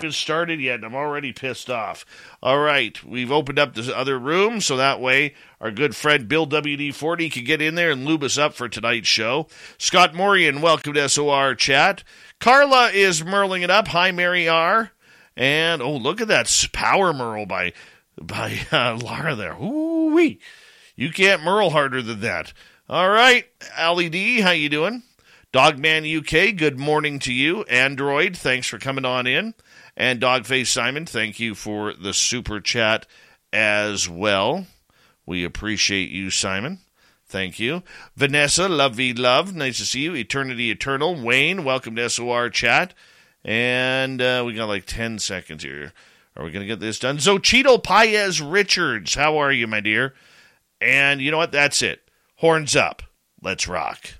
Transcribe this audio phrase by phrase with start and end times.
[0.00, 2.06] even started yet, and I'm already pissed off.
[2.42, 6.46] All right, we've opened up this other room so that way our good friend Bill
[6.46, 9.46] WD40 can get in there and lube us up for tonight's show.
[9.76, 12.02] Scott Morian, welcome to SOR Chat.
[12.38, 13.88] Carla is merling it up.
[13.88, 14.92] Hi, Mary R.
[15.36, 17.74] And oh, look at that power merle by
[18.20, 19.56] by uh, Laura there.
[19.62, 20.40] Ooh wee,
[20.96, 22.54] you can't merle harder than that.
[22.88, 23.44] All right,
[23.78, 25.02] Ali D, how you doing?
[25.52, 27.64] Dogman UK, good morning to you.
[27.64, 29.54] Android, thanks for coming on in.
[30.00, 33.04] And Dogface Simon, thank you for the super chat
[33.52, 34.64] as well.
[35.26, 36.78] We appreciate you, Simon.
[37.26, 37.82] Thank you.
[38.16, 39.54] Vanessa, love v love.
[39.54, 40.14] Nice to see you.
[40.14, 41.22] Eternity Eternal.
[41.22, 42.94] Wayne, welcome to SOR chat.
[43.44, 45.92] And uh, we got like 10 seconds here.
[46.34, 47.18] Are we going to get this done?
[47.18, 50.14] Zochito Paez Richards, how are you, my dear?
[50.80, 51.52] And you know what?
[51.52, 52.10] That's it.
[52.36, 53.02] Horns up.
[53.42, 54.14] Let's rock.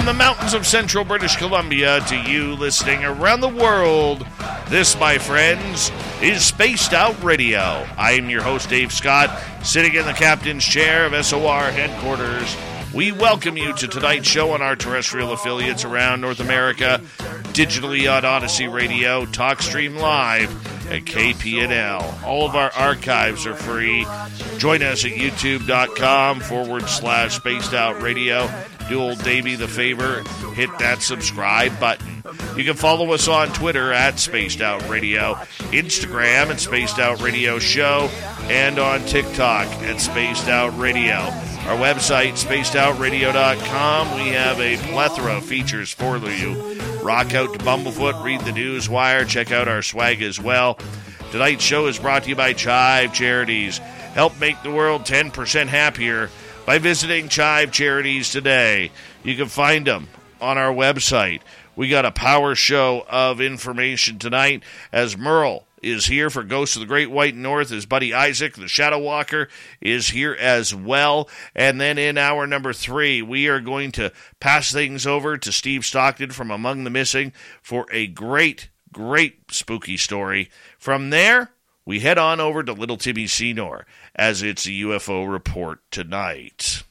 [0.00, 4.26] From the mountains of central British Columbia to you listening around the world,
[4.70, 7.86] this, my friends, is Spaced Out Radio.
[7.98, 9.28] I am your host, Dave Scott,
[9.62, 12.56] sitting in the captain's chair of SOR headquarters.
[12.94, 17.02] We welcome you to tonight's show on our terrestrial affiliates around North America,
[17.52, 20.50] digitally on Odyssey Radio, TalkStream Live,
[20.90, 22.22] at KPNL.
[22.24, 24.06] All of our archives are free.
[24.56, 28.48] Join us at youtube.com forward slash spaced out radio
[28.90, 30.22] do old Davey the favor,
[30.54, 32.22] hit that subscribe button.
[32.56, 35.34] You can follow us on Twitter at Spaced Out Radio,
[35.70, 38.10] Instagram at Spaced Out Radio Show,
[38.50, 41.14] and on TikTok at Spaced Out Radio.
[41.14, 46.80] Our website, spacedoutradio.com, we have a plethora of features for you.
[47.00, 50.78] Rock out to Bumblefoot, read the news wire, check out our swag as well.
[51.30, 53.78] Tonight's show is brought to you by Chive Charities.
[54.14, 56.28] Help make the world 10% happier
[56.70, 58.92] by visiting Chive Charities today.
[59.24, 60.06] You can find them
[60.40, 61.40] on our website.
[61.74, 66.80] We got a power show of information tonight as Merle is here for Ghosts of
[66.80, 67.70] the Great White North.
[67.70, 69.48] His buddy Isaac, the Shadow Walker,
[69.80, 71.28] is here as well.
[71.56, 75.84] And then in hour number three, we are going to pass things over to Steve
[75.84, 80.50] Stockton from Among the Missing for a great, great spooky story.
[80.78, 81.50] From there,
[81.84, 86.84] we head on over to Little Timmy Senor as it's a UFO report tonight.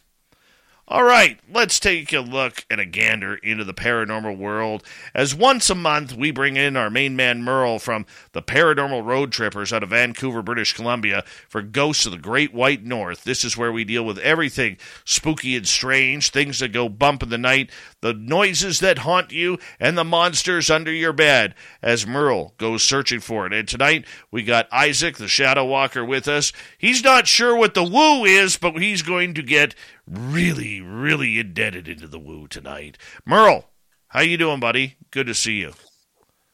[0.92, 4.84] All right, let's take a look and a gander into the paranormal world.
[5.14, 9.32] As once a month, we bring in our main man Merle from the Paranormal Road
[9.32, 13.24] Trippers out of Vancouver, British Columbia, for Ghosts of the Great White North.
[13.24, 17.30] This is where we deal with everything spooky and strange, things that go bump in
[17.30, 17.70] the night,
[18.02, 23.20] the noises that haunt you, and the monsters under your bed, as Merle goes searching
[23.20, 23.54] for it.
[23.54, 26.52] And tonight, we got Isaac, the Shadow Walker, with us.
[26.80, 29.76] He's not sure what the woo is, but he's going to get
[30.10, 32.98] really, really indebted into the woo tonight.
[33.26, 33.66] Merle,
[34.08, 34.98] how you doing, buddy?
[35.12, 35.74] Good to see you.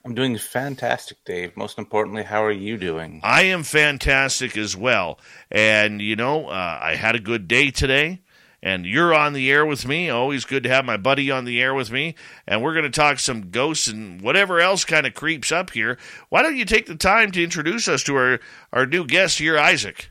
[0.04, 1.58] I'm doing fantastic, Dave.
[1.58, 3.22] Most importantly, how are you doing?
[3.24, 5.20] I am fantastic as well.
[5.50, 8.22] And, you know, uh, I had a good day today.
[8.62, 10.10] And you're on the air with me.
[10.10, 12.16] Always good to have my buddy on the air with me.
[12.48, 16.00] And we're going to talk some ghosts and whatever else kind of creeps up here.
[16.30, 18.40] Why don't you take the time to introduce us to our,
[18.74, 20.10] our new guest here, Isaac?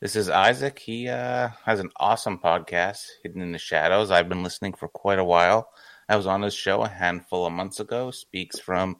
[0.00, 0.78] This is Isaac.
[0.78, 4.10] He uh, has an awesome podcast, Hidden in the Shadows.
[4.10, 5.70] I've been listening for quite a while.
[6.08, 8.10] I was on his show a handful of months ago.
[8.10, 8.98] Speaks from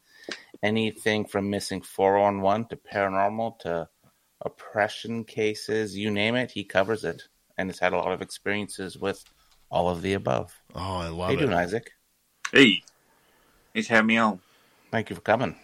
[0.63, 3.89] anything from missing 411 to paranormal to
[4.45, 7.23] oppression cases, you name it, he covers it.
[7.59, 9.23] And has had a lot of experiences with
[9.71, 10.55] all of the above.
[10.75, 11.41] Oh, I love How it.
[11.41, 11.91] you doing, Isaac?
[12.53, 12.83] Hey,
[13.73, 14.41] thanks for having me on.
[14.91, 15.57] Thank you for coming.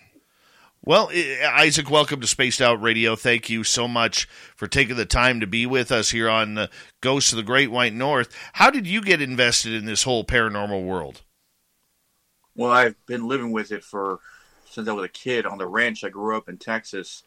[0.84, 1.12] Well,
[1.44, 3.14] Isaac, welcome to Spaced Out Radio.
[3.14, 4.26] Thank you so much
[4.56, 6.70] for taking the time to be with us here on the
[7.00, 8.36] Ghosts of the Great White North.
[8.54, 11.22] How did you get invested in this whole paranormal world?
[12.56, 14.18] Well, I've been living with it for
[14.68, 17.22] since I was a kid on the ranch I grew up in Texas.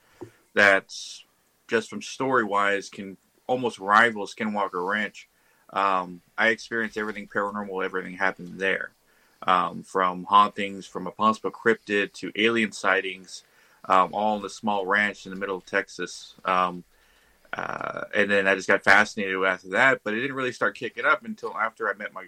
[0.53, 1.23] That's
[1.69, 3.15] just from story wise, can
[3.47, 5.29] almost rival Skinwalker Ranch.
[5.71, 8.91] Um, I experienced everything paranormal, everything happened there,
[9.45, 13.43] um, from hauntings, from a possible cryptid to alien sightings,
[13.85, 16.35] um, all in a small ranch in the middle of Texas.
[16.43, 16.83] Um,
[17.53, 21.05] uh, and then I just got fascinated after that, but it didn't really start kicking
[21.05, 22.25] up until after I met my,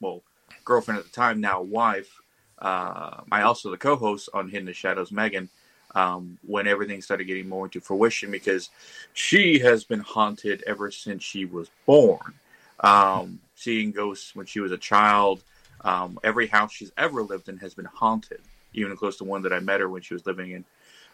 [0.00, 0.22] well,
[0.64, 2.20] girlfriend at the time, now wife.
[2.58, 5.50] Uh, I also the co-host on Hidden the Shadows, Megan.
[5.96, 8.70] Um, when everything started getting more into fruition, because
[9.12, 12.34] she has been haunted ever since she was born.
[12.80, 15.44] Um, seeing ghosts when she was a child.
[15.84, 18.40] Um, every house she's ever lived in has been haunted,
[18.72, 20.64] even close to one that I met her when she was living in.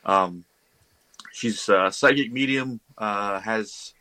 [0.05, 0.44] Um,
[1.32, 3.94] she's a psychic medium, uh, has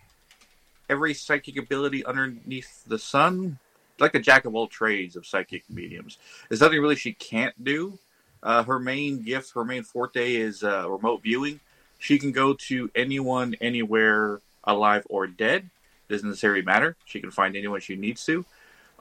[0.89, 3.57] every psychic ability underneath the sun,
[3.99, 6.17] like a jack of all trades of psychic mediums.
[6.47, 7.97] There's nothing really she can't do.
[8.41, 11.59] Uh, her main gift, her main forte is uh, remote viewing.
[11.97, 15.69] She can go to anyone, anywhere, alive or dead.
[16.09, 16.95] Doesn't necessarily matter.
[17.05, 18.45] She can find anyone she needs to.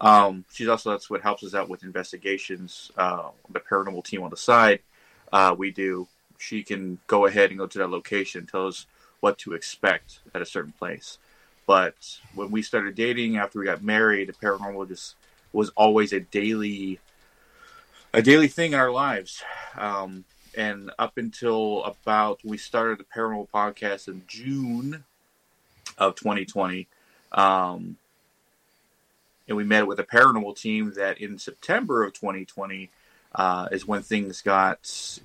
[0.00, 2.90] Um, she's also that's what helps us out with investigations.
[2.96, 4.80] Uh, the paranormal team on the side,
[5.32, 6.06] uh, we do.
[6.38, 8.86] She can go ahead and go to that location, tell us
[9.20, 11.18] what to expect at a certain place.
[11.66, 15.16] But when we started dating, after we got married, the paranormal just
[15.52, 17.00] was always a daily,
[18.14, 19.42] a daily thing in our lives.
[19.76, 20.24] Um,
[20.56, 25.04] and up until about we started the paranormal podcast in June
[25.98, 26.88] of 2020,
[27.32, 27.96] um,
[29.48, 32.90] and we met with a paranormal team that in September of 2020
[33.34, 35.18] uh, is when things got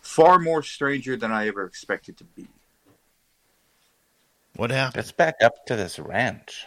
[0.00, 2.46] far more stranger than I ever expected to be.
[4.56, 4.96] What happened?
[4.96, 6.66] Let's back up to this ranch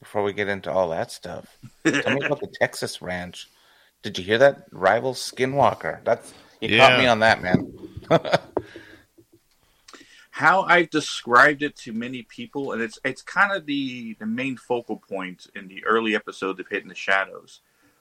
[0.00, 1.58] before we get into all that stuff.
[1.84, 3.48] Tell me about the Texas ranch.
[4.02, 4.64] Did you hear that?
[4.72, 6.02] Rival Skinwalker.
[6.04, 6.88] That's you Yeah.
[6.88, 7.72] caught me on that, man.
[10.32, 14.56] how I've described it to many people, and it's it's kind of the the main
[14.56, 17.60] focal point in the early episodes of Hidden the Shadows.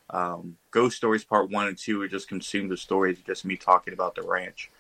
[0.10, 3.94] Um, Ghost Stories Part One and Two are just consumed the stories, just me talking
[3.94, 4.72] about the ranch.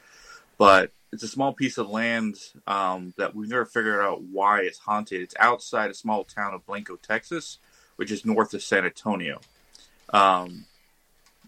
[0.57, 2.38] But it's a small piece of land
[2.68, 5.21] um, that we've never figured out why it's haunted.
[5.21, 7.59] It's outside a small town of Blanco, Texas,
[7.98, 9.42] which is north of San Antonio.
[10.13, 10.68] Um,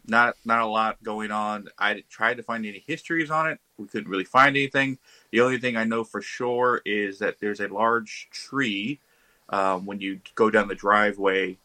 [0.05, 1.69] not not a lot going on.
[1.77, 3.59] I tried to find any histories on it.
[3.77, 4.97] We couldn't really find anything.
[5.31, 8.99] The only thing I know for sure is that there's a large tree
[9.49, 11.57] um, when you go down the driveway.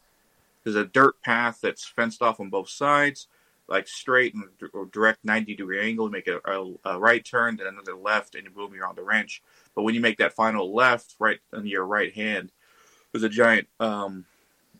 [0.62, 3.28] There's a dirt path that's fenced off on both sides,
[3.68, 6.08] like straight and or direct 90 degree angle.
[6.08, 9.42] Make a, a, a right turn, then another left, and boom, you're on the ranch.
[9.74, 12.52] But when you make that final left, right on your right hand,
[13.12, 14.26] there's a giant um,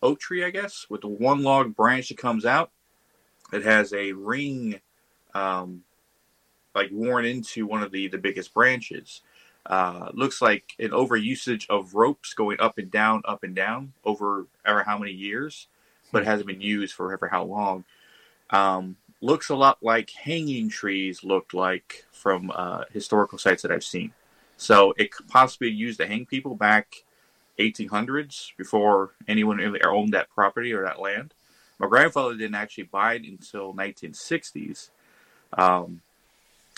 [0.03, 2.71] oak tree, I guess, with one log branch that comes out.
[3.53, 4.81] It has a ring
[5.35, 5.83] um,
[6.75, 9.23] like worn into one of the the biggest branches.
[9.67, 14.47] Uh, looks like an overusage of ropes going up and down, up and down over
[14.65, 15.69] ever how many years,
[16.11, 17.85] but hasn't been used for ever how long.
[18.50, 23.85] Um, looks a lot like hanging trees looked like from uh, historical sites that I've
[23.85, 24.12] seen.
[24.56, 27.05] So it could possibly be used to hang people back
[27.59, 31.35] 1800s before anyone really owned that property or that land.
[31.79, 34.91] My grandfather didn't actually buy it until 1960s.
[35.53, 36.01] Um,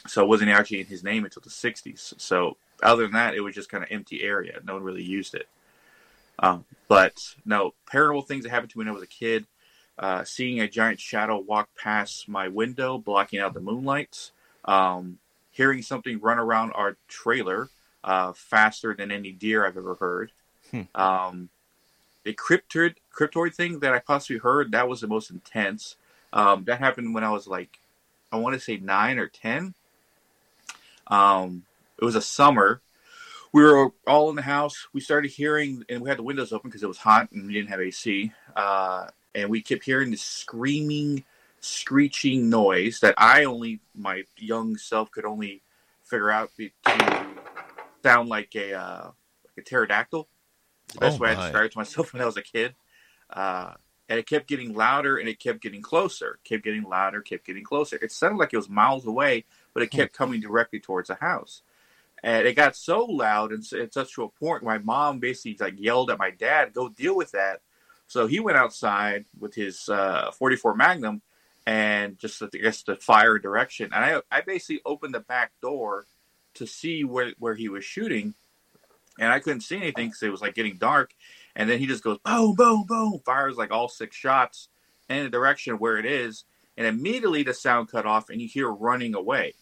[0.07, 2.21] so it wasn't actually in his name until the 60s.
[2.21, 4.61] So other than that, it was just kind of empty area.
[4.65, 5.49] No one really used it.
[6.39, 7.15] Um, but
[7.45, 9.47] no, paranormal things that happened to me when I was a kid.
[9.99, 14.31] Uh, seeing a giant shadow walk past my window, blocking out the moonlight.
[14.65, 15.19] Um,
[15.51, 17.69] hearing something run around our trailer
[18.03, 20.33] uh, faster than any deer I've ever heard.
[20.95, 21.51] Um,
[22.27, 25.97] a cryptid cryptoid thing that I possibly heard that was the most intense.
[26.33, 27.81] Um, that happened when I was like,
[28.31, 29.75] I want to say nine or ten.
[31.07, 31.65] Um,
[32.01, 32.81] it was a summer.
[33.53, 34.87] We were all in the house.
[34.93, 37.53] We started hearing, and we had the windows open because it was hot and we
[37.53, 38.33] didn't have AC.
[38.55, 41.25] Uh, and we kept hearing this screaming,
[41.61, 45.63] screeching noise that I only, my young self, could only
[46.05, 46.71] figure out to
[48.03, 50.29] sound like a uh, like a pterodactyl.
[50.91, 52.75] It's the best Oh, way I described it to myself when I was a kid.
[53.31, 53.75] Uh,
[54.09, 57.65] and it kept getting louder and it kept getting closer, kept getting louder, kept getting
[57.65, 57.97] closer.
[58.03, 61.63] It sounded like it was miles away, but it kept coming directly towards the house.
[62.23, 65.81] And it got so loud and at such to a point, my mom basically like
[65.81, 67.63] yelled at my dad, "Go deal with that."
[68.09, 71.23] So he went outside with his uh, 44 Magnum
[71.67, 73.91] and just I guess to fire direction.
[73.95, 76.07] And I I basically opened the back door
[76.55, 78.35] to see where where he was shooting,
[79.21, 81.13] and I couldn't see anything because it was like getting dark.
[81.55, 84.69] And then he just goes boom, boom, boom, fires like all six shots
[85.09, 86.45] in the direction where it is,
[86.77, 89.55] and immediately the sound cut off, and you hear running away.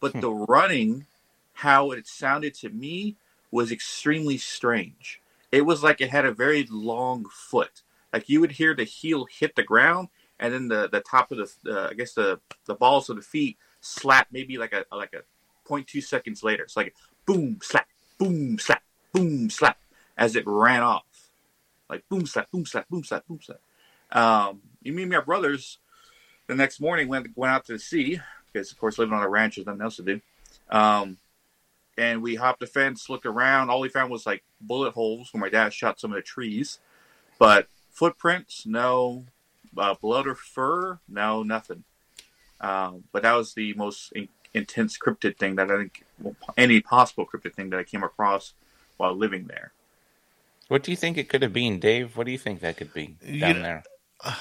[0.00, 1.06] But the running,
[1.54, 3.16] how it sounded to me,
[3.50, 5.20] was extremely strange.
[5.50, 7.82] It was like it had a very long foot.
[8.12, 10.08] Like you would hear the heel hit the ground,
[10.38, 13.22] and then the, the top of the uh, I guess the the balls of the
[13.22, 15.22] feet slap maybe like a like a
[15.68, 16.64] 0.2 seconds later.
[16.64, 16.94] It's like
[17.24, 18.82] boom slap, boom slap,
[19.16, 19.78] boom slap
[20.16, 21.30] as it ran off,
[21.88, 23.60] like boom slap, boom slap, boom slap, boom slap.
[24.12, 25.78] Um, me and my brothers
[26.46, 28.20] the next morning went went out to the sea
[28.52, 30.20] because of course living on a ranch there's nothing else to do.
[30.70, 31.18] Um,
[31.98, 33.70] and we hopped the fence, looked around.
[33.70, 36.78] All we found was like bullet holes where my dad shot some of the trees,
[37.38, 39.24] but footprints, no.
[39.76, 41.84] Uh, blood or fur, no, nothing.
[42.62, 46.80] Um, but that was the most in- intense cryptid thing that I think, well, any
[46.80, 48.54] possible cryptid thing that I came across
[48.96, 49.72] while living there.
[50.68, 52.16] What do you think it could have been, Dave?
[52.16, 53.84] What do you think that could be down You know, there?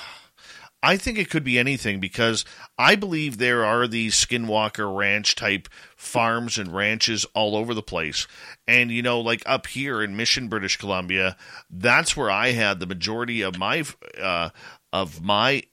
[0.83, 2.45] I think it could be anything because
[2.77, 8.27] I believe there are these Skinwalker Ranch type farms and ranches all over the place.
[8.67, 11.37] And, you know, like up here in Mission, British Columbia,
[11.71, 13.83] that's where I had the majority of my,
[14.21, 14.49] uh,
[14.93, 15.63] of my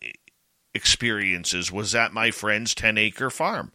[0.72, 3.72] experiences was at my friend's 10 acre farm.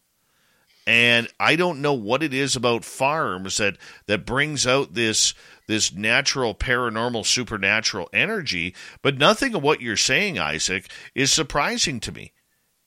[0.87, 3.77] And I don't know what it is about farms that,
[4.07, 5.33] that brings out this
[5.67, 12.13] this natural paranormal supernatural energy, but nothing of what you're saying, Isaac, is surprising to
[12.13, 12.31] me.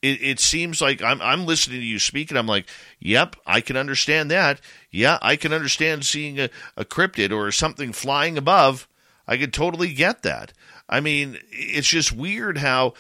[0.01, 2.67] It, it seems like I'm I'm listening to you speak, and I'm like,
[2.99, 4.63] yep, I can understand that.
[4.91, 8.89] Yeah, I can understand seeing a, a cryptid or something flying above.
[9.29, 10.55] I could totally get that.
[10.89, 12.95] I mean, it's just weird how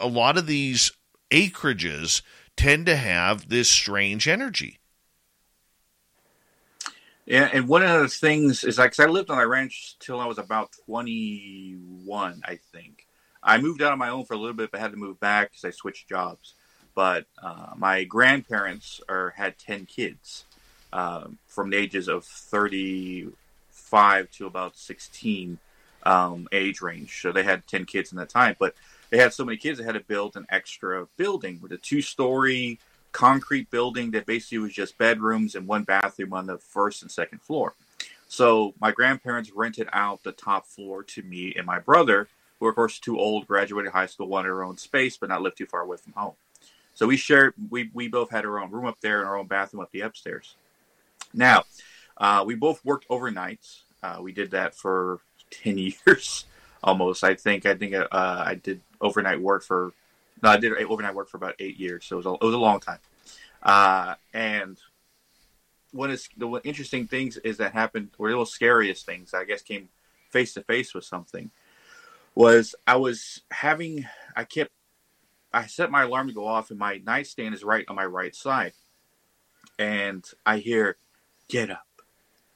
[0.00, 0.90] a lot of these
[1.30, 2.22] acreages
[2.60, 4.78] tend to have this strange energy.
[7.24, 10.20] Yeah, and one of the things is like 'cause I lived on a ranch till
[10.20, 13.06] I was about 21, I think.
[13.42, 15.52] I moved out on my own for a little bit, but had to move back
[15.52, 16.52] because I switched jobs.
[16.94, 20.44] But uh, my grandparents are had 10 kids
[20.92, 25.58] um, from the ages of 35 to about 16
[26.02, 27.22] um, age range.
[27.22, 28.56] So they had 10 kids in that time.
[28.58, 28.74] But
[29.10, 32.00] they had so many kids, they had to build an extra building with a two
[32.00, 32.78] story
[33.12, 37.42] concrete building that basically was just bedrooms and one bathroom on the first and second
[37.42, 37.74] floor.
[38.28, 42.70] So my grandparents rented out the top floor to me and my brother, who were
[42.70, 45.66] of course too old, graduated high school, wanted our own space, but not live too
[45.66, 46.34] far away from home.
[46.94, 47.54] So we shared.
[47.70, 50.02] We we both had our own room up there and our own bathroom up the
[50.02, 50.56] upstairs.
[51.32, 51.64] Now,
[52.16, 53.80] uh, we both worked overnights.
[54.02, 56.44] Uh, we did that for ten years
[56.82, 57.24] almost.
[57.24, 57.66] I think.
[57.66, 59.92] I think uh, I did overnight work for
[60.42, 62.54] no, I did overnight work for about eight years, so it was a, it was
[62.54, 62.98] a long time.
[63.62, 64.78] Uh, and
[65.92, 69.62] one of the interesting things is that happened, or the little scariest things, I guess,
[69.62, 69.88] came
[70.30, 71.50] face to face with something.
[72.34, 74.06] Was I was having,
[74.36, 74.70] I kept,
[75.52, 78.34] I set my alarm to go off, and my nightstand is right on my right
[78.34, 78.72] side,
[79.78, 80.96] and I hear,
[81.48, 82.02] "Get up,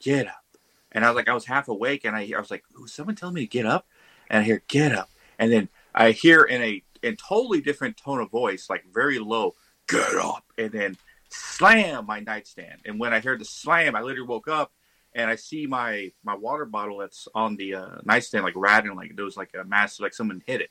[0.00, 0.44] get up,"
[0.92, 3.16] and I was like, I was half awake, and I, I was like, "Ooh, someone
[3.16, 3.86] telling me to get up,"
[4.34, 8.20] and I hear, "Get up," and then I hear in a in totally different tone
[8.20, 9.54] of voice, like very low,
[9.86, 10.96] get up, and then
[11.28, 12.80] slam my nightstand.
[12.84, 14.72] And when I heard the slam, I literally woke up
[15.14, 19.14] and I see my my water bottle that's on the uh, nightstand like rattling, like
[19.14, 20.70] there was like a massive, like someone hit it.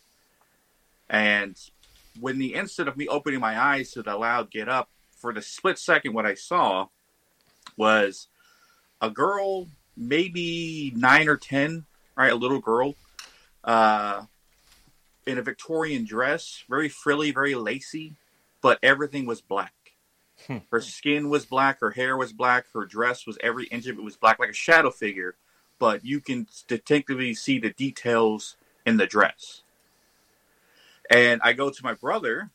[1.10, 1.58] And
[2.20, 5.41] when the instant of me opening my eyes to the loud get up, for the
[5.41, 6.88] split second, what I saw
[7.77, 8.27] was
[9.01, 11.86] a girl, maybe nine or ten,
[12.17, 12.96] right, a little girl.
[13.63, 14.24] Uh,
[15.25, 18.15] in a Victorian dress, very frilly, very lacy,
[18.62, 19.74] but everything was black.
[20.48, 20.58] Hmm.
[20.72, 24.03] Her skin was black, her hair was black, her dress was every inch of it
[24.03, 25.36] was black, like a shadow figure,
[25.79, 29.62] but you can distinctly see the details in the dress.
[31.10, 32.50] And I go to my brother,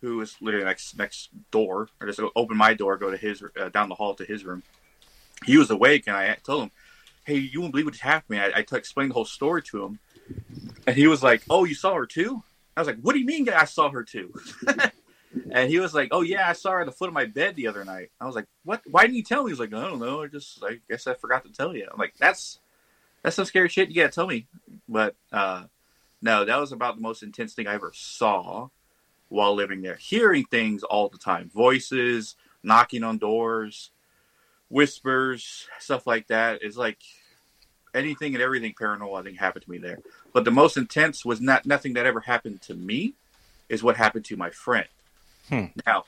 [0.00, 1.88] who is literally next next door.
[2.00, 4.62] I just open my door, go to his uh, down the hall to his room.
[5.44, 6.70] He was awake, and I told him,
[7.24, 9.84] "Hey, you won't believe what just happened." I, I t- explained the whole story to
[9.84, 9.98] him,
[10.86, 12.42] and he was like, "Oh, you saw her too?"
[12.76, 14.32] I was like, "What do you mean I saw her too?"
[15.50, 17.56] and he was like, "Oh yeah, I saw her at the foot of my bed
[17.56, 18.82] the other night." I was like, "What?
[18.90, 20.22] Why didn't you tell me?" He was like, "I don't know.
[20.22, 22.58] I just, I guess I forgot to tell you." I'm like, "That's
[23.22, 23.90] that's some scary shit.
[23.90, 24.46] You gotta tell me."
[24.88, 25.64] But uh,
[26.20, 28.68] no, that was about the most intense thing I ever saw
[29.28, 29.96] while living there.
[29.96, 33.90] Hearing things all the time, voices, knocking on doors,
[34.68, 36.62] whispers, stuff like that.
[36.62, 36.98] Is like
[37.94, 39.18] anything and everything paranormal.
[39.18, 39.98] I think happened to me there.
[40.32, 43.14] But the most intense was not nothing that ever happened to me.
[43.68, 44.88] Is what happened to my friend.
[45.48, 45.66] Hmm.
[45.86, 46.04] Now,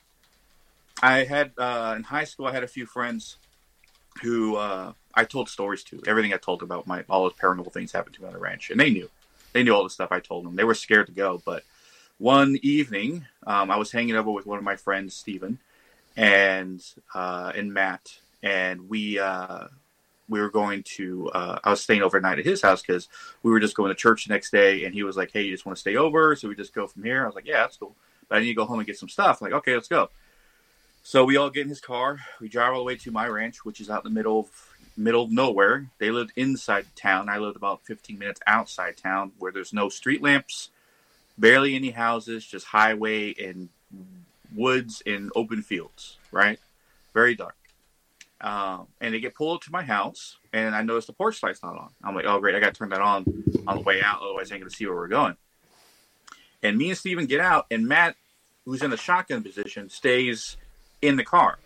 [1.02, 2.47] I had uh, in high school.
[2.47, 3.37] I had a few friends
[4.23, 6.02] who uh, I told stories to.
[6.07, 8.71] Everything I told about my all those paranormal things happened to me on the ranch,
[8.71, 9.09] and they knew.
[9.52, 10.57] They knew all the stuff I told them.
[10.57, 11.40] They were scared to go.
[11.45, 11.62] But
[12.19, 15.59] one evening, um, I was hanging over with one of my friends, Stephen,
[16.16, 19.69] and uh, and Matt, and we uh,
[20.28, 21.31] we were going to.
[21.31, 23.09] Uh, I was staying overnight at his house because
[23.43, 25.50] we were just going to church the next day, and he was like, "Hey, you
[25.50, 27.23] just want to stay over?" So we just go from here.
[27.23, 27.95] I was like, "Yeah, that's cool."
[28.28, 29.40] But I need to go home and get some stuff.
[29.40, 30.11] I'm like, okay, let's go.
[31.02, 32.19] So we all get in his car.
[32.40, 34.71] We drive all the way to my ranch, which is out in the middle of
[34.97, 35.90] middle of nowhere.
[35.99, 37.28] They lived inside town.
[37.28, 40.71] I lived about 15 minutes outside town, where there's no street lamps,
[41.37, 43.69] barely any houses, just highway and
[44.54, 46.16] woods and open fields.
[46.31, 46.59] Right,
[47.12, 47.57] very dark.
[48.44, 51.78] Um, and they get pulled to my house, and I notice the porch light's not
[51.78, 51.88] on.
[52.04, 53.24] I'm like, oh great, I got to turn that on
[53.66, 55.34] on the way out, otherwise I ain't gonna see where we're going.
[56.62, 58.16] And me and Steven get out, and Matt,
[58.66, 60.58] who's in the shotgun position, stays
[61.00, 61.58] in the car.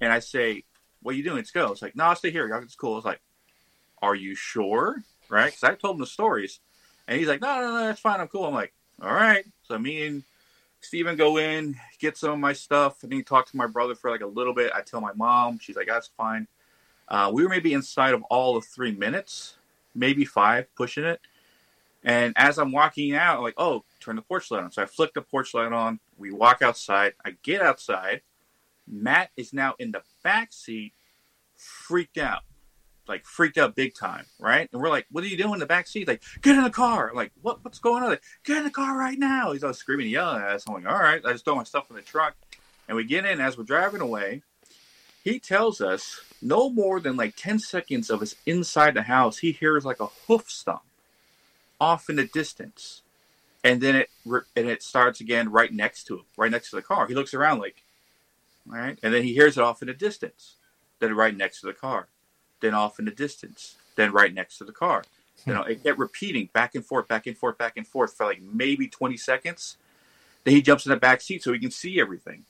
[0.00, 0.64] And I say,
[1.02, 1.36] What are you doing?
[1.36, 1.72] Let's go.
[1.72, 2.52] It's like, No, I'll stay here.
[2.62, 2.96] It's cool.
[2.96, 3.20] It's like,
[4.00, 4.96] Are you sure?
[5.28, 5.46] Right?
[5.46, 6.60] Because I told him the stories.
[7.06, 8.20] And he's like, No, no, no, that's fine.
[8.20, 8.46] I'm cool.
[8.46, 9.44] I'm like, All right.
[9.62, 10.22] So me and
[10.84, 14.10] Steven go in, get some of my stuff, and then talk to my brother for
[14.10, 14.72] like a little bit.
[14.74, 15.58] I tell my mom.
[15.58, 16.46] She's like, That's fine.
[17.08, 19.56] Uh, we were maybe inside of all of three minutes,
[19.94, 21.20] maybe five, pushing it.
[22.02, 24.70] And as I'm walking out, I'm like, oh, turn the porch light on.
[24.70, 26.00] So I flick the porch light on.
[26.18, 27.14] We walk outside.
[27.24, 28.20] I get outside.
[28.86, 30.92] Matt is now in the back seat,
[31.56, 32.42] freaked out,
[33.08, 34.68] like freaked out big time, right?
[34.72, 36.70] And we're like, "What are you doing in the back seat?" Like, get in the
[36.70, 37.12] car.
[37.14, 37.64] Like, what?
[37.64, 38.10] What's going on?
[38.10, 39.52] Like, get in the car right now.
[39.52, 40.64] He's all screaming, yelling at us.
[40.66, 41.24] I'm like, all right.
[41.24, 42.34] I just throw my stuff in the truck,
[42.88, 43.40] and we get in.
[43.40, 44.42] As we're driving away,
[45.22, 49.38] he tells us no more than like ten seconds of us inside the house.
[49.38, 50.82] He hears like a hoof stomp
[51.80, 53.02] off in the distance,
[53.62, 56.82] and then it and it starts again right next to him, right next to the
[56.82, 57.06] car.
[57.06, 57.82] He looks around like,
[58.68, 60.56] all right, and then he hears it off in the distance,
[61.00, 62.08] then right next to the car,
[62.64, 65.04] then off in the distance, then right next to the car.
[65.46, 65.58] You hmm.
[65.58, 68.42] know, it kept repeating back and forth, back and forth, back and forth for like
[68.42, 69.76] maybe 20 seconds.
[70.44, 72.44] Then he jumps in the back seat so he can see everything.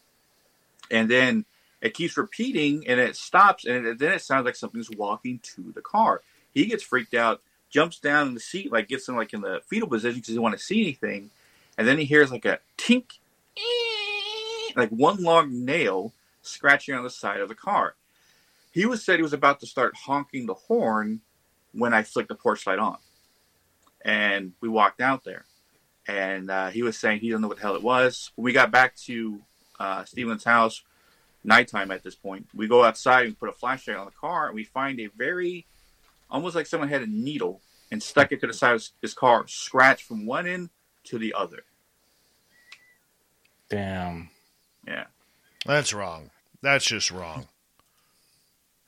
[0.90, 1.44] And then
[1.80, 5.72] it keeps repeating and it stops and it, then it sounds like something's walking to
[5.72, 6.22] the car.
[6.52, 7.40] He gets freaked out
[7.74, 10.32] jumps down in the seat, like gets in like in the fetal position because he
[10.34, 11.30] doesn't want to see anything,
[11.76, 13.18] and then he hears like a tink,
[14.76, 17.96] like one long nail scratching on the side of the car.
[18.74, 21.20] He was said he was about to start honking the horn
[21.70, 22.98] when I flicked the porch light on,
[24.04, 25.44] and we walked out there,
[26.08, 28.32] and uh, he was saying he didn't know what the hell it was.
[28.34, 29.40] When we got back to
[29.78, 30.82] uh, Steven's house,
[31.44, 34.56] nighttime at this point, we go outside and put a flashlight on the car, and
[34.56, 35.66] we find a very
[36.28, 37.60] almost like someone had a needle
[37.92, 40.70] and stuck it to the side of his car, scratched from one end
[41.04, 41.62] to the other.
[43.68, 44.30] Damn.
[44.84, 45.04] Yeah.
[45.64, 46.30] That's wrong.
[46.60, 47.46] That's just wrong.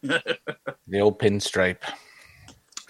[0.86, 1.78] the old pinstripe.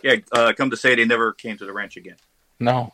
[0.03, 2.17] Yeah, uh, come to say they never came to the ranch again.
[2.61, 2.93] No.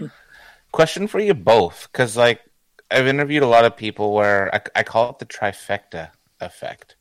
[0.72, 2.40] Question for you both, because like
[2.90, 6.10] I've interviewed a lot of people where I, I call it the trifecta
[6.40, 6.96] effect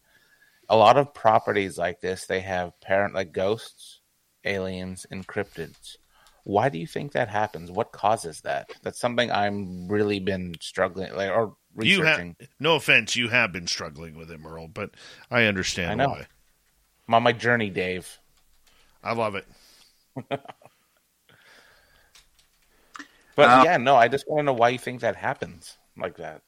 [0.71, 3.99] a lot of properties like this, they have parent like ghosts,
[4.45, 5.97] aliens, and cryptids.
[6.45, 7.69] Why do you think that happens?
[7.69, 8.71] What causes that?
[8.81, 12.35] That's something I'm really been struggling like or researching.
[12.39, 14.91] You have, no offense, you have been struggling with it, Merle, but
[15.29, 16.09] I understand I know.
[16.11, 16.27] why.
[17.11, 18.07] I'm on my journey, Dave.
[19.03, 19.45] I love it.
[20.29, 20.39] but
[23.37, 26.41] uh, yeah, no, I just want to know why you think that happens like that.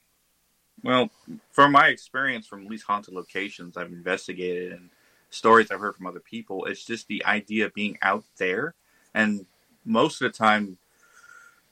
[0.81, 1.09] Well,
[1.51, 4.89] from my experience from least haunted locations I've investigated and
[5.31, 8.73] stories I've heard from other people, it's just the idea of being out there.
[9.13, 9.45] And
[9.83, 10.77] most of the time,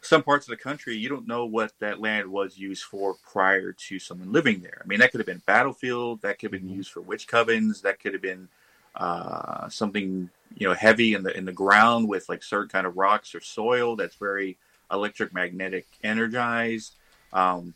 [0.02, 3.72] some parts of the country, you don't know what that land was used for prior
[3.72, 4.82] to someone living there.
[4.84, 6.80] I mean, that could have been battlefield, that could have been mm-hmm.
[6.80, 8.50] used for witch covens, that could have been
[8.96, 12.98] uh, something you know heavy in the in the ground with like certain kind of
[12.98, 14.58] rocks or soil that's very
[14.92, 16.96] electric magnetic energized.
[17.34, 17.74] Um,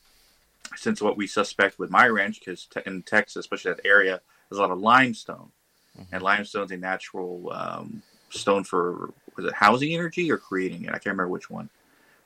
[0.75, 4.59] since what we suspect with my ranch, because te- in Texas, especially that area, there's
[4.59, 5.51] a lot of limestone,
[5.97, 6.13] mm-hmm.
[6.13, 10.89] and limestone is a natural um, stone for was it housing energy or creating it?
[10.89, 11.69] I can't remember which one.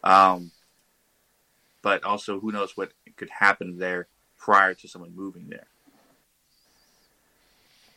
[0.04, 0.52] Um,
[1.82, 5.68] but also, who knows what could happen there prior to someone moving there.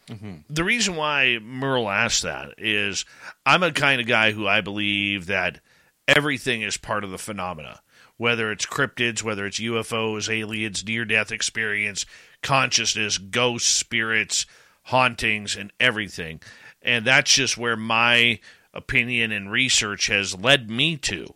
[0.08, 0.34] Mm-hmm.
[0.50, 3.04] The reason why Merle asked that is
[3.46, 5.60] I'm a kind of guy who I believe that
[6.08, 7.80] everything is part of the phenomena
[8.22, 12.06] whether it's cryptids, whether it's UFOs, aliens, near death experience,
[12.40, 14.46] consciousness, ghosts, spirits,
[14.84, 16.40] hauntings, and everything.
[16.80, 18.38] And that's just where my
[18.72, 21.34] opinion and research has led me to,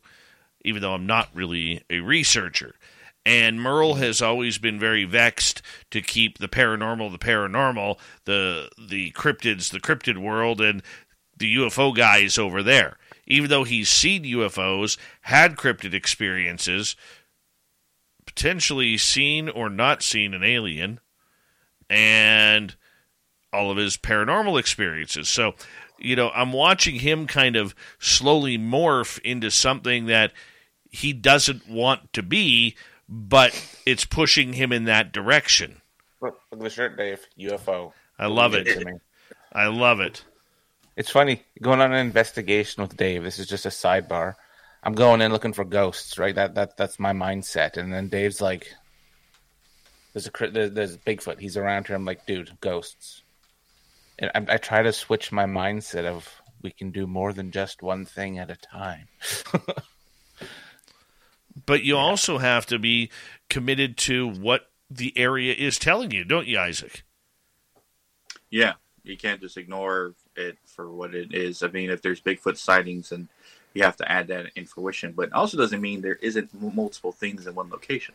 [0.65, 2.76] even though I'm not really a researcher.
[3.27, 5.61] And Merle has always been very vexed
[5.91, 10.83] to keep the paranormal the paranormal, the the cryptids the cryptid world, and
[11.37, 16.97] the UFO guys over there even though he's seen UFOs, had cryptid experiences,
[18.25, 21.01] potentially seen or not seen an alien,
[21.91, 22.77] and
[23.53, 25.29] all of his paranormal experiences.
[25.29, 25.55] So,
[25.99, 30.33] you know, I'm watching him kind of slowly morph into something that
[30.91, 32.77] he doesn't want to be,
[33.09, 35.81] but it's pushing him in that direction.
[36.21, 37.27] Look, look at the shirt, Dave.
[37.39, 37.93] UFO.
[38.19, 38.69] I love it.
[39.53, 40.25] I love it.
[40.97, 43.23] It's funny going on an investigation with Dave.
[43.23, 44.35] This is just a sidebar.
[44.83, 46.35] I'm going in looking for ghosts, right?
[46.35, 47.77] That that that's my mindset.
[47.77, 48.73] And then Dave's like,
[50.13, 51.41] "There's a there's Bigfoot.
[51.41, 53.23] He's around here." I'm like, "Dude, ghosts."
[54.19, 57.83] And I, I try to switch my mindset of we can do more than just
[57.83, 59.09] one thing at a time.
[61.65, 62.01] but you yeah.
[62.01, 63.11] also have to be
[63.49, 67.03] committed to what the area is telling you, don't you, Isaac?
[68.51, 71.63] Yeah, you can't just ignore it for what it is.
[71.63, 73.29] I mean, if there's Bigfoot sightings, and
[73.75, 77.13] you have to add that in fruition, but it also doesn't mean there isn't multiple
[77.13, 78.15] things in one location.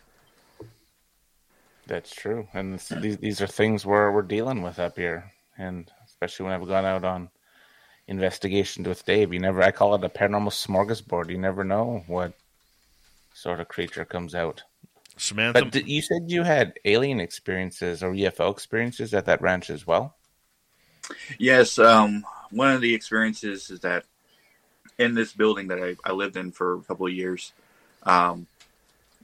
[1.88, 5.92] That's true, and this, these these are things we're we're dealing with up here, and
[6.06, 7.30] especially when I've gone out on
[8.08, 11.30] investigations with Dave, you never I call it a paranormal smorgasbord.
[11.30, 12.34] You never know what
[13.42, 14.64] sort of creature comes out.
[15.18, 19.86] Samantha, but you said you had alien experiences or UFO experiences at that ranch as
[19.86, 20.16] well.
[21.38, 24.06] Yes, um, one of the experiences is that
[24.98, 27.54] in this building that I, I lived in for a couple of years,
[28.04, 28.48] um,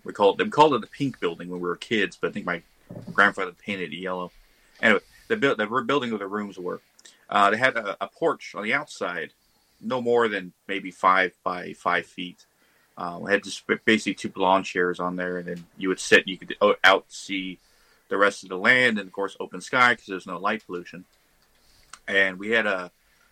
[0.03, 2.45] we called them called it the pink building when we were kids, but I think
[2.45, 2.62] my
[3.13, 4.32] grandfather painted it yellow.
[4.82, 6.82] Anyway, the build the building where the rooms were,
[7.30, 9.34] uh, they had a, a, porch on the outside,
[9.82, 12.45] no more than maybe five by five feet.
[12.97, 16.27] Uh, we had just basically two lawn chairs on there, and then you would sit.
[16.27, 17.60] You could out see
[18.10, 21.05] the rest of the land, and of course open sky because there's no light pollution
[22.07, 22.91] and we had a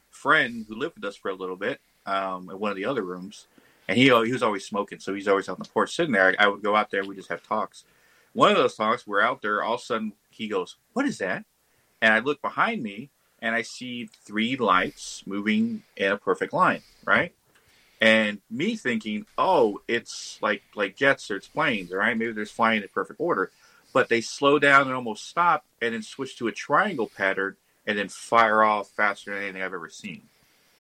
[0.10, 3.04] friend who lived with us for a little bit um, in one of the other
[3.04, 3.47] rooms,
[3.88, 6.36] and he he was always smoking, so he's always on the porch sitting there.
[6.39, 7.84] I, I would go out there, and we just have talks.
[8.34, 11.17] One of those talks, we're out there, all of a sudden he goes, "What is
[11.19, 11.45] that?"
[12.01, 13.10] And I look behind me,
[13.41, 17.34] and I see three lights moving in a perfect line, right?
[18.01, 22.17] And me thinking, "Oh, it's like like jets or it's planes, right?
[22.17, 23.51] Maybe they're flying in perfect order."
[23.93, 27.55] But they slow down and almost stop, and then switch to a triangle pattern
[27.88, 30.23] and then fire off faster than anything I've ever seen.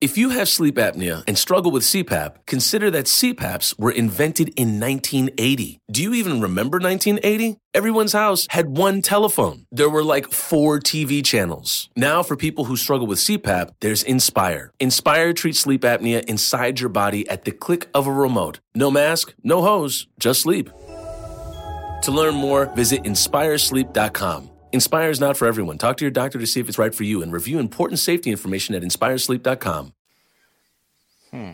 [0.00, 4.80] If you have sleep apnea and struggle with CPAP, consider that CPAPs were invented in
[4.80, 5.80] 1980.
[5.90, 7.58] Do you even remember 1980?
[7.72, 9.66] Everyone's house had one telephone.
[9.70, 11.88] There were like four TV channels.
[11.96, 14.72] Now, for people who struggle with CPAP, there's Inspire.
[14.78, 18.60] Inspire treats sleep apnea inside your body at the click of a remote.
[18.74, 20.70] No mask, no hose, just sleep.
[22.02, 24.50] To learn more, visit inspiresleep.com.
[24.74, 25.78] Inspire is not for everyone.
[25.78, 28.30] Talk to your doctor to see if it's right for you and review important safety
[28.30, 29.92] information at inspiresleep.com.
[31.30, 31.50] Hmm.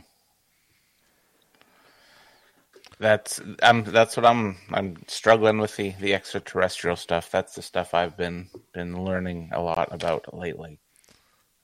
[2.99, 7.31] That's I'm that's what I'm I'm struggling with the the extraterrestrial stuff.
[7.31, 10.79] That's the stuff I've been been learning a lot about lately.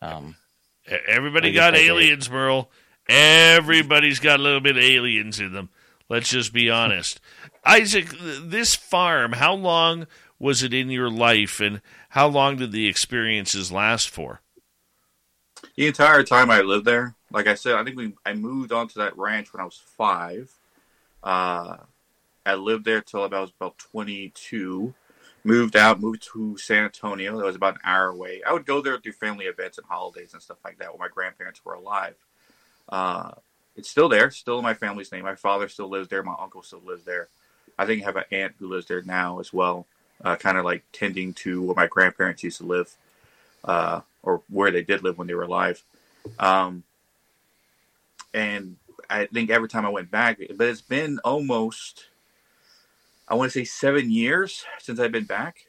[0.03, 0.37] Um,
[1.09, 2.71] Everybody got aliens, Merle.
[3.09, 5.71] Everybody's got a little bit of aliens in them.
[6.09, 7.21] Let's just be honest.
[7.65, 8.09] Isaac,
[8.43, 10.07] this farm, how long
[10.39, 14.41] was it in your life, and how long did the experiences last for?
[15.77, 19.01] The entire time I lived there, like I said, I think we I moved onto
[19.01, 20.51] that ranch when I was five.
[21.23, 21.79] Uh,
[22.45, 24.95] I lived there till about, I was about twenty two.
[25.45, 27.39] Moved out, moved to San Antonio.
[27.39, 28.43] That was about an hour away.
[28.45, 31.09] I would go there do family events and holidays and stuff like that when my
[31.09, 32.17] grandparents were alive.
[32.89, 33.31] Uh,
[33.77, 35.23] it's still there, still in my family's name.
[35.23, 36.25] My father still lives there.
[36.25, 37.29] My uncle still lives there.
[37.79, 39.87] I think I have an aunt who lives there now as well
[40.25, 42.95] uh, kind of like tending to where my grandparents used to live,
[43.65, 45.83] uh, or where they did live when they were alive.
[46.39, 46.83] Um,
[48.35, 48.77] and
[49.09, 52.07] I think every time I went back, but it's been almost,
[53.29, 55.67] I want to say seven years since I've been back.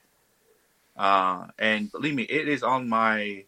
[0.96, 3.44] Uh, and believe me, it is on my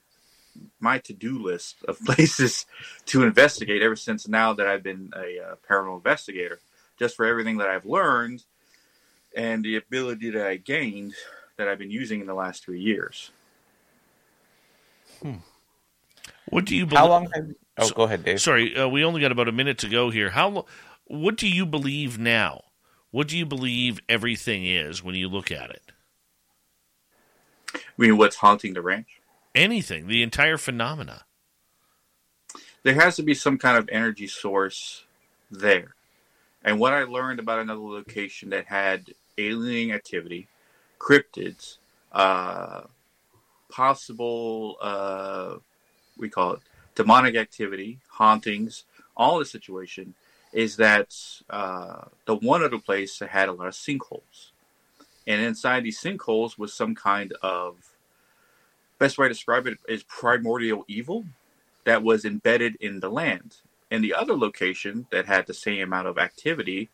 [0.79, 2.65] my to-do list of places
[3.05, 6.59] to investigate ever since now that I've been a, a uh, paranormal investigator.
[6.97, 8.43] Just for everything that I've learned
[9.36, 11.13] and the ability that I gained
[11.58, 13.32] that I've been using in the last three years.
[15.22, 15.36] Hmm.
[16.50, 17.00] What do you believe?
[17.00, 17.48] How long have?
[17.78, 18.42] Oh, so, go ahead, Dave.
[18.42, 20.30] Sorry, uh, we only got about a minute to go here.
[20.30, 20.65] How?
[21.06, 22.63] What do you believe now?
[23.12, 25.92] What do you believe everything is when you look at it?
[27.74, 29.20] I mean, what's haunting the ranch?
[29.56, 31.26] anything, the entire phenomena.
[32.84, 35.04] There has to be some kind of energy source
[35.52, 35.96] there.
[36.63, 40.47] And what I learned about another location that had alien activity,
[40.99, 41.78] cryptids,
[42.12, 42.82] uh,
[43.71, 45.56] possible, uh,
[46.17, 46.60] we call it
[46.95, 48.84] demonic activity, hauntings,
[49.15, 50.13] all the situation
[50.52, 51.15] is that
[51.49, 54.52] uh, the one other place that had a lot of sinkholes.
[55.28, 57.75] And inside these sinkholes was some kind of,
[58.97, 61.23] best way to describe it is primordial evil
[61.86, 63.58] that was embedded in the land.
[63.91, 66.89] And the other location that had the same amount of activity,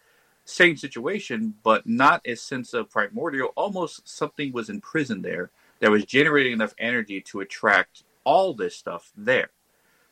[0.45, 6.05] same situation, but not a sense of primordial, almost something was imprisoned there that was
[6.05, 9.49] generating enough energy to attract all this stuff there.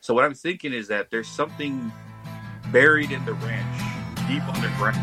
[0.01, 1.91] So what I'm thinking is that there's something
[2.71, 4.97] buried in the ranch, deep underground.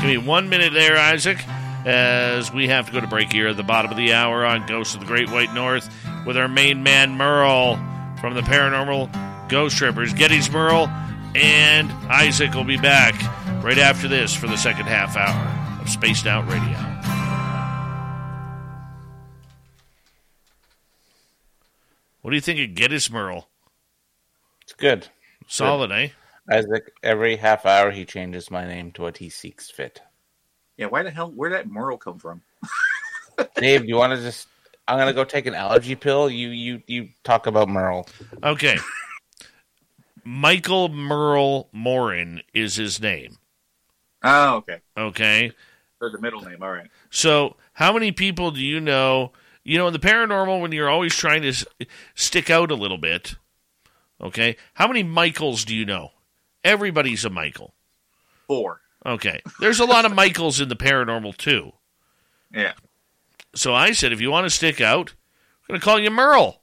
[0.00, 1.38] Give me one minute there, Isaac,
[1.86, 4.66] as we have to go to break here at the bottom of the hour on
[4.66, 5.88] Ghosts of the Great White North
[6.26, 7.76] with our main man, Merle,
[8.20, 10.12] from the Paranormal Ghost Trippers.
[10.12, 10.88] Getty's Merle
[11.34, 13.14] and Isaac will be back
[13.62, 16.78] right after this for the second half hour of Spaced Out Radio.
[22.22, 23.48] What do you think of Geddes Merle?
[24.62, 25.08] It's good.
[25.46, 26.08] Solid, eh?
[26.50, 30.00] Isaac, every half hour he changes my name to what he seeks fit.
[30.76, 31.30] Yeah, why the hell?
[31.30, 32.42] Where'd that Merle come from?
[33.56, 34.48] Dave, do you want to just?
[34.88, 36.30] I'm gonna go take an allergy pill.
[36.30, 38.08] You you you talk about Merle.
[38.42, 38.78] Okay.
[40.24, 43.36] Michael Merle Morin is his name.
[44.22, 44.80] Oh, okay.
[44.96, 45.52] Okay.
[46.00, 46.62] Or the middle name.
[46.62, 46.88] All right.
[47.10, 49.32] So, how many people do you know?
[49.64, 51.64] You know, in the paranormal, when you're always trying to s-
[52.14, 53.34] stick out a little bit,
[54.20, 56.10] okay, how many Michaels do you know?
[56.64, 57.74] Everybody's a Michael.
[58.46, 58.80] Four.
[59.04, 59.40] Okay.
[59.60, 61.72] There's a lot of Michaels in the paranormal, too.
[62.52, 62.72] Yeah.
[63.54, 65.14] So I said, if you want to stick out,
[65.62, 66.60] I'm going to call you Merle.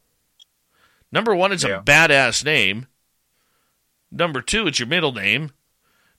[1.11, 1.79] Number one, it's Yeah.
[1.79, 2.87] a badass name.
[4.11, 5.51] Number two, it's your middle name.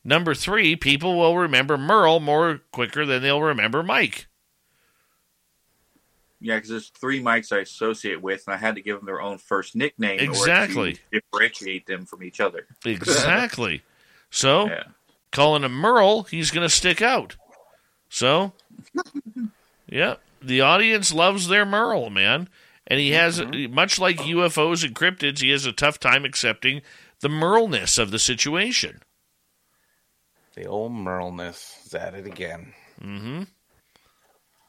[0.08, 4.26] Number three, people will remember Merle more quicker than they'll remember Mike.
[6.40, 9.20] Yeah, because there's three mics I associate with, and I had to give them their
[9.20, 10.94] own first nickname Exactly.
[10.94, 12.66] to differentiate them from each other.
[12.86, 13.82] Exactly.
[14.30, 14.84] so, Yeah.
[15.30, 17.36] calling him Merle, he's going to stick out.
[18.08, 18.54] So,
[19.86, 22.48] yeah, the audience loves their Merle, man.
[22.86, 23.74] And he has, mm-hmm.
[23.74, 26.80] much like UFOs and cryptids, he has a tough time accepting
[27.20, 29.02] the Merleness of the situation.
[30.58, 32.72] The old Merleness is at it again.
[33.00, 33.42] Mm-hmm.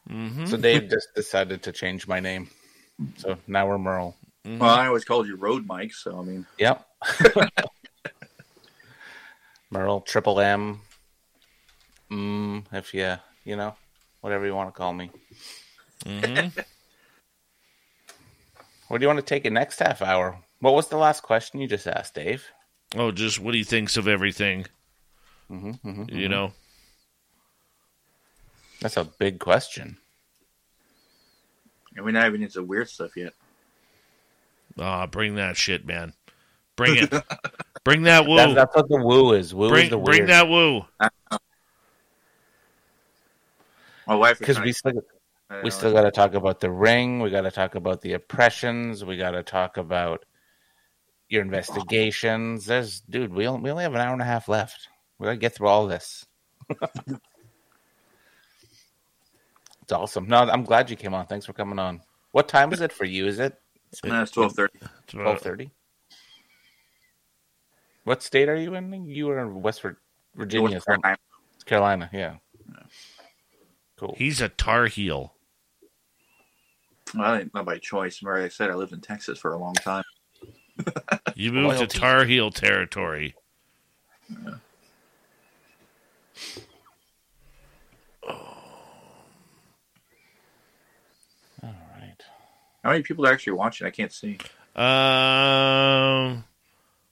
[0.07, 0.45] Mm-hmm.
[0.45, 2.47] So Dave just decided to change my name.
[3.17, 4.15] So now we're Merle.
[4.45, 6.87] Well, I always called you Road Mike, so I mean, Yep.
[9.71, 10.81] Merle, Triple M.
[12.11, 13.75] Mm, if you, you know,
[14.21, 15.09] whatever you want to call me.
[16.05, 16.59] Mm-hmm.
[18.89, 20.37] Where do you want to take it next half hour?
[20.59, 22.45] What was the last question you just asked, Dave?
[22.95, 24.65] oh, just what he thinks of everything,
[25.49, 26.53] hmm hmm you know?
[28.81, 29.97] That's a big question.
[31.99, 33.33] and we're not even into weird stuff yet.
[34.79, 36.13] Ah, bring that shit, man.
[36.77, 37.11] Bring it.
[37.83, 38.37] bring that woo.
[38.37, 39.53] That's, that's what the woo is.
[39.53, 40.85] Woo is bring, the bring that woo.
[44.07, 45.01] My wife Because we still
[45.61, 47.19] we still got to talk about the ring.
[47.19, 49.03] We got to talk about the oppressions.
[49.03, 50.23] We got to talk about
[51.27, 52.65] your investigations.
[52.65, 54.87] There's, dude, we only, we only have an hour and a half left.
[55.19, 56.25] We got to get through all this.
[59.81, 60.27] it's awesome.
[60.27, 61.25] No, I'm glad you came on.
[61.27, 62.01] Thanks for coming on.
[62.31, 63.27] What time is it for you?
[63.27, 63.59] Is it
[64.03, 64.79] No, it's twelve thirty.
[65.07, 65.71] twelve thirty?
[68.05, 69.05] What state are you in?
[69.07, 69.83] You are in West
[70.35, 71.17] Virginia, North South Carolina.
[71.65, 72.09] Carolina.
[72.13, 72.35] Yeah.
[73.97, 74.15] Cool.
[74.17, 75.33] He's a Tar Heel.
[77.13, 78.21] Well, I didn't, not by choice.
[78.21, 80.03] Remember, I said I lived in Texas for a long time.
[81.35, 81.87] You moved Loyalty.
[81.87, 83.35] to Tar Heel territory.
[92.83, 93.87] How many people are actually watching?
[93.87, 94.37] I can't see.
[94.75, 96.43] Um,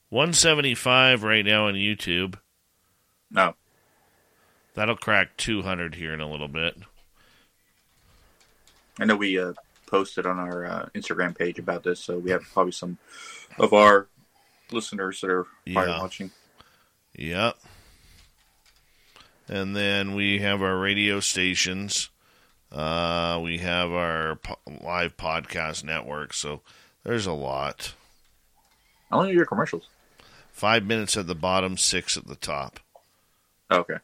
[0.09, 2.35] 175 right now on YouTube.
[3.29, 3.53] No.
[4.75, 6.77] That'll crack 200 here in a little bit.
[8.99, 9.53] I know we uh,
[9.87, 12.97] posted on our uh, Instagram page about this, so we have probably some
[13.59, 14.07] of our
[14.71, 15.99] listeners that are Yeah.
[15.99, 16.31] watching.
[17.15, 17.57] Yep.
[19.49, 22.09] And then we have our radio stations.
[22.71, 26.33] Uh, we have our po- live podcast network.
[26.33, 26.61] So
[27.03, 27.93] there's a lot.
[29.09, 29.87] How long are your commercials?
[30.51, 32.79] Five minutes at the bottom, six at the top.
[33.71, 33.97] Okay.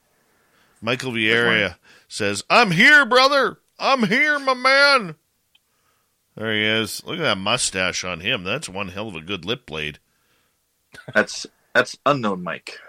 [0.82, 1.76] Michael Vieira
[2.08, 3.58] says, I'm here, brother.
[3.80, 5.15] I'm here, my man.
[6.36, 7.04] There he is.
[7.06, 8.43] Look at that mustache on him.
[8.43, 9.99] That's one hell of a good lip blade.
[11.13, 12.80] That's that's unknown Mike.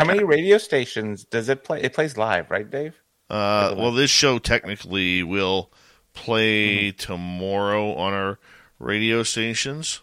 [0.00, 1.82] How many radio stations does it play?
[1.82, 2.94] It plays live, right, Dave?
[3.28, 5.70] Uh, well, this show technically will
[6.14, 8.38] play tomorrow on our
[8.78, 10.00] radio stations,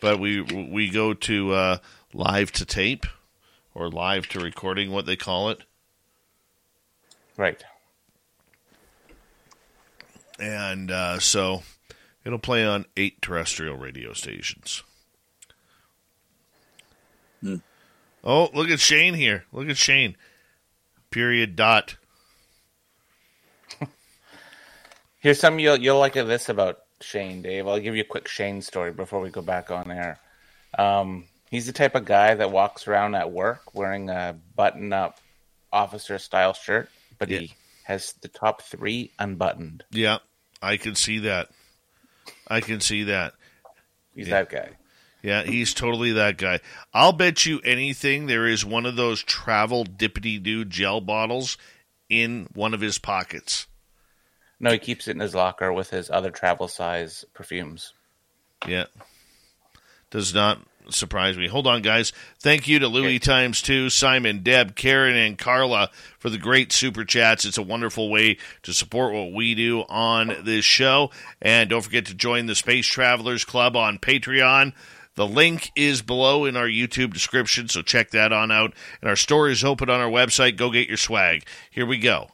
[0.00, 1.78] but we we go to uh,
[2.14, 3.04] live to tape
[3.74, 5.60] or live to recording, what they call it,
[7.36, 7.62] Right.
[10.38, 11.64] and uh, so
[12.24, 14.82] it'll play on eight terrestrial radio stations.
[18.22, 19.44] Oh, look at Shane here!
[19.52, 20.16] Look at Shane.
[21.10, 21.56] Period.
[21.56, 21.96] Dot.
[25.20, 27.66] Here's some you'll you'll like this about Shane, Dave.
[27.66, 30.18] I'll give you a quick Shane story before we go back on air.
[30.78, 35.18] Um, he's the type of guy that walks around at work wearing a button-up
[35.72, 37.38] officer style shirt, but Yeah.
[37.40, 39.84] he has the top three unbuttoned.
[39.90, 40.18] Yeah,
[40.62, 41.48] I can see that.
[42.46, 43.34] I can see that.
[44.14, 44.42] He's Yeah.
[44.42, 44.68] that guy.
[45.22, 46.60] Yeah, he's totally that guy.
[46.94, 51.58] I'll bet you anything there is one of those travel dippity doo gel bottles
[52.08, 53.66] in one of his pockets.
[54.58, 57.94] No, he keeps it in his locker with his other travel size perfumes.
[58.66, 58.86] Yeah.
[60.10, 61.46] Does not surprise me.
[61.48, 62.12] Hold on, guys.
[62.40, 67.04] Thank you to Louis times two, Simon, Deb, Karen, and Carla for the great super
[67.04, 67.44] chats.
[67.44, 71.10] It's a wonderful way to support what we do on this show.
[71.40, 74.72] And don't forget to join the Space Travelers Club on Patreon.
[75.20, 78.72] The link is below in our YouTube description, so check that on out.
[79.02, 80.56] And our store is open on our website.
[80.56, 81.44] Go get your swag.
[81.70, 82.30] Here we go.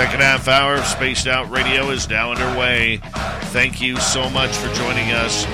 [0.00, 3.00] Second half hour of Spaced Out Radio is now underway.
[3.52, 5.44] Thank you so much for joining us.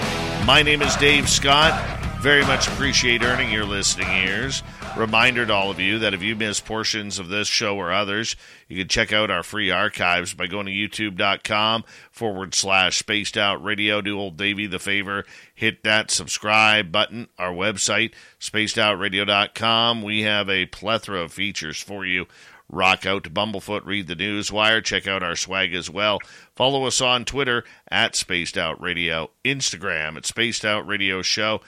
[0.46, 1.74] My name is Dave Scott.
[2.20, 4.62] Very much appreciate earning your listening ears.
[4.96, 8.36] Reminder to all of you that if you missed portions of this show or others,
[8.68, 11.82] you can check out our free archives by going to youtube.com
[12.12, 14.00] forward slash spaced out radio.
[14.00, 15.24] Do old Davey the favor,
[15.56, 17.26] hit that subscribe button.
[17.36, 20.02] Our website, spacedoutradio.com.
[20.02, 22.28] We have a plethora of features for you
[22.68, 26.18] rock out to Bumblefoot, read the news wire, check out our swag as well.
[26.54, 31.60] Follow us on Twitter at Spaced Out Radio, Instagram at Spaced Out Radio Show,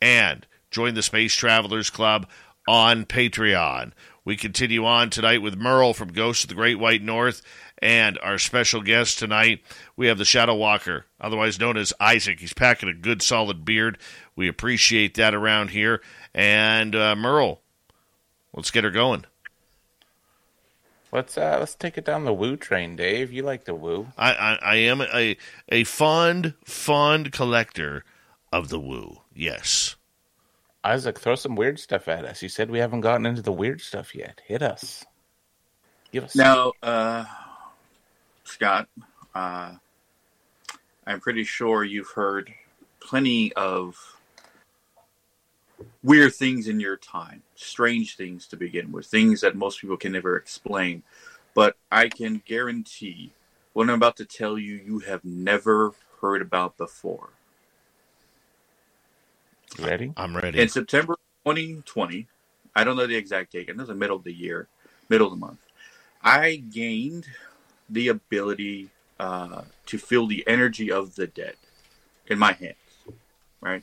[0.00, 2.28] and join the Space Travelers Club
[2.66, 3.92] on Patreon.
[4.24, 7.42] We continue on tonight with Merle from Ghost of the Great White North.
[7.78, 9.60] And our special guest tonight,
[9.96, 12.40] we have the Shadow Walker, otherwise known as Isaac.
[12.40, 13.98] He's packing a good solid beard.
[14.34, 16.00] We appreciate that around here.
[16.34, 17.60] And uh, Merle,
[18.54, 19.26] let's get her going.
[21.16, 23.32] Let's uh, let's take it down the woo train, Dave.
[23.32, 24.08] You like the woo?
[24.18, 25.38] I, I, I am a
[25.70, 28.04] a fond fond collector
[28.52, 29.22] of the woo.
[29.34, 29.96] Yes.
[30.84, 32.42] Isaac, throw some weird stuff at us.
[32.42, 34.42] You said we haven't gotten into the weird stuff yet.
[34.44, 35.06] Hit us.
[36.12, 36.36] Give us.
[36.36, 37.24] Now, uh,
[38.44, 38.86] Scott,
[39.34, 39.72] uh,
[41.06, 42.52] I'm pretty sure you've heard
[43.00, 44.15] plenty of
[46.02, 50.12] weird things in your time, strange things to begin with, things that most people can
[50.12, 51.02] never explain.
[51.54, 53.32] But I can guarantee
[53.72, 57.30] what I'm about to tell you, you have never heard about before.
[59.78, 60.12] Ready?
[60.16, 60.58] I'm ready.
[60.58, 62.26] In September 2020,
[62.74, 64.68] I don't know the exact date, and it was the middle of the year,
[65.08, 65.58] middle of the month,
[66.22, 67.26] I gained
[67.88, 71.56] the ability uh, to feel the energy of the dead
[72.26, 72.76] in my hands.
[73.60, 73.82] Right?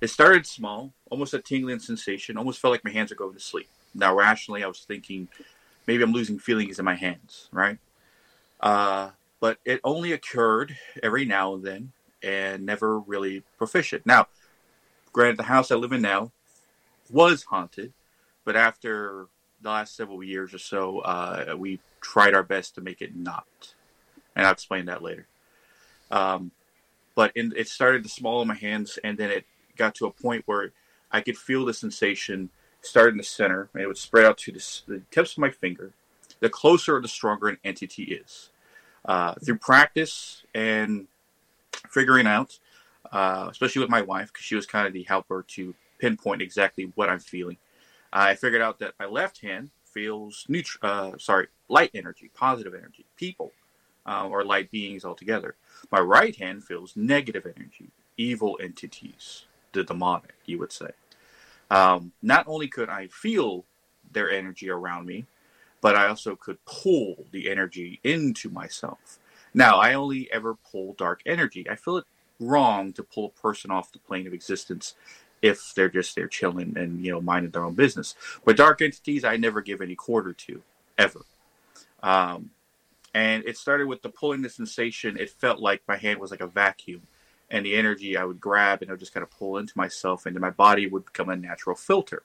[0.00, 3.40] It started small, almost a tingling sensation, almost felt like my hands are going to
[3.40, 3.68] sleep.
[3.94, 5.28] Now, rationally, I was thinking
[5.86, 7.78] maybe I'm losing feelings in my hands, right?
[8.58, 14.04] Uh, but it only occurred every now and then and never really proficient.
[14.04, 14.26] Now,
[15.12, 16.32] granted, the house I live in now
[17.08, 17.92] was haunted,
[18.44, 19.28] but after
[19.62, 23.46] the last several years or so, uh, we tried our best to make it not.
[24.34, 25.28] And I'll explain that later.
[26.10, 26.50] Um,
[27.14, 29.44] but in, it started to small in my hands, and then it
[29.76, 30.72] got to a point where
[31.14, 32.50] I could feel the sensation
[32.80, 35.50] start in the center, and it would spread out to the, the tips of my
[35.50, 35.92] finger.
[36.40, 38.50] The closer, or the stronger an entity is.
[39.04, 41.06] Uh, through practice and
[41.88, 42.58] figuring out,
[43.12, 46.90] uh, especially with my wife, because she was kind of the helper to pinpoint exactly
[46.96, 47.58] what I'm feeling.
[48.12, 53.06] I figured out that my left hand feels neutral, uh, sorry, light energy, positive energy,
[53.16, 53.52] people,
[54.04, 55.54] uh, or light beings altogether.
[55.92, 59.46] My right hand feels negative energy, evil entities.
[59.72, 60.90] the demonic, you would say.
[61.70, 63.64] Um, not only could I feel
[64.12, 65.26] their energy around me,
[65.80, 69.18] but I also could pull the energy into myself.
[69.52, 71.68] Now, I only ever pull dark energy.
[71.68, 72.04] I feel it
[72.40, 74.94] wrong to pull a person off the plane of existence
[75.42, 78.14] if they're just there chilling and you know minding their own business.
[78.44, 80.62] But dark entities, I never give any quarter to
[80.96, 81.20] ever.
[82.02, 82.50] Um,
[83.14, 85.16] and it started with the pulling the sensation.
[85.18, 87.02] It felt like my hand was like a vacuum,
[87.54, 90.26] and the energy I would grab and I would just kind of pull into myself,
[90.26, 92.24] and my body would become a natural filter.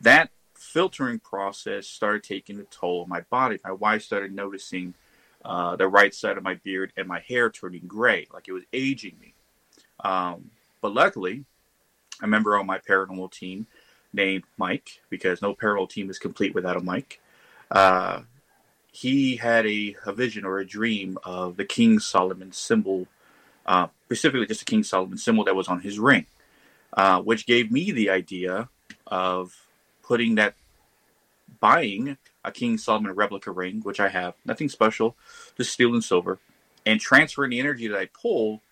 [0.00, 3.58] That filtering process started taking a toll on my body.
[3.64, 4.94] My wife started noticing
[5.44, 8.64] uh, the right side of my beard and my hair turning gray, like it was
[8.72, 9.32] aging me.
[10.00, 10.50] Um,
[10.80, 11.44] but luckily,
[12.20, 13.68] a member on my paranormal team
[14.12, 17.20] named Mike, because no paranormal team is complete without a Mike.
[17.70, 18.22] Uh,
[18.90, 23.06] he had a, a, vision or a dream of the King Solomon symbol,
[23.68, 26.24] uh, specifically just a King Solomon symbol that was on his ring,
[26.94, 28.70] uh, which gave me the idea
[29.06, 29.54] of
[30.02, 30.54] putting that,
[31.60, 35.16] buying a King Solomon replica ring, which I have, nothing special,
[35.56, 36.38] just steel and silver,
[36.86, 38.62] and transferring the energy that I pull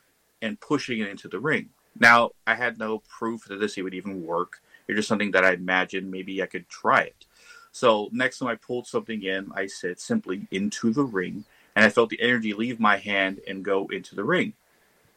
[0.40, 1.68] and pushing it into the ring.
[1.98, 4.62] Now, I had no proof that this would even work.
[4.88, 7.26] It's just something that I imagined maybe I could try it.
[7.70, 11.44] So next time I pulled something in, I said simply into the ring,
[11.74, 14.54] and I felt the energy leave my hand and go into the ring.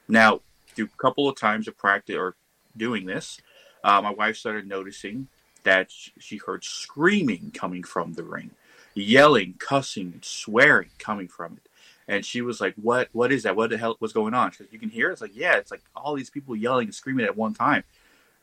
[0.10, 2.36] Now, through a couple of times of practice or
[2.76, 3.39] doing this,
[3.84, 5.28] uh, my wife started noticing
[5.64, 8.51] that she heard screaming coming from the ring,
[8.95, 11.70] yelling, cussing, and swearing coming from it.
[12.07, 13.10] And she was like, "What?
[13.14, 13.55] What is that?
[13.55, 15.10] What the hell was going on?" Because you can hear.
[15.10, 15.14] It.
[15.14, 17.84] It's like, yeah, it's like all these people yelling and screaming at one time.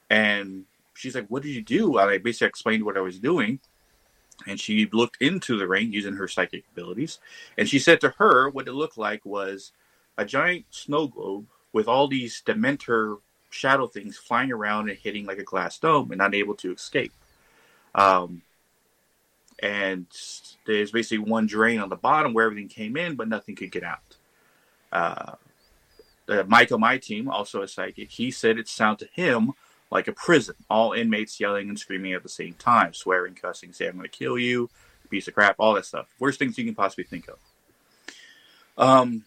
[0.09, 3.59] And she's like, "What did you do?" And I basically explained what I was doing.
[4.47, 7.19] And she looked into the ring using her psychic abilities.
[7.57, 9.73] And she said to her, what it looked like was
[10.19, 11.47] a giant snow globe
[11.77, 13.18] with all these Dementor
[13.51, 17.12] shadow things flying around and hitting like a glass dome and not able to escape.
[17.95, 18.41] Um,
[19.62, 20.07] and
[20.64, 23.83] there's basically one drain on the bottom where everything came in, but nothing could get
[23.83, 24.16] out.
[24.91, 25.33] Uh,
[26.31, 29.53] uh, Mike on my team, also a psychic, he said it sounded to him
[29.91, 30.55] like a prison.
[30.70, 34.18] All inmates yelling and screaming at the same time, swearing, cussing, saying, I'm going to
[34.18, 34.70] kill you,
[35.11, 36.07] piece of crap, all that stuff.
[36.18, 37.39] Worst things you can possibly think of.
[38.79, 39.24] Um,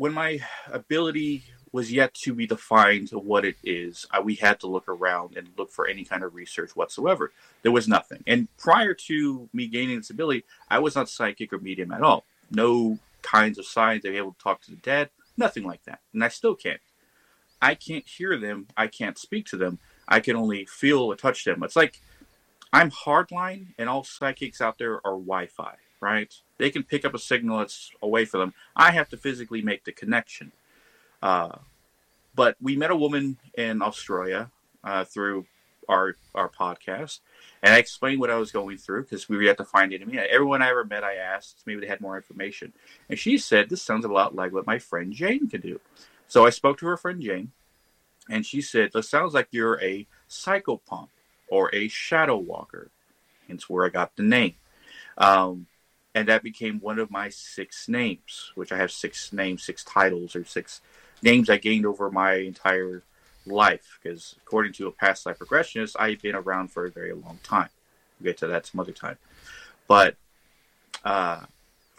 [0.00, 0.40] when my
[0.72, 1.42] ability
[1.72, 4.06] was yet to be defined what it is.
[4.10, 7.32] Uh, we had to look around and look for any kind of research whatsoever.
[7.60, 8.24] There was nothing.
[8.26, 12.24] And prior to me gaining this ability, I was not psychic or medium at all.
[12.50, 16.00] No kinds of signs to be able to talk to the dead, nothing like that.
[16.14, 16.80] And I still can't.
[17.60, 18.68] I can't hear them.
[18.78, 19.80] I can't speak to them.
[20.08, 21.62] I can only feel or touch them.
[21.62, 22.00] It's like
[22.72, 26.34] I'm hardline, and all psychics out there are Wi Fi, right?
[26.58, 28.54] They can pick up a signal that's away from them.
[28.74, 30.52] I have to physically make the connection.
[31.22, 31.58] Uh,
[32.34, 34.50] but we met a woman in Australia
[34.82, 35.46] uh, through
[35.88, 37.20] our our podcast,
[37.62, 40.62] and I explained what I was going through because we had to find mean, everyone
[40.62, 42.72] I ever met, I asked maybe they had more information,
[43.08, 45.80] and she said this sounds a lot like what my friend Jane could do.
[46.28, 47.50] So I spoke to her friend Jane,
[48.28, 51.08] and she said, "This sounds like you're a psychopomp
[51.48, 52.90] or a shadow walker."
[53.48, 54.54] Hence where I got the name.
[55.18, 55.66] Um,
[56.14, 60.34] and that became one of my six names, which I have six names, six titles,
[60.34, 60.80] or six
[61.22, 63.02] names I gained over my entire
[63.46, 63.98] life.
[64.02, 67.68] Because according to a past life regressionist, I've been around for a very long time.
[68.18, 69.18] We'll get to that some other time.
[69.86, 70.16] But
[71.04, 71.40] uh,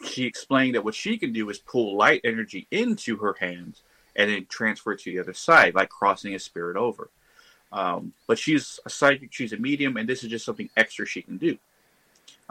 [0.05, 3.81] she explained that what she can do is pull light energy into her hands
[4.15, 7.09] and then transfer it to the other side, like crossing a spirit over.
[7.71, 11.21] Um, but she's a psychic, she's a medium, and this is just something extra she
[11.21, 11.57] can do.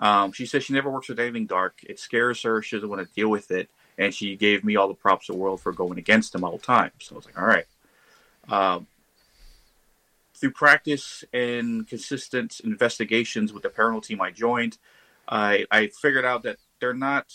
[0.01, 1.81] Um, she says she never works with anything dark.
[1.85, 2.63] It scares her.
[2.63, 3.69] She doesn't want to deal with it
[4.01, 6.53] and she gave me all the props in the world for going against him all
[6.53, 6.91] the time.
[7.01, 7.67] So I was like, all right.
[8.49, 8.87] Um,
[10.35, 14.79] through practice and consistent investigations with the paranormal team I joined,
[15.29, 17.35] I, I figured out that they're not,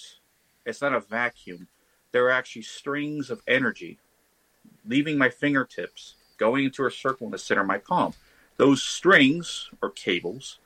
[0.66, 1.68] it's not a vacuum.
[2.12, 4.00] They're actually strings of energy
[4.88, 8.16] leaving my fingertips, going into a circle in the center of my palm.
[8.58, 10.58] Those strings or cables,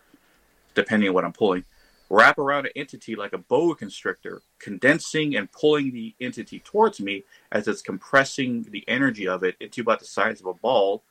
[0.76, 1.66] depending on what I'm pulling,
[2.10, 7.24] wrap around an entity like a boa constrictor, condensing and pulling the entity towards me
[7.52, 11.04] as it's compressing the energy of it into about the size of a ball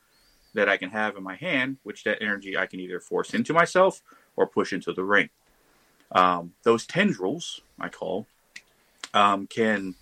[0.55, 3.53] that I can have in my hand, which that energy I can either force into
[3.53, 4.03] myself
[4.37, 5.29] or push into the ring.
[6.11, 8.27] Um, those tendrils, I call,
[9.15, 9.95] um, can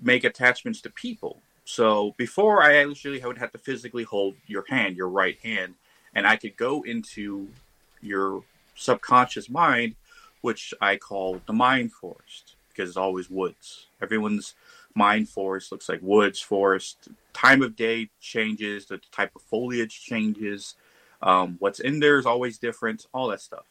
[0.00, 1.40] make attachments to people.
[1.64, 5.74] So before I actually would have to physically hold your hand, your right hand,
[6.14, 7.48] and I could go into
[8.00, 8.42] your
[8.78, 9.96] subconscious mind,
[10.40, 13.86] which I call the mind forest because it's always woods.
[14.00, 14.54] Everyone's
[14.94, 17.08] mind forest looks like woods forest.
[17.32, 20.76] Time of day changes, the type of foliage changes.
[21.20, 23.64] Um, what's in there is always different, all that stuff.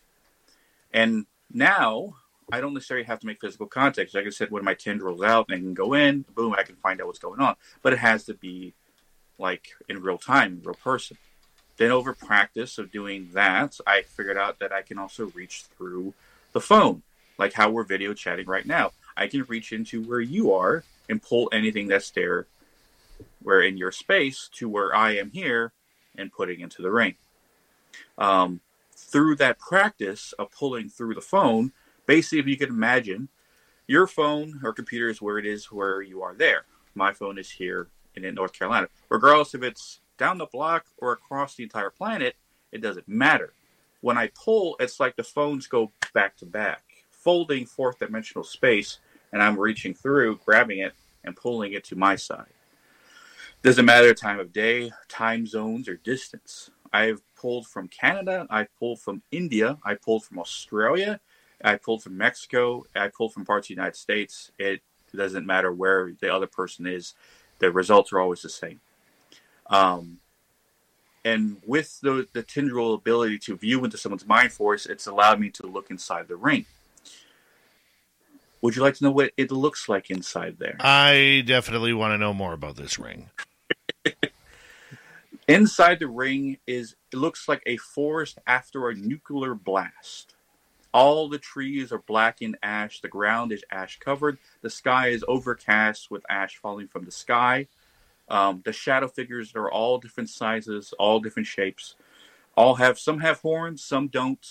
[0.94, 2.16] And now
[2.52, 4.14] I don't necessarily have to make physical contact.
[4.14, 6.76] Like I said, when my tendrils out and I can go in, boom, I can
[6.76, 7.56] find out what's going on.
[7.82, 8.74] But it has to be
[9.38, 11.18] like in real time, real person.
[11.78, 16.14] Then over practice of doing that, I figured out that I can also reach through
[16.52, 17.04] the phone,
[17.38, 18.92] like how we're video chatting right now.
[19.16, 22.48] I can reach into where you are and pull anything that's there,
[23.42, 25.72] where in your space to where I am here,
[26.18, 27.16] and putting into the ring.
[28.18, 28.62] Um,
[28.96, 31.72] through that practice of pulling through the phone,
[32.08, 33.30] basically, if you can imagine,
[33.86, 36.66] your phone or computer is where it is where you are there.
[36.96, 38.90] My phone is here in North Carolina.
[39.10, 42.36] Regardless if it's down the block or across the entire planet,
[42.72, 43.54] it doesn't matter.
[44.02, 49.00] When I pull, it's like the phones go back to back, folding fourth dimensional space,
[49.32, 50.94] and I'm reaching through, grabbing it,
[51.24, 52.54] and pulling it to my side.
[53.64, 56.70] Doesn't matter time of day, time zones, or distance.
[56.94, 61.20] I've pulled from Canada, I pulled from India, I pulled from Australia,
[61.64, 64.52] I pulled from Mexico, I pulled from parts of the United States.
[64.58, 64.82] It
[65.14, 67.14] doesn't matter where the other person is
[67.60, 68.80] the results are always the same.
[69.70, 70.20] Um,
[71.26, 75.50] and with the, the tendril ability to view into someone's mind forest, it's allowed me
[75.52, 76.66] to look inside the ring.
[78.62, 80.78] Would you like to know what it looks like inside there?
[80.80, 83.30] I definitely want to know more about this ring.
[85.48, 90.34] inside the ring is it looks like a forest after a nuclear blast.
[90.94, 93.02] All the trees are black and ash.
[93.02, 94.40] The ground is ash covered.
[94.62, 97.68] The sky is overcast with ash falling from the sky.
[98.30, 101.96] Um, the shadow figures are all different sizes, all different shapes.
[102.56, 104.46] All have some have horns, some don't.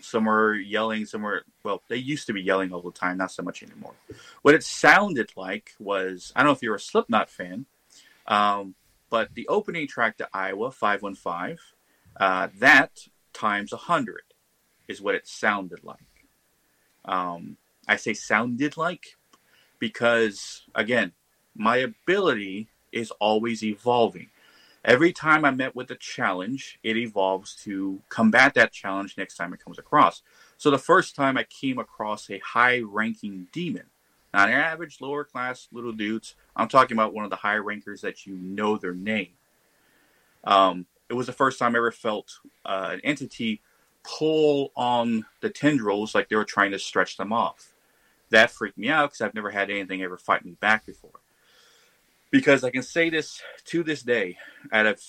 [0.00, 3.32] Some are yelling, some are well, they used to be yelling all the time, not
[3.32, 3.94] so much anymore.
[4.42, 7.64] What it sounded like was I don't know if you're a Slipknot fan,
[8.26, 8.74] um,
[9.08, 11.56] but the opening track to Iowa 515,
[12.20, 14.20] uh, that times 100
[14.88, 15.98] is what it sounded like.
[17.04, 17.56] Um,
[17.88, 19.16] I say sounded like
[19.78, 21.12] because, again,
[21.58, 24.28] my ability is always evolving.
[24.84, 29.52] Every time I met with a challenge, it evolves to combat that challenge next time
[29.52, 30.22] it comes across.
[30.58, 33.86] So the first time I came across a high ranking demon,
[34.32, 38.00] not an average lower class little dudes, I'm talking about one of the high rankers
[38.02, 39.32] that you know their name.
[40.44, 43.60] Um, it was the first time I ever felt uh, an entity
[44.04, 47.74] pull on the tendrils like they were trying to stretch them off.
[48.30, 51.20] That freaked me out because I've never had anything ever fight me back before.
[52.30, 54.36] Because I can say this to this day,
[54.72, 55.00] out of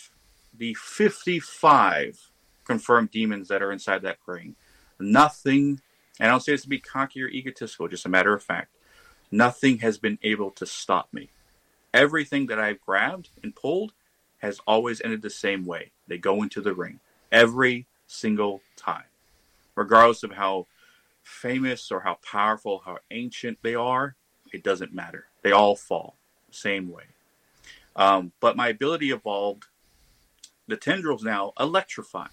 [0.56, 2.30] the 55
[2.64, 4.56] confirmed demons that are inside that ring,
[5.00, 5.82] nothing,
[6.20, 8.76] and I don't say this to be cocky or egotistical, just a matter of fact,
[9.32, 11.30] nothing has been able to stop me.
[11.94, 13.94] Everything that I've grabbed and pulled
[14.40, 15.92] has always ended the same way.
[16.08, 17.00] They go into the ring.
[17.32, 19.04] Every single time,
[19.76, 20.68] regardless of how
[21.24, 24.16] famous or how powerful, how ancient they are.
[24.54, 25.26] It doesn't matter.
[25.42, 26.16] They all fall
[26.52, 27.04] same way.
[27.96, 29.66] Um, but my ability evolved.
[30.68, 32.28] The tendrils now electrify,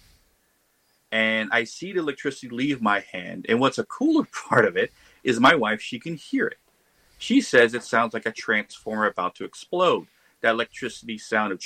[1.11, 3.45] and I see the electricity leave my hand.
[3.47, 4.91] And what's a cooler part of it
[5.23, 5.81] is my wife.
[5.81, 6.57] She can hear it.
[7.17, 10.07] She says it sounds like a transformer about to explode.
[10.41, 11.59] That electricity sound of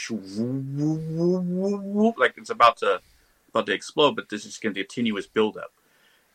[2.17, 3.01] like it's about to
[3.49, 5.73] about to explode, but this is going to be a continuous buildup.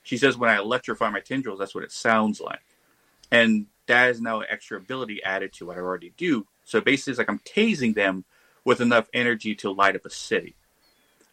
[0.02, 2.64] She says when I electrify my tendrils, that's what it sounds like.
[3.30, 6.46] And that is now an extra ability added to what I already do.
[6.64, 8.24] So basically, it's like I'm tasing them
[8.64, 10.54] with enough energy to light up a city.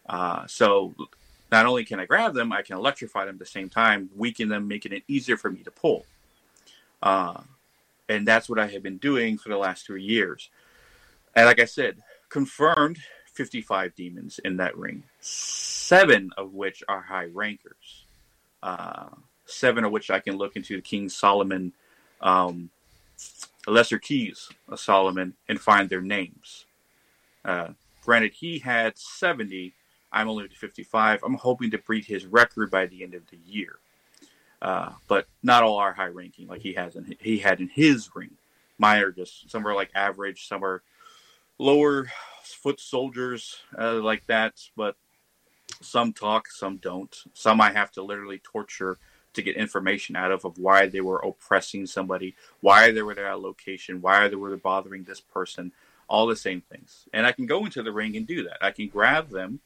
[0.06, 0.94] Uh, so
[1.50, 4.48] not only can I grab them, I can electrify them at the same time, weaken
[4.48, 6.04] them, making it easier for me to pull.
[7.02, 7.40] Uh,
[8.08, 10.50] and that's what I have been doing for the last three years.
[11.34, 11.98] And like I said,
[12.28, 12.98] confirmed
[13.32, 18.04] 55 demons in that ring, seven of which are high rankers,
[18.62, 19.08] uh,
[19.46, 21.72] seven of which I can look into the King Solomon,
[22.22, 22.70] um,
[23.66, 26.66] lesser keys of Solomon, and find their names.
[27.44, 27.68] Uh,
[28.04, 29.72] granted, he had 70.
[30.12, 31.22] I'm only at 55.
[31.24, 33.78] I'm hoping to beat his record by the end of the year.
[34.60, 38.08] Uh, but not all are high ranking like he has in he had in his
[38.14, 38.30] ring.
[38.78, 40.82] Mine are just some are like average, some are
[41.58, 42.06] lower
[42.44, 44.94] foot soldiers uh, like that, but
[45.80, 47.24] some talk, some don't.
[47.34, 48.98] Some I have to literally torture
[49.34, 53.32] to get information out of of why they were oppressing somebody, why they were at
[53.32, 55.72] a location, why they were bothering this person,
[56.08, 57.08] all the same things.
[57.12, 58.58] And I can go into the ring and do that.
[58.60, 59.60] I can grab them,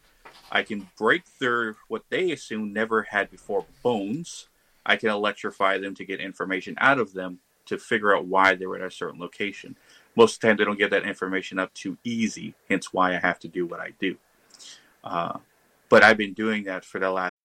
[0.51, 4.49] I can break their what they assume never had before bones.
[4.85, 8.67] I can electrify them to get information out of them, to figure out why they
[8.67, 9.77] were at a certain location.
[10.15, 13.19] Most of the time, they don't get that information up too easy, hence why I
[13.19, 14.17] have to do what I do.
[15.03, 15.39] Uh,
[15.89, 17.36] but I've been doing that for the last.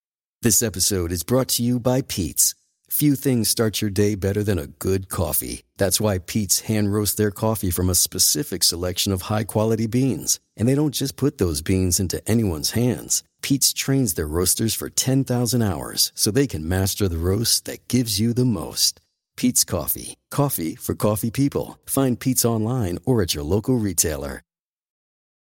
[0.44, 2.56] This episode is brought to you by Pete's.
[2.90, 5.62] Few things start your day better than a good coffee.
[5.78, 10.40] That's why Pete's hand roast their coffee from a specific selection of high quality beans.
[10.58, 13.22] And they don't just put those beans into anyone's hands.
[13.44, 18.20] Pete's trains their roasters for 10,000 hours so they can master the roast that gives
[18.20, 19.00] you the most.
[19.38, 20.16] Pete's Coffee.
[20.32, 21.78] Coffee for coffee people.
[21.86, 24.42] Find Pete's online or at your local retailer.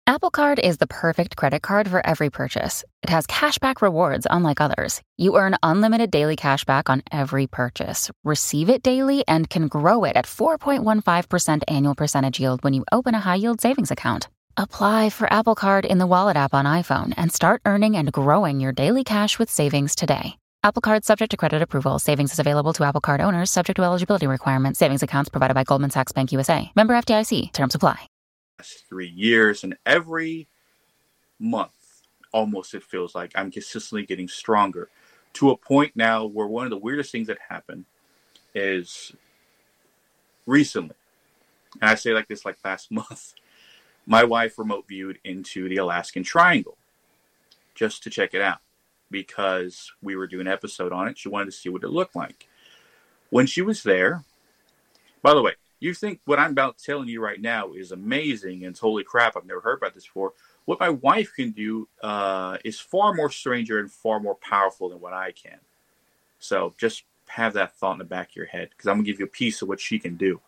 [0.08, 2.84] Apple Card is the perfect credit card for every purchase.
[3.02, 5.02] It has cashback rewards unlike others.
[5.16, 10.14] You earn unlimited daily cashback on every purchase, receive it daily, and can grow it
[10.14, 14.28] at 4.15% annual percentage yield when you open a high yield savings account.
[14.56, 18.60] Apply for Apple Card in the Wallet app on iPhone and start earning and growing
[18.60, 20.38] your daily cash with savings today.
[20.62, 21.98] Apple Card subject to credit approval.
[21.98, 24.78] Savings is available to Apple Card owners subject to eligibility requirements.
[24.78, 26.70] Savings accounts provided by Goldman Sachs Bank USA.
[26.76, 27.52] Member FDIC.
[27.52, 28.08] Terms apply
[28.62, 30.48] three years, and every
[31.38, 32.02] month,
[32.32, 34.88] almost it feels like I'm consistently getting stronger
[35.34, 37.84] to a point now where one of the weirdest things that happened
[38.54, 39.12] is
[40.46, 40.96] recently,
[41.80, 43.34] and I say like this like last month,
[44.06, 46.78] my wife remote viewed into the Alaskan Triangle
[47.74, 48.58] just to check it out
[49.10, 51.18] because we were doing an episode on it.
[51.18, 52.48] She wanted to see what it looked like.
[53.30, 54.24] When she was there,
[55.22, 58.76] by the way, you think what I'm about telling you right now is amazing and
[58.76, 60.32] holy crap, I've never heard about this before.
[60.64, 65.00] What my wife can do uh, is far more stranger and far more powerful than
[65.00, 65.58] what I can.
[66.38, 69.18] So just have that thought in the back of your head because I'm gonna give
[69.18, 70.40] you a piece of what she can do.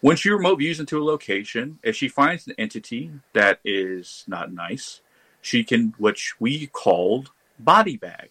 [0.00, 4.52] When she remote views into a location, if she finds an entity that is not
[4.52, 5.00] nice,
[5.40, 8.30] she can, which we called body bag.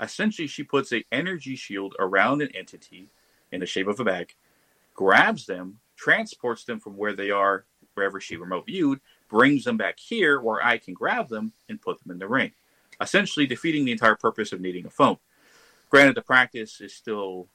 [0.00, 3.08] Essentially, she puts a energy shield around an entity
[3.52, 4.34] in the shape of a bag
[4.94, 7.64] grabs them, transports them from where they are,
[7.94, 12.02] wherever she remote viewed, brings them back here where I can grab them and put
[12.02, 12.52] them in the ring,
[13.00, 15.18] essentially defeating the entire purpose of needing a phone.
[15.90, 17.48] Granted, the practice is still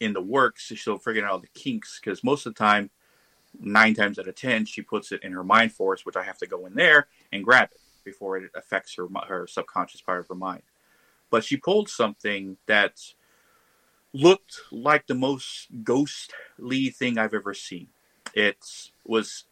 [0.00, 0.62] in the works.
[0.64, 2.90] She's still figuring out the kinks because most of the time,
[3.58, 6.38] nine times out of ten, she puts it in her mind forest, which I have
[6.38, 10.28] to go in there and grab it before it affects her her subconscious part of
[10.28, 10.62] her mind.
[11.30, 13.00] But she pulled something that
[14.12, 17.88] looked like the most ghostly thing I've ever seen.
[18.34, 18.58] It
[19.04, 19.44] was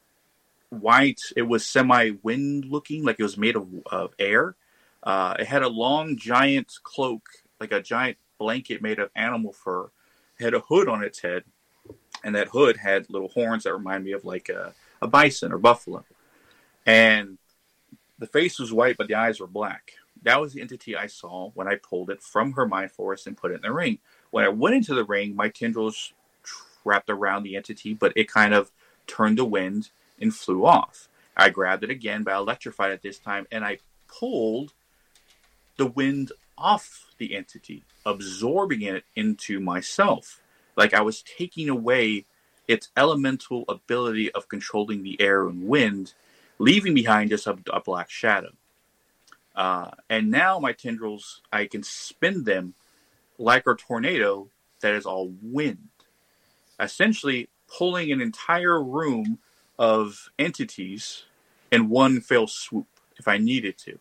[0.71, 1.21] white.
[1.37, 4.57] It was semi wind looking, like it was made of, of air.
[5.03, 9.91] Uh, it had a long, giant cloak, like a giant blanket made of animal fur.
[10.39, 11.45] It had a hood on its head,
[12.23, 15.59] and that hood had little horns that remind me of like a, a bison or
[15.59, 16.05] buffalo.
[16.87, 17.39] And
[18.19, 19.93] the face was white, but the eyes were black.
[20.23, 23.37] That was the entity I saw when I pulled it from her mind forest and
[23.37, 23.99] put it in the ring.
[24.31, 26.13] When I went into the ring, my tendrils
[26.85, 28.71] wrapped around the entity, but it kind of
[29.07, 31.09] turned the wind and flew off.
[31.37, 33.79] I grabbed it again, but I electrified it this time, and I
[34.09, 34.73] pulled
[35.77, 40.41] the wind off the entity, absorbing it into myself.
[40.77, 42.27] Like I was taking away
[42.69, 46.15] its elemental ability of controlling the air and wind,
[46.59, 48.53] leaving behind just a, a black shadow.
[49.57, 52.75] Uh, and now my tendrils, I can spin them
[53.41, 54.49] like a tornado
[54.81, 55.89] that is all wind,
[56.79, 59.39] essentially pulling an entire room
[59.79, 61.25] of entities
[61.73, 62.87] in one fell swoop
[63.19, 63.99] if I needed to.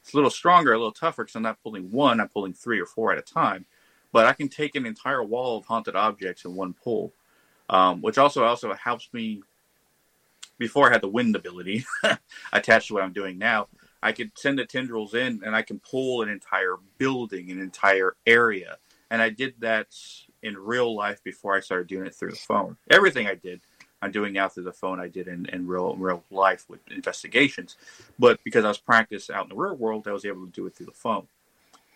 [0.00, 2.80] It's a little stronger, a little tougher because I'm not pulling one, I'm pulling three
[2.80, 3.64] or four at a time.
[4.12, 7.12] But I can take an entire wall of haunted objects in one pull,
[7.68, 9.42] um, which also also helps me.
[10.56, 11.84] Before I had the wind ability
[12.52, 13.66] attached to what I'm doing now,
[14.04, 18.14] I could send the tendrils in and I can pull an entire building, an entire
[18.26, 18.76] area.
[19.10, 19.86] And I did that
[20.42, 22.76] in real life before I started doing it through the phone.
[22.90, 23.62] Everything I did,
[24.02, 25.00] I'm doing now through the phone.
[25.00, 27.76] I did in, in real real life with investigations,
[28.18, 30.66] but because I was practiced out in the real world, I was able to do
[30.66, 31.26] it through the phone.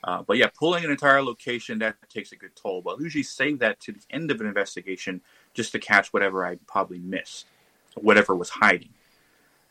[0.03, 2.81] Uh, but yeah, pulling an entire location that takes a good toll.
[2.81, 5.21] But I usually save that to the end of an investigation
[5.53, 7.45] just to catch whatever I probably missed,
[7.97, 8.95] whatever was hiding.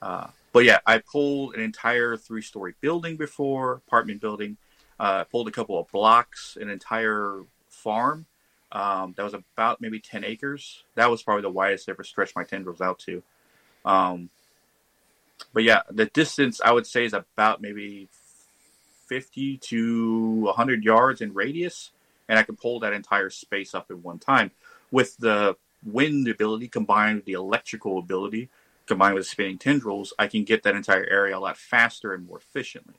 [0.04, 4.58] Uh, but yeah, I pulled an entire three story building before, apartment building.
[5.00, 8.26] Uh, pulled a couple of blocks, an entire farm.
[8.72, 10.84] Um, that was about maybe 10 acres.
[10.96, 13.22] That was probably the widest I ever stretched my tendrils out to.
[13.86, 14.30] Um,
[15.54, 18.10] but yeah, the distance I would say is about maybe
[19.08, 21.92] 50 to 100 yards in radius.
[22.28, 24.52] And I can pull that entire space up at one time.
[24.92, 28.50] With the wind ability combined with the electrical ability,
[28.88, 32.38] combined with spinning tendrils, I can get that entire area a lot faster and more
[32.40, 32.96] efficiently.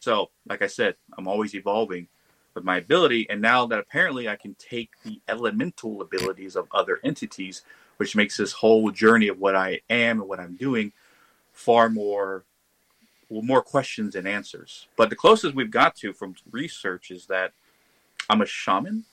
[0.00, 2.08] So, like I said, I'm always evolving.
[2.54, 6.98] with my ability, and now that apparently I can take the elemental abilities of other
[7.04, 7.62] entities,
[7.98, 10.92] which makes this whole journey of what I am and what I'm doing
[11.52, 12.44] far more
[13.28, 14.86] well, more questions and answers.
[14.96, 17.52] But the closest we've got to from research is that
[18.30, 19.04] I'm a shaman,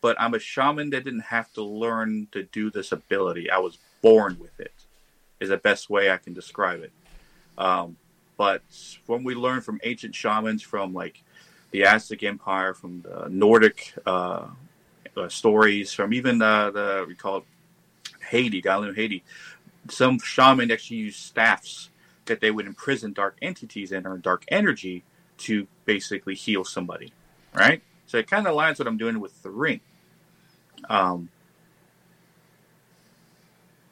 [0.00, 3.50] but I'm a shaman that didn't have to learn to do this ability.
[3.50, 4.72] I was born with it.
[5.40, 6.92] Is the best way I can describe it.
[7.56, 7.96] Um,
[8.36, 8.62] but
[9.06, 11.22] when we learn from ancient shamans, from like
[11.70, 14.46] the Aztec Empire, from the Nordic uh,
[15.16, 17.44] uh, stories, from even the we call it
[18.30, 19.22] Haiti, Galu Haiti,
[19.88, 21.90] some shaman actually use staffs
[22.26, 25.02] that they would imprison dark entities in or dark energy
[25.38, 27.12] to basically heal somebody,
[27.54, 27.82] right?
[28.06, 29.80] So it kind of aligns what I'm doing with the ring.
[30.88, 31.30] Um,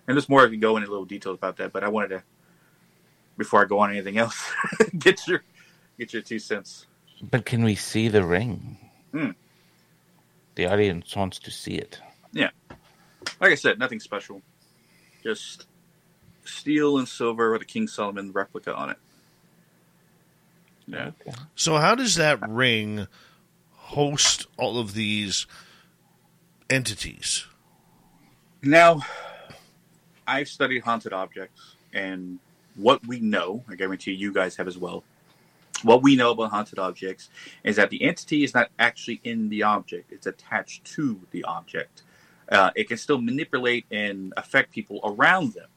[0.07, 2.23] and there's more I can go into little details about that, but I wanted to,
[3.37, 4.53] before I go on anything else,
[4.99, 5.43] get your
[5.99, 6.87] get your two cents.
[7.23, 8.79] But can we see the ring?
[9.13, 9.31] Hmm.
[10.55, 12.01] The audience wants to see it.
[12.33, 12.51] Yeah,
[13.41, 14.43] like I said, nothing special,
[15.23, 15.67] just
[16.45, 18.99] steel and silver with a King Solomon replica on it.
[20.87, 21.11] Yeah.
[21.57, 23.09] So how does that ring
[23.73, 25.47] host all of these
[26.71, 27.47] entities?
[28.63, 29.03] Now,
[30.27, 32.39] I've studied haunted objects, and
[32.75, 35.05] what we know, I guarantee you guys have as well.
[35.83, 37.29] What we know about haunted objects
[37.63, 42.03] is that the entity is not actually in the object; it's attached to the object.
[42.51, 45.69] Uh, it can still manipulate and affect people around them,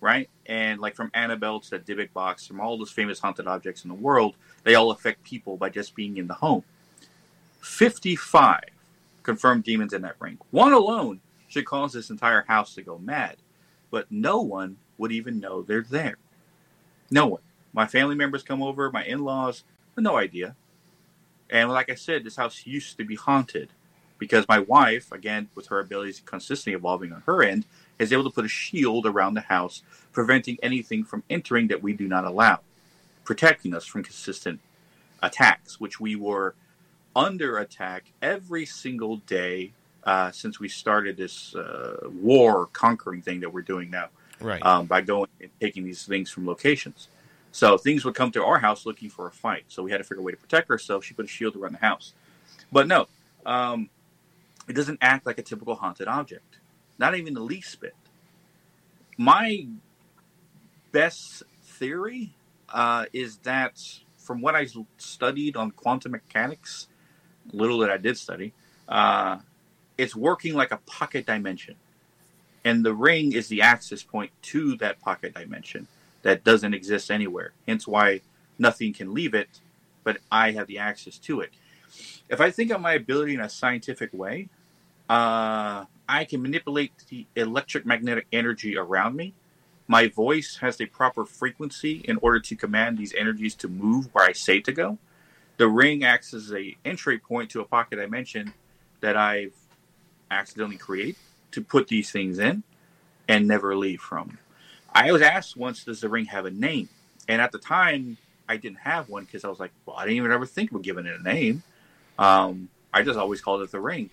[0.00, 0.28] right?
[0.46, 3.88] And like from Annabelle to the Dybbuk box, from all those famous haunted objects in
[3.88, 6.64] the world, they all affect people by just being in the home.
[7.60, 8.60] 55
[9.22, 10.38] confirmed demons in that ring.
[10.50, 13.36] One alone should cause this entire house to go mad,
[13.90, 16.16] but no one would even know they're there.
[17.10, 17.42] No one.
[17.72, 19.64] My family members come over, my in laws,
[19.96, 20.56] no idea.
[21.48, 23.70] And like I said, this house used to be haunted
[24.18, 27.64] because my wife, again, with her abilities consistently evolving on her end,
[27.98, 29.82] is able to put a shield around the house,
[30.12, 32.60] preventing anything from entering that we do not allow,
[33.24, 34.60] protecting us from consistent
[35.22, 36.54] attacks, which we were
[37.16, 39.72] under attack every single day
[40.04, 44.08] uh, since we started this uh, war conquering thing that we're doing now.
[44.40, 44.64] Right.
[44.64, 47.08] Um, by going and taking these things from locations.
[47.52, 49.64] So things would come to our house looking for a fight.
[49.68, 51.04] So we had to figure a way to protect ourselves.
[51.04, 52.14] She put a shield around the house.
[52.72, 53.06] But no,
[53.44, 53.90] um,
[54.68, 56.58] it doesn't act like a typical haunted object.
[56.98, 57.94] Not even the least bit.
[59.18, 59.66] My
[60.92, 62.32] best theory
[62.68, 63.78] uh, is that
[64.16, 66.86] from what I studied on quantum mechanics,
[67.52, 68.52] little that I did study,
[68.88, 69.38] uh,
[70.00, 71.74] it's working like a pocket dimension.
[72.64, 75.88] And the ring is the access point to that pocket dimension
[76.22, 77.52] that doesn't exist anywhere.
[77.68, 78.22] Hence why
[78.58, 79.60] nothing can leave it,
[80.02, 81.50] but I have the access to it.
[82.30, 84.48] If I think of my ability in a scientific way,
[85.10, 89.34] uh, I can manipulate the electric magnetic energy around me.
[89.86, 94.24] My voice has the proper frequency in order to command these energies to move where
[94.24, 94.98] I say to go.
[95.58, 98.54] The ring acts as a entry point to a pocket dimension
[99.00, 99.59] that I've
[100.30, 101.16] accidentally create
[101.52, 102.62] to put these things in
[103.28, 104.38] and never leave from.
[104.92, 106.88] I was asked once, does the ring have a name?
[107.28, 108.16] And at the time,
[108.48, 110.82] I didn't have one because I was like, well, I didn't even ever think of
[110.82, 111.62] giving it a name.
[112.18, 114.10] Um, I just always called it the ring.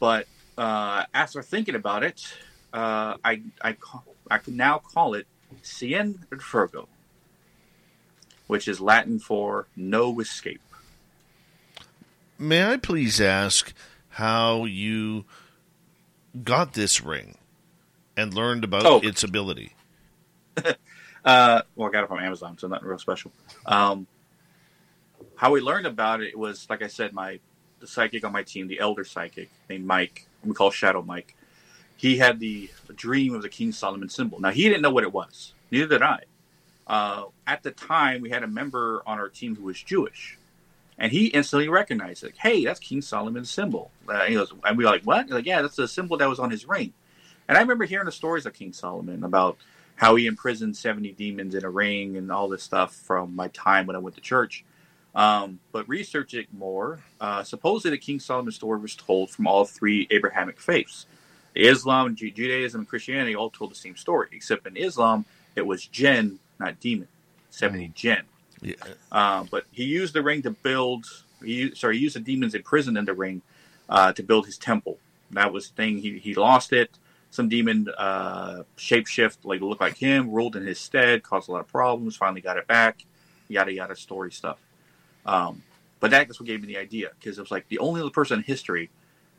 [0.00, 0.26] But
[0.56, 2.26] uh, after thinking about it,
[2.72, 3.76] uh, I I
[4.30, 5.26] I can now call it
[5.62, 6.86] Cien Fergo,
[8.46, 10.60] which is Latin for no escape.
[12.38, 13.72] May I please ask
[14.10, 15.24] how you
[16.44, 17.38] got this ring
[18.16, 19.00] and learned about Oh.
[19.02, 19.74] its ability?
[21.24, 23.32] Uh, well, I got it from Amazon, so nothing real special.
[23.66, 24.06] Um,
[25.34, 27.40] how we learned about it was, like I said, my
[27.80, 31.34] the psychic on my team, the elder psychic named Mike, we call Shadow Mike.
[31.96, 34.38] He had the dream of the King Solomon symbol.
[34.38, 35.52] Now he didn't know what it was.
[35.72, 36.20] Neither did I.
[36.86, 40.38] Uh, at the time, we had a member on our team who was Jewish,
[40.98, 42.34] and he instantly recognized it.
[42.38, 43.90] Hey, that's King Solomon's symbol.
[44.08, 45.26] Uh, he goes, and we were like, what?
[45.26, 46.92] He's like, yeah, that's the symbol that was on his ring.
[47.48, 49.56] And I remember hearing the stories of King Solomon about
[49.96, 53.86] how he imprisoned 70 demons in a ring and all this stuff from my time
[53.86, 54.64] when I went to church.
[55.14, 60.06] Um, but researching more, uh, supposedly the King Solomon story was told from all three
[60.10, 61.06] Abrahamic faiths.
[61.54, 65.24] Islam, Ju- Judaism, and Christianity all told the same story, except in Islam,
[65.54, 67.08] it was jinn, not demon.
[67.48, 68.22] 70 jinn.
[68.62, 68.74] Yeah.
[69.12, 71.06] Uh, but he used the ring to build.
[71.44, 73.42] He sorry, he used the demons imprisoned in the ring
[73.88, 74.98] uh, to build his temple.
[75.32, 75.98] That was the thing.
[75.98, 76.90] He he lost it.
[77.30, 81.60] Some demon uh, shapeshift, like looked like him, ruled in his stead, caused a lot
[81.60, 82.16] of problems.
[82.16, 83.04] Finally got it back.
[83.48, 84.58] Yada yada story stuff.
[85.26, 85.62] Um,
[86.00, 88.38] But that's what gave me the idea because it was like the only other person
[88.38, 88.90] in history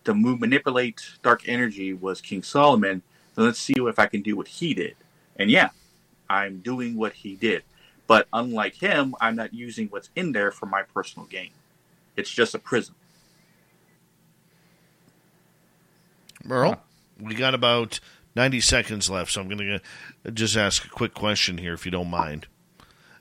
[0.03, 3.01] to move manipulate dark energy was King Solomon.
[3.35, 4.95] So let's see if I can do what he did.
[5.37, 5.69] And yeah,
[6.29, 7.63] I'm doing what he did.
[8.07, 11.51] But unlike him, I'm not using what's in there for my personal gain.
[12.15, 12.95] It's just a prism.
[16.43, 16.81] Merle,
[17.19, 17.99] we got about
[18.35, 19.81] 90 seconds left, so I'm going to
[20.25, 22.47] uh, just ask a quick question here, if you don't mind.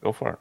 [0.03, 0.39] Go for it.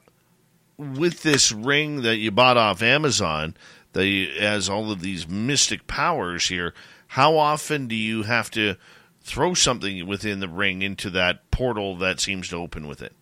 [0.78, 3.56] With this ring that you bought off Amazon,
[3.94, 4.06] that
[4.38, 6.74] has all of these mystic powers here,
[7.08, 8.76] how often do you have to
[9.22, 13.14] throw something within the ring into that portal that seems to open with it?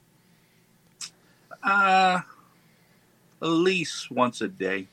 [1.64, 2.20] Uh,
[3.41, 4.88] at least once a day.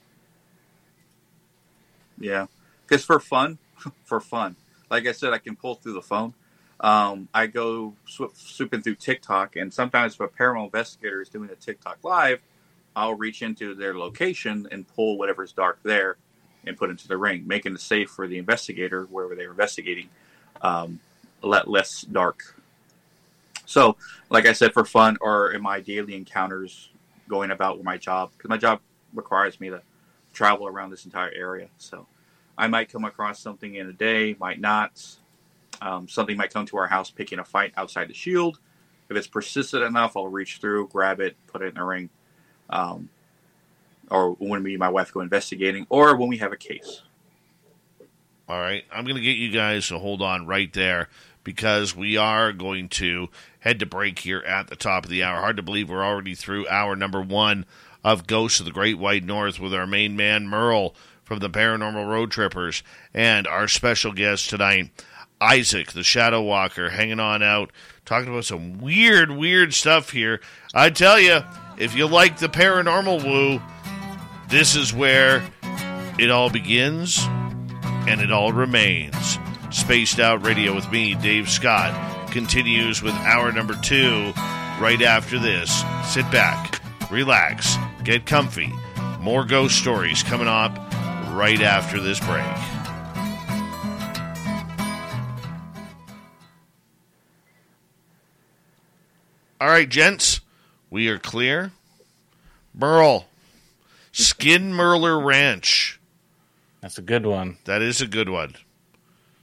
[2.19, 2.47] Yeah,
[2.87, 3.59] because for fun,
[4.05, 4.57] for fun.
[4.91, 6.35] Like I said, I can pull through the phone.
[6.81, 11.51] Um, I go swoop, swooping through TikTok, and sometimes if a paranormal investigator is doing
[11.51, 12.41] a TikTok live,
[12.97, 16.17] I'll reach into their location and pull whatever's dark there
[16.67, 20.09] and put into the ring, making it safe for the investigator wherever they're investigating,
[20.63, 21.01] um,
[21.43, 22.60] let less dark.
[23.71, 23.97] So,
[24.31, 26.91] like I said, for fun or in my daily encounters,
[27.29, 28.81] going about with my job, because my job
[29.15, 29.81] requires me to
[30.33, 31.69] travel around this entire area.
[31.79, 32.09] So,
[32.59, 35.07] I might come across something in a day, might not.
[35.81, 38.59] Um, something might come to our house picking a fight outside the shield.
[39.09, 42.11] If it's persistent enough, I'll reach through, grab it, put it in the ring.
[42.71, 43.09] Um,
[44.11, 47.03] or when me and my wife go investigating, or when we have a case.
[48.49, 48.83] All right.
[48.93, 51.09] I'm going to get you guys to hold on right there
[51.45, 53.29] because we are going to
[53.61, 55.41] head to break here at the top of the hour.
[55.41, 57.67] Hard to believe we're already through hour number one
[58.03, 62.09] of Ghosts of the Great White North with our main man, Merle from the Paranormal
[62.09, 62.83] Road Trippers,
[63.15, 64.91] and our special guest tonight,
[65.41, 67.71] Isaac, the Shadow Walker, hanging on out,
[68.05, 70.41] talking about some weird, weird stuff here.
[70.75, 71.41] I tell you,
[71.79, 73.63] if you like the paranormal woo,
[74.49, 75.43] this is where
[76.19, 77.21] it all begins
[78.09, 79.39] and it all remains.
[79.71, 84.33] Spaced Out Radio with me, Dave Scott, continues with hour number two
[84.81, 85.85] right after this.
[86.05, 88.73] Sit back, relax, get comfy.
[89.21, 90.77] More ghost stories coming up
[91.33, 92.45] right after this break.
[99.61, 100.41] All right, gents,
[100.89, 101.71] we are clear.
[102.75, 103.27] Merle,
[104.11, 106.01] Skin Merler Ranch.
[106.81, 107.59] That's a good one.
[107.67, 108.55] That is a good one.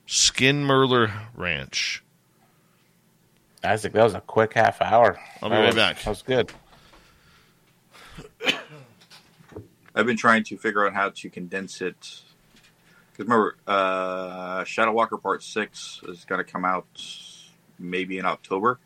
[0.08, 2.01] Skin Merler Ranch.
[3.64, 5.20] Isaac, that was a quick half hour.
[5.41, 6.01] I'll be That right was- back.
[6.03, 6.51] That was good.
[9.93, 12.22] I've been trying to figure out how to condense it.
[13.12, 16.86] Because remember, uh, Shadow Walker Part 6 is going to come out
[17.80, 18.80] maybe in October.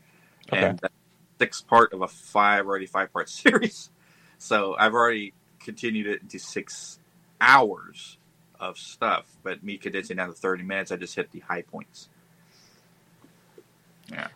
[0.52, 0.66] Okay.
[0.66, 0.94] And that's
[1.40, 3.90] sixth part of a five, already five part series.
[4.38, 6.98] So I've already continued it into six
[7.42, 8.18] hours
[8.62, 9.26] of stuff.
[9.44, 12.08] But me condensing down to 30 minutes, I just hit the high points.
[14.10, 14.28] Yeah.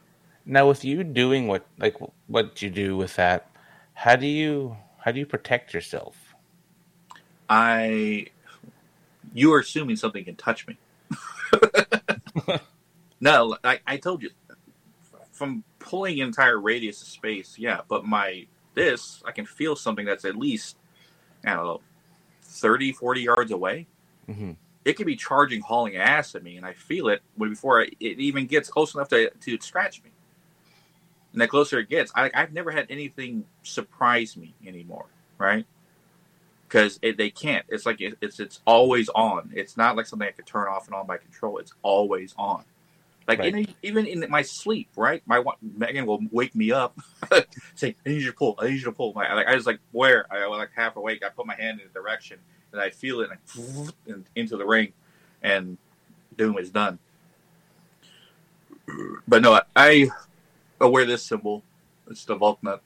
[0.45, 1.95] Now, with you doing what like
[2.28, 3.49] what you do with that,
[3.93, 6.36] how do you how do you protect yourself?
[7.47, 8.28] I,
[9.34, 10.78] you are assuming something can touch me.
[13.19, 14.32] no, I, I told you,
[15.32, 17.82] from pulling an entire radius of space, yeah.
[17.88, 20.78] But my this, I can feel something that's at least,
[21.45, 21.82] I don't know,
[22.43, 23.88] 30, 40 yards away.
[24.30, 24.51] Mm-hmm.
[24.86, 28.45] It could be charging, hauling ass at me, and I feel it before it even
[28.45, 30.11] gets close enough to to scratch me.
[31.34, 35.07] And the closer it gets, I, I've never had anything surprise me anymore,
[35.38, 35.65] right?
[36.67, 37.65] because they can't.
[37.69, 39.51] It's like it, it's it's always on.
[39.55, 41.57] It's not like something I could turn off and on by control.
[41.59, 42.63] It's always on.
[43.28, 43.47] Like Right.
[43.55, 45.23] even, even in my sleep, right?
[45.26, 46.97] My Megan will wake me up,
[47.76, 48.55] say, "I need you to pull.
[48.59, 50.95] I need you to pull." My like I was like, "Where?" I was like half
[50.95, 51.23] awake.
[51.26, 52.39] I put my hand in a direction,
[52.72, 53.39] and I feel it, and,
[54.07, 54.93] I, and into the ring,
[55.41, 55.78] and
[56.38, 56.99] doom is done.
[59.28, 60.09] But no, I
[60.80, 61.63] I wear this symbol.
[62.09, 62.80] It's the Valknut.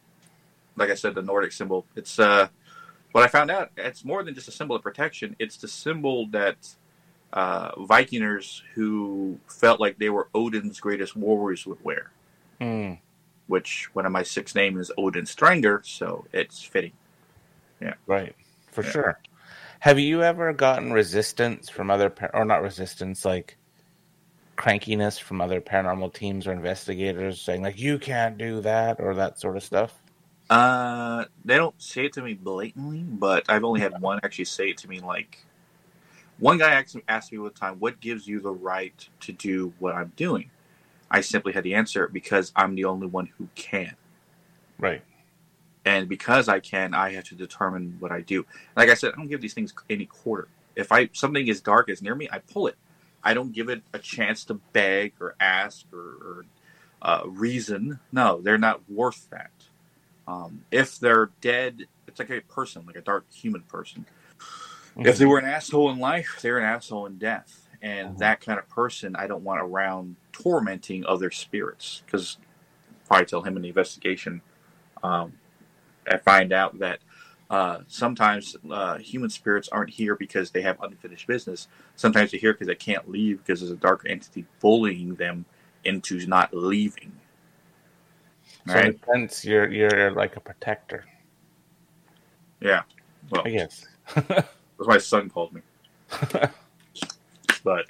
[0.75, 1.85] Like I said, the Nordic symbol.
[1.95, 2.47] It's uh
[3.11, 5.35] what I found out, it's more than just a symbol of protection.
[5.39, 6.75] It's the symbol that
[7.33, 12.11] uh, Vikingers who felt like they were Odin's greatest warriors would wear.
[12.61, 12.93] Hmm.
[13.47, 16.91] Which one of my six names is Odin Stranger, so it's fitting.
[17.81, 17.95] Yeah.
[18.05, 18.35] Right,
[18.71, 18.91] for Yeah.
[18.91, 19.19] sure.
[19.79, 23.57] Have you ever gotten resistance from other, par- or not resistance, like
[24.57, 29.39] crankiness from other paranormal teams or investigators saying like you can't do that or that
[29.39, 29.97] sort of stuff?
[30.49, 34.69] Uh, they don't say it to me blatantly, but I've only had one actually say
[34.69, 34.99] it to me.
[34.99, 35.45] Like,
[36.39, 39.95] one guy actually asked me one time, "What gives you the right to do what
[39.95, 40.49] I'm doing?"
[41.11, 43.95] I simply had to answer because I'm the only one who can.
[44.77, 45.03] Right.
[45.85, 48.45] And because I can, I have to determine what I do.
[48.75, 50.47] Like I said, I don't give these things any quarter.
[50.75, 52.75] If I something is dark is near me, I pull it.
[53.23, 56.45] I don't give it a chance to beg or ask or, or
[57.01, 57.99] uh, reason.
[58.11, 59.51] No, they're not worth that.
[60.27, 64.05] Um, if they're dead, it's like a person, like a dark human person.
[64.91, 65.07] Mm-hmm.
[65.07, 67.67] If they were an asshole in life, they're an asshole in death.
[67.81, 68.17] And mm-hmm.
[68.17, 72.37] that kind of person, I don't want around tormenting other spirits because
[73.07, 74.41] probably tell him in the investigation.
[75.03, 75.33] Um,
[76.09, 76.99] I find out that
[77.49, 81.67] uh, sometimes uh, human spirits aren't here because they have unfinished business.
[81.95, 85.45] Sometimes they're here because they can't leave because there's a dark entity bullying them
[85.83, 87.11] into not leaving.
[88.67, 88.85] So right?
[88.85, 91.05] in a sense, you're you're like a protector.
[92.59, 92.83] Yeah.
[93.31, 93.85] Well, I guess
[94.15, 94.47] that's
[94.79, 95.61] my son called me.
[97.63, 97.85] but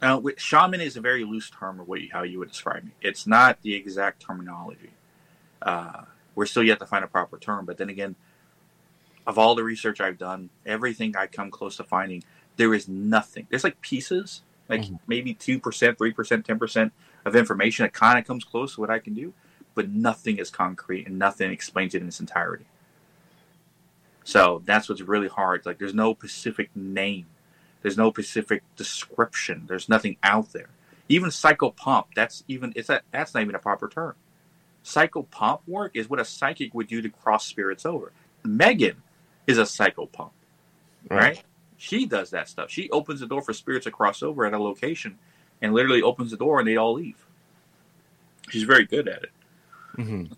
[0.00, 2.90] now, shaman is a very loose term of what how you would describe me.
[3.00, 4.90] It's not the exact terminology.
[5.64, 6.02] Uh,
[6.34, 7.64] we're still yet to find a proper term.
[7.64, 8.14] But then again,
[9.26, 12.22] of all the research I've done, everything I come close to finding,
[12.56, 13.46] there is nothing.
[13.50, 14.96] There's like pieces, like mm-hmm.
[15.06, 16.90] maybe 2%, 3%, 10%
[17.24, 19.32] of information that kind of comes close to what I can do,
[19.74, 22.66] but nothing is concrete and nothing explains it in its entirety.
[24.24, 25.66] So that's what's really hard.
[25.66, 27.26] Like there's no specific name.
[27.82, 29.64] There's no specific description.
[29.68, 30.70] There's nothing out there.
[31.08, 34.14] Even psychopomp, that's even it's a, that's not even a proper term.
[34.84, 38.12] Psychopomp work is what a psychic would do to cross spirits over.
[38.44, 39.02] Megan
[39.46, 40.30] is a psychopomp,
[41.08, 41.20] right?
[41.20, 41.42] right?
[41.76, 42.70] She does that stuff.
[42.70, 45.18] She opens the door for spirits to cross over at a location
[45.62, 47.26] and literally opens the door and they all leave.
[48.50, 49.30] She's very good at it.
[49.96, 50.32] Mm-hmm.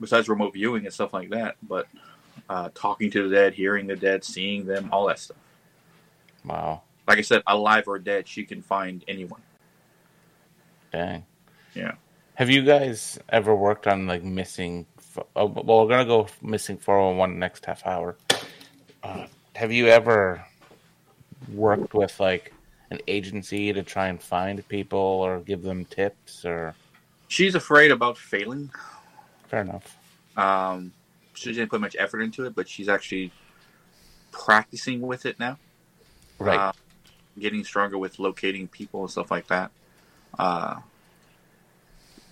[0.00, 1.86] Besides remote viewing and stuff like that, but
[2.50, 5.38] uh, talking to the dead, hearing the dead, seeing them, all that stuff.
[6.44, 6.82] Wow.
[7.08, 9.40] Like I said, alive or dead, she can find anyone.
[10.92, 11.24] Dang.
[11.74, 11.92] Yeah.
[12.36, 14.84] Have you guys ever worked on like missing?
[15.34, 18.16] Oh, well, we're gonna go missing four hundred one next half hour.
[19.02, 20.44] Uh, have you ever
[21.54, 22.52] worked with like
[22.90, 26.74] an agency to try and find people or give them tips or?
[27.28, 28.70] She's afraid about failing.
[29.48, 29.96] Fair enough.
[30.36, 30.92] Um,
[31.32, 33.32] she didn't put much effort into it, but she's actually
[34.30, 35.58] practicing with it now.
[36.38, 36.58] Right.
[36.58, 36.72] Uh,
[37.38, 39.70] getting stronger with locating people and stuff like that.
[40.38, 40.80] Uh,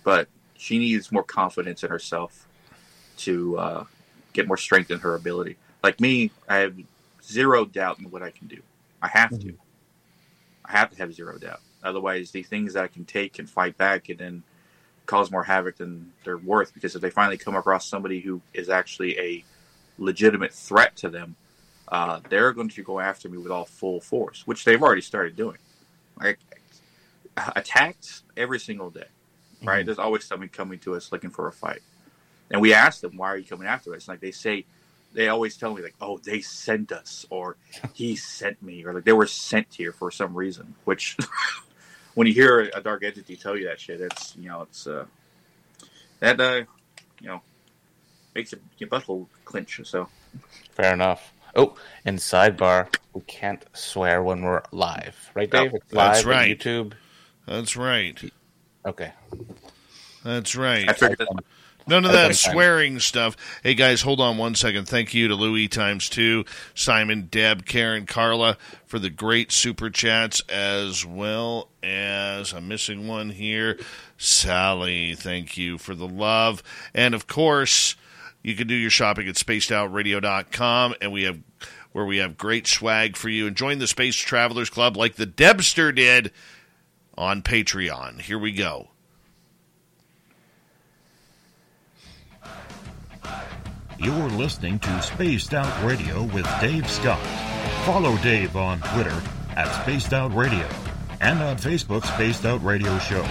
[0.05, 2.47] but she needs more confidence in herself
[3.17, 3.83] to uh,
[4.31, 5.57] get more strength in her ability.
[5.83, 6.75] Like me, I have
[7.21, 8.61] zero doubt in what I can do.
[9.01, 9.49] I have mm-hmm.
[9.49, 9.57] to.
[10.63, 11.59] I have to have zero doubt.
[11.83, 14.43] Otherwise, the things that I can take and fight back and then
[15.05, 16.73] cause more havoc than they're worth.
[16.73, 19.43] Because if they finally come across somebody who is actually a
[19.97, 21.35] legitimate threat to them,
[21.89, 25.35] uh, they're going to go after me with all full force, which they've already started
[25.35, 25.57] doing.
[26.19, 26.39] Like
[27.55, 29.07] attacks every single day,
[29.65, 29.79] right?
[29.79, 29.85] Mm-hmm.
[29.85, 31.81] There's always somebody coming to us looking for a fight,
[32.51, 34.65] and we ask them, "Why are you coming after us?" Like they say,
[35.13, 37.57] they always tell me like, "Oh, they sent us," or
[37.93, 40.75] "He sent me," or like they were sent here for some reason.
[40.85, 41.17] Which,
[42.15, 45.05] when you hear a dark entity tell you that shit, it's you know it's uh,
[46.19, 46.63] that uh,
[47.19, 47.41] you know
[48.35, 49.81] makes your, your butthole clench.
[49.83, 50.09] So
[50.71, 51.33] fair enough.
[51.55, 55.73] Oh, and sidebar, we can't swear when we're live, right, Dave?
[55.73, 56.59] It's live That's right.
[56.59, 56.93] YouTube.
[57.47, 58.21] That's right.
[58.85, 59.11] Okay.
[60.23, 60.89] That's right.
[61.87, 63.37] None of that swearing stuff.
[63.61, 64.87] Hey guys, hold on one second.
[64.87, 68.57] Thank you to Louis times two, Simon, Deb, Karen, Carla
[68.87, 73.77] for the great super chats, as well as I'm missing one here.
[74.17, 76.63] Sally, thank you for the love,
[76.95, 77.95] and of course,
[78.41, 81.39] you can do your shopping at spacedoutradio.com, and we have
[81.91, 83.47] where we have great swag for you.
[83.47, 86.31] And join the Space Travelers Club like the Debster did
[87.17, 88.21] on Patreon.
[88.21, 88.89] Here we go.
[93.97, 97.25] You're listening to Spaced Out Radio with Dave Scott.
[97.85, 99.21] Follow Dave on Twitter
[99.55, 100.67] at Spaced Out Radio
[101.21, 103.25] and on Facebook, Spaced Out Radio Show.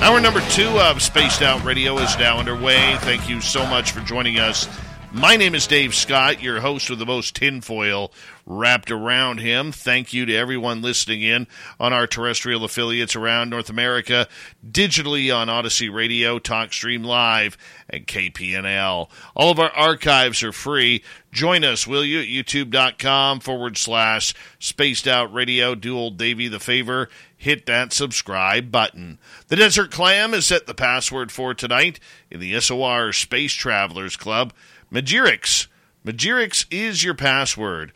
[0.00, 2.96] Hour number two of Spaced Out Radio is now underway.
[3.00, 4.68] Thank you so much for joining us
[5.12, 8.12] my name is Dave Scott, your host with the most tinfoil
[8.44, 9.72] wrapped around him.
[9.72, 11.46] Thank you to everyone listening in
[11.78, 14.26] on our terrestrial affiliates around North America,
[14.68, 17.56] digitally on Odyssey Radio, TalkStream Live,
[17.88, 19.08] and KPNL.
[19.34, 21.02] All of our archives are free.
[21.30, 25.74] Join us, will you, at youtube.com forward slash spaced out radio.
[25.74, 27.08] Do old Davey the favor.
[27.36, 29.18] Hit that subscribe button.
[29.48, 32.00] The Desert Clam is set the password for tonight
[32.30, 34.52] in the SOR Space Travelers Club.
[34.92, 35.66] Magirix.
[36.04, 37.92] Magirix is your password.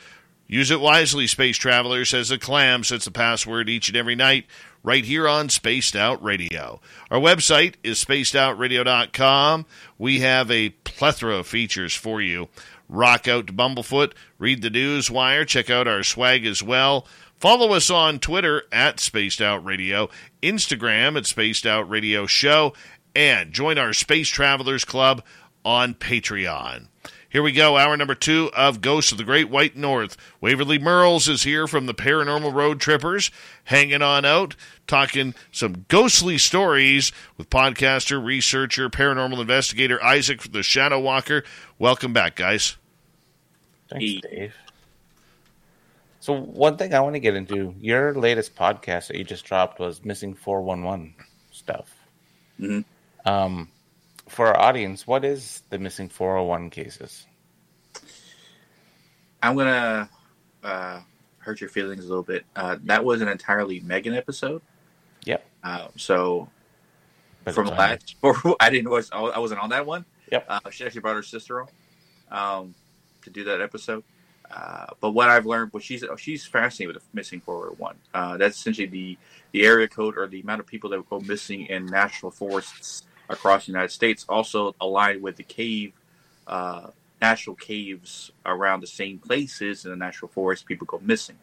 [0.46, 4.44] Use it wisely, space travelers, as the clam sets the password each and every night
[4.82, 6.80] right here on Spaced Out Radio.
[7.10, 9.66] Our website is spacedoutradio.com.
[9.96, 12.48] We have a plethora of features for you.
[12.88, 17.06] Rock out to Bumblefoot, read the news wire, check out our swag as well.
[17.38, 20.10] Follow us on Twitter at Spaced Out Radio,
[20.42, 22.74] Instagram at Spaced Out Radio Show,
[23.16, 25.22] and join our Space Travelers Club
[25.64, 26.88] on Patreon.
[27.28, 30.18] Here we go, hour number two of Ghosts of the Great White North.
[30.42, 33.30] Waverly Merles is here from the Paranormal Road Trippers,
[33.64, 34.54] hanging on out,
[34.86, 41.42] talking some ghostly stories with podcaster, researcher, paranormal investigator Isaac the Shadow Walker.
[41.78, 42.76] Welcome back, guys.
[43.88, 44.54] Thanks, Dave.
[46.20, 49.80] So one thing I want to get into, your latest podcast that you just dropped
[49.80, 51.14] was missing 411
[51.50, 51.88] stuff.
[52.60, 53.28] Mm-hmm.
[53.28, 53.68] Um,
[54.32, 57.26] for our audience, what is the missing 401 cases?
[59.42, 60.08] I'm gonna
[60.64, 61.00] uh,
[61.38, 62.46] hurt your feelings a little bit.
[62.56, 64.62] Uh, that was an entirely Megan episode.
[65.26, 65.44] Yep.
[65.62, 66.48] Uh, so
[67.44, 68.16] But from last,
[68.60, 70.06] I didn't was I wasn't on that one.
[70.30, 70.46] Yep.
[70.48, 71.68] Uh, she actually brought her sister on
[72.30, 72.74] um,
[73.22, 74.02] to do that episode.
[74.50, 77.96] Uh, but what I've learned, what she's she's fascinated with the missing 401.
[78.14, 79.18] Uh, that's essentially the
[79.50, 83.66] the area code or the amount of people that go missing in national forests across
[83.66, 84.24] the United States.
[84.28, 85.92] Also aligned with the cave,
[86.46, 86.88] uh,
[87.20, 90.66] national caves around the same places in the national forest.
[90.66, 91.36] People go missing.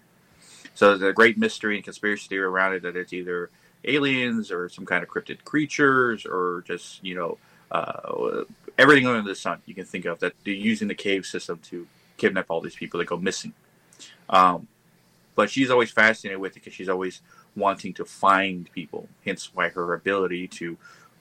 [0.74, 3.50] So there's a great mystery and conspiracy theory around it that it's either
[3.86, 7.38] aliens or some kind of cryptid creatures or just you know
[7.72, 8.44] uh,
[8.78, 11.88] everything under the sun you can think of that they're using the cave system to
[12.18, 13.54] kidnap all these people that go missing.
[14.30, 14.68] Um,
[15.36, 17.22] but she's always fascinated with it because she's always
[17.56, 19.08] wanting to find people.
[19.26, 20.78] Hence, why her ability to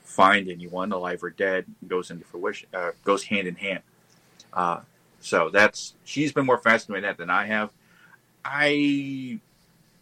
[0.09, 2.69] find anyone, alive or dead, goes into fruition.
[2.73, 3.83] Uh, goes hand in hand.
[4.53, 4.81] Uh,
[5.21, 7.71] so that's she's been more fascinated with that than I have.
[8.45, 9.39] I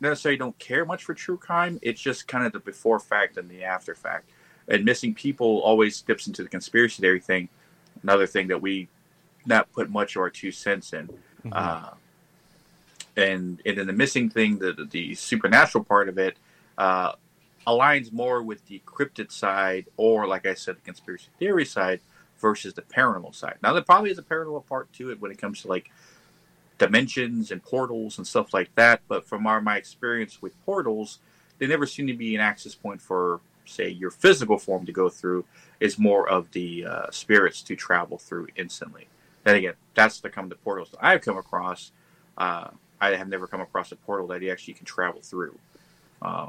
[0.01, 1.81] necessarily don't care much for true crime.
[1.83, 4.31] It's just kind of the before fact and the after fact.
[4.69, 7.49] And missing people always dips into the conspiracy theory thing.
[8.03, 8.89] Another thing that we
[9.45, 11.09] not put much of our two cents in.
[11.09, 11.53] Mm-hmm.
[11.53, 11.91] Uh,
[13.17, 16.37] and and then the missing thing, the the, the supernatural part of it,
[16.79, 17.13] uh,
[17.67, 22.01] aligns more with the cryptid side, or like I said, the conspiracy theory side
[22.39, 23.57] versus the paranormal side.
[23.63, 25.91] Now there probably is a paranormal part to it when it comes to like
[26.79, 29.01] dimensions and portals and stuff like that.
[29.09, 31.19] But from our my experience with portals,
[31.59, 35.09] they never seem to be an access point for say your physical form to go
[35.09, 35.45] through.
[35.81, 39.09] Is more of the uh, spirits to travel through instantly.
[39.45, 41.93] Then again, that's the come the portals that I've come across.
[42.39, 42.69] Uh,
[43.01, 45.59] I have never come across a portal that you actually can travel through.
[46.23, 46.49] Uh,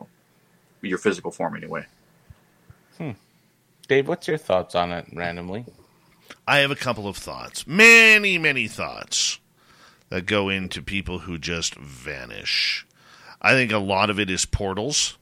[0.82, 1.86] your physical form, anyway.
[2.98, 3.12] Hmm.
[3.88, 5.66] Dave, what's your thoughts on it randomly?
[6.48, 7.66] I have a couple of thoughts.
[7.66, 9.40] Many, many thoughts
[10.10, 12.86] that go into people who just vanish.
[13.42, 15.18] I think a lot of it is portals.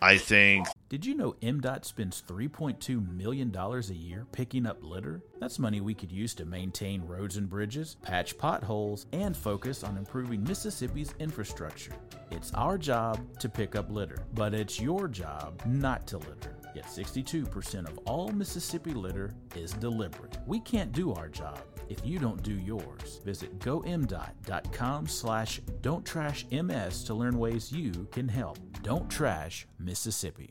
[0.00, 5.22] I think Did you know MDOT spends $3.2 million a year picking up litter?
[5.40, 9.96] That's money we could use to maintain roads and bridges, patch potholes, and focus on
[9.96, 11.92] improving Mississippi's infrastructure.
[12.30, 16.56] It's our job to pick up litter, but it's your job not to litter.
[16.74, 20.38] Yet 62% of all Mississippi litter is deliberate.
[20.46, 23.20] We can't do our job if you don't do yours.
[23.24, 28.58] Visit gomdot.com slash don't trash ms to learn ways you can help.
[28.82, 30.50] Don't trash Mississippi.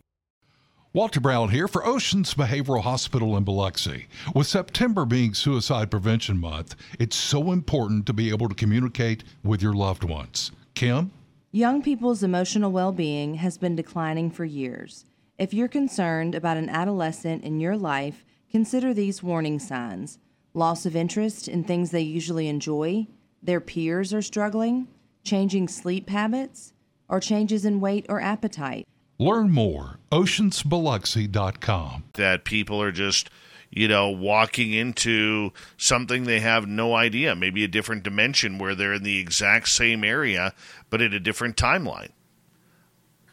[0.93, 4.07] Walter Brown here for Oceans Behavioral Hospital in Biloxi.
[4.33, 9.61] With September being Suicide Prevention Month, it's so important to be able to communicate with
[9.61, 10.51] your loved ones.
[10.73, 11.11] Kim?
[11.51, 15.05] Young people's emotional well being has been declining for years.
[15.37, 20.17] If you're concerned about an adolescent in your life, consider these warning signs
[20.57, 23.07] loss of interest in things they usually enjoy,
[23.41, 24.87] their peers are struggling,
[25.23, 26.73] changing sleep habits,
[27.07, 28.87] or changes in weight or appetite.
[29.19, 29.99] Learn more.
[30.11, 32.03] At oceansbiloxi.com.
[32.13, 33.29] that people are just,
[33.69, 38.93] you know, walking into something they have no idea, maybe a different dimension where they're
[38.93, 40.53] in the exact same area,
[40.89, 42.09] but at a different timeline.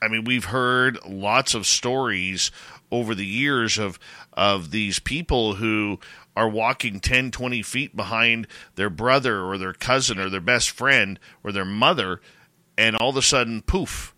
[0.01, 2.51] I mean, we've heard lots of stories
[2.91, 3.99] over the years of
[4.35, 5.99] of these people who
[6.37, 11.19] are walking 10, 20 feet behind their brother or their cousin or their best friend
[11.43, 12.21] or their mother,
[12.77, 14.15] and all of a sudden, poof,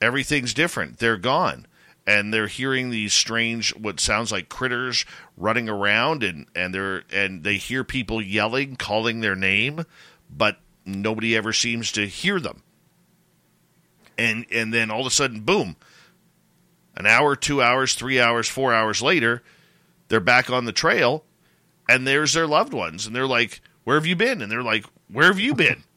[0.00, 0.98] everything's different.
[0.98, 1.66] They're gone.
[2.06, 5.06] And they're hearing these strange, what sounds like critters
[5.38, 9.86] running around, and, and they're and they hear people yelling, calling their name,
[10.28, 12.62] but nobody ever seems to hear them
[14.18, 15.76] and and then all of a sudden, boom,
[16.96, 19.42] an hour, two hours, three hours, four hours later,
[20.14, 21.24] they're back on the trail,
[21.88, 24.86] and there's their loved ones, and they're like, "Where have you been?" And they're like,
[25.08, 25.82] "Where have you been?"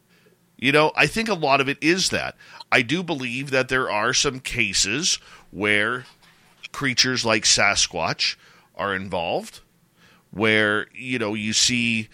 [0.60, 2.35] You know, I think a lot of it is that.
[2.72, 5.19] I do believe that there are some cases
[5.52, 6.06] where
[6.72, 8.38] creatures like Sasquatch
[8.73, 9.60] are involved,
[10.31, 12.10] where, you know, you see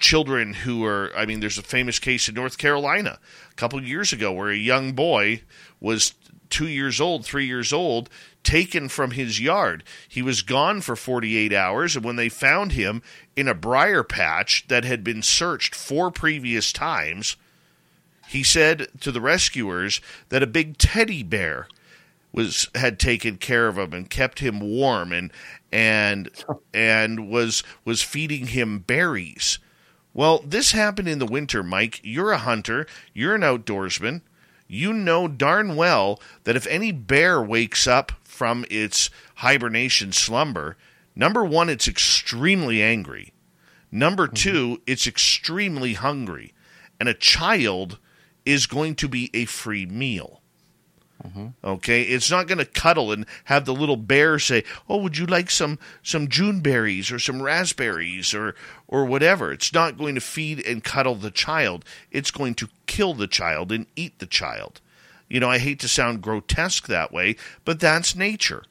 [0.00, 4.12] children who are, I mean, there's a famous case in North Carolina a couple years
[4.12, 5.42] ago where a young boy
[5.78, 6.14] was
[6.54, 8.08] two years old, three years old,
[8.44, 9.82] taken from his yard.
[10.08, 13.02] He was gone for 48 hours, and when they found him
[13.34, 17.36] in a briar patch that had been searched four previous times,
[18.28, 21.66] he said to the rescuers that a big teddy bear
[22.30, 25.32] was had taken care of him and kept him warm and
[25.72, 26.30] and
[26.72, 29.58] and was was feeding him berries.
[30.12, 32.00] Well, this happened in the winter, Mike.
[32.04, 34.20] You're a hunter, you're an outdoorsman.
[34.66, 40.76] You know darn well that if any bear wakes up from its hibernation slumber,
[41.14, 43.32] number one, it's extremely angry.
[43.90, 44.34] Number mm-hmm.
[44.34, 46.54] two, it's extremely hungry.
[46.98, 47.98] And a child
[48.44, 50.42] is going to be a free meal.
[51.26, 51.46] Mm-hmm.
[51.64, 55.24] Okay, it's not going to cuddle and have the little bear say, "Oh, would you
[55.24, 58.54] like some some June berries or some raspberries or
[58.88, 61.84] or whatever?" It's not going to feed and cuddle the child.
[62.10, 64.82] It's going to kill the child and eat the child.
[65.28, 68.64] You know, I hate to sound grotesque that way, but that's nature.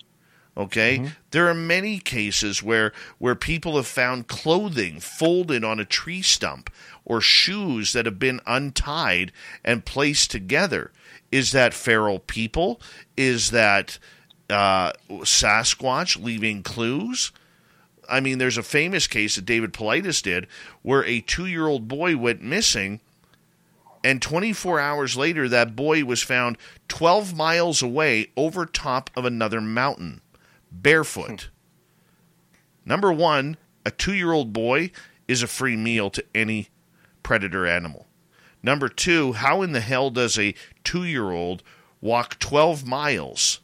[0.56, 1.00] Okay?
[1.00, 1.08] Mm-hmm.
[1.32, 6.70] There are many cases where where people have found clothing folded on a tree stump
[7.04, 9.32] or shoes that have been untied
[9.64, 10.92] and placed together.
[11.34, 12.80] Is that feral people?
[13.18, 13.97] Is that
[14.51, 17.31] uh, Sasquatch leaving clues?
[18.07, 20.45] I mean, there's a famous case that David Paulides did
[20.84, 22.99] where a two year old boy went missing,
[24.03, 26.55] and 24 hours later, that boy was found
[26.88, 30.22] 12 miles away over top of another mountain,
[30.72, 31.49] barefoot.
[32.85, 34.91] Number one, a two year old boy
[35.27, 36.69] is a free meal to any
[37.23, 38.05] predator animal.
[38.64, 41.61] Number two, how in the hell does a two year old
[42.02, 43.60] walk 12 miles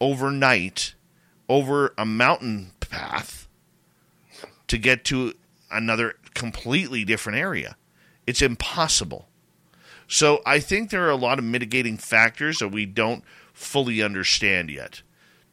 [0.00, 0.94] overnight
[1.48, 3.46] over a mountain path
[4.66, 5.34] to get to
[5.70, 7.76] another completely different area?
[8.26, 9.28] It's impossible.
[10.08, 14.70] So I think there are a lot of mitigating factors that we don't fully understand
[14.70, 15.02] yet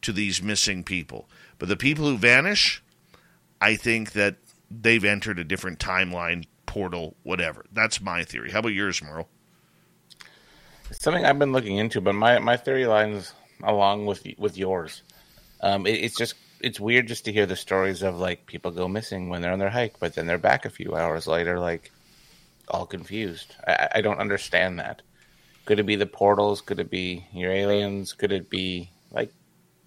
[0.02, 1.28] to these missing people.
[1.58, 2.82] But the people who vanish,
[3.60, 4.36] I think that
[4.70, 7.66] they've entered a different timeline portal, whatever.
[7.70, 8.50] That's my theory.
[8.50, 9.28] How about yours, Merle?
[10.88, 15.02] It's something I've been looking into, but my, my theory lines along with with yours.
[15.60, 18.88] Um, it, it's just it's weird just to hear the stories of like people go
[18.88, 21.92] missing when they're on their hike, but then they're back a few hours later, like
[22.68, 23.54] all confused.
[23.68, 25.02] I, I don't understand that.
[25.66, 26.62] Could it be the portals?
[26.62, 28.14] Could it be your aliens?
[28.14, 29.30] Could it be like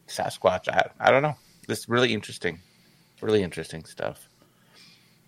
[0.07, 0.69] Sasquatch?
[0.69, 1.35] I, I don't know.
[1.67, 2.59] This really interesting,
[3.21, 4.29] really interesting stuff.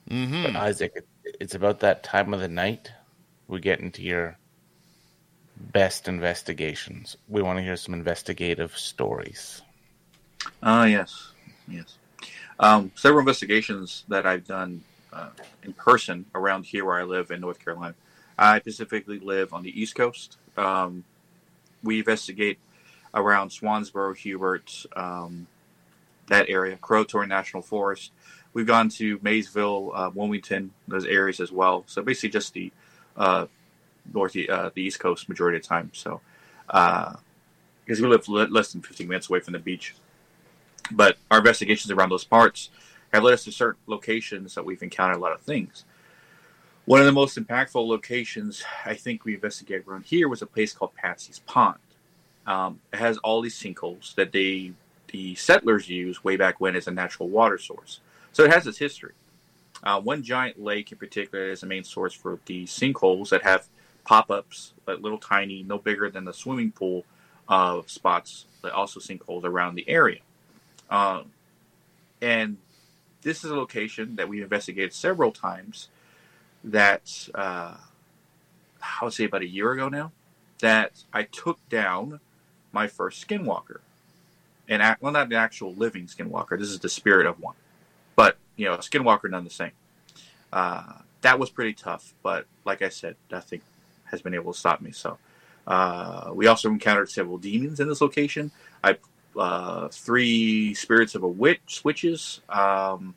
[0.09, 0.43] Mm-hmm.
[0.43, 1.03] But Isaac,
[1.39, 2.91] it's about that time of the night
[3.47, 4.37] we get into your
[5.55, 7.17] best investigations.
[7.27, 9.61] We want to hear some investigative stories.
[10.61, 11.31] Ah, uh, yes,
[11.67, 11.97] yes.
[12.59, 14.83] Um, several investigations that I've done
[15.13, 15.29] uh,
[15.63, 17.95] in person around here where I live in North Carolina.
[18.37, 20.37] I specifically live on the East Coast.
[20.57, 21.03] Um,
[21.83, 22.59] we investigate
[23.13, 25.47] around Swansboro, Hubert, um,
[26.27, 28.11] that area, Croatan National Forest,
[28.57, 31.83] We've gone to Maysville, uh, Wilmington, those areas as well.
[31.85, 32.71] So basically, just the
[33.15, 33.45] uh,
[34.11, 35.91] north, uh, the East Coast majority of the time.
[35.93, 36.21] So
[36.65, 39.93] because uh, we live less than 15 minutes away from the beach,
[40.89, 42.71] but our investigations around those parts
[43.13, 45.85] have led us to certain locations that we've encountered a lot of things.
[46.85, 50.73] One of the most impactful locations I think we investigated around here was a place
[50.73, 51.77] called Patsy's Pond.
[52.47, 54.71] Um, it has all these sinkholes that they
[55.09, 57.99] the settlers used way back when as a natural water source.
[58.37, 59.13] So it has its history.
[59.83, 63.67] Uh, one giant lake in particular is the main source for the sinkholes that have
[64.03, 67.03] pop-ups, little tiny, no bigger than the swimming pool
[67.49, 70.19] uh, spots, but also sinkholes around the area.
[70.91, 71.31] Um,
[72.21, 72.57] and
[73.23, 75.89] this is a location that we investigated several times.
[76.63, 77.77] That uh,
[78.83, 80.11] I would say about a year ago now,
[80.59, 82.19] that I took down
[82.71, 83.79] my first skinwalker,
[84.69, 86.59] and well, not an actual living skinwalker.
[86.59, 87.55] This is the spirit of one
[88.17, 89.71] but you know, Skinwalker none the same.
[90.51, 90.91] Uh,
[91.21, 93.61] that was pretty tough, but like I said, nothing
[94.05, 94.91] has been able to stop me.
[94.91, 95.17] So
[95.65, 98.51] uh, we also encountered several demons in this location.
[98.83, 98.97] I
[99.37, 103.13] uh, three spirits of a witch, witches, um,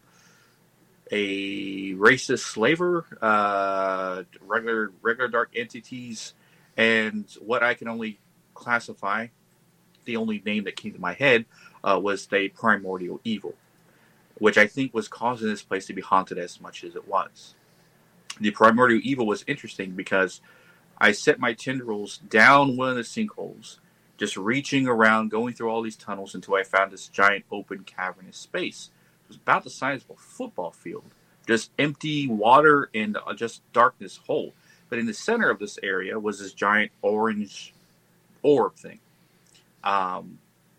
[1.11, 6.35] a racist slaver, uh, regular regular dark entities,
[6.77, 8.21] and what I can only
[8.55, 9.29] classify.
[10.07, 11.45] The only name that came to my head
[11.85, 13.55] uh, was the primordial evil
[14.41, 17.57] which I think was causing this place to be haunted as much as it was.
[18.41, 20.41] the primordial evil was interesting because
[21.01, 23.79] I set my tendrils down one of the sinkholes,
[24.19, 28.39] just reaching around, going through all these tunnels until I found this giant open cavernous
[28.39, 28.91] space.
[29.25, 31.05] It was about the size of a football field,
[31.49, 34.55] just empty water and uh, just darkness hole.
[34.91, 37.75] But in the center of this area was this giant orange
[38.43, 39.01] orb thing
[39.85, 40.39] um,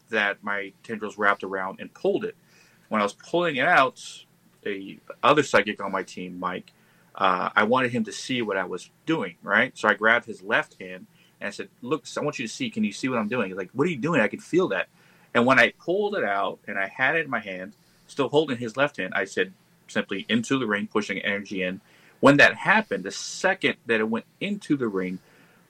[0.10, 2.36] that my tendrils wrapped around and pulled it.
[2.91, 4.03] When I was pulling it out,
[4.63, 6.73] the other psychic on my team, Mike,
[7.15, 9.72] uh, I wanted him to see what I was doing, right?
[9.77, 11.07] So I grabbed his left hand
[11.39, 12.69] and I said, "Look, I want you to see.
[12.69, 14.19] Can you see what I'm doing?" He's like, "What are you doing?
[14.19, 14.89] I can feel that."
[15.34, 17.77] And when I pulled it out and I had it in my hand,
[18.07, 19.53] still holding his left hand, I said
[19.88, 21.80] simply into the ring, pushing energy in.
[22.19, 25.19] When that happened, the second that it went into the ring,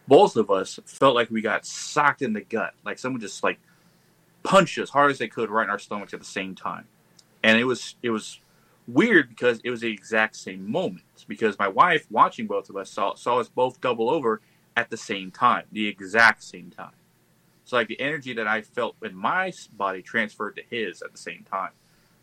[0.07, 3.59] both of us felt like we got socked in the gut, like someone just like
[4.41, 6.87] punched as hard as they could right in our stomachs at the same time.
[7.43, 8.39] And it was it was
[8.87, 11.25] weird because it was the exact same moment.
[11.27, 14.41] Because my wife, watching both of us, saw saw us both double over
[14.75, 16.93] at the same time, the exact same time.
[17.65, 21.17] So like the energy that I felt in my body transferred to his at the
[21.17, 21.71] same time.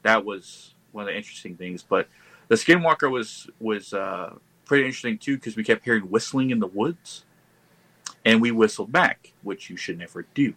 [0.02, 1.82] That was one of the interesting things.
[1.82, 2.08] But
[2.48, 4.34] the Skinwalker was was uh,
[4.64, 7.24] pretty interesting too because we kept hearing whistling in the woods,
[8.24, 10.54] and we whistled back, which you should never do.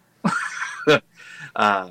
[1.56, 1.90] uh,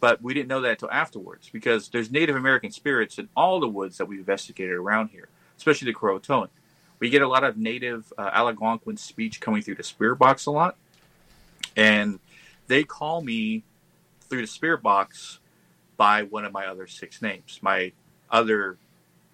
[0.00, 3.68] but we didn't know that until afterwards because there's Native American spirits in all the
[3.68, 5.28] woods that we've investigated around here,
[5.58, 6.48] especially the Croatoan.
[6.98, 10.50] We get a lot of Native uh, Algonquin speech coming through the spirit box a
[10.50, 10.76] lot,
[11.76, 12.18] and
[12.66, 13.62] they call me
[14.28, 15.38] through the spirit box
[15.96, 17.58] by one of my other six names.
[17.62, 17.92] My
[18.30, 18.78] other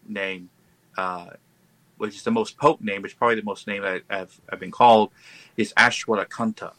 [0.09, 0.51] name,
[0.99, 1.31] uh,
[1.97, 4.61] which is the most potent name, which is probably the most name that I've, I've
[4.61, 5.11] been called,
[5.57, 6.73] is Ashwadakanta,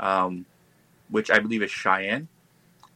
[0.00, 0.46] um,
[1.10, 2.28] which I believe is Cheyenne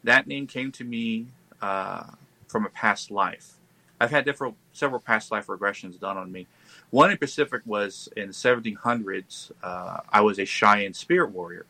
[0.05, 1.27] that name came to me
[1.61, 2.05] uh,
[2.49, 3.55] from a past life.
[4.01, 6.47] I've had different, several past life regressions done on me.
[6.91, 9.53] One in Pacific was in the 1700s.
[9.63, 11.67] Uh, I was a Cheyenne spirit warrior,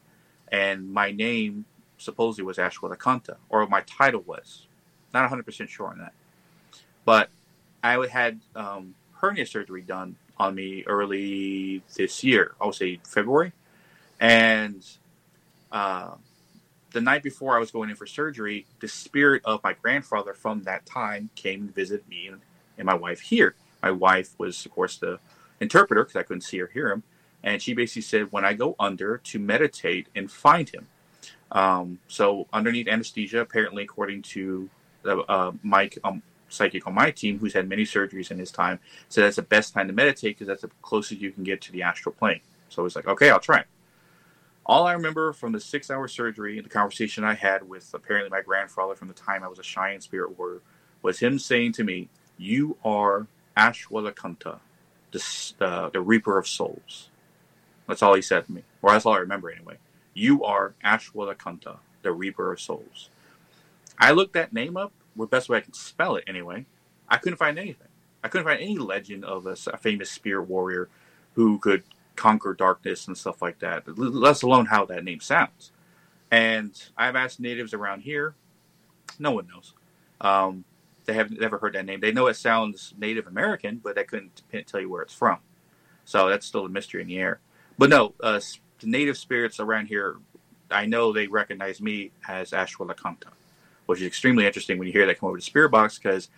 [0.50, 1.66] and my name
[1.98, 4.66] supposedly was Ashwadakanta, or my title was.
[5.12, 6.14] Not 100% sure on that.
[7.04, 7.28] But
[7.82, 12.54] I had um, hernia surgery done on me early this year.
[12.60, 13.52] I would say February.
[14.20, 14.84] And
[15.70, 16.12] uh,
[16.92, 20.62] the night before I was going in for surgery, the spirit of my grandfather from
[20.64, 22.40] that time came and visited me and,
[22.78, 23.54] and my wife here.
[23.82, 25.18] My wife was, of course, the
[25.60, 27.02] interpreter because I couldn't see or hear him.
[27.42, 30.86] And she basically said, when I go under, to meditate and find him.
[31.50, 34.70] Um, so, underneath anesthesia, apparently, according to
[35.02, 38.78] the, uh, Mike, um, psychic on my team, who's had many surgeries in his time,
[39.08, 41.72] said that's the best time to meditate because that's the closest you can get to
[41.72, 42.40] the astral plane.
[42.68, 43.64] So I was like, okay, I'll try.
[44.64, 48.30] All I remember from the six hour surgery, and the conversation I had with apparently
[48.30, 50.60] my grandfather from the time I was a Cheyenne spirit warrior,
[51.02, 52.08] was him saying to me,
[52.38, 53.26] You are
[53.56, 54.60] Ashwadakanta,
[55.10, 55.24] the,
[55.60, 57.10] uh, the Reaper of Souls.
[57.88, 58.62] That's all he said to me.
[58.82, 59.78] Or that's all I remember anyway.
[60.14, 63.10] You are Ashwadakanta, the Reaper of Souls.
[63.98, 66.66] I looked that name up, the best way I can spell it anyway.
[67.08, 67.88] I couldn't find anything.
[68.22, 70.88] I couldn't find any legend of a, a famous spirit warrior
[71.34, 71.82] who could
[72.16, 75.72] conquer darkness and stuff like that, let alone how that name sounds.
[76.30, 78.34] And I've asked natives around here,
[79.18, 79.74] no one knows.
[80.20, 80.64] Um,
[81.04, 82.00] they have never heard that name.
[82.00, 85.38] They know it sounds Native American, but they couldn't tell you where it's from.
[86.04, 87.40] So that's still a mystery in the air.
[87.78, 88.40] But no, uh,
[88.80, 90.16] the native spirits around here,
[90.70, 93.28] I know they recognize me as Ashwadakanta,
[93.86, 96.28] which is extremely interesting when you hear that come over to Spirit Box because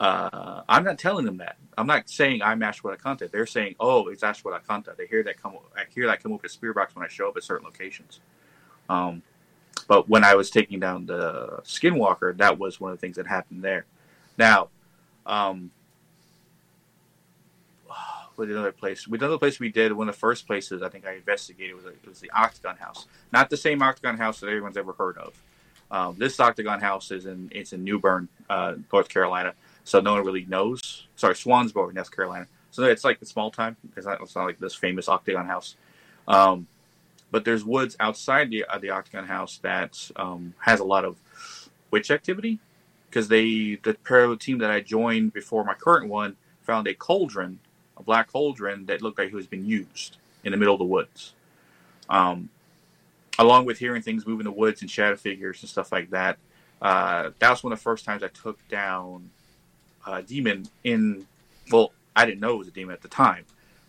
[0.00, 1.56] uh, I'm not telling them that.
[1.76, 3.30] I'm not saying I'm Ashwadakanta.
[3.30, 5.58] They're saying, "Oh, it's Ashwadakanta." They hear that come.
[5.76, 8.20] I hear that come up with Spirit Box when I show up at certain locations.
[8.88, 9.22] Um,
[9.86, 13.26] but when I was taking down the Skinwalker, that was one of the things that
[13.26, 13.84] happened there.
[14.38, 14.68] Now,
[15.26, 15.70] um,
[18.36, 21.06] with another place, with another place we did one of the first places I think
[21.06, 23.06] I investigated was, was the Octagon House.
[23.32, 25.34] Not the same Octagon House that everyone's ever heard of.
[25.90, 29.54] Um, this Octagon House is in it's in New Bern, uh, North Carolina
[29.84, 31.06] so no one really knows.
[31.16, 32.46] Sorry, Swansboro, North Carolina.
[32.70, 33.76] So it's like the small time.
[33.96, 35.76] It's not, it's not like this famous Octagon House.
[36.28, 36.66] Um,
[37.30, 41.16] but there's woods outside the uh, the Octagon House that um, has a lot of
[41.90, 42.58] witch activity
[43.08, 47.58] because they the parallel team that I joined before my current one found a cauldron,
[47.96, 50.84] a black cauldron that looked like it was being used in the middle of the
[50.84, 51.34] woods.
[52.08, 52.50] Um,
[53.38, 56.38] along with hearing things move in the woods and shadow figures and stuff like that.
[56.82, 59.30] Uh, that was one of the first times I took down
[60.06, 61.26] uh, demon in.
[61.70, 63.44] Well, I didn't know it was a demon at the time,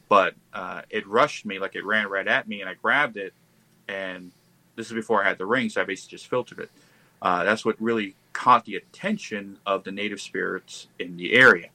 [0.09, 3.33] but uh, it rushed me like it ran right at me, and I grabbed it.
[3.87, 4.31] And
[4.75, 6.71] this is before I had the ring, so I basically just filtered it.
[7.21, 11.69] Uh, that's what really caught the attention of the native spirits in the area.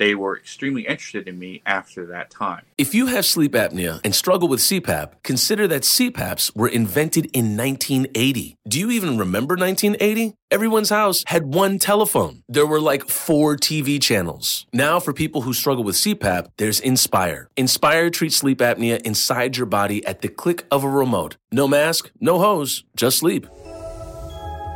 [0.00, 2.62] They were extremely interested in me after that time.
[2.78, 7.54] If you have sleep apnea and struggle with CPAP, consider that CPAPs were invented in
[7.54, 8.56] 1980.
[8.66, 10.34] Do you even remember 1980?
[10.50, 12.42] Everyone's house had one telephone.
[12.48, 14.66] There were like four TV channels.
[14.72, 17.50] Now, for people who struggle with CPAP, there's Inspire.
[17.58, 21.36] Inspire treats sleep apnea inside your body at the click of a remote.
[21.52, 23.46] No mask, no hose, just sleep.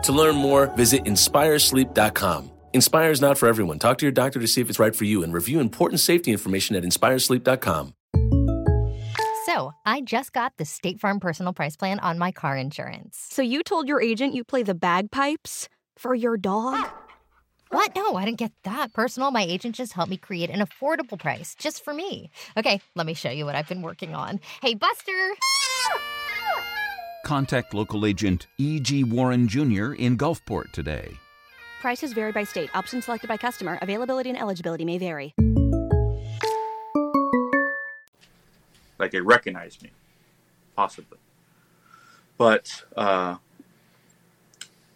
[0.04, 2.50] To learn more, visit inspiresleep.com.
[2.74, 3.78] Inspire is not for everyone.
[3.78, 6.32] Talk to your doctor to see if it's right for you and review important safety
[6.32, 7.94] information at inspiresleep.com.
[9.46, 13.28] So, I just got the State Farm personal price plan on my car insurance.
[13.30, 16.84] So, you told your agent you play the bagpipes for your dog?
[17.68, 17.94] What?
[17.94, 19.30] No, I didn't get that personal.
[19.30, 22.30] My agent just helped me create an affordable price just for me.
[22.56, 24.40] Okay, let me show you what I've been working on.
[24.62, 25.12] Hey, Buster!
[27.24, 29.04] Contact local agent E.G.
[29.04, 29.92] Warren Jr.
[29.92, 31.16] in Gulfport today.
[31.84, 32.70] Prices vary by state.
[32.74, 33.78] Options selected by customer.
[33.82, 35.34] Availability and eligibility may vary.
[38.98, 39.90] Like they recognized me,
[40.74, 41.18] possibly.
[42.38, 43.36] But uh,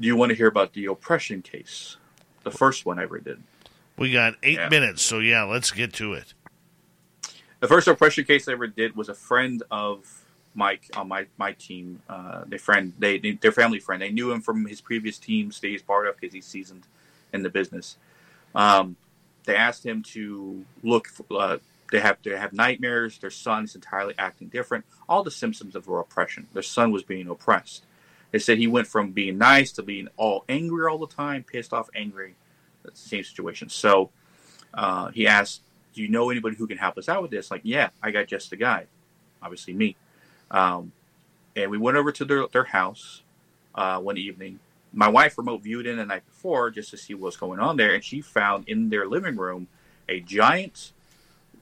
[0.01, 1.99] do you want to hear about the oppression case?
[2.43, 3.43] The first one I ever did.
[3.99, 4.71] We got eight Yeah.
[4.71, 6.33] minutes, so yeah, let's get to it.
[7.61, 10.18] The first oppression case I ever did was a friend of
[10.55, 12.03] Mike on my my team.
[12.09, 14.03] Uh, their friend, they, they their family friend.
[14.03, 16.87] They knew him from his previous teams that he's part of because he's seasoned
[17.33, 17.97] in the business.
[18.55, 18.97] Um,
[19.45, 21.09] they asked him to look.
[21.09, 21.59] For, uh,
[21.91, 23.19] they have they have nightmares.
[23.19, 24.85] Their son is entirely acting different.
[25.09, 26.47] All the symptoms of oppression.
[26.53, 27.85] Their son was being oppressed.
[28.31, 31.73] They said he went from being nice to being all angry all the time, pissed
[31.73, 32.35] off, angry.
[32.85, 33.71] That's the same situation.
[33.71, 34.11] So
[34.75, 35.63] uh, he asked,
[35.95, 38.27] "Do you know anybody who can help us out with this?" Like, yeah, I got
[38.27, 38.87] just the guy,
[39.43, 39.97] obviously me.
[40.51, 40.93] Um,
[41.57, 43.23] and we went over to their their house
[43.75, 44.61] uh, one evening.
[44.93, 47.95] My wife remote viewed in the night before just to see what's going on there,
[47.95, 49.69] and she found in their living room
[50.09, 50.93] a giant.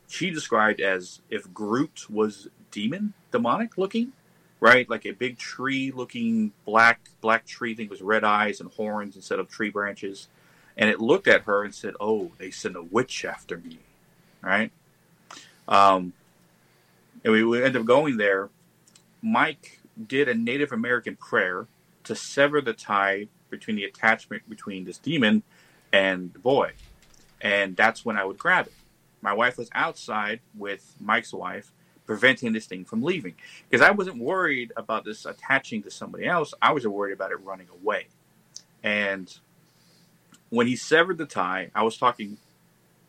[0.09, 4.13] She described as if Groot was demon, demonic looking,
[4.61, 4.89] right?
[4.89, 9.41] Like a big tree looking black black tree thing with red eyes and horns instead
[9.41, 10.29] of tree branches.
[10.77, 13.79] And it looked at her and said, "Oh, they sent a witch after me."
[14.43, 14.71] Right?
[15.67, 16.13] Um,
[17.25, 18.51] and we, we ended up going there.
[19.27, 21.67] Mike did a Native American prayer
[22.05, 25.43] to sever the tie between the attachment between this demon
[25.93, 26.71] and the boy.
[27.41, 28.73] And that's when I would grab it.
[29.21, 31.73] My wife was outside with Mike's wife,
[32.07, 33.35] preventing this thing from leaving.
[33.69, 37.43] Because I wasn't worried about this attaching to somebody else, I was worried about it
[37.43, 38.07] running away.
[38.85, 39.37] And
[40.51, 42.39] when he severed the tie, I was talking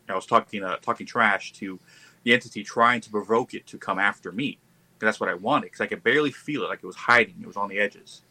[0.08, 1.78] I was talking uh, talking trash to
[2.24, 4.58] the entity trying to provoke it to come after me.
[5.06, 7.36] That's what I wanted because I could barely feel it, like it was hiding.
[7.40, 8.22] It was on the edges.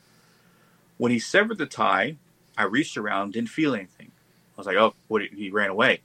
[0.97, 2.17] When he severed the tie,
[2.57, 4.11] I reached around, didn't feel anything.
[4.55, 6.01] I was like, "Oh, what?" He ran away.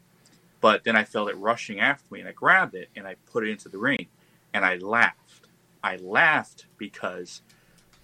[0.60, 3.47] But then I felt it rushing after me, and I grabbed it and I put
[3.47, 4.06] it into the ring,
[4.55, 5.48] and I laughed.
[5.82, 7.43] I laughed because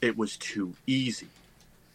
[0.01, 1.29] it was too easy.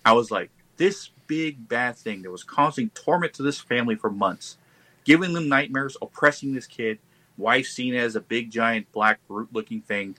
[0.05, 4.09] I was like, this big bad thing that was causing torment to this family for
[4.09, 4.57] months,
[5.03, 6.99] giving them nightmares, oppressing this kid,
[7.37, 10.15] wife seen as a big giant black brute looking thing.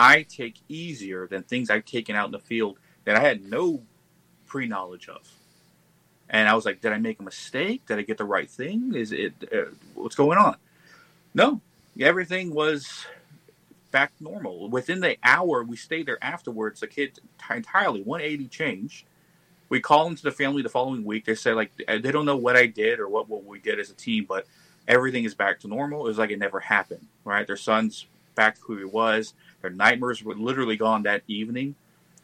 [0.00, 3.82] I take easier than things I've taken out in the field that I had no
[4.46, 5.28] pre knowledge of.
[6.30, 7.86] And I was like, did I make a mistake?
[7.86, 8.94] Did I get the right thing?
[8.94, 10.56] Is it uh, what's going on?
[11.34, 11.60] No,
[11.98, 13.06] everything was
[13.90, 14.68] back normal.
[14.68, 17.18] Within the hour we stayed there afterwards, the kid
[17.50, 19.06] entirely 180 changed.
[19.70, 21.24] We called into the family the following week.
[21.24, 23.90] They said like they don't know what I did or what what we did as
[23.90, 24.46] a team, but
[24.86, 26.00] everything is back to normal.
[26.00, 27.06] It was like it never happened.
[27.24, 27.46] Right?
[27.46, 29.34] Their son's back to who he was.
[29.62, 31.74] Their nightmares were literally gone that evening,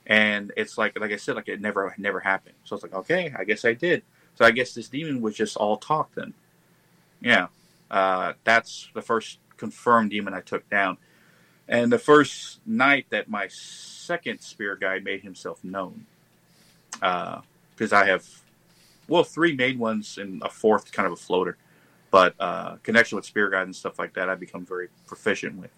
[0.07, 2.55] and it's like like I said, like it never never happened.
[2.65, 4.03] So it's like okay, I guess I did.
[4.37, 6.35] So I guess this demon was just all talk then.
[7.21, 7.49] Yeah,
[7.91, 10.99] uh, that's the first confirmed demon I took down.
[11.69, 16.07] And the first night that my second spirit guide made himself known,
[16.93, 18.27] because I have,
[19.09, 21.57] well, three main ones and a fourth kind of a floater,
[22.11, 25.71] but uh, connection with spirit guide and stuff like that, I've become very proficient with.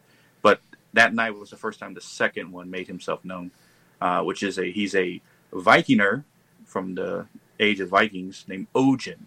[0.96, 3.50] That night was the first time the second one made himself known,
[4.00, 5.20] uh, which is a he's a
[5.52, 6.24] Vikinger
[6.64, 7.26] from the
[7.60, 9.18] age of Vikings named Ojen,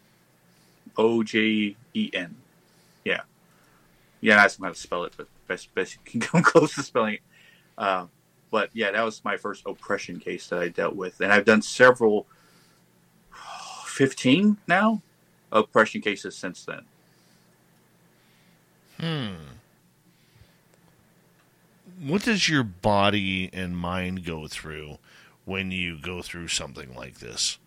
[0.98, 2.36] O J E N.
[3.06, 3.22] Yeah,
[4.20, 4.38] yeah.
[4.38, 6.82] I asked him how to spell it, but best best you can come close to
[6.82, 7.22] spelling it.
[7.78, 8.08] Uh,
[8.50, 11.62] but yeah, that was my first oppression case that I dealt with, and I've done
[11.62, 12.26] several,
[13.86, 15.04] fifteen now,
[15.52, 16.82] oppression cases since then.
[19.00, 19.59] Hmm.
[22.02, 25.00] What does your body and mind go through
[25.44, 27.58] when you go through something like this?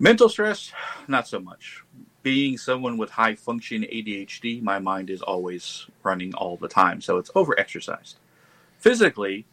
[0.00, 0.72] Mental stress,
[1.06, 1.84] not so much.
[2.22, 7.18] Being someone with high function ADHD, my mind is always running all the time, so
[7.18, 8.16] it's over exercised.
[8.78, 9.46] Physically,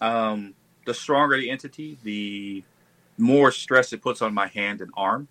[0.00, 0.54] um,
[0.86, 2.64] the stronger the entity, the
[3.18, 5.28] more stress it puts on my hand and arm.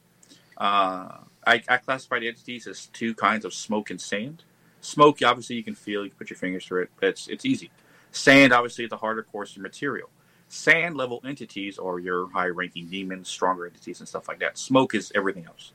[0.58, 4.44] Uh, I, I classify the entities as two kinds of smoke and sand.
[4.82, 6.90] Smoke, obviously, you can feel, you can put your fingers through it.
[7.02, 7.70] It's it's easy.
[8.12, 10.10] Sand, obviously, is a harder, coarser material.
[10.48, 14.58] Sand level entities are your high ranking demons, stronger entities, and stuff like that.
[14.58, 15.74] Smoke is everything else.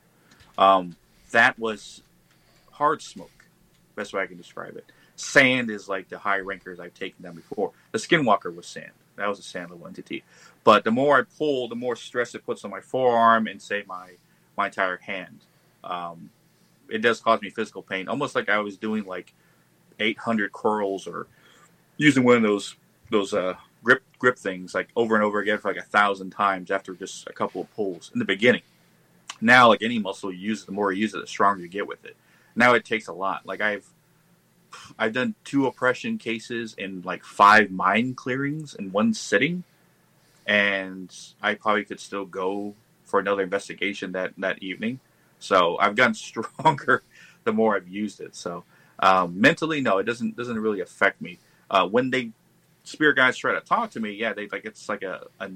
[0.57, 0.95] Um,
[1.31, 2.01] that was
[2.71, 3.45] hard smoke.
[3.95, 4.85] Best way I can describe it.
[5.15, 7.71] Sand is like the high rankers I've taken down before.
[7.93, 8.91] The Skinwalker was sand.
[9.15, 10.23] That was a sand level entity.
[10.65, 13.83] But the more I pull, the more stress it puts on my forearm and say
[13.87, 14.11] my
[14.57, 15.39] my entire hand.
[15.83, 16.29] Um,
[16.89, 19.33] it does cause me physical pain, almost like I was doing like
[19.99, 21.27] 800 curls or
[21.97, 22.75] using one of those
[23.09, 26.71] those uh, grip grip things like over and over again for like a thousand times
[26.71, 28.63] after just a couple of pulls in the beginning.
[29.41, 31.87] Now, like any muscle you use, the more you use it, the stronger you get
[31.87, 32.15] with it.
[32.55, 33.45] Now it takes a lot.
[33.45, 33.85] Like I've
[34.97, 39.63] I've done two oppression cases and like five mind clearings in one sitting,
[40.45, 44.99] and I probably could still go for another investigation that that evening.
[45.45, 47.03] So I've gotten stronger
[47.43, 48.35] the more I've used it.
[48.35, 48.63] So
[48.99, 51.39] um, mentally, no, it doesn't doesn't really affect me.
[51.69, 52.31] Uh, when they
[52.83, 55.49] spirit guides try to talk to me, yeah, they like it's like a, a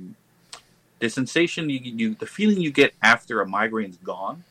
[1.00, 4.44] the sensation you you the feeling you get after a migraine's gone,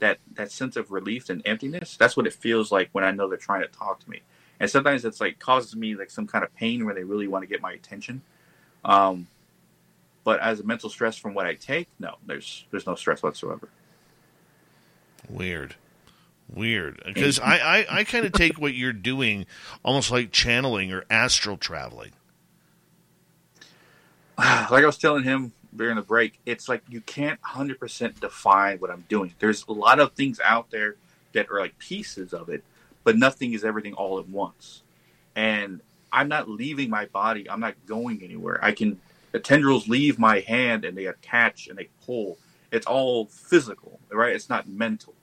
[0.00, 1.96] that that sense of relief and emptiness.
[1.96, 4.22] That's what it feels like when I know they're trying to talk to me.
[4.58, 7.42] And sometimes it's like causes me like some kind of pain where they really want
[7.42, 8.22] to get my attention.
[8.84, 9.26] Um,
[10.22, 13.68] but as a mental stress from what I take, no, there's there's no stress whatsoever.
[15.30, 15.76] Weird.
[16.52, 17.02] Weird.
[17.06, 19.46] Because I, I, I kind of take what you're doing
[19.84, 22.12] almost like channeling or astral traveling.
[24.38, 28.90] like I was telling him during the break, it's like you can't 100% define what
[28.90, 29.34] I'm doing.
[29.38, 30.96] There's a lot of things out there
[31.32, 32.64] that are like pieces of it,
[33.04, 34.82] but nothing is everything all at once.
[35.36, 35.80] And
[36.12, 37.48] I'm not leaving my body.
[37.48, 38.58] I'm not going anywhere.
[38.62, 39.00] I can,
[39.32, 42.38] the tendrils leave my hand and they attach and they pull.
[42.72, 44.34] It's all physical, right?
[44.34, 45.14] It's not mental.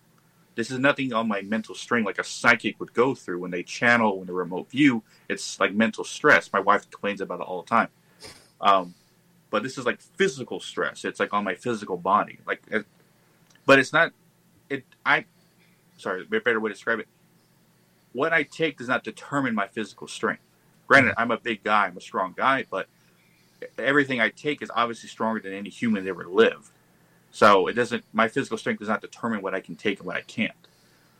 [0.58, 3.62] This is nothing on my mental string like a psychic would go through when they
[3.62, 5.04] channel in a remote view.
[5.30, 6.52] It's like mental stress.
[6.52, 7.90] My wife complains about it all the time.
[8.60, 8.96] Um,
[9.52, 11.06] but this is like physical stress.
[11.06, 12.40] It's like on my physical body.
[12.48, 12.88] Like, it,
[13.68, 14.14] but it's not.
[14.68, 14.84] It.
[15.06, 15.26] I.
[16.00, 17.08] Sorry, a better way to describe it.
[18.14, 20.42] What I take does not determine my physical strength.
[20.88, 21.86] Granted, I'm a big guy.
[21.86, 22.88] I'm a strong guy, but
[23.78, 26.72] everything I take is obviously stronger than any human that ever lived.
[27.32, 28.04] So it doesn't.
[28.14, 30.52] My physical strength does not determine what I can take and what I can't.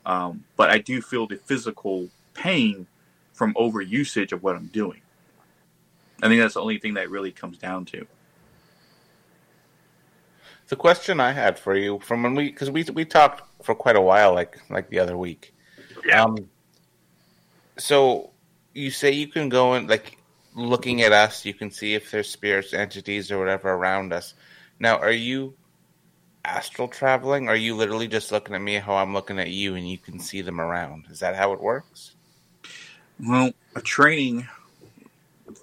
[0.06, 2.88] Um, but I do feel the physical pain
[3.34, 5.02] from overusage of what I'm doing.
[6.24, 8.08] I think that's the only thing that really comes down to.
[10.70, 13.96] The question I had for you from when we because we we talked for quite
[13.96, 15.54] a while, like like the other week.
[16.06, 16.24] Yeah.
[16.24, 16.50] Um,
[17.78, 18.32] so
[18.74, 20.18] you say you can go and like
[20.56, 24.34] looking at us, you can see if there's spirits, entities, or whatever around us.
[24.80, 25.56] Now, are you
[26.48, 27.50] astral traveling?
[27.50, 30.20] Are you literally just looking at me how I'm looking at you, and you can
[30.20, 31.06] see them around?
[31.12, 32.16] Is that how it works?
[33.20, 34.48] Well, a training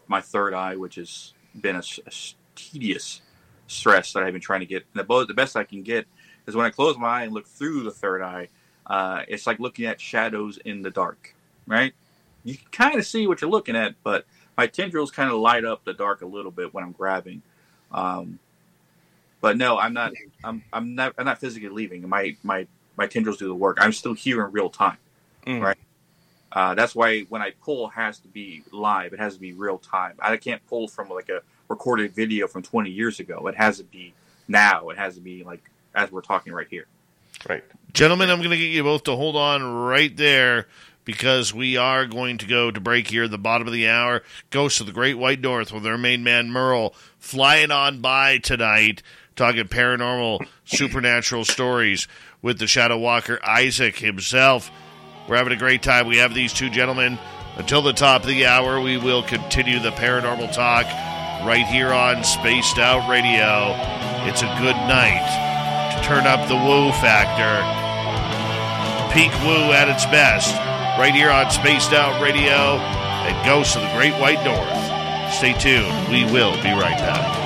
[0.09, 2.13] my third eye, which has been a, a
[2.55, 3.23] tedious
[3.67, 4.85] stress that I've been trying to get.
[4.95, 6.07] And the, the best I can get
[6.47, 8.49] is when I close my eye and look through the third eye.
[8.87, 11.35] Uh, it's like looking at shadows in the dark,
[11.67, 11.95] right?
[12.45, 15.65] You can kind of see what you're looking at, but my tendrils kind of light
[15.65, 17.41] up the dark a little bit when I'm grabbing.
[17.91, 18.39] Um,
[19.45, 20.15] but no, I'm not.
[20.43, 21.13] I'm I'm not.
[21.19, 22.09] I'm not physically leaving.
[22.09, 22.67] My my
[22.97, 23.77] my tendrils do the work.
[23.79, 24.97] I'm still here in real time,
[25.47, 25.61] Mm.
[25.61, 25.77] right?
[26.51, 29.13] Uh, that's why when I pull, it has to be live.
[29.13, 30.15] It has to be real time.
[30.19, 33.47] I can't pull from like a recorded video from 20 years ago.
[33.49, 34.15] It has to be
[34.49, 34.89] now.
[34.89, 35.63] It has to be like
[35.95, 36.87] as we're talking right here.
[37.47, 37.65] Right.
[37.93, 40.69] Gentlemen, I'm going to get you both to hold on right there
[41.05, 44.23] because we are going to go to break here at the bottom of the hour.
[44.49, 49.03] Ghosts of the Great White North with our main man Merle flying on by tonight,
[49.37, 52.09] talking paranormal, supernatural stories
[52.43, 54.71] with the Shadow Walker Isaac himself.
[55.29, 56.07] We're having a great time.
[56.07, 57.19] We have these two gentlemen
[57.57, 58.81] until the top of the hour.
[58.81, 60.85] We will continue the paranormal talk
[61.47, 63.75] right here on Spaced Out Radio.
[64.29, 67.63] It's a good night to turn up the woo factor.
[69.13, 70.55] Peak woo at its best.
[70.99, 75.33] Right here on Spaced Out Radio and Ghosts of the Great White North.
[75.35, 76.09] Stay tuned.
[76.09, 77.44] We will be right back.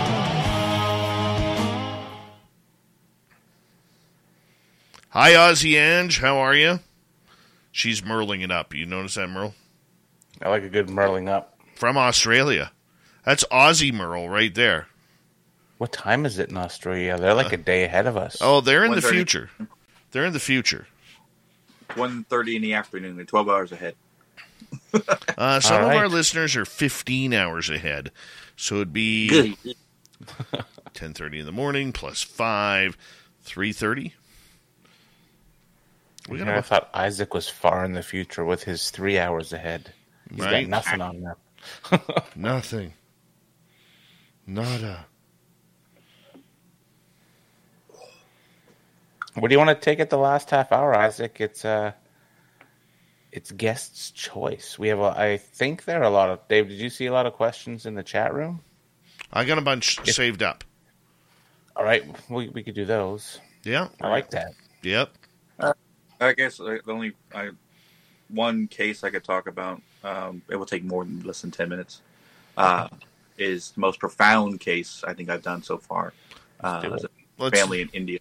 [5.10, 6.20] Hi, Aussie Ange.
[6.20, 6.80] How are you?
[7.72, 8.74] She's merling it up.
[8.74, 9.54] You notice that, Merle?
[10.42, 11.58] I like a good merling up.
[11.74, 12.72] From Australia.
[13.24, 14.88] That's Aussie Merle right there.
[15.78, 17.16] What time is it in Australia?
[17.18, 18.38] They're like a day ahead of us.
[18.40, 19.50] Oh, they're in the future.
[20.10, 20.86] They're in the future.
[21.90, 23.16] 1.30 in the afternoon.
[23.16, 23.94] They're 12 hours ahead.
[25.38, 28.10] Uh, some All of our listeners are 15 hours ahead,
[28.56, 29.56] so it'd be
[30.94, 32.96] 10:30 in the morning plus five,
[33.46, 34.12] 3:30.
[36.28, 39.52] We Yeah, got I thought Isaac was far in the future with his three hours
[39.52, 39.94] ahead.
[40.34, 40.64] He's Right.
[40.64, 41.36] got nothing on that.
[42.36, 42.94] nothing,
[44.46, 45.06] nada.
[49.34, 51.40] What do you want to take at the last half hour, Isaac?
[51.40, 51.92] It's uh
[53.32, 54.78] it's guest's choice.
[54.78, 57.12] We have a, I think there are a lot of Dave, did you see a
[57.12, 58.62] lot of questions in the chat room?
[59.32, 60.64] I got a bunch saved up.
[61.76, 63.40] All right, we we could do those.
[63.64, 64.54] Yeah, I like that.
[64.82, 65.17] Yep.
[66.20, 67.50] I guess the only I,
[68.28, 71.68] one case I could talk about, um, it will take more than less than 10
[71.68, 72.02] minutes,
[72.56, 72.88] uh,
[73.36, 76.12] is the most profound case I think I've done so far.
[76.60, 77.04] Uh, do is
[77.38, 78.18] a family in India.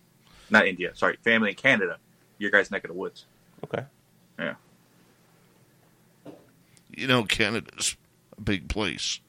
[0.49, 1.98] Not India, sorry, family in Canada.
[2.38, 3.26] Your guys' neck of the woods.
[3.64, 3.84] Okay.
[4.38, 4.53] Yeah.
[6.95, 7.98] You know, Canada's
[8.38, 9.19] a big place.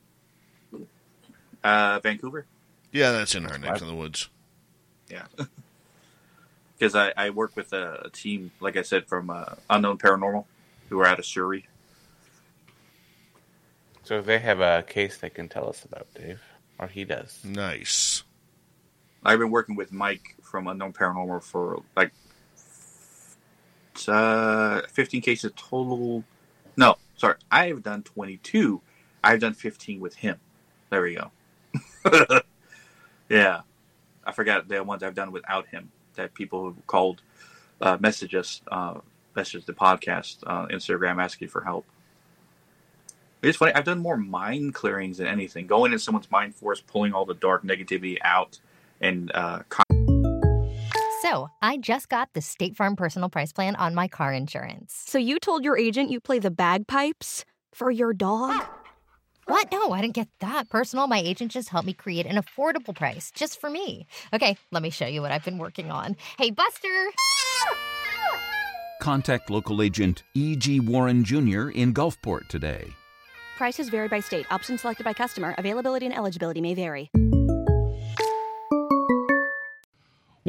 [1.65, 2.47] Uh, Vancouver?
[2.93, 4.29] Yeah, that's in our neck of the woods.
[5.11, 5.25] Yeah.
[6.79, 10.45] Because I, I work with a, a team, like I said, from uh, Unknown Paranormal,
[10.89, 11.67] who are out of Surrey.
[14.05, 16.41] So they have a case they can tell us about, Dave.
[16.79, 17.41] Or he does.
[17.45, 18.23] Nice.
[19.25, 22.13] I've been working with Mike from Unknown Paranormal for like
[24.07, 26.23] uh, 15 cases total.
[26.77, 27.35] No, sorry.
[27.51, 28.81] I have done 22.
[29.25, 30.39] I've done 15 with him.
[30.91, 31.31] There we go.
[33.29, 33.63] yeah.
[34.25, 37.23] I forgot the ones I've done without him that people have called,
[37.81, 38.95] uh, message us, uh,
[39.35, 41.87] message the podcast, uh, Instagram asking for help.
[43.41, 43.73] It's funny.
[43.73, 45.67] I've done more mind clearings than anything.
[45.67, 48.59] Going in someone's mind forest, pulling all the dark negativity out,
[49.01, 49.61] and uh,
[51.23, 55.05] So, I just got the State Farm personal price plan on my car insurance.
[55.07, 58.65] So you told your agent you play the bagpipes for your dog?
[59.49, 59.73] What?
[59.73, 61.07] No, I didn't get that personal.
[61.07, 64.07] My agent just helped me create an affordable price just for me.
[64.35, 66.17] Okay, let me show you what I've been working on.
[66.37, 66.89] Hey, Buster!
[69.01, 70.81] Contact local agent E.G.
[70.81, 71.71] Warren Jr.
[71.71, 72.91] in Gulfport today.
[73.57, 74.45] Prices vary by state.
[74.51, 75.55] Options selected by customer.
[75.57, 77.11] Availability and eligibility may vary.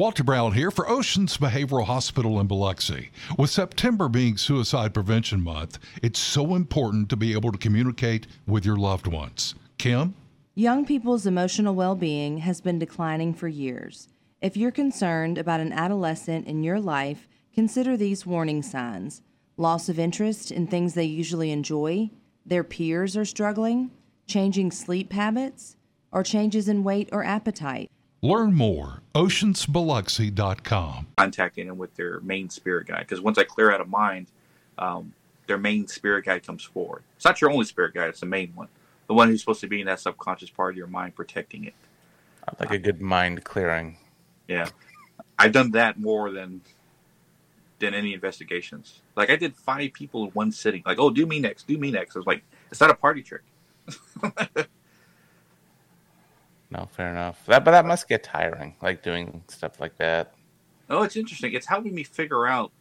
[0.00, 3.10] Walter Brown here for Oceans Behavioral Hospital in Biloxi.
[3.36, 8.64] With September being Suicide Prevention Month, it's so important to be able to communicate with
[8.64, 9.54] your loved ones.
[9.76, 10.14] Kim?
[10.54, 14.08] Young people's emotional well being has been declining for years.
[14.40, 19.20] If you're concerned about an adolescent in your life, consider these warning signs
[19.58, 22.08] loss of interest in things they usually enjoy,
[22.46, 23.90] their peers are struggling,
[24.26, 25.76] changing sleep habits,
[26.10, 27.90] or changes in weight or appetite.
[28.22, 29.00] Learn more.
[29.14, 31.06] Oceansbiloxi.com.
[31.16, 33.00] contacting them with their main spirit guide.
[33.00, 34.26] Because once I clear out a mind,
[34.78, 35.14] um,
[35.46, 37.02] their main spirit guide comes forward.
[37.16, 38.68] It's not your only spirit guide; it's the main one,
[39.08, 41.74] the one who's supposed to be in that subconscious part of your mind, protecting it.
[42.46, 43.96] I like a good mind clearing.
[44.48, 44.68] Yeah,
[45.38, 46.60] I've done that more than
[47.80, 49.00] than any investigations.
[49.16, 50.82] Like I did five people in one sitting.
[50.86, 52.14] Like, oh, do me next, do me next.
[52.14, 53.42] I was like, it's not a party trick.
[56.70, 57.44] No, fair enough.
[57.46, 60.34] That but that must get tiring, like doing stuff like that.
[60.88, 61.52] Oh, it's interesting.
[61.52, 62.72] It's helping me figure out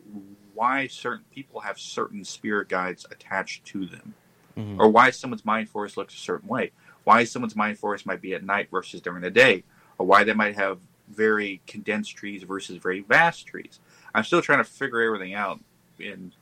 [0.53, 4.14] why certain people have certain spirit guides attached to them,
[4.57, 4.80] Mhm.
[4.80, 6.72] or why someone's mind forest looks a certain way.
[7.03, 9.64] Why someone's mind forest might be at night versus during the day,
[9.98, 13.80] or why they might have very condensed trees versus very vast trees.
[14.14, 15.60] I'm still trying to figure everything out,
[15.99, 16.36] and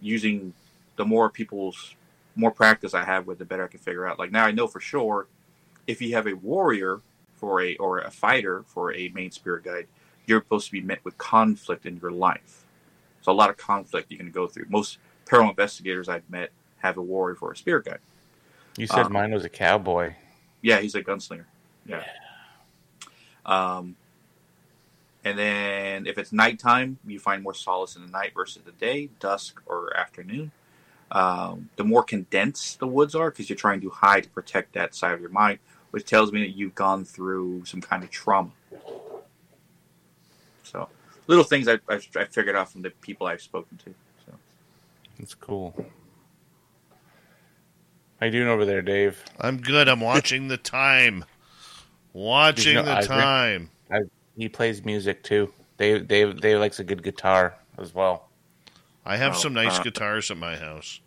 [0.00, 0.54] using
[0.96, 1.94] the more people's
[2.36, 4.18] more practice I have with, the better I can figure out.
[4.18, 5.26] Like now, I know for sure
[5.88, 7.00] if you have a warrior
[7.34, 9.88] for a or a fighter for a main spirit guide,
[10.26, 12.64] you're supposed to be met with conflict in your life.
[13.22, 14.66] So a lot of conflict you can go through.
[14.68, 17.98] Most paranormal investigators I've met have a warrior for a spirit guide.
[18.76, 20.14] You said Um, mine was a cowboy.
[20.62, 21.46] Yeah, he's a gunslinger.
[21.86, 22.04] Yeah.
[23.46, 23.96] Um,
[25.24, 29.08] and then if it's nighttime, you find more solace in the night versus the day,
[29.18, 30.52] dusk or afternoon.
[31.10, 34.94] Um, the more condensed the woods are, because you're trying to hide to protect that
[34.94, 35.58] side of your mind,
[35.90, 38.50] which tells me that you've gone through some kind of trauma.
[40.62, 40.88] So,
[41.26, 43.94] little things I, I've, I've figured out from the people I've spoken to.
[44.26, 44.32] So,
[45.18, 45.74] It's cool.
[48.20, 49.22] How you doing over there, Dave?
[49.40, 49.88] I'm good.
[49.88, 51.24] I'm watching the time.
[52.12, 53.70] Watching You know, the Isaac- time.
[53.90, 54.00] I,
[54.36, 55.52] he plays music too.
[55.78, 58.28] Dave, Dave, Dave likes a good guitar as well.
[59.06, 61.00] I have Oh, some nice uh, guitars at my house.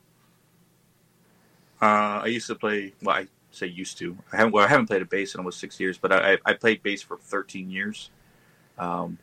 [1.82, 2.94] uh, I used to play.
[3.04, 4.18] Well, I say used to.
[4.32, 6.54] I haven't well, I haven't played a bass in almost six years, but I, I
[6.54, 8.10] played bass for 13 years.
[8.78, 9.18] Um,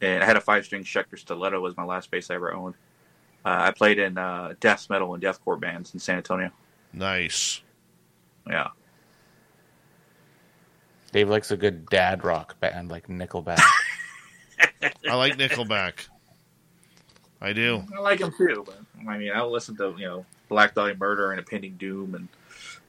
[0.00, 2.74] and I had a five string Schecter Stiletto was my last bass I ever owned.
[3.44, 6.50] Uh, I played in uh, death metal and deathcore bands in San Antonio.
[6.92, 7.62] Nice.
[8.48, 8.68] Yeah.
[11.12, 13.60] Dave likes a good dad rock band like Nickelback.
[15.08, 16.06] I like Nickelback.
[17.40, 17.82] I do.
[17.96, 18.78] I like them too, but
[19.08, 22.39] I mean, I'll listen to you know Black Dahlia Murder and Impending Doom and the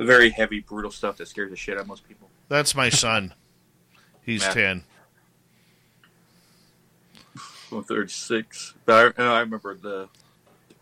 [0.06, 2.30] very heavy, brutal stuff that scares the shit out of most people.
[2.50, 3.34] That's my son.
[4.26, 4.54] He's Yeah.
[4.54, 4.84] ten.
[7.72, 10.10] I'm 36, but I, I remember the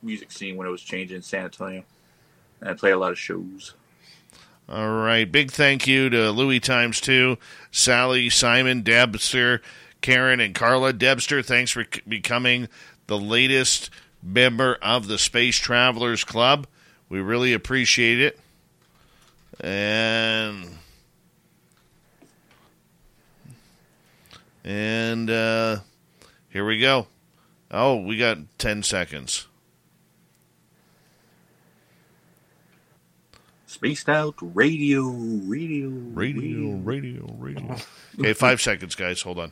[0.02, 1.84] music scene when it was changing in San Antonio,
[2.62, 3.76] and I played a lot of shows.
[4.68, 5.32] All right.
[5.32, 7.38] Big thank you to Louis times two,
[7.72, 9.62] Sally, Simon, Debster,
[10.02, 10.92] Karen, and Carla.
[10.94, 12.68] Debster, thanks for c- becoming
[13.08, 13.90] the latest
[14.24, 16.66] member of the Space Travelers Club.
[17.08, 18.40] We really appreciate it.
[19.62, 20.78] And
[24.64, 25.80] and uh,
[26.50, 27.08] here we go.
[27.72, 29.48] Oh, we got ten seconds.
[33.66, 37.76] Spaced out radio, radio, radio, radio, radio.
[38.20, 39.22] Okay, five seconds, guys.
[39.22, 39.52] Hold on.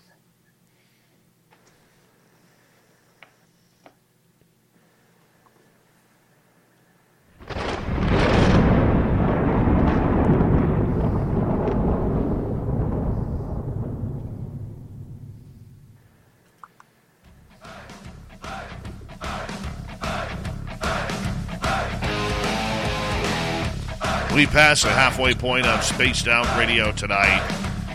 [24.38, 27.42] We pass the halfway point of Spaced Out Radio tonight.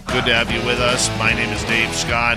[0.09, 1.09] Good to have you with us.
[1.17, 2.37] My name is Dave Scott.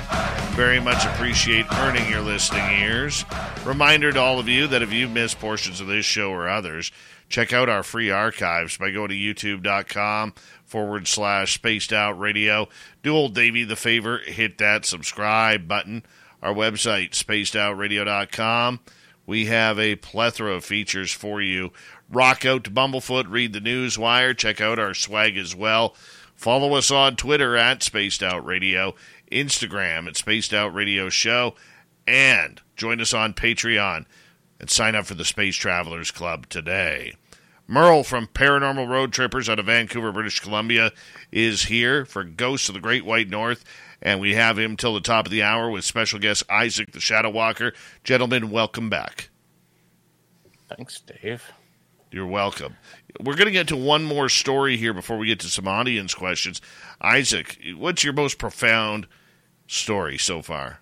[0.52, 3.26] Very much appreciate earning your listening ears.
[3.65, 6.91] Reminder to all of you that if you've missed portions of this show or others,
[7.30, 12.69] check out our free archives by going to youtube.com forward slash spaced out radio.
[13.02, 16.03] Do old Davey the favor, hit that subscribe button.
[16.44, 18.82] Our website, spacedoutradio.com.
[19.27, 21.72] We have a plethora of features for you.
[22.10, 25.95] Rock out to Bumblefoot, read the news wire, check out our swag as well.
[26.36, 28.94] Follow us on Twitter at Spaced Out Radio,
[29.32, 31.56] Instagram at Spaced Out Radio Show,
[32.06, 34.06] and join us on Patreon
[34.60, 37.15] and sign up for the Space Travelers Club today.
[37.68, 40.91] Merle from Paranormal Road Trippers out of Vancouver, British Columbia,
[41.32, 43.64] is here for Ghosts of the Great White North,
[44.02, 46.99] and we have him till the top of the hour with special guest Isaac the
[46.99, 47.73] Shadow Walker.
[48.03, 49.30] Gentlemen, welcome back.
[50.69, 51.52] Thanks, Dave.
[52.16, 52.78] You're welcome.
[53.20, 56.14] We're going to get to one more story here before we get to some audience
[56.14, 56.62] questions.
[57.02, 59.08] Isaac, what's your most profound
[59.68, 60.80] story so far?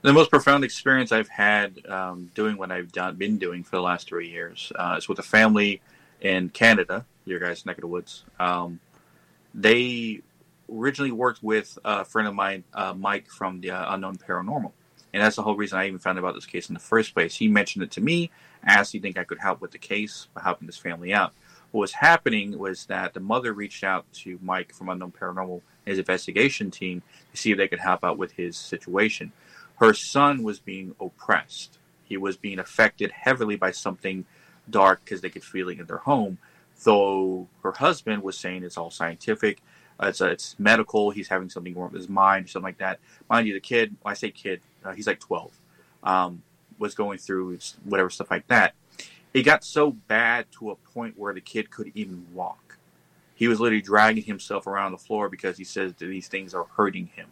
[0.00, 3.82] The most profound experience I've had um, doing what I've done, been doing for the
[3.82, 5.82] last three years uh, is with a family
[6.22, 8.24] in Canada, your guys' neck of the woods.
[8.38, 8.80] Um,
[9.54, 10.22] they
[10.72, 14.72] originally worked with a friend of mine, uh, Mike from the uh, Unknown Paranormal.
[15.12, 17.14] And that's the whole reason I even found out about this case in the first
[17.14, 17.34] place.
[17.34, 18.30] He mentioned it to me,
[18.64, 21.32] asked, Do you think I could help with the case by helping this family out?
[21.72, 25.98] What was happening was that the mother reached out to Mike from Unknown Paranormal his
[25.98, 29.32] investigation team to see if they could help out with his situation.
[29.76, 31.78] Her son was being oppressed.
[32.04, 34.24] He was being affected heavily by something
[34.68, 36.38] dark because they could feel it in their home.
[36.82, 39.62] Though her husband was saying it's all scientific,
[40.08, 43.00] it's, uh, it's medical, he's having something wrong with his mind, something like that.
[43.28, 45.52] Mind you, the kid, I say kid, uh, he's like 12,
[46.02, 46.42] um,
[46.78, 48.74] was going through whatever stuff like that.
[49.32, 52.78] It got so bad to a point where the kid couldn't even walk.
[53.34, 56.66] He was literally dragging himself around the floor because he says that these things are
[56.76, 57.28] hurting him.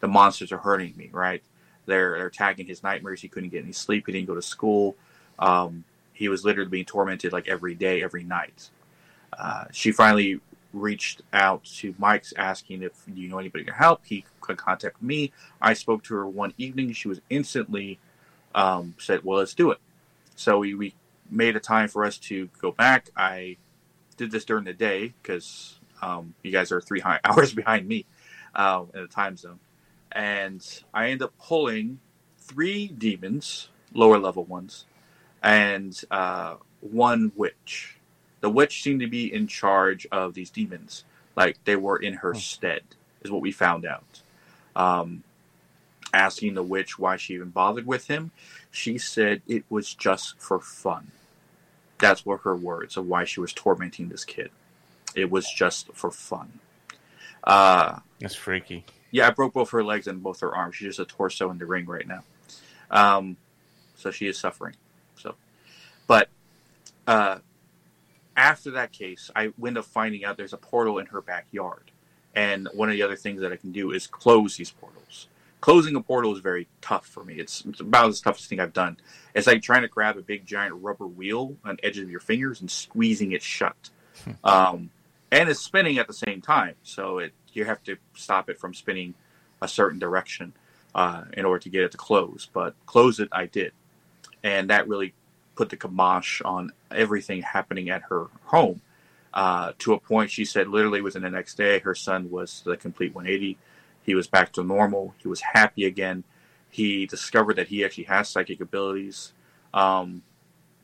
[0.00, 1.42] The monsters are hurting me, right?
[1.86, 3.22] They're, they're attacking his nightmares.
[3.22, 4.06] He couldn't get any sleep.
[4.06, 4.96] He didn't go to school.
[5.38, 8.70] Um, he was literally being tormented like every day, every night.
[9.38, 10.40] Uh, she finally
[10.76, 14.02] reached out to Mike's asking if do you know anybody to help.
[14.04, 15.32] He could contact me.
[15.60, 16.92] I spoke to her one evening.
[16.92, 17.98] She was instantly
[18.54, 19.78] um, said, "Well, let's do it."
[20.34, 20.94] So we, we
[21.30, 23.10] made a time for us to go back.
[23.16, 23.56] I
[24.16, 28.04] did this during the day because um, you guys are three hours behind me
[28.54, 29.60] uh, in the time zone,
[30.12, 32.00] and I ended up pulling
[32.38, 34.84] three demons, lower level ones,
[35.42, 37.95] and uh, one witch.
[38.46, 41.02] The witch seemed to be in charge of these demons,
[41.34, 42.82] like they were in her stead,
[43.22, 44.22] is what we found out.
[44.76, 45.24] Um,
[46.14, 48.30] asking the witch why she even bothered with him,
[48.70, 51.10] she said it was just for fun.
[51.98, 54.52] That's what her words of why she was tormenting this kid.
[55.16, 56.60] It was just for fun.
[57.42, 58.84] Uh, That's freaky.
[59.10, 60.76] yeah, I broke both her legs and both her arms.
[60.76, 62.22] She's just a torso in the ring right now.
[62.92, 63.38] Um,
[63.96, 64.76] so she is suffering.
[65.16, 65.34] So,
[66.06, 66.28] but
[67.08, 67.38] uh,
[68.36, 71.90] after that case, I wind up finding out there's a portal in her backyard.
[72.34, 75.28] And one of the other things that I can do is close these portals.
[75.62, 77.34] Closing a portal is very tough for me.
[77.34, 78.98] It's, it's about the toughest thing I've done.
[79.34, 82.20] It's like trying to grab a big giant rubber wheel on the edges of your
[82.20, 83.90] fingers and squeezing it shut.
[84.44, 84.90] um,
[85.32, 86.74] and it's spinning at the same time.
[86.82, 89.14] So it you have to stop it from spinning
[89.62, 90.52] a certain direction
[90.94, 92.48] uh, in order to get it to close.
[92.52, 93.72] But close it, I did.
[94.42, 95.14] And that really
[95.56, 98.80] put the kibosh on everything happening at her home.
[99.34, 102.76] Uh, to a point, she said literally within the next day, her son was the
[102.76, 103.58] complete 180.
[104.02, 105.14] He was back to normal.
[105.18, 106.24] He was happy again.
[106.70, 109.32] He discovered that he actually has psychic abilities.
[109.74, 110.22] Um,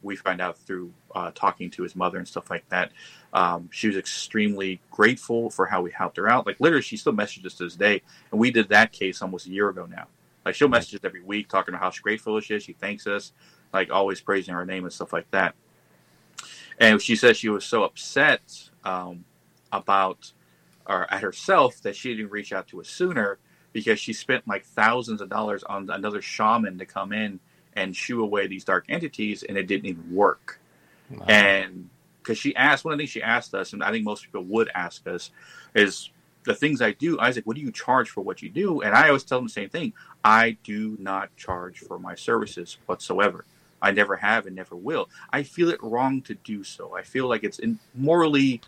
[0.03, 2.93] we find out through uh, talking to his mother and stuff like that.
[3.33, 6.47] Um, she was extremely grateful for how we helped her out.
[6.47, 9.47] Like literally, she still messages us to this day, and we did that case almost
[9.47, 10.09] a year ago now.
[10.45, 12.65] Like she'll message us every week talking about how grateful she is.
[12.65, 13.33] She thanks us,
[13.73, 15.55] like always praising her name and stuff like that.
[16.79, 19.25] And she said she was so upset um,
[19.71, 20.33] about
[20.87, 23.39] or at herself that she didn't reach out to us sooner
[23.73, 27.41] because she spent like thousands of dollars on another shaman to come in
[27.75, 30.61] and shoo away these dark entities, and it didn't even work.
[31.11, 31.25] Wow.
[31.27, 31.89] And
[32.19, 34.45] because she asked, one of the things she asked us, and I think most people
[34.45, 35.31] would ask us,
[35.75, 36.11] is
[36.45, 37.19] the things I do.
[37.19, 38.83] Isaac, what do you charge for what you do?
[38.83, 39.93] And I always tell them the same thing.
[40.23, 43.45] I do not charge for my services whatsoever.
[43.83, 45.11] I never have and never will.
[45.31, 46.97] I feel it wrong to do so.
[46.97, 47.61] I feel like it's
[47.95, 48.61] morally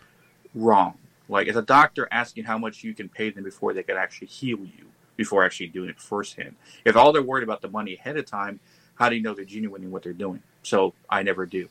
[0.55, 0.99] wrong.
[1.29, 4.27] Like as a doctor asking how much you can pay them before they can actually
[4.27, 4.87] heal you,
[5.17, 6.57] before actually doing it firsthand.
[6.85, 8.61] If all they're worried about the money ahead of time,
[8.97, 10.43] how do you know they're genuine in what they're doing?
[10.63, 11.69] So I never do.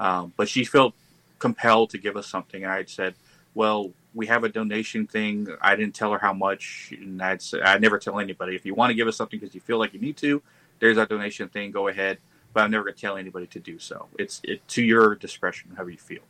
[0.00, 0.94] Um, but she felt
[1.38, 3.14] compelled to give us something, and I said,
[3.54, 5.48] "Well, we have a donation thing.
[5.60, 8.74] I didn't tell her how much, and I'd say, I never tell anybody if you
[8.74, 10.42] want to give us something because you feel like you need to.
[10.80, 11.70] There's our donation thing.
[11.70, 12.18] Go ahead,
[12.58, 14.08] but I'm never going to tell anybody to do so.
[14.18, 16.22] It's it, to your discretion, however you feel.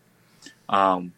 [0.68, 1.14] Um,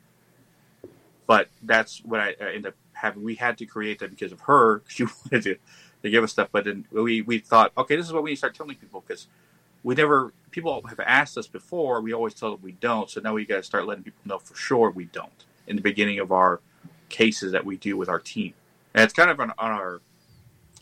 [1.26, 3.24] but that's what I, ended up having.
[3.24, 4.82] We had to create that because of her.
[4.86, 5.56] She wanted to
[6.02, 8.36] they give us stuff, but then we we thought, okay, this is what we need
[8.36, 9.26] to start telling people because
[9.82, 12.00] we never people have asked us before.
[12.00, 14.38] We always tell them we don't, so now we got to start letting people know
[14.38, 16.60] for sure we don't in the beginning of our
[17.08, 18.54] cases that we do with our team,
[18.94, 20.02] and it's kind of on, on our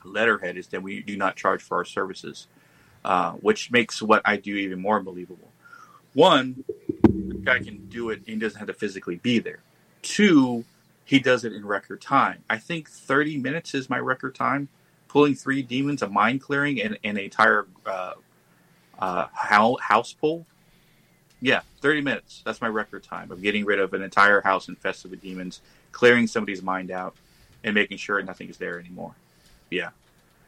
[0.04, 2.46] letterhead is that we do not charge for our services,
[3.08, 5.50] uh, which makes what I do even more believable.
[6.12, 6.62] One,
[7.02, 9.60] the guy can do it; and he doesn't have to physically be there.
[10.02, 10.64] Two,
[11.06, 12.44] he does it in record time.
[12.50, 14.68] I think 30 minutes is my record time
[15.08, 18.12] pulling three demons, a mind clearing, and, and an entire uh,
[18.98, 20.46] uh, house pull.
[21.40, 22.42] Yeah, 30 minutes.
[22.44, 25.62] That's my record time of getting rid of an entire house infested with demons,
[25.92, 27.16] clearing somebody's mind out,
[27.64, 29.14] and making sure nothing is there anymore.
[29.70, 29.90] Yeah.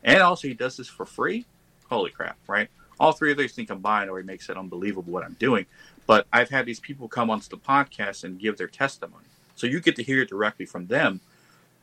[0.05, 1.47] And also, he does this for free.
[1.91, 2.69] Holy crap, right?
[2.99, 5.67] All three of those things combined already makes it unbelievable what I'm doing.
[6.07, 9.25] But I've had these people come onto the podcast and give their testimony.
[9.57, 11.21] So you get to hear it directly from them,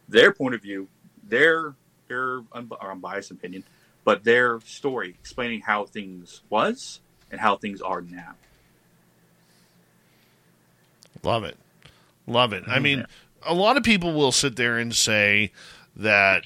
[0.10, 0.88] their point of view,
[1.24, 1.76] their
[2.08, 2.42] their
[2.82, 3.64] unbiased opinion,
[4.06, 8.36] but their story explaining how things was and how things are now.
[11.24, 11.58] Love it.
[12.26, 12.64] Love it.
[12.66, 12.84] I mm-hmm.
[12.84, 13.06] mean,
[13.44, 15.52] a lot of people will sit there and say
[15.96, 16.46] that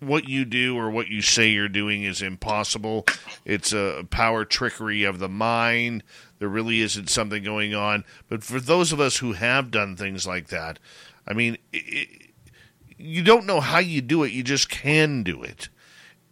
[0.00, 3.06] what you do or what you say you're doing is impossible.
[3.44, 6.02] It's a power trickery of the mind.
[6.38, 8.04] There really isn't something going on.
[8.28, 10.78] But for those of us who have done things like that,
[11.26, 12.30] I mean, it,
[12.96, 15.68] you don't know how you do it, you just can do it.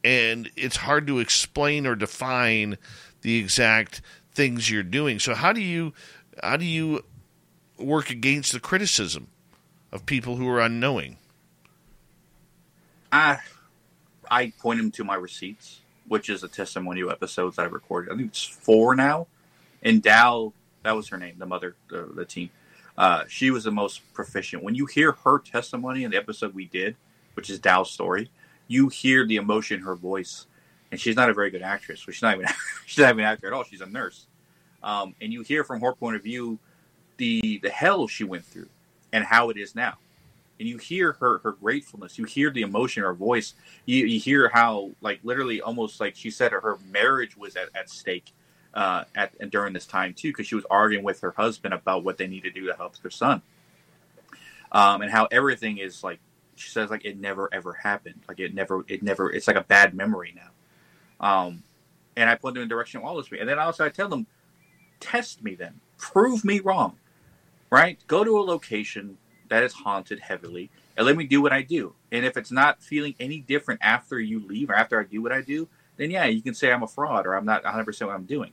[0.02, 2.78] And it's hard to explain or define
[3.22, 4.00] the exact
[4.32, 5.18] things you're doing.
[5.18, 5.92] So how do you
[6.42, 7.04] how do you
[7.78, 9.28] work against the criticism
[9.90, 11.18] of people who are unknowing?
[13.10, 13.38] I
[14.30, 18.12] I point them to my receipts, which is a testimonial episodes that I've recorded.
[18.12, 19.26] I think it's four now.
[19.82, 20.52] And Dal,
[20.82, 22.50] that was her name, the mother, the, the team.
[22.96, 24.62] Uh, she was the most proficient.
[24.62, 26.96] When you hear her testimony in the episode we did,
[27.34, 28.30] which is Dow's story,
[28.66, 30.46] you hear the emotion in her voice.
[30.90, 32.00] And she's not a very good actress.
[32.00, 32.46] She's not even
[32.86, 33.64] she's not even an actor at all.
[33.64, 34.26] She's a nurse.
[34.82, 36.58] Um, and you hear from her point of view
[37.16, 38.68] the the hell she went through
[39.12, 39.94] and how it is now.
[40.60, 42.18] And you hear her her gratefulness.
[42.18, 43.54] You hear the emotion in her voice.
[43.86, 47.88] You, you hear how like literally almost like she said her, marriage was at, at
[47.88, 48.32] stake
[48.74, 52.04] uh, at and during this time too, because she was arguing with her husband about
[52.04, 53.42] what they need to do to help their son,
[54.72, 56.20] um, and how everything is like
[56.54, 59.64] she says like it never ever happened, like it never it never it's like a
[59.64, 60.50] bad memory now.
[61.20, 61.62] Um,
[62.16, 64.26] and I put them in direction all this, and then also I tell them,
[65.00, 66.96] test me then, prove me wrong,
[67.70, 67.98] right?
[68.06, 69.18] Go to a location
[69.50, 71.94] that is haunted heavily and let me do what I do.
[72.12, 75.32] And if it's not feeling any different after you leave or after I do what
[75.32, 75.68] I do,
[75.98, 78.52] then yeah, you can say I'm a fraud or I'm not 100% what I'm doing.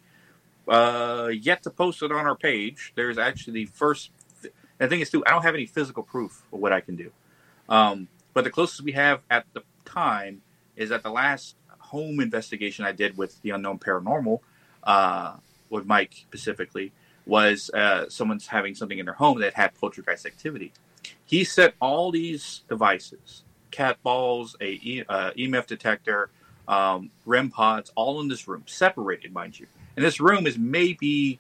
[0.69, 2.93] uh, yet to post it on our page.
[2.95, 4.11] There's actually the first.
[4.79, 7.11] The thing is, too, I don't have any physical proof of what I can do.
[7.69, 10.43] Um, but the closest we have at the time
[10.75, 14.41] is at the last home investigation I did with the unknown paranormal,
[14.83, 15.37] uh,
[15.69, 16.93] with Mike specifically,
[17.25, 20.71] was uh, someone's having something in their home that had poltergeist activity.
[21.25, 26.29] He set all these devices, cat balls, a uh, EMF detector,
[26.67, 29.67] um, REM pods, all in this room, separated, mind you.
[29.95, 31.39] And this room is maybe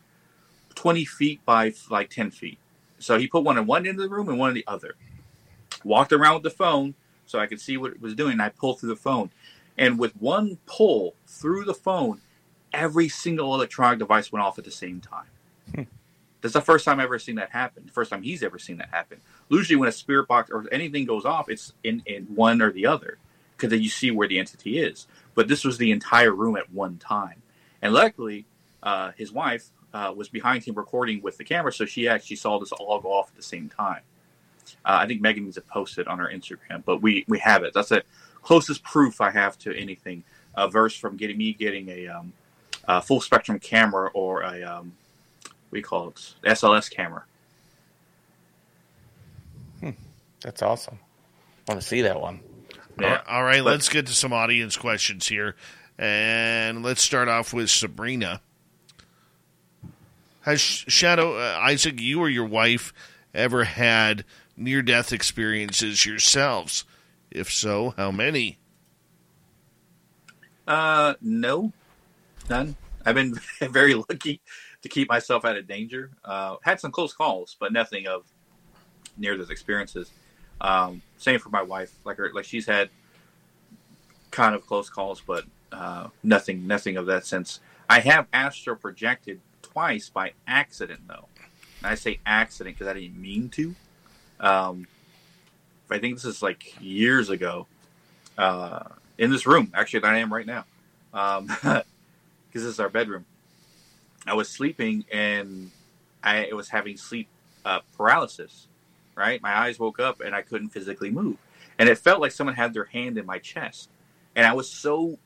[0.75, 2.57] 20 feet by like 10 feet.
[2.99, 4.95] So he put one in one end of the room and one in the other.
[5.83, 6.95] Walked around with the phone
[7.25, 8.33] so I could see what it was doing.
[8.33, 9.31] And I pulled through the phone.
[9.77, 12.21] And with one pull through the phone,
[12.71, 15.27] every single electronic device went off at the same time.
[16.45, 17.89] That's the first time I've ever seen that happen.
[17.91, 19.19] First time he's ever seen that happen.
[19.49, 22.85] Usually, when a spirit box or anything goes off, it's in, in one or the
[22.85, 23.17] other
[23.57, 25.07] because then you see where the entity is.
[25.33, 27.41] But this was the entire room at one time.
[27.81, 28.45] And luckily,
[28.83, 32.59] uh, his wife uh, was behind him recording with the camera, so she actually saw
[32.59, 34.01] this all go off at the same time.
[34.85, 37.63] Uh, I think Megan needs to post it on her Instagram, but we we have
[37.63, 37.73] it.
[37.73, 38.03] That's the
[38.43, 40.23] closest proof I have to anything.
[40.53, 42.33] A verse from getting me getting a, um,
[43.01, 44.93] full spectrum camera or a um,
[45.71, 47.23] we call it SLS camera.
[50.45, 50.99] That's awesome.
[51.67, 52.39] I want to see that one.
[53.01, 53.21] Yeah.
[53.27, 55.55] All right, let's get to some audience questions here.
[55.97, 58.41] And let's start off with Sabrina.
[60.41, 62.93] Has Shadow, uh, Isaac, you or your wife
[63.33, 64.23] ever had
[64.55, 66.85] near death experiences yourselves?
[67.31, 68.59] If so, how many?
[70.67, 71.73] Uh, no,
[72.51, 72.75] none.
[73.03, 74.41] I've been very lucky
[74.85, 76.11] to keep myself out of danger.
[76.23, 78.23] Uh, had some close calls, but nothing of
[79.17, 80.11] near those experiences.
[80.61, 81.91] Um, same for my wife.
[82.05, 82.91] Like her, like she's had
[84.29, 87.61] kind of close calls, but uh, nothing, nothing of that sense.
[87.89, 91.29] I have astral projected twice by accident, though.
[91.79, 93.75] And I say accident because I didn't mean to.
[94.39, 94.85] Um,
[95.89, 97.65] I think this is like years ago
[98.37, 98.83] uh,
[99.17, 100.65] in this room, actually, that I am right now,
[101.11, 101.83] because
[102.53, 103.25] this is our bedroom.
[104.27, 105.71] I was sleeping and
[106.23, 107.27] I was having sleep
[107.63, 108.67] uh, paralysis.
[109.15, 111.37] Right, my eyes woke up and I couldn't physically move,
[111.79, 113.89] and it felt like someone had their hand in my chest,
[114.35, 115.19] and I was so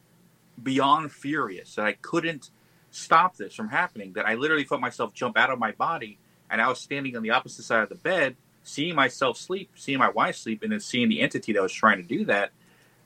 [0.62, 2.52] beyond furious that I couldn't
[2.92, 4.14] stop this from happening.
[4.14, 6.20] That I literally felt myself jump out of my body,
[6.52, 9.98] and I was standing on the opposite side of the bed, seeing myself sleep, seeing
[9.98, 12.52] my wife sleep, and then seeing the entity that was trying to do that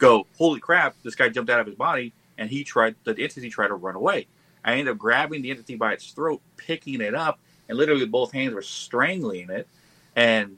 [0.03, 3.49] go, holy crap, this guy jumped out of his body and he tried, the entity
[3.49, 4.28] tried to run away.
[4.64, 8.31] I ended up grabbing the entity by its throat, picking it up, and literally both
[8.31, 9.68] hands were strangling it.
[10.15, 10.57] And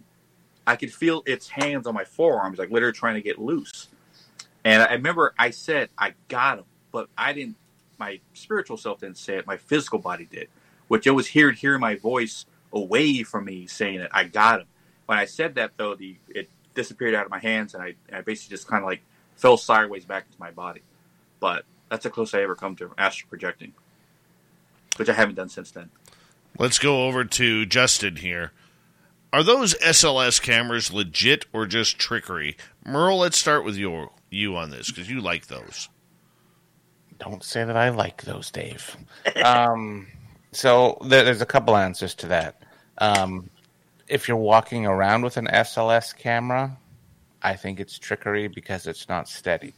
[0.67, 3.87] I could feel its hands on my forearms, like literally trying to get loose.
[4.63, 7.55] And I remember I said, I got him, but I didn't,
[7.99, 10.49] my spiritual self didn't say it, my physical body did,
[10.87, 14.67] which I was here hearing my voice away from me saying it, I got him.
[15.05, 18.21] When I said that, though, the it disappeared out of my hands, and I, I
[18.21, 19.01] basically just kind of like
[19.35, 20.81] fell sideways back into my body.
[21.39, 23.73] But that's the closest I ever come to astral projecting,
[24.97, 25.89] which I haven't done since then.
[26.57, 28.51] Let's go over to Justin here.
[29.33, 32.55] Are those SLS cameras legit or just trickery?
[32.85, 35.89] Merle, let's start with your you on this because you like those.
[37.19, 38.95] Don't say that I like those, Dave.
[39.43, 40.07] um,
[40.51, 42.61] so there, there's a couple answers to that.
[42.97, 43.49] Um,
[44.07, 46.77] if you're walking around with an SLS camera,
[47.41, 49.73] I think it's trickery because it's not steady.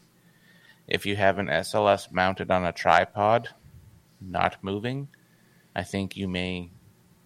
[0.87, 3.49] If you have an SLS mounted on a tripod,
[4.21, 5.07] not moving,
[5.75, 6.71] I think you may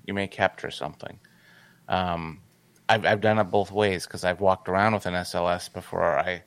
[0.06, 1.20] you may capture something.
[1.88, 2.42] Um,
[2.90, 6.44] I've I've done it both ways because I've walked around with an SLS before I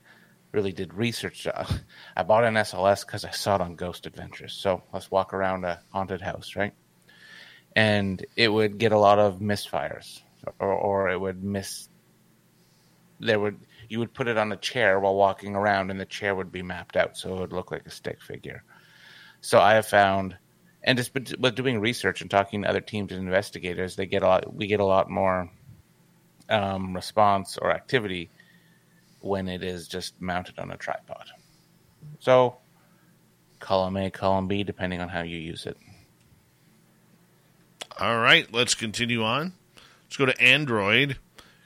[0.51, 1.47] really did research.
[2.17, 4.53] I bought an SLS because I saw it on Ghost Adventures.
[4.53, 6.73] So let's walk around a haunted house, right?
[7.75, 10.21] And it would get a lot of misfires,
[10.59, 11.89] or, or it would miss.
[13.19, 13.59] There would
[13.89, 16.61] you would put it on a chair while walking around, and the chair would be
[16.61, 18.63] mapped out, so it would look like a stick figure.
[19.45, 20.35] So I have found,
[20.81, 24.27] and just with doing research and talking to other teams and investigators, they get a
[24.27, 24.55] lot.
[24.55, 25.51] We get a lot more
[26.49, 28.31] um, response or activity
[29.19, 31.27] when it is just mounted on a tripod.
[32.17, 32.57] So,
[33.59, 35.77] column A, column B, depending on how you use it.
[37.99, 39.53] All right, let's continue on.
[40.05, 41.19] Let's go to Android.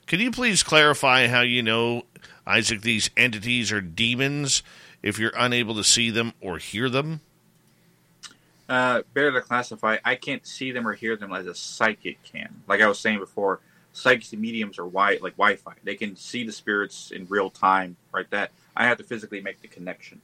[0.06, 2.04] Can you please clarify how you know,
[2.46, 4.64] Isaac, these entities are demons
[5.02, 7.22] if you're unable to see them or hear them?
[8.70, 9.98] Uh, better to classify.
[10.06, 12.62] I can't see them or hear them as a psychic can.
[12.68, 13.62] Like I was saying before,
[13.94, 15.74] psychics and mediums are wi- like Wi-Fi.
[15.84, 18.30] They can see the spirits in real time, right?
[18.30, 20.22] That I have to physically make the connection.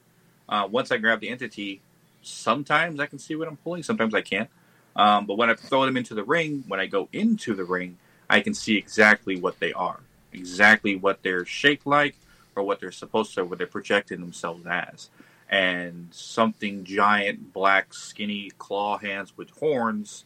[0.47, 1.81] Uh, once I grab the entity,
[2.21, 4.49] sometimes I can see what I'm pulling, sometimes I can't.
[4.95, 7.97] Um, but when I throw them into the ring, when I go into the ring,
[8.29, 9.99] I can see exactly what they are,
[10.31, 12.15] exactly what they're shaped like,
[12.55, 15.09] or what they're supposed to, what they're projecting themselves as.
[15.49, 20.25] And something giant, black, skinny claw hands with horns.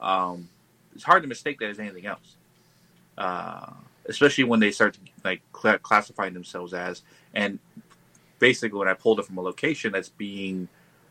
[0.00, 0.48] Um,
[0.94, 2.36] it's hard to mistake that as anything else.
[3.18, 3.72] Uh,
[4.06, 7.02] especially when they start to like cl- classifying themselves as,
[7.34, 7.58] and
[8.38, 10.68] basically when I pulled it from a location that's being,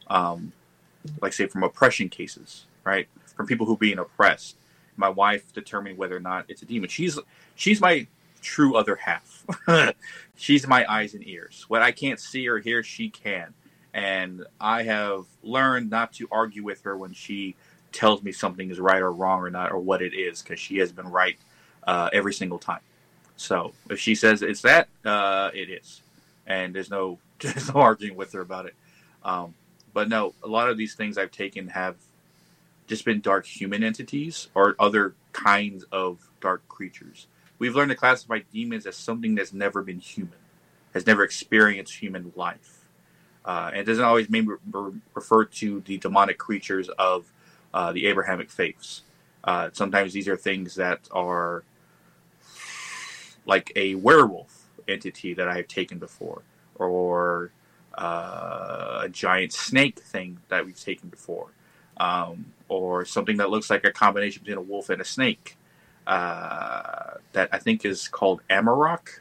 [0.08, 0.52] um,
[1.22, 3.08] like say from oppression cases, right?
[3.36, 4.58] From people who are being oppressed.
[4.98, 6.90] My wife determined whether or not it's a demon.
[6.90, 7.18] She's
[7.56, 8.08] she's my
[8.42, 9.46] true other half.
[10.36, 11.66] she's my eyes and ears.
[11.68, 13.54] What I can't see or hear, she can.
[13.94, 17.56] And I have learned not to argue with her when she
[17.92, 20.78] tells me something is right or wrong or not or what it is because she
[20.78, 21.38] has been right
[21.88, 22.82] uh, every single time.
[23.36, 26.02] So if she says it's that, uh, it is,
[26.46, 28.76] and there's no there's no arguing with her about it.
[29.24, 29.54] Um,
[29.94, 31.96] but no, a lot of these things I've taken have
[32.88, 37.28] just been dark human entities or other kinds of dark creatures.
[37.60, 40.40] We've learned to classify demons as something that's never been human,
[40.94, 42.86] has never experienced human life.
[43.46, 47.32] Uh, and doesn't always mean re- refer to the demonic creatures of
[47.74, 49.04] uh, the Abrahamic faiths.
[49.44, 51.64] Uh, sometimes these are things that are
[53.46, 56.42] like a werewolf entity that I have taken before,
[56.76, 57.52] or
[57.98, 61.48] uh, a giant snake thing that we've taken before,
[61.98, 65.56] um, or something that looks like a combination between a wolf and a snake.
[66.10, 69.20] Uh, that I think is called Amarok.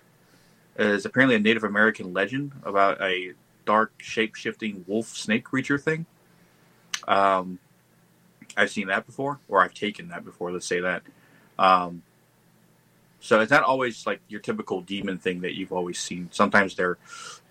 [0.78, 3.34] Is apparently a Native American legend about a
[3.66, 6.06] dark, shape shifting wolf snake creature thing.
[7.06, 7.58] Um,
[8.56, 10.50] I've seen that before, or I've taken that before.
[10.50, 11.02] Let's say that.
[11.58, 12.02] Um,
[13.20, 16.30] so it's not always like your typical demon thing that you've always seen.
[16.32, 16.96] Sometimes they're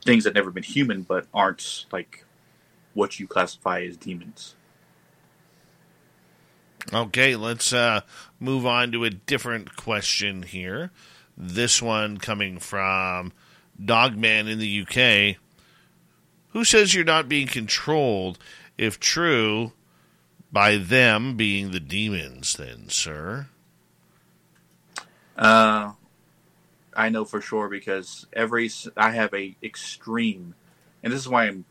[0.04, 2.26] things that never been human, but aren't like
[2.96, 4.56] what you classify as demons.
[6.94, 8.02] Okay, let's uh,
[8.40, 10.92] move on to a different question here.
[11.36, 13.34] This one coming from
[13.84, 15.38] Dogman in the UK.
[16.50, 18.40] Who says you're not being controlled?
[18.78, 19.74] If true,
[20.52, 23.48] by them being the demons, then, sir?
[25.36, 25.92] Uh,
[26.96, 30.56] I know for sure because every I have a extreme,
[31.04, 31.66] and this is why I'm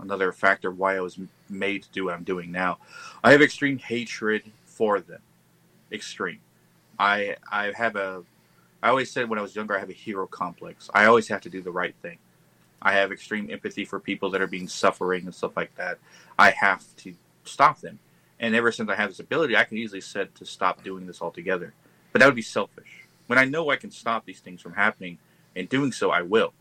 [0.00, 1.18] another factor why I was
[1.48, 2.78] made to do what I'm doing now.
[3.22, 5.20] I have extreme hatred for them,
[5.92, 6.40] extreme.
[6.98, 8.22] I I have a.
[8.82, 10.90] I always said when I was younger I have a hero complex.
[10.94, 12.18] I always have to do the right thing.
[12.80, 15.98] I have extreme empathy for people that are being suffering and stuff like that.
[16.38, 17.14] I have to
[17.44, 17.98] stop them.
[18.38, 21.22] And ever since I have this ability, I can easily set to stop doing this
[21.22, 21.72] altogether.
[22.12, 23.06] But that would be selfish.
[23.26, 25.18] When I know I can stop these things from happening,
[25.56, 26.52] and doing so, I will.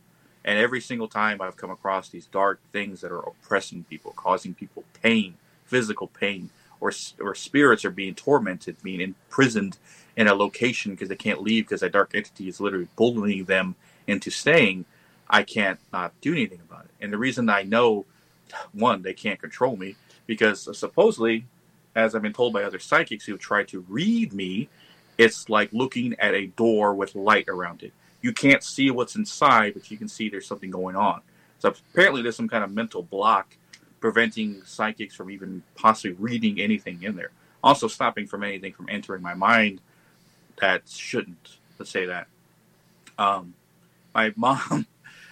[0.45, 4.53] And every single time I've come across these dark things that are oppressing people, causing
[4.53, 5.35] people pain,
[5.65, 9.77] physical pain, or or spirits are being tormented, being imprisoned
[10.15, 13.76] in a location because they can't leave because that dark entity is literally bullying them
[14.07, 14.85] into staying,
[15.30, 16.91] I can't not do anything about it.
[17.01, 18.05] And the reason I know,
[18.72, 19.95] one, they can't control me
[20.27, 21.45] because supposedly,
[21.95, 24.69] as I've been told by other psychics who try to read me,
[25.17, 27.93] it's like looking at a door with light around it.
[28.26, 31.22] You can't see what's inside, but you can see there's something going on.
[31.60, 33.56] So apparently, there's some kind of mental block
[33.99, 37.30] preventing psychics from even possibly reading anything in there.
[37.64, 39.80] Also, stopping from anything from entering my mind
[40.60, 41.57] that shouldn't.
[41.77, 42.26] Let's say that.
[43.19, 43.53] Um,
[44.15, 44.88] my mom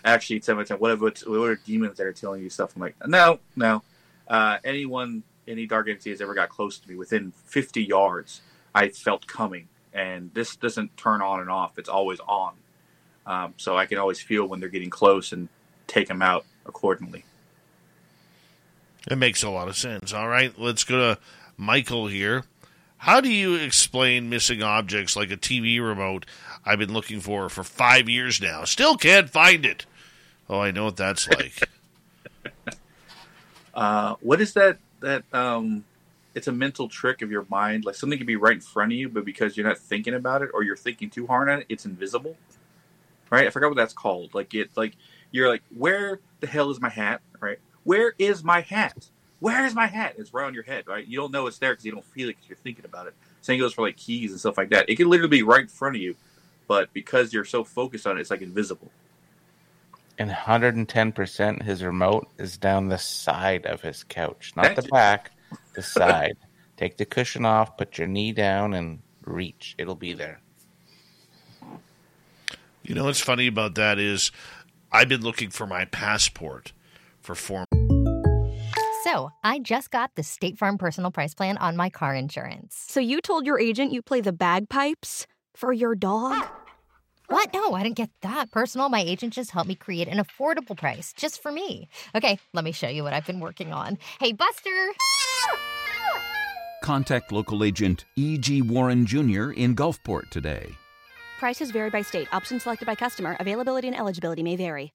[0.05, 2.75] actually said my time, what, what, what are demons that are telling you stuff?
[2.75, 3.81] I'm like, no, no.
[4.27, 8.41] Uh, anyone, any dark entity has ever got close to me within 50 yards,
[8.75, 12.53] I felt coming and this doesn't turn on and off; it's always on.
[13.25, 15.47] Um, so I can always feel when they're getting close and
[15.87, 17.23] take them out accordingly.
[19.09, 20.13] It makes a lot of sense.
[20.13, 21.21] All right, let's go to
[21.57, 22.43] Michael here.
[22.97, 26.25] How do you explain missing objects like a TV remote
[26.65, 28.63] I've been looking for for five years now?
[28.63, 29.85] Still can't find it.
[30.49, 31.69] Oh, I know what that's like.
[33.73, 34.77] uh, what is that?
[35.01, 35.83] That um,
[36.33, 37.83] it's a mental trick of your mind.
[37.83, 40.41] Like something can be right in front of you, but because you're not thinking about
[40.41, 42.37] it or you're thinking too hard on it, it's invisible.
[43.29, 43.47] Right?
[43.47, 44.33] I forgot what that's called.
[44.33, 44.95] Like it, like
[45.31, 47.21] you're like, where the hell is my hat?
[47.39, 47.59] Right?
[47.83, 49.09] Where is my hat?
[49.39, 50.15] Where is my hat?
[50.17, 51.05] It's right on your head, right?
[51.05, 53.13] You don't know it's there because you don't feel it because you're thinking about it.
[53.41, 54.89] Same goes for like keys and stuff like that.
[54.89, 56.15] It can literally be right in front of you,
[56.67, 58.89] but because you're so focused on it, it's like invisible.
[60.17, 65.31] And 110%, his remote is down the side of his couch, not the back
[65.73, 66.37] the side.
[66.77, 69.75] Take the cushion off, put your knee down, and reach.
[69.77, 70.39] It'll be there.
[72.83, 74.31] You know what's funny about that is
[74.91, 76.73] I've been looking for my passport
[77.21, 77.65] for four.
[79.05, 82.85] So I just got the State Farm Personal Price Plan on my car insurance.
[82.87, 86.45] So you told your agent you play the bagpipes for your dog?
[87.27, 87.53] What?
[87.53, 88.89] No, I didn't get that personal.
[88.89, 91.87] My agent just helped me create an affordable price just for me.
[92.13, 93.97] Okay, let me show you what I've been working on.
[94.19, 94.69] Hey, Buster!
[96.83, 98.61] Contact local agent E.G.
[98.63, 99.51] Warren Jr.
[99.51, 100.75] in Gulfport today.
[101.43, 102.29] Prices vary by state.
[102.31, 103.35] Options selected by customer.
[103.37, 104.93] Availability and eligibility may vary.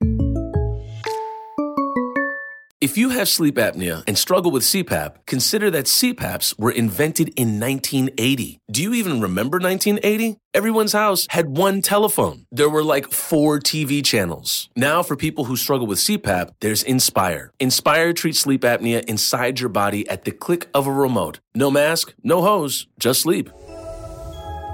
[2.81, 7.61] If you have sleep apnea and struggle with CPAP, consider that CPAPs were invented in
[7.61, 8.61] 1980.
[8.70, 10.39] Do you even remember 1980?
[10.55, 12.47] Everyone's house had one telephone.
[12.51, 14.70] There were like four TV channels.
[14.75, 17.53] Now, for people who struggle with CPAP, there's Inspire.
[17.61, 21.41] Inspire treats sleep apnea inside your body at the click of a remote.
[21.55, 23.51] No mask, no hose, just sleep.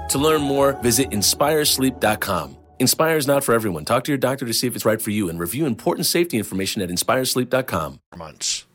[0.09, 2.57] To learn more, visit inspiresleep.com.
[2.79, 3.85] Inspire is not for everyone.
[3.85, 6.37] Talk to your doctor to see if it's right for you and review important safety
[6.37, 7.99] information at inspiresleep.com.
[8.15, 8.65] Months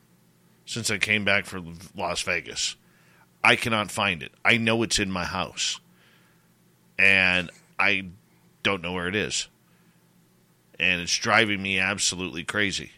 [0.65, 2.77] since I came back from Las Vegas.
[3.43, 4.32] I cannot find it.
[4.44, 5.81] I know it's in my house.
[6.98, 8.07] And I
[8.62, 9.48] don't know where it is.
[10.78, 12.93] And it's driving me absolutely crazy.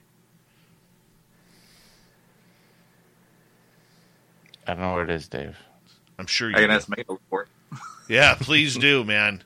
[4.66, 5.56] I don't know where it is, Dave.
[6.18, 6.74] I'm sure you I can do.
[6.76, 7.48] ask Michael for it.
[8.08, 9.42] Yeah, please do, man.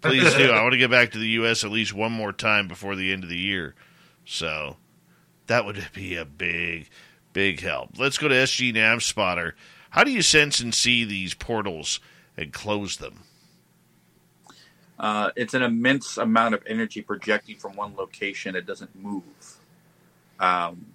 [0.00, 0.50] Please do.
[0.50, 1.64] I want to get back to the U.S.
[1.64, 3.74] at least one more time before the end of the year.
[4.24, 4.76] So
[5.46, 6.88] that would be a big,
[7.32, 7.98] big help.
[7.98, 9.54] Let's go to SG Nav Spotter.
[9.90, 12.00] How do you sense and see these portals
[12.36, 13.20] and close them?
[14.98, 18.54] Uh, it's an immense amount of energy projecting from one location.
[18.56, 19.22] It doesn't move.
[20.38, 20.86] Um,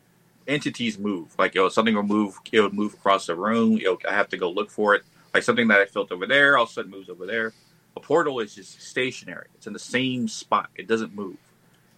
[0.47, 1.33] entities move.
[1.37, 2.39] Like you know, something will move.
[2.51, 3.79] It would move across the room.
[4.07, 5.03] I have to go look for it.
[5.33, 7.53] Like something that I felt over there, all of a sudden moves over there.
[7.95, 9.47] A portal is just stationary.
[9.55, 10.69] It's in the same spot.
[10.75, 11.37] It doesn't move,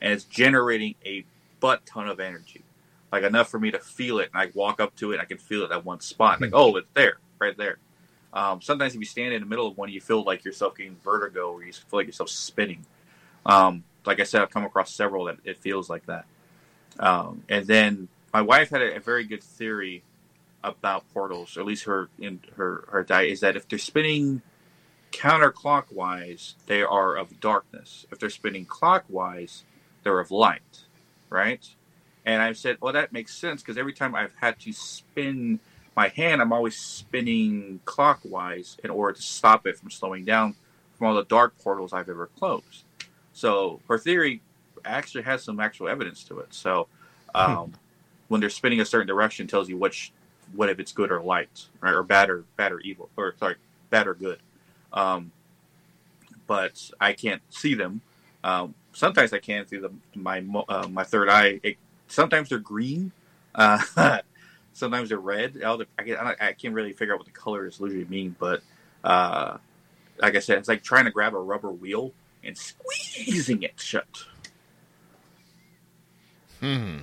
[0.02, 1.26] and it's generating a
[1.60, 2.64] butt ton of energy,
[3.12, 4.30] like enough for me to feel it.
[4.34, 6.42] And I walk up to it, and I can feel it at one spot.
[6.42, 7.78] Like, oh, it's there, right there.
[8.34, 10.96] Um, sometimes if you stand in the middle of one, you feel like yourself getting
[11.04, 12.86] vertigo, or you feel like yourself spinning.
[13.46, 16.26] Um, like I said, I've come across several that it feels like that.
[17.00, 20.04] Um, and then my wife had a, a very good theory
[20.64, 24.42] about portals, or at least her in her her diet is that if they're spinning
[25.12, 28.06] counterclockwise, they are of darkness.
[28.12, 29.64] If they're spinning clockwise,
[30.04, 30.86] they're of light,
[31.30, 31.68] right?
[32.26, 35.60] And I've said, well, that makes sense because every time I've had to spin
[35.96, 40.56] my hand, I'm always spinning clockwise in order to stop it from slowing down
[40.98, 42.84] from all the dark portals I've ever closed.
[43.34, 44.42] So her theory
[44.86, 46.54] actually has some actual evidence to it.
[46.54, 46.88] So
[47.34, 47.74] um,
[48.28, 50.12] when they're spinning a certain direction, tells you which
[50.54, 53.56] what if it's good or light, right, or bad or bad or evil, or sorry,
[53.90, 54.40] bad or good.
[54.94, 55.32] Um,
[56.48, 58.02] but I can't see them.
[58.44, 60.02] Um, sometimes I can see them.
[60.16, 61.60] My uh, my third eye.
[61.64, 63.12] It, sometimes they're green.
[63.56, 63.80] Uh,
[64.74, 65.62] sometimes they're red.
[65.64, 68.62] I, can, I can't really figure out what the colors usually mean, but
[69.04, 69.58] uh,
[70.20, 72.14] like I said, it's like trying to grab a rubber wheel
[72.44, 74.26] and squeezing it shut.
[76.60, 77.00] Hmm.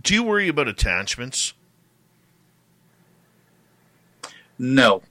[0.00, 1.52] Do you worry about attachments?
[4.62, 5.02] No.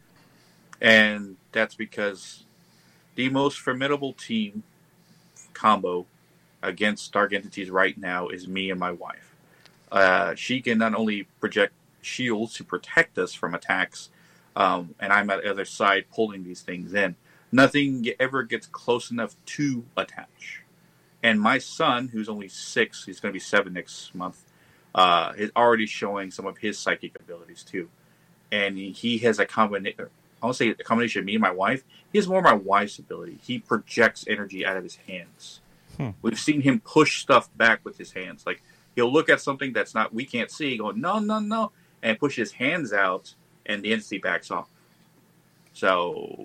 [0.80, 2.46] And that's because
[3.16, 4.64] the most formidable team
[5.54, 6.06] combo
[6.64, 9.36] against dark entities right now is me and my wife.
[9.92, 14.10] Uh, she can not only project shields to protect us from attacks,
[14.56, 17.18] um, and I'm at the other side pulling these things in.
[17.52, 20.62] Nothing ever gets close enough to attach.
[21.22, 24.46] And my son, who's only six, he's going to be seven next month,
[24.96, 27.90] uh, is already showing some of his psychic abilities too.
[28.52, 30.08] And he, has a combination.
[30.42, 31.84] I won't say a combination of me and my wife.
[32.12, 33.40] He has more of my wife's ability.
[33.42, 35.62] He projects energy out of his hands.
[35.98, 36.10] Hmm.
[36.22, 38.46] We've seen him push stuff back with his hands.
[38.46, 38.62] Like
[38.96, 41.72] he'll look at something that's not we can't see, go no no no,
[42.02, 44.70] and push his hands out, and the entity backs off.
[45.74, 46.36] So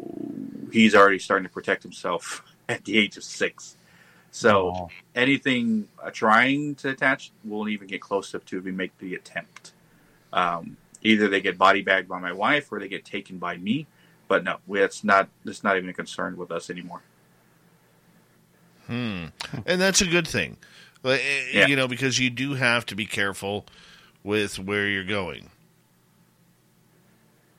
[0.73, 3.77] he's already starting to protect himself at the age of six.
[4.31, 8.97] So anything uh, trying to attach won't even get close enough to if we make
[8.99, 9.73] the attempt.
[10.31, 10.77] Um,
[11.07, 13.87] either they get body bagged by my wife or they get taken by me.
[14.29, 15.29] But no, it's not.
[15.45, 17.03] It's not even a concern with us anymore.
[18.87, 19.27] Hmm.
[19.65, 20.57] And that's a good thing.
[21.05, 21.19] Eh,
[21.53, 21.67] Yeah.
[21.67, 23.67] You know, because you do have to be careful
[24.25, 25.51] with where you're going.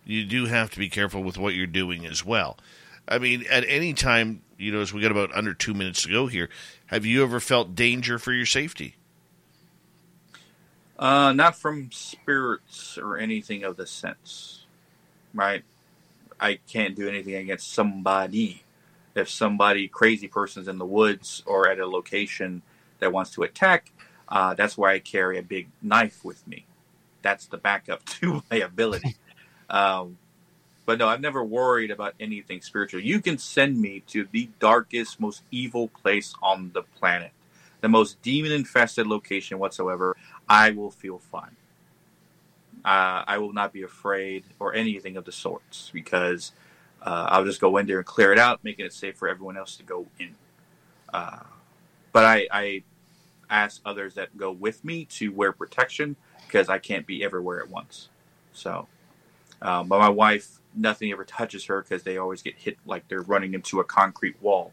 [0.05, 2.57] You do have to be careful with what you're doing as well.
[3.07, 6.09] I mean, at any time, you know, as we got about under two minutes to
[6.09, 6.49] go here,
[6.87, 8.95] have you ever felt danger for your safety?
[10.99, 14.65] Uh, not from spirits or anything of the sense,
[15.33, 15.63] right?
[16.39, 18.63] I can't do anything against somebody.
[19.15, 22.61] If somebody crazy person's in the woods or at a location
[22.99, 23.91] that wants to attack,
[24.29, 26.65] uh, that's why I carry a big knife with me.
[27.21, 29.15] that's the backup to my ability.
[29.69, 30.17] um,
[30.85, 33.01] but no, I've never worried about anything spiritual.
[33.01, 37.31] You can send me to the darkest, most evil place on the planet,
[37.81, 40.15] the most demon infested location whatsoever.
[40.49, 41.55] I will feel fine.
[42.85, 46.53] Uh, I will not be afraid or anything of the sorts because
[47.01, 49.57] uh, I'll just go in there and clear it out, making it safe for everyone
[49.57, 50.35] else to go in.
[51.13, 51.43] Uh,
[52.11, 52.83] but I, I
[53.49, 57.69] ask others that go with me to wear protection because I can't be everywhere at
[57.69, 58.09] once.
[58.53, 58.87] So,
[59.61, 63.21] um, but my wife, nothing ever touches her because they always get hit like they're
[63.21, 64.71] running into a concrete wall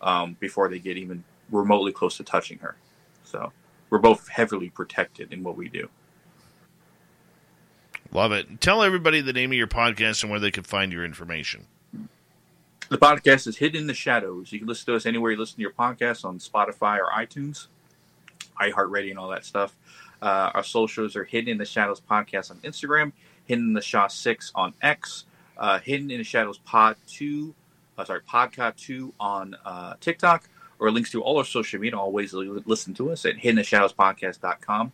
[0.00, 2.76] um, before they get even remotely close to touching her.
[3.24, 3.52] So
[3.90, 5.88] we're both heavily protected in what we do.
[8.12, 8.60] Love it.
[8.60, 11.66] Tell everybody the name of your podcast and where they can find your information.
[12.88, 14.52] The podcast is Hidden in the Shadows.
[14.52, 17.66] You can listen to us anywhere you listen to your podcast on Spotify or iTunes,
[18.60, 19.76] iHeartRadio, and all that stuff.
[20.22, 23.12] Uh, our socials are Hidden in the Shadows podcast on Instagram,
[23.46, 25.24] Hidden in the Shaw 6 on X,
[25.58, 27.54] uh, Hidden in the Shadows Pod 2,
[27.98, 30.48] uh, sorry, Podcast 2 on uh, TikTok,
[30.78, 34.92] or links to all our social media, all ways to listen to us at hiddentheshadowspodcast.com.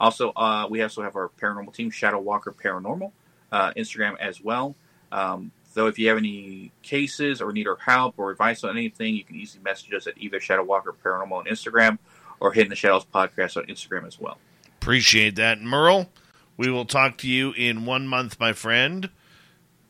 [0.00, 3.12] Also, uh, we also have our paranormal team, Shadow Walker Paranormal,
[3.52, 4.74] uh, Instagram as well.
[5.12, 9.14] Um, so if you have any cases or need our help or advice on anything,
[9.14, 11.98] you can easily message us at either Shadow Walker Paranormal on Instagram
[12.40, 14.38] or Hidden the Shadows Podcast on Instagram as well.
[14.80, 15.60] Appreciate that.
[15.60, 16.10] Merle,
[16.56, 19.08] we will talk to you in one month, my friend.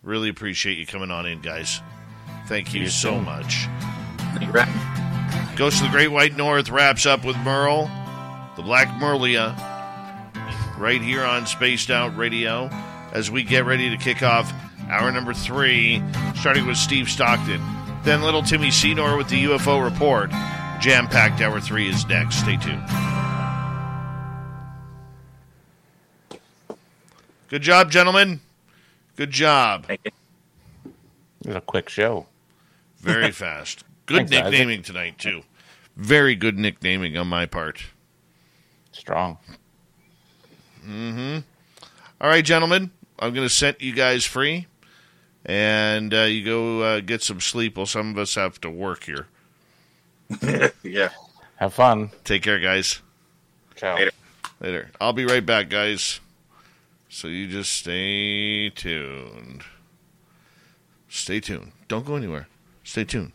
[0.02, 1.80] Really appreciate you coming on in, guys.
[2.46, 3.22] Thank you, you so too.
[3.22, 3.66] much.
[5.56, 7.90] Ghost of the Great White North wraps up with Merle,
[8.56, 9.56] the Black Merlia,
[10.78, 12.68] right here on Spaced Out Radio
[13.12, 14.52] as we get ready to kick off
[14.88, 16.02] hour number three,
[16.36, 17.62] starting with Steve Stockton.
[18.04, 20.30] Then little Timmy Senor with the UFO report.
[20.80, 22.40] Jam packed hour three is next.
[22.40, 22.82] Stay tuned.
[27.48, 28.40] Good job, gentlemen.
[29.16, 29.86] Good job.
[29.88, 30.12] It
[31.44, 32.26] was a quick show.
[32.98, 33.84] Very fast.
[34.12, 34.84] Good Thanks, nicknaming Isaac.
[34.86, 35.42] tonight, too.
[35.96, 37.82] Very good nicknaming on my part.
[38.92, 39.38] Strong.
[40.86, 41.38] Mm-hmm.
[42.20, 42.90] All right, gentlemen.
[43.18, 44.66] I'm going to set you guys free,
[45.46, 49.04] and uh, you go uh, get some sleep while some of us have to work
[49.04, 49.28] here.
[50.82, 51.10] yeah.
[51.56, 52.10] Have fun.
[52.24, 53.00] Take care, guys.
[53.76, 53.96] Ciao.
[53.96, 54.10] Later.
[54.60, 54.90] Later.
[55.00, 56.20] I'll be right back, guys.
[57.08, 59.62] So you just stay tuned.
[61.08, 61.72] Stay tuned.
[61.88, 62.48] Don't go anywhere.
[62.84, 63.32] Stay tuned.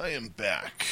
[0.00, 0.86] I am back.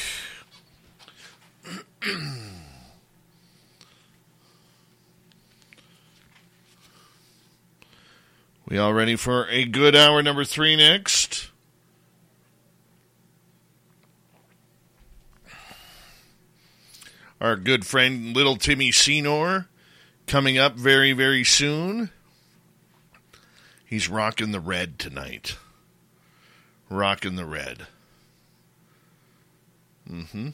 [8.67, 11.49] we all ready for a good hour number three next?
[17.41, 19.69] Our good friend Little Timmy Senor
[20.27, 22.11] coming up very, very soon.
[23.83, 25.55] He's rocking the red tonight.
[26.91, 27.87] Rocking the red.
[30.11, 30.49] Mm-hmm.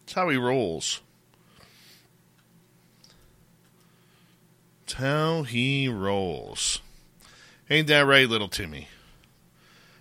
[0.00, 1.00] That's how he rolls.
[4.86, 6.80] That's how he rolls.
[7.68, 8.88] Ain't that right, little Timmy?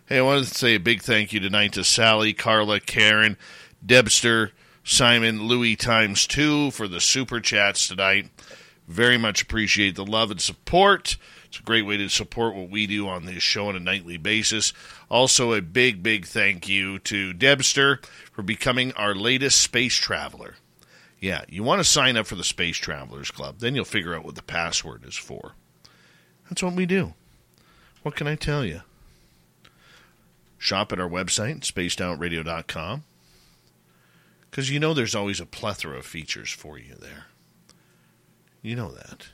[0.06, 3.38] Hey, I wanted to say a big thank you tonight to Sally, Carla, Karen,
[3.84, 4.52] Debster,
[4.84, 8.30] Simon, Louis times two for the super chats tonight.
[8.88, 11.18] Very much appreciate the love and support.
[11.56, 14.18] It's a great way to support what we do on this show on a nightly
[14.18, 14.74] basis.
[15.08, 18.02] Also, a big, big thank you to Debster
[18.34, 20.56] for becoming our latest space traveler.
[21.18, 24.26] Yeah, you want to sign up for the Space Travelers Club, then you'll figure out
[24.26, 25.54] what the password is for.
[26.50, 27.14] That's what we do.
[28.04, 28.82] What can I tell you?
[30.58, 33.04] Shop at our website, spacedoutradio.com,
[34.52, 37.28] because you know there's always a plethora of features for you there.
[38.62, 39.28] You know that.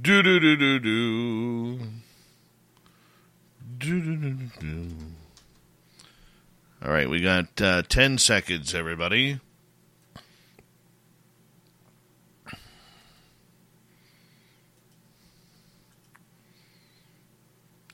[0.00, 1.78] Do do do do do.
[3.78, 4.88] Do do do do do.
[6.84, 9.38] All right, we got uh, 10 seconds, everybody.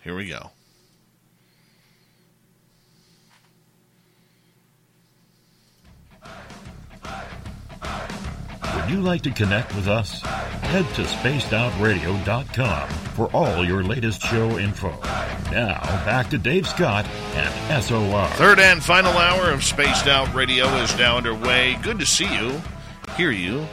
[0.02, 0.52] Here we go.
[8.88, 10.22] Would you like to connect with us?
[10.22, 14.88] Head to spacedoutradio.com for all your latest show info.
[15.52, 17.04] Now, back to Dave Scott
[17.34, 18.26] and SOR.
[18.38, 21.76] Third and final hour of Spaced Out Radio is now underway.
[21.82, 22.62] Good to see you,
[23.14, 23.66] hear you,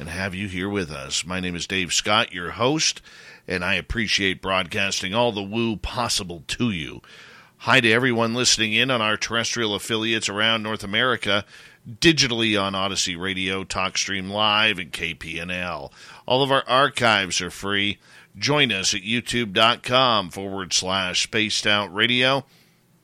[0.00, 1.26] and have you here with us.
[1.26, 3.02] My name is Dave Scott, your host,
[3.46, 7.02] and I appreciate broadcasting all the woo possible to you.
[7.58, 11.44] Hi to everyone listening in on our terrestrial affiliates around North America,
[11.88, 15.90] digitally on Odyssey Radio, TalkStream Live, and KPNL.
[16.26, 17.98] All of our archives are free.
[18.36, 22.44] Join us at youtube.com forward slash spaced out radio.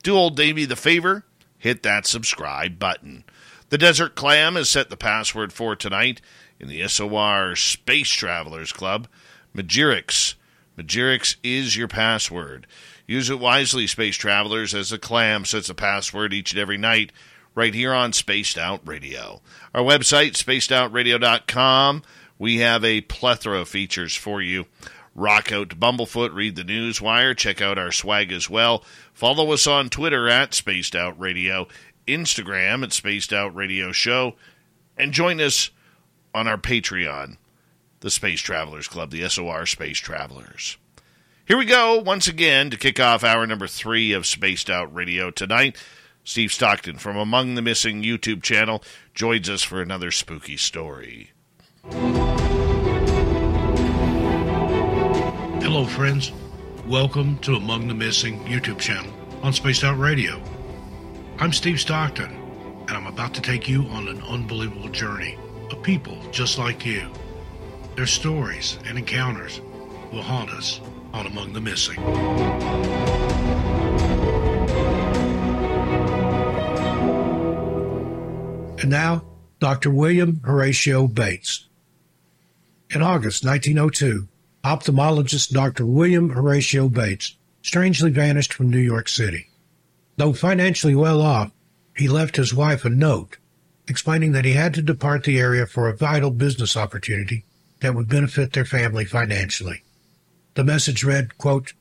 [0.03, 1.25] Do old Davey the favor,
[1.59, 3.25] hit that subscribe button.
[3.71, 6.21] The Desert Clam has set the password for tonight
[6.61, 9.09] in the SOR Space Travelers Club.
[9.57, 10.35] Magirix.
[10.79, 12.67] Magirix is your password.
[13.07, 17.13] Use it wisely, space travelers, as the clam sets a password each and every night
[17.55, 19.41] right here on Spaced Out Radio.
[19.75, 22.03] Our website, spacedoutradio.com,
[22.39, 24.67] we have a plethora of features for you.
[25.15, 28.85] Rock out to Bumblefoot, read the news wire, check out our swag as well.
[29.13, 31.69] Follow us on Twitter at Spaced Out Radio,
[32.09, 34.35] Instagram at Spaced Out Radio Show,
[34.97, 35.71] and join us
[36.35, 37.37] on our Patreon,
[38.01, 40.77] the Space Travelers Club, the SOR Space Travelers.
[41.47, 45.31] Here we go once again to kick off hour number three of Spaced Out Radio
[45.31, 45.77] tonight.
[46.27, 48.83] Steve Stockton from Among the Missing YouTube channel
[49.13, 51.33] joins us for another spooky story.
[55.61, 56.33] Hello, friends.
[56.87, 60.43] Welcome to Among the Missing YouTube channel on Spaced Out Radio.
[61.41, 62.31] I'm Steve Stockton,
[62.89, 65.37] and I'm about to take you on an unbelievable journey
[65.71, 67.07] of people just like you.
[67.97, 69.61] Their stories and encounters
[70.11, 70.81] will haunt us
[71.13, 72.03] on Among the Missing.
[78.85, 79.25] And now,
[79.61, 79.91] Dr.
[79.91, 81.69] William Horatio Bates.
[82.91, 84.29] In August 1902,
[84.63, 85.87] ophthalmologist Dr.
[85.87, 89.49] William Horatio Bates strangely vanished from New York City.
[90.19, 91.51] Though financially well off,
[91.97, 93.39] he left his wife a note
[93.89, 97.47] explaining that he had to depart the area for a vital business opportunity
[97.81, 99.83] that would benefit their family financially.
[100.57, 101.73] The message read, quote,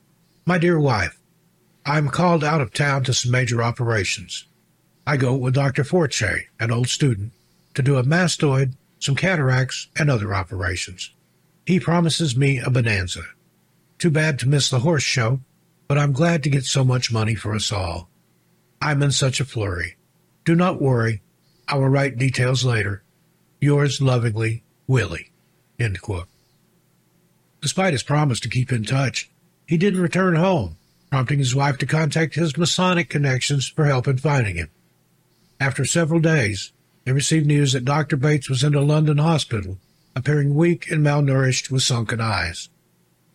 [0.46, 1.20] My dear wife,
[1.84, 4.46] I am called out of town to some major operations.
[5.06, 5.84] I go with Dr.
[5.84, 7.32] Forche, an old student,
[7.74, 11.10] to do a mastoid, some cataracts, and other operations.
[11.66, 13.22] He promises me a bonanza.
[13.98, 15.40] Too bad to miss the horse show,
[15.88, 18.08] but I'm glad to get so much money for us all.
[18.80, 19.96] I'm in such a flurry.
[20.44, 21.22] Do not worry.
[21.68, 23.02] I will write details later.
[23.60, 25.30] Yours lovingly, Willie.
[27.60, 29.30] Despite his promise to keep in touch,
[29.66, 30.76] he didn't return home,
[31.10, 34.70] prompting his wife to contact his Masonic connections for help in finding him.
[35.64, 36.72] After several days,
[37.04, 38.18] they received news that Dr.
[38.18, 39.78] Bates was in a London hospital
[40.14, 42.68] appearing weak and malnourished with sunken eyes.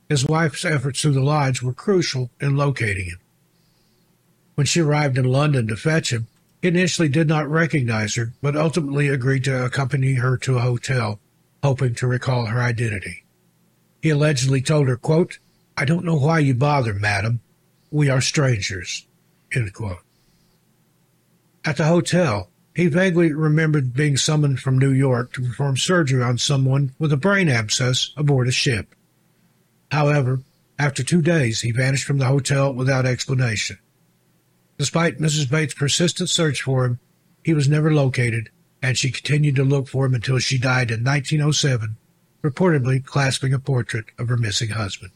[0.08, 3.18] His wife's efforts through the lodge were crucial in locating him.
[4.54, 6.28] When she arrived in London to fetch him,
[6.62, 11.20] he initially did not recognize her, but ultimately agreed to accompany her to a hotel,
[11.64, 13.24] hoping to recall her identity.
[14.04, 15.40] He allegedly told her, quote,
[15.76, 17.40] I don't know why you bother, madam.
[17.90, 19.08] We are strangers.
[19.52, 20.04] End quote.
[21.70, 26.40] At the hotel, he vaguely remembered being summoned from New York to perform surgery on
[26.40, 28.96] someone with a brain abscess aboard a ship.
[29.92, 30.42] However,
[30.80, 33.78] after two days, he vanished from the hotel without explanation.
[34.80, 35.48] Despite Mrs.
[35.48, 37.00] Bates' persistent search for him,
[37.44, 38.50] he was never located,
[38.82, 41.98] and she continued to look for him until she died in 1907,
[42.42, 45.12] reportedly clasping a portrait of her missing husband.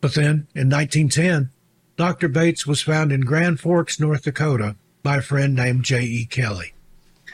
[0.00, 1.50] But then, in 1910,
[1.98, 2.28] Dr.
[2.28, 6.26] Bates was found in Grand Forks, North Dakota, by a friend named J.E.
[6.26, 6.74] Kelly.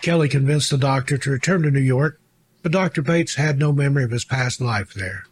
[0.01, 2.21] Kelly convinced the doctor to return to New York,
[2.63, 3.03] but Dr.
[3.03, 5.25] Bates had no memory of his past life there.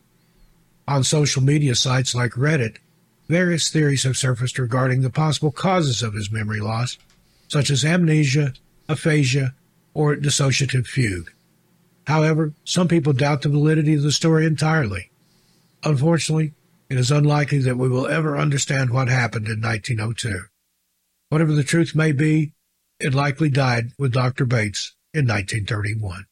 [0.88, 2.76] On social media sites like Reddit,
[3.28, 6.98] various theories have surfaced regarding the possible causes of his memory loss,
[7.48, 8.54] such as amnesia,
[8.88, 9.54] aphasia,
[9.94, 11.32] or dissociative fugue.
[12.06, 15.10] However, some people doubt the validity of the story entirely.
[15.82, 16.52] Unfortunately,
[16.88, 20.42] it is unlikely that we will ever understand what happened in 1902.
[21.28, 22.52] Whatever the truth may be,
[23.00, 24.44] it likely died with Dr.
[24.44, 26.26] Bates in 1931.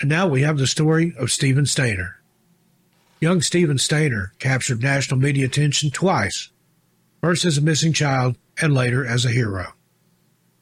[0.00, 2.14] And now we have the story of Stephen Stayner.
[3.20, 6.50] Young Stephen Stayner captured national media attention twice,
[7.22, 9.72] first as a missing child and later as a hero.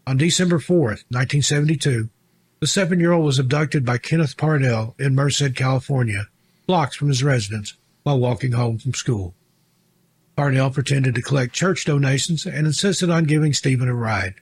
[0.07, 2.11] On December 4th, 1972,
[2.61, 6.29] the seven year old was abducted by Kenneth Parnell in Merced, California,
[6.67, 9.35] blocks from his residence, while walking home from school.
[10.37, 14.35] Parnell pretended to collect church donations and insisted on giving Stephen a ride.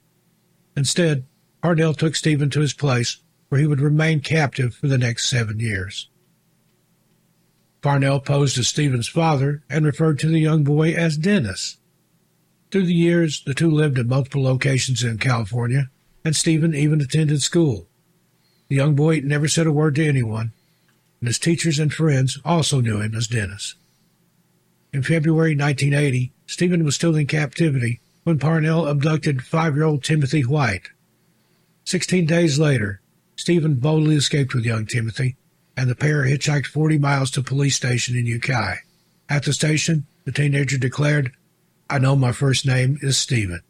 [0.75, 1.25] Instead,
[1.61, 3.17] Parnell took Stephen to his place
[3.49, 6.09] where he would remain captive for the next seven years.
[7.81, 11.77] Parnell posed as Stephen's father and referred to the young boy as Dennis.
[12.71, 15.89] Through the years, the two lived in multiple locations in California,
[16.25, 17.87] and Stephen even attended school.
[18.69, 20.53] The young boy never said a word to anyone,
[21.19, 23.75] and his teachers and friends also knew him as Dennis.
[24.93, 30.41] In February 1980, Stephen was still in captivity when Parnell abducted five year old Timothy
[30.41, 30.89] White.
[31.83, 33.01] Sixteen days later,
[33.35, 35.35] Stephen boldly escaped with young Timothy,
[35.75, 38.77] and the pair hitchhiked 40 miles to a police station in Ukiah.
[39.27, 41.31] At the station, the teenager declared,
[41.89, 43.61] I know my first name is Stephen.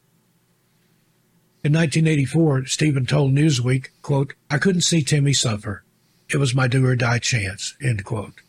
[1.64, 5.84] In 1984, Stephen told Newsweek, quote, I couldn't see Timmy suffer.
[6.30, 8.43] It was my do or die chance, end quote.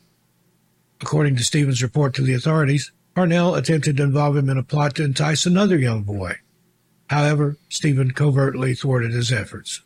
[1.00, 4.94] According to Steven's report to the authorities, Parnell attempted to involve him in a plot
[4.96, 6.36] to entice another young boy.
[7.08, 9.82] However, Stephen covertly thwarted his efforts.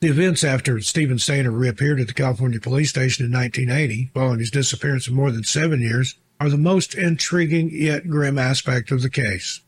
[0.00, 4.50] The events after Stephen Stayner reappeared at the California police station in 1980, following his
[4.50, 9.10] disappearance of more than seven years, are the most intriguing yet grim aspect of the
[9.10, 9.60] case.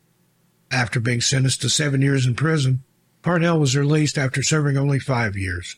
[0.70, 2.84] After being sentenced to seven years in prison,
[3.22, 5.76] Parnell was released after serving only five years.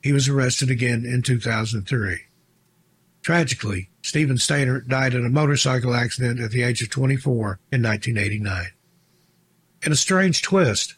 [0.00, 2.20] He was arrested again in 2003.
[3.22, 8.66] Tragically, Stephen Stayner died in a motorcycle accident at the age of 24 in 1989.
[9.84, 10.96] In a strange twist,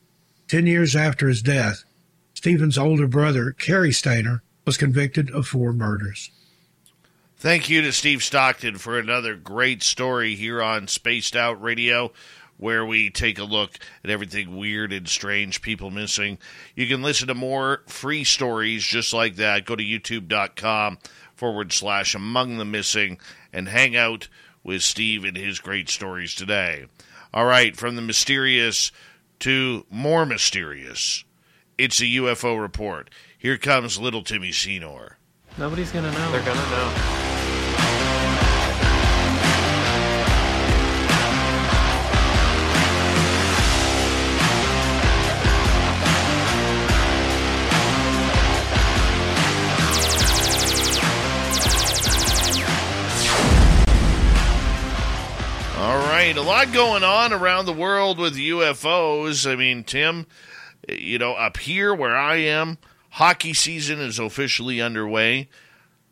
[0.49, 1.85] 10 years after his death,
[2.33, 6.31] Stephen's older brother, Cary Stayner, was convicted of four murders.
[7.37, 12.11] Thank you to Steve Stockton for another great story here on Spaced Out Radio,
[12.57, 16.39] where we take a look at everything weird and strange, people missing.
[16.75, 19.67] You can listen to more free stories just like that.
[19.67, 20.99] Go to youtube.com
[21.37, 23.19] forward slash among the missing
[23.53, 24.29] and hang out
[24.63, 26.87] with Steve and his great stories today.
[27.33, 28.93] All right, from the mysterious
[29.41, 31.25] to more mysterious,
[31.77, 33.11] it's a UFO report.
[33.37, 35.19] Here comes little Timmy Senor.
[35.59, 36.33] Nobody's gonna know.
[36.33, 37.24] They're gonna know.
[56.25, 59.51] Right, a lot going on around the world with UFOs.
[59.51, 60.27] I mean, Tim,
[60.89, 62.79] you know, up here where I am,
[63.11, 65.51] hockey season is officially underway.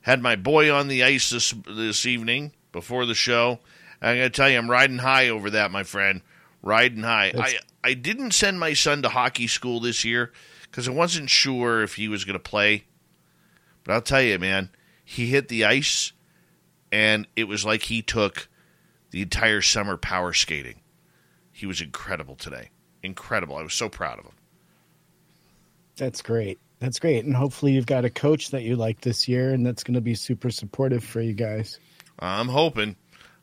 [0.03, 3.61] Had my boy on the ice this this evening before the show.
[4.03, 6.21] I'm going to tell you, I'm riding high over that, my friend.
[6.63, 7.33] Riding high.
[7.35, 10.31] I I didn't send my son to hockey school this year
[10.65, 12.85] because I wasn't sure if he was going to play.
[13.83, 14.69] But I'll tell you, man,
[15.07, 16.13] he hit the ice,
[16.91, 18.49] and it was like he took
[19.13, 20.81] the entire summer power skating.
[21.53, 22.71] He was incredible today.
[23.03, 23.57] Incredible.
[23.57, 24.35] I was so proud of him.
[25.97, 26.59] That's great.
[26.81, 27.25] That's great.
[27.25, 30.01] And hopefully you've got a coach that you like this year and that's going to
[30.01, 31.79] be super supportive for you guys.
[32.19, 32.97] I'm hoping.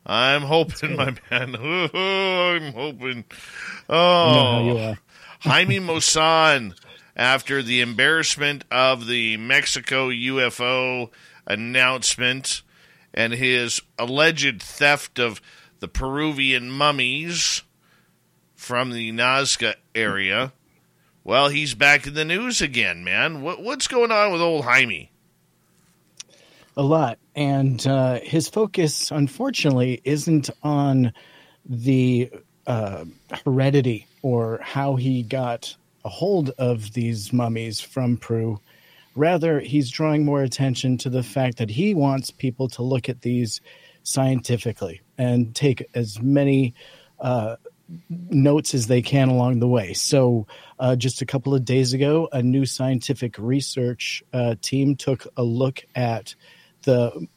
[0.06, 1.56] I'm hoping, my man.
[1.94, 3.26] I'm hoping.
[3.88, 4.96] Oh,
[5.42, 6.74] Jaime Maussan,
[7.16, 11.12] after the embarrassment of the Mexico UFO
[11.46, 12.64] announcement
[13.14, 15.42] and his alleged theft of
[15.80, 17.64] the Peruvian mummies
[18.56, 20.52] from the Nazca area,
[21.24, 23.42] well, he's back in the news again, man.
[23.42, 25.12] What, what's going on with old Jaime?
[26.76, 27.20] A lot.
[27.36, 31.14] And uh, his focus, unfortunately, isn't on
[31.66, 32.32] the
[32.68, 33.06] uh,
[33.46, 35.76] heredity or how he got
[36.06, 38.60] a hold of these mummies from Peru.
[39.16, 43.22] Rather, he's drawing more attention to the fact that he wants people to look at
[43.22, 43.60] these
[44.04, 46.74] scientifically and take as many
[47.20, 47.58] uh,
[48.10, 49.94] notes as they can along the way.
[49.94, 50.48] So,
[50.80, 55.44] uh, just a couple of days ago, a new scientific research uh, team took a
[55.44, 56.34] look at
[56.84, 57.28] the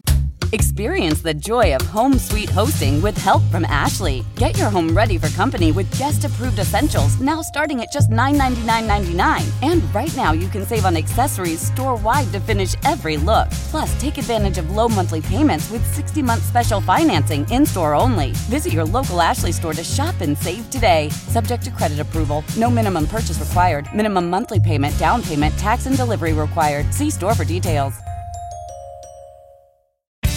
[0.55, 4.23] Experience the joy of home suite hosting with help from Ashley.
[4.37, 9.51] Get your home ready for company with guest approved essentials now starting at just $999.99.
[9.63, 13.49] And right now you can save on accessories store wide to finish every look.
[13.71, 18.33] Plus, take advantage of low monthly payments with 60 month special financing in store only.
[18.51, 21.09] Visit your local Ashley store to shop and save today.
[21.09, 22.45] Subject to credit approval.
[22.59, 23.89] No minimum purchase required.
[23.95, 26.93] Minimum monthly payment, down payment, tax, and delivery required.
[26.93, 27.95] See store for details.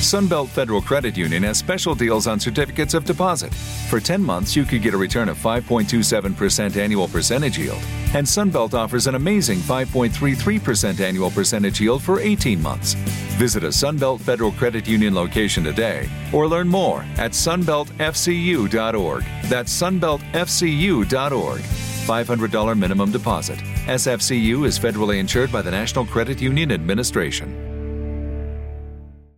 [0.06, 3.52] Sunbelt Federal Credit Union has special deals on certificates of deposit.
[3.90, 7.82] For 10 months, you could get a return of 5.27% annual percentage yield,
[8.14, 12.94] and Sunbelt offers an amazing 5.33% annual percentage yield for 18 months.
[13.40, 19.24] Visit a Sunbelt Federal Credit Union location today or learn more at sunbeltfcu.org.
[19.46, 21.62] That's sunbeltfcu.org.
[21.62, 23.58] $500 minimum deposit.
[23.58, 27.75] SFCU is federally insured by the National Credit Union Administration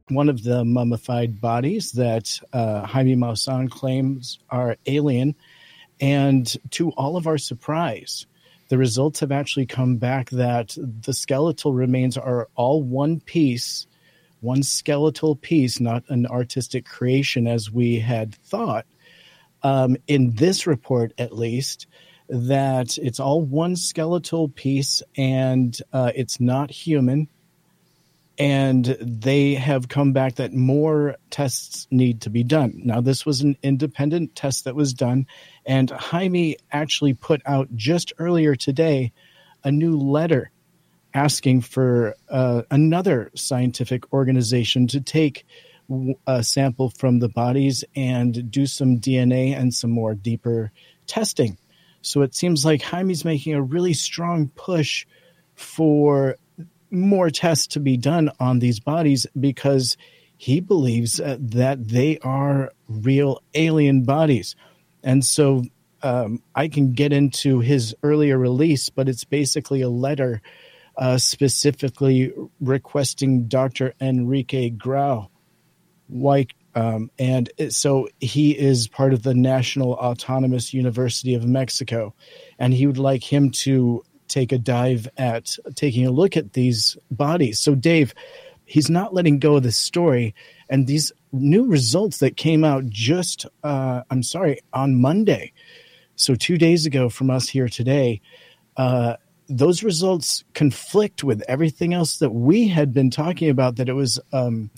[0.10, 5.36] one of the mummified bodies that uh, Jaime Maussan claims are alien.
[6.00, 8.26] And to all of our surprise,
[8.70, 13.88] the results have actually come back that the skeletal remains are all one piece,
[14.42, 18.86] one skeletal piece, not an artistic creation as we had thought.
[19.64, 21.88] Um, in this report, at least,
[22.30, 27.28] that it's all one skeletal piece and uh, it's not human
[28.38, 32.82] and they have come back that more tests need to be done.
[32.84, 35.26] Now, this was an independent test that was done,
[35.66, 39.12] and Jaime actually put out just earlier today
[39.64, 40.52] a new letter
[41.14, 45.46] asking for uh, another scientific organization to take
[46.28, 50.72] a sample from the bodies and do some DNA and some more deeper
[51.08, 51.58] testing.
[52.02, 55.08] So it seems like Jaime's making a really strong push
[55.56, 56.38] for
[56.90, 59.98] more tests to be done on these bodies because
[60.38, 64.56] he believes uh, that they are real alien bodies.
[65.04, 65.64] And so
[66.04, 70.42] um, I can get into his earlier release, but it's basically a letter
[70.98, 73.94] uh, specifically requesting Dr.
[74.00, 75.30] Enrique Grau.
[76.08, 82.14] White, um, and so he is part of the National Autonomous University of Mexico,
[82.60, 86.98] and he would like him to take a dive at taking a look at these
[87.12, 87.60] bodies.
[87.60, 88.14] So, Dave,
[88.66, 90.36] he's not letting go of this story.
[90.70, 95.54] And these new results that came out just, uh, I'm sorry, on Monday.
[96.16, 98.22] So, two days ago from us here today,
[98.76, 99.16] uh,
[99.50, 104.20] those results conflict with everything else that we had been talking about, that it was
[104.34, 104.70] um,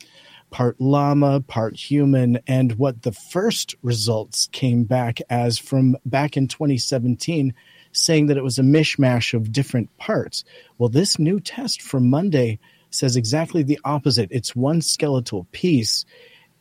[0.52, 6.48] part llama, part human, and what the first results came back as from back in
[6.48, 7.54] 2017
[7.92, 10.44] saying that it was a mishmash of different parts.
[10.78, 12.60] Well, this new test from Monday
[12.92, 14.30] says exactly the opposite.
[14.32, 16.06] It's one skeletal piece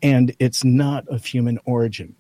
[0.03, 2.15] and it's not of human origin.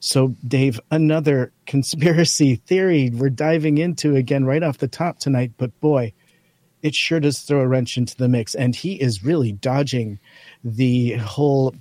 [0.00, 5.78] So, Dave, another conspiracy theory we're diving into again right off the top tonight, but
[5.80, 6.12] boy,
[6.82, 8.54] it sure does throw a wrench into the mix.
[8.54, 10.18] And he is really dodging
[10.64, 11.74] the whole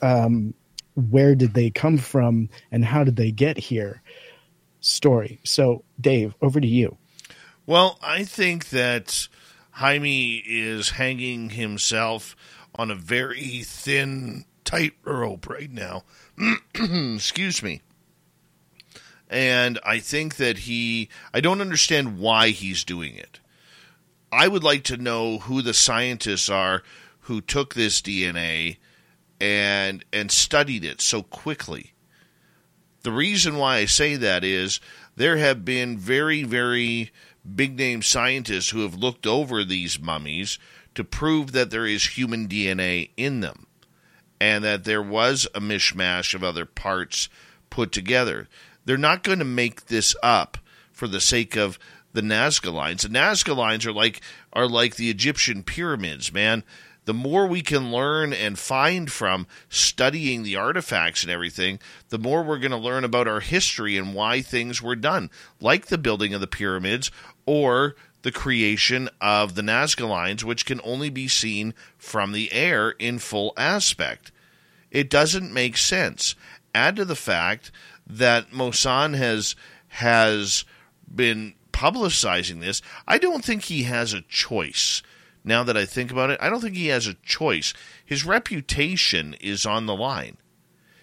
[0.00, 0.54] um,
[0.94, 4.00] where did they come from and how did they get here
[4.80, 5.40] story.
[5.44, 6.96] So, Dave, over to you.
[7.66, 9.28] Well, I think that
[9.72, 12.36] Jaime is hanging himself
[12.74, 16.04] on a very thin tightrope right now.
[16.74, 17.82] Excuse me.
[19.30, 23.40] And I think that he, I don't understand why he's doing it.
[24.30, 26.82] I would like to know who the scientists are
[27.20, 28.76] who took this DNA
[29.40, 31.92] and and studied it so quickly.
[33.02, 34.80] The reason why I say that is
[35.16, 37.10] there have been very, very
[37.54, 40.58] big name scientists who have looked over these mummies
[40.94, 43.66] to prove that there is human DNA in them
[44.40, 47.28] and that there was a mishmash of other parts
[47.70, 48.48] put together.
[48.84, 50.58] They're not going to make this up
[50.92, 51.78] for the sake of
[52.12, 53.02] the Nazca lines.
[53.02, 54.20] The Nazca lines are like
[54.52, 56.62] are like the Egyptian pyramids, man.
[57.04, 62.42] The more we can learn and find from studying the artifacts and everything, the more
[62.42, 66.32] we're going to learn about our history and why things were done, like the building
[66.32, 67.10] of the pyramids
[67.44, 72.90] or the creation of the Nazca lines, which can only be seen from the air
[72.92, 74.32] in full aspect.
[74.90, 76.34] It doesn't make sense.
[76.74, 77.70] Add to the fact
[78.06, 79.54] that Maussan has
[79.88, 80.64] has
[81.14, 82.80] been publicizing this.
[83.06, 85.02] I don't think he has a choice.
[85.44, 87.74] Now that I think about it, I don't think he has a choice.
[88.04, 90.38] His reputation is on the line.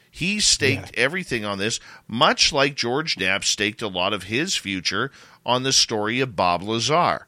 [0.10, 1.04] He staked yeah.
[1.04, 5.12] everything on this, much like George Knapp staked a lot of his future
[5.46, 7.28] on the story of Bob Lazar.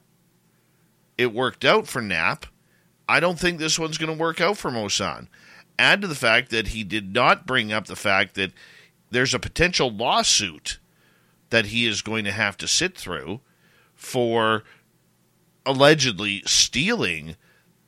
[1.17, 2.47] It worked out for Knapp.
[3.07, 5.27] I don't think this one's going to work out for Maussan.
[5.79, 8.51] Add to the fact that he did not bring up the fact that
[9.11, 10.79] there's a potential lawsuit
[11.49, 13.39] that he is going to have to sit through
[13.95, 14.63] for
[15.65, 17.35] allegedly stealing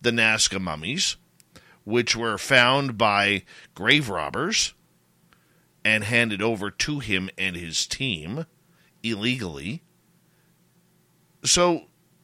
[0.02, 1.18] the Nazca mummies,
[1.84, 4.74] which were found by grave robbers
[5.84, 8.46] and handed over to him and his team
[9.04, 9.84] illegally.
[11.44, 11.84] So,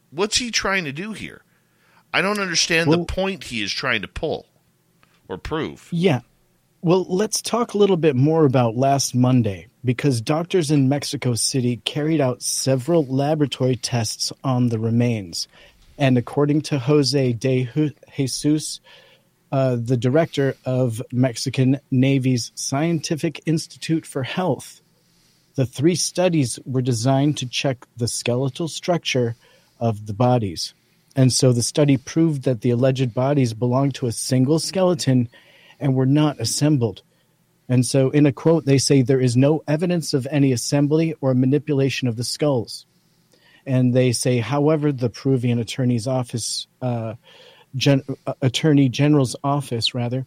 [0.10, 1.44] what's he trying to do here?
[2.14, 4.48] I don't understand well, the point he is trying to pull
[5.28, 5.88] or prove.
[5.92, 6.22] Yeah.
[6.84, 11.78] Well, let's talk a little bit more about last Monday because doctors in Mexico City
[11.86, 15.48] carried out several laboratory tests on the remains.
[16.00, 17.70] And according to Jose de
[18.16, 18.80] Jesus,
[19.52, 24.82] uh, the director of Mexican Navy's Scientific Institute for Health,
[25.54, 29.36] the three studies were designed to check the skeletal structure
[29.80, 30.74] of the bodies.
[31.16, 35.30] And so the study proved that the alleged bodies belonged to a single skeleton
[35.82, 37.04] and were not assembled.
[37.68, 41.34] And so, in a quote, they say there is no evidence of any assembly or
[41.34, 42.86] manipulation of the skulls.
[43.66, 47.16] And they say, however, the Peruvian attorney's office, uh,
[47.76, 50.26] Gen- uh, attorney general's office, rather,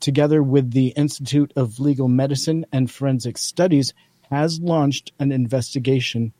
[0.00, 3.94] together with the Institute of Legal Medicine and Forensic Studies,
[4.30, 6.32] has launched an investigation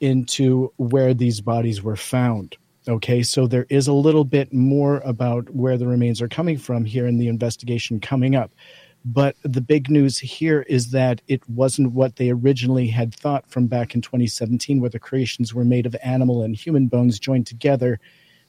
[0.00, 2.58] into where these bodies were found.
[2.88, 6.84] Okay, so there is a little bit more about where the remains are coming from
[6.84, 8.52] here in the investigation coming up.
[9.04, 13.66] But the big news here is that it wasn't what they originally had thought from
[13.66, 17.98] back in 2017, where the creations were made of animal and human bones joined together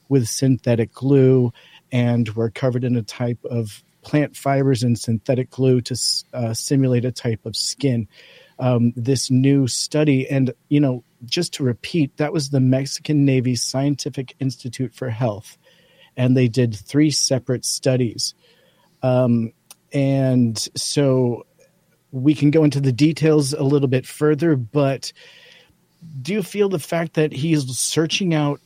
[0.08, 1.52] with synthetic glue
[1.90, 5.96] and were covered in a type of plant fibers and synthetic glue to
[6.34, 8.08] uh, simulate a type of skin.
[8.58, 13.54] Um, this new study, and you know, just to repeat, that was the Mexican Navy
[13.54, 15.58] Scientific Institute for Health,
[16.16, 18.34] and they did three separate studies.
[19.02, 19.52] Um,
[19.92, 21.46] and so
[22.10, 25.12] we can go into the details a little bit further, but
[26.20, 28.60] do you feel the fact that he's searching out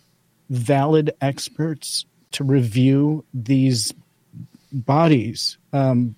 [0.50, 3.92] valid experts to review these
[4.72, 5.58] bodies?
[5.72, 6.16] Um,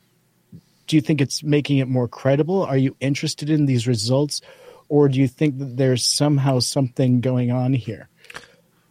[0.86, 2.62] do you think it's making it more credible?
[2.64, 4.40] Are you interested in these results?
[4.88, 8.08] Or do you think that there's somehow something going on here?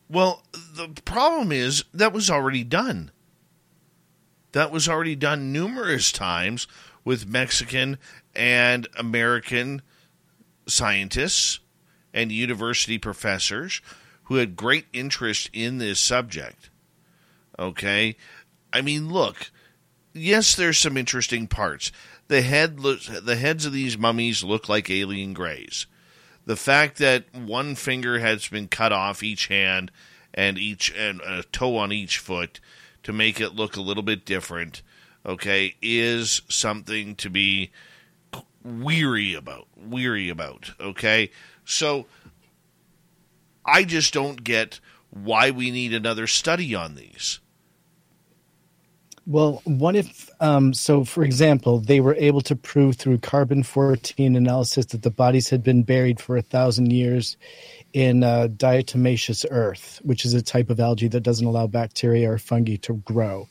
[0.10, 3.12] Well, the problem is that was already done.
[4.54, 6.68] That was already done numerous times
[7.04, 7.98] with Mexican
[8.36, 9.82] and American
[10.68, 11.60] scientists
[12.14, 13.82] and university professors
[14.24, 16.70] who had great interest in this subject.
[17.58, 18.18] Okay?
[18.74, 19.52] I mean, look,
[20.14, 21.92] yes, there's some interesting parts.
[22.28, 25.88] The head the heads of these mummies look like alien greys.
[26.46, 29.92] The fact that one finger has been cut off each hand
[30.34, 32.60] and each and a toe on each foot
[33.04, 34.82] to make it look a little bit different,
[35.26, 37.72] okay, is something to be
[38.64, 39.68] weary about.
[39.76, 41.32] Weary about, okay?
[41.66, 42.06] So
[43.66, 47.40] I just don't get why we need another study on these.
[49.30, 54.38] Well, what if, um, so for example, they were able to prove through carbon 14
[54.38, 57.36] analysis that the bodies had been buried for a thousand years
[57.92, 62.38] in uh, diatomaceous earth, which is a type of algae that doesn't allow bacteria or
[62.38, 63.50] fungi to grow,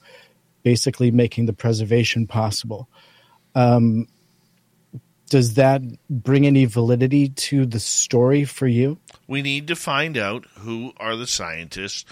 [0.63, 2.89] basically making the preservation possible.
[3.55, 4.09] Um,
[5.29, 8.99] does that bring any validity to the story for you?
[9.27, 12.07] We need to find out who are the scientists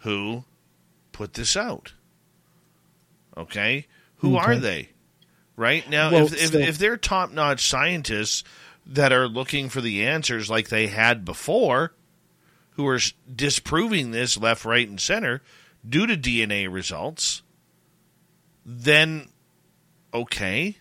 [0.00, 0.44] who
[1.12, 1.94] put this out.
[3.36, 3.86] Okay?
[4.16, 4.44] Who okay.
[4.44, 4.88] are they?
[5.56, 5.88] Right?
[5.88, 8.44] Now, well, if, so- if, if they're top notch scientists,
[8.86, 11.92] that are looking for the answers like they had before,
[12.72, 13.00] who are
[13.34, 15.42] disproving this left, right, and center
[15.86, 17.42] due to DNA results,
[18.64, 19.28] then
[20.14, 20.76] okay.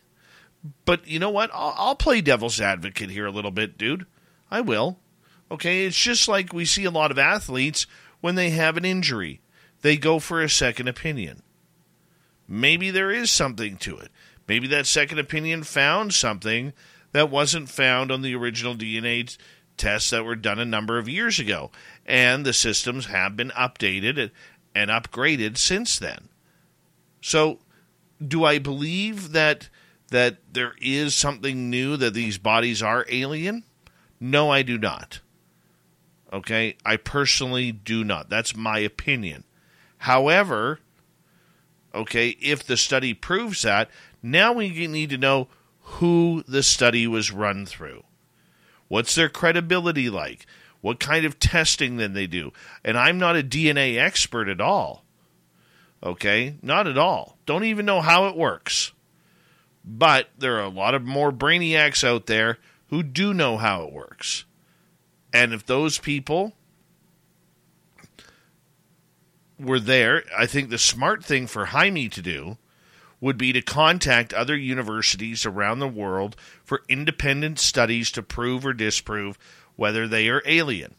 [0.85, 1.49] But you know what?
[1.53, 4.05] I'll, I'll, play devil's advocate here a little bit, dude.
[4.51, 4.99] I will.
[5.49, 7.87] Okay, it's just like we see a lot of athletes
[8.21, 9.41] when they have an injury,
[9.81, 11.43] they go for a second opinion.
[12.47, 14.09] Maybe there is something to it.
[14.47, 16.73] Maybe that second opinion found something
[17.11, 19.35] that wasn't found on the original DNA
[19.77, 21.71] tests that were done a number of years ago.
[22.05, 24.31] And the systems have been updated
[24.73, 26.29] and upgraded since then.
[27.21, 27.59] So,
[28.25, 29.69] do I believe that
[30.09, 33.63] that there is something new that these bodies are alien?
[34.19, 35.19] No, I do not.
[36.31, 38.29] Okay, I personally do not.
[38.29, 39.45] That's my opinion.
[39.99, 40.79] However,
[41.95, 43.89] okay, if the study proves that,
[44.21, 45.47] now we need to know
[45.81, 48.03] who the study was run through.
[48.87, 50.45] What's their credibility like?
[50.81, 52.53] What kind of testing did they do?
[52.83, 55.03] And I'm not a DNA expert at all.
[56.03, 56.57] Okay?
[56.61, 57.37] Not at all.
[57.45, 58.91] Don't even know how it works.
[59.83, 62.59] But there are a lot of more brainiacs out there
[62.89, 64.45] who do know how it works.
[65.33, 66.53] And if those people
[69.59, 72.57] were there, I think the smart thing for Jaime to do
[73.21, 78.73] would be to contact other universities around the world for independent studies to prove or
[78.73, 79.37] disprove
[79.75, 80.95] whether they are alien.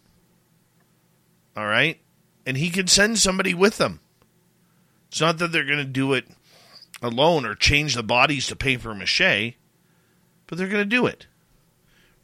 [1.57, 2.01] All right?
[2.47, 4.01] And he could send somebody with them.
[5.09, 6.27] It's not that they're going to do it
[7.03, 9.55] alone or change the bodies to paper mache,
[10.47, 11.27] but they're going to do it.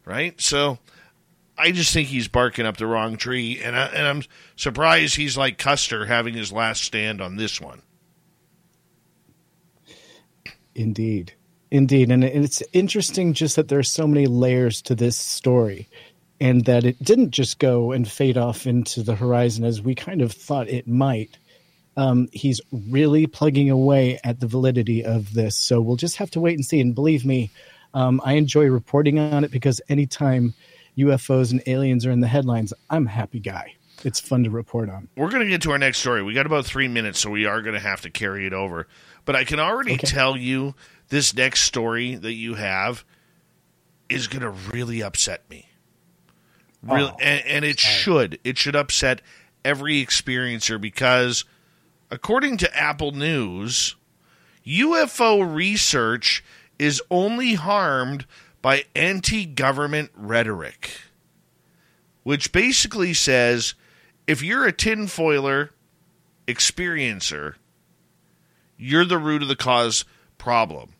[0.04, 0.40] Right?
[0.40, 0.78] So
[1.56, 4.22] I just think he's barking up the wrong tree, and, I, and I'm
[4.56, 7.82] surprised he's like Custer having his last stand on this one.
[10.74, 11.34] Indeed.
[11.70, 12.10] Indeed.
[12.10, 15.88] And it's interesting just that there are so many layers to this story
[16.40, 20.22] and that it didn't just go and fade off into the horizon as we kind
[20.22, 21.38] of thought it might.
[21.96, 25.56] Um, he's really plugging away at the validity of this.
[25.56, 26.80] So we'll just have to wait and see.
[26.80, 27.50] And believe me,
[27.94, 30.54] um, I enjoy reporting on it because anytime
[30.98, 33.74] UFOs and aliens are in the headlines, I'm a happy guy.
[34.04, 35.08] It's fun to report on.
[35.16, 36.22] We're going to get to our next story.
[36.22, 38.88] We got about three minutes, so we are going to have to carry it over.
[39.24, 40.06] But I can already okay.
[40.06, 40.74] tell you
[41.08, 43.04] this next story that you have
[44.08, 45.68] is going to really upset me.
[46.82, 47.94] Really, oh, and, and, it sorry.
[47.94, 48.38] should.
[48.42, 49.22] It should upset
[49.64, 51.44] every experiencer because,
[52.10, 53.94] according to Apple News,
[54.66, 56.42] UFO research
[56.78, 58.26] is only harmed
[58.62, 60.92] by anti government rhetoric,
[62.22, 63.74] which basically says
[64.26, 65.70] if you're a tinfoiler
[66.46, 67.56] experiencer,
[68.78, 70.04] you're the root of the cause
[70.38, 70.94] problem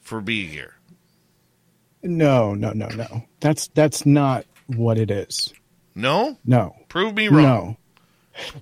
[0.00, 0.74] for being here.
[2.02, 3.24] No, no, no, no.
[3.40, 5.52] That's that's not what it is.
[5.94, 6.38] No?
[6.44, 6.76] No.
[6.88, 7.42] Prove me wrong.
[7.42, 7.76] No.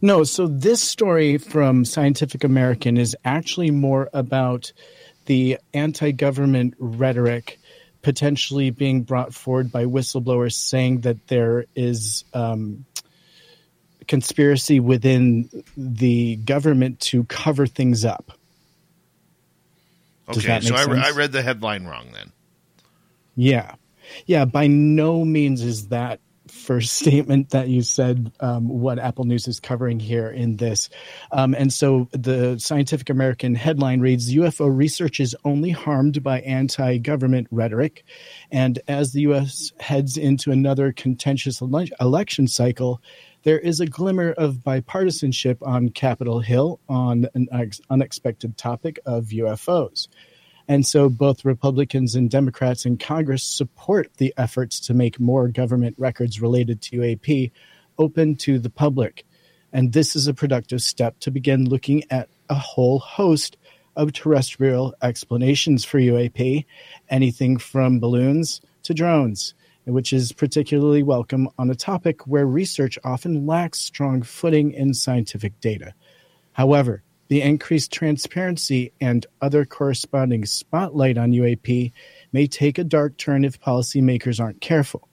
[0.00, 4.72] No, so this story from Scientific American is actually more about
[5.26, 7.58] the anti-government rhetoric
[8.02, 12.84] potentially being brought forward by whistleblowers saying that there is um,
[14.06, 18.32] conspiracy within the government to cover things up.
[20.28, 22.30] okay, so I, re- I read the headline wrong then.
[23.36, 23.74] Yeah.
[24.26, 26.20] Yeah, by no means is that
[26.54, 30.88] first statement that you said um, what Apple News is covering here in this.
[31.32, 36.98] Um, and so the Scientific American headline reads UFO research is only harmed by anti
[36.98, 38.04] government rhetoric.
[38.50, 39.72] And as the U.S.
[39.80, 43.00] heads into another contentious ele- election cycle,
[43.42, 47.48] there is a glimmer of bipartisanship on Capitol Hill on an
[47.90, 50.08] unexpected topic of UFOs.
[50.66, 55.94] And so both Republicans and Democrats in Congress support the efforts to make more government
[55.98, 57.50] records related to UAP
[57.98, 59.24] open to the public.
[59.72, 63.56] And this is a productive step to begin looking at a whole host
[63.96, 66.64] of terrestrial explanations for UAP,
[67.10, 69.54] anything from balloons to drones
[69.86, 75.60] which is particularly welcome on a topic where research often lacks strong footing in scientific
[75.60, 75.92] data.
[76.52, 81.92] However, the increased transparency and other corresponding spotlight on UAP
[82.32, 85.08] may take a dark turn if policymakers aren't careful.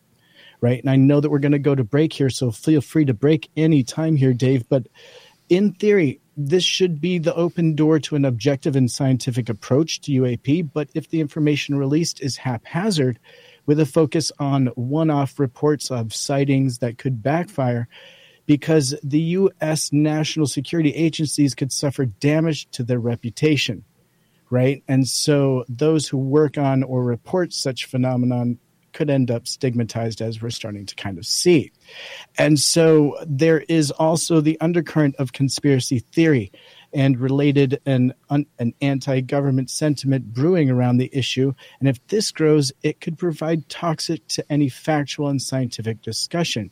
[0.59, 0.79] Right.
[0.79, 3.15] And I know that we're going to go to break here, so feel free to
[3.15, 4.69] break any time here, Dave.
[4.69, 4.87] But
[5.49, 10.11] in theory, this should be the open door to an objective and scientific approach to
[10.11, 10.69] UAP.
[10.71, 13.17] But if the information released is haphazard,
[13.65, 17.87] with a focus on one off reports of sightings that could backfire
[18.45, 19.91] because the U.S.
[19.91, 23.83] national security agencies could suffer damage to their reputation,
[24.49, 24.83] right?
[24.87, 28.59] And so those who work on or report such phenomenon
[28.93, 31.71] could end up stigmatized as we're starting to kind of see.
[32.37, 36.51] And so there is also the undercurrent of conspiracy theory
[36.93, 41.53] and related an, an anti government sentiment brewing around the issue.
[41.79, 46.69] And if this grows, it could provide toxic to any factual and scientific discussion.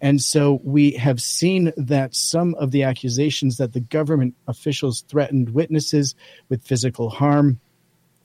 [0.00, 5.50] And so we have seen that some of the accusations that the government officials threatened
[5.50, 6.14] witnesses
[6.48, 7.60] with physical harm.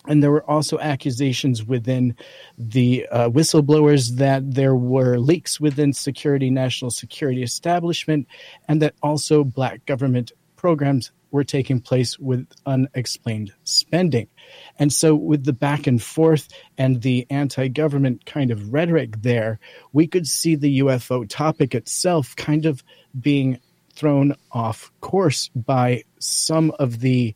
[0.06, 2.16] And there were also accusations within
[2.58, 8.28] the uh, whistleblowers that there were leaks within security, national security establishment,
[8.68, 14.28] and that also black government programs were taking place with unexplained spending.
[14.78, 16.48] And so, with the back and forth
[16.78, 19.60] and the anti government kind of rhetoric there,
[19.92, 22.84] we could see the UFO topic itself kind of
[23.20, 23.60] being
[23.96, 27.34] thrown off course by some of the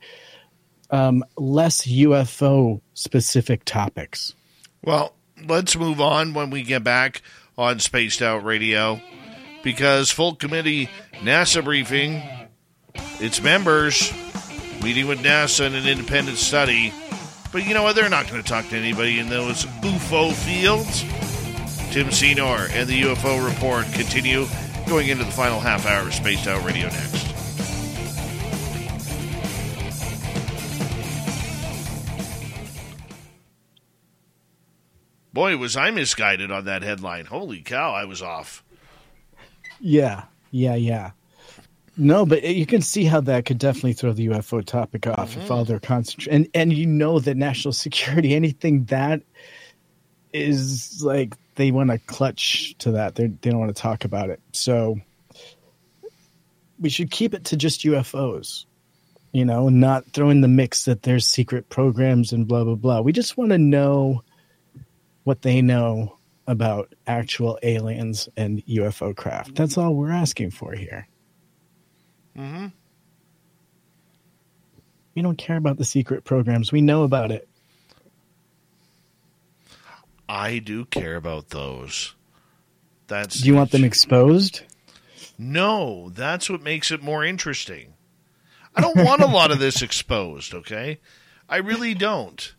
[0.92, 4.36] um, less UFO specific topics.
[4.84, 5.16] Well,
[5.48, 7.24] let's move on when we get back
[7.58, 9.02] on Spaced Out Radio
[9.64, 12.22] because full committee NASA briefing
[13.20, 14.12] its members
[14.84, 16.94] meeting with NASA in an independent study.
[17.52, 17.96] But you know what?
[17.96, 21.02] They're not going to talk to anybody in those UFO fields.
[21.94, 24.46] Tim Senor and the UFO Report continue
[24.88, 27.28] going into the final half hour of Spaced Out Radio next.
[35.34, 37.26] Boy, was I misguided on that headline.
[37.26, 38.64] Holy cow, I was off.
[39.80, 41.12] Yeah, yeah, yeah.
[41.98, 45.42] No, but you can see how that could definitely throw the UFO topic off mm-hmm.
[45.42, 46.44] if all they're concentrating.
[46.44, 49.22] And and you know that national security, anything that
[50.32, 53.16] is like they want to clutch to that.
[53.16, 54.40] They they don't want to talk about it.
[54.52, 54.98] So
[56.80, 58.66] we should keep it to just UFOs.
[59.32, 63.02] You know, not throw in the mix that there's secret programs and blah blah blah.
[63.02, 64.24] We just want to know
[65.24, 66.18] what they know
[66.48, 69.56] about actual aliens and UFO craft.
[69.56, 71.08] That's all we're asking for here.
[72.38, 72.68] Mm-hmm.
[75.16, 76.72] We don't care about the secret programs.
[76.72, 77.48] We know about it.
[80.30, 82.14] I do care about those.
[83.08, 84.62] That's Do you want them exposed?
[85.40, 87.94] No, that's what makes it more interesting.
[88.76, 91.00] I don't want a lot of this exposed, okay?
[91.50, 92.54] I really don't.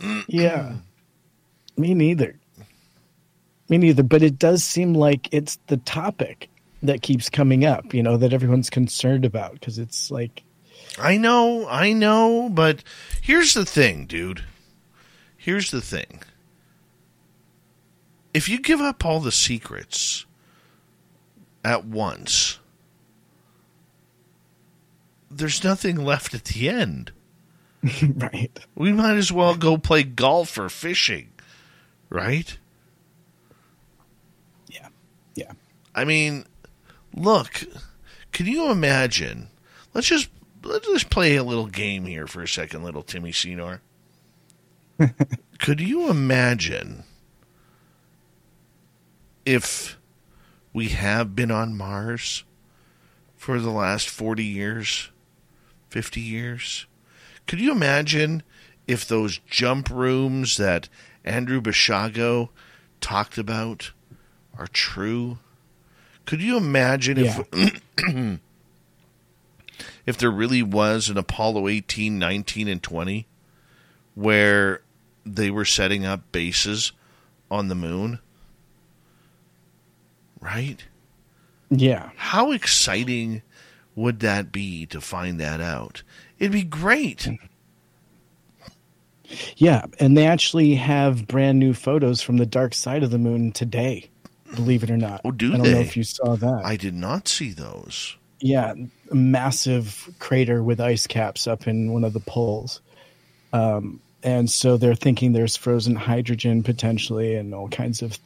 [0.28, 0.76] yeah.
[1.76, 2.38] Me neither.
[3.68, 6.48] Me neither, but it does seem like it's the topic
[6.84, 10.44] that keeps coming up, you know, that everyone's concerned about because it's like
[10.98, 12.84] I know, I know, but
[13.20, 14.44] here's the thing, dude.
[15.36, 16.22] Here's the thing.
[18.32, 20.26] If you give up all the secrets
[21.64, 22.58] at once,
[25.30, 27.12] there's nothing left at the end.
[28.02, 28.58] right.
[28.74, 31.30] We might as well go play golf or fishing,
[32.08, 32.56] right?
[34.68, 34.88] Yeah.
[35.34, 35.52] Yeah.
[35.94, 36.46] I mean,
[37.14, 37.64] look,
[38.32, 39.48] can you imagine?
[39.92, 40.28] Let's just
[40.62, 43.80] let's just play a little game here for a second, little Timmy Senor.
[45.58, 47.04] Could you imagine
[49.44, 49.98] if
[50.72, 52.44] we have been on Mars
[53.36, 55.10] for the last 40 years,
[55.88, 56.86] 50 years?
[57.46, 58.42] Could you imagine
[58.86, 60.88] if those jump rooms that
[61.24, 62.48] Andrew Basiago
[63.00, 63.92] talked about
[64.56, 65.38] are true?
[66.26, 67.42] Could you imagine yeah.
[67.52, 67.80] if
[70.06, 73.26] if there really was an Apollo 18, 19 and 20
[74.14, 74.80] where
[75.24, 76.92] they were setting up bases
[77.50, 78.20] on the moon?
[80.40, 80.84] Right?
[81.70, 82.10] Yeah.
[82.16, 83.42] How exciting
[83.94, 86.02] would that be to find that out?
[86.38, 87.28] It'd be great.
[89.56, 93.52] Yeah, and they actually have brand new photos from the dark side of the moon
[93.52, 94.10] today
[94.56, 95.20] believe it or not.
[95.24, 95.72] Oh, do I don't they?
[95.74, 96.62] know if you saw that.
[96.64, 98.16] I did not see those.
[98.40, 98.74] Yeah,
[99.10, 102.80] a massive crater with ice caps up in one of the poles.
[103.52, 108.18] Um, and so they're thinking there's frozen hydrogen potentially and all kinds of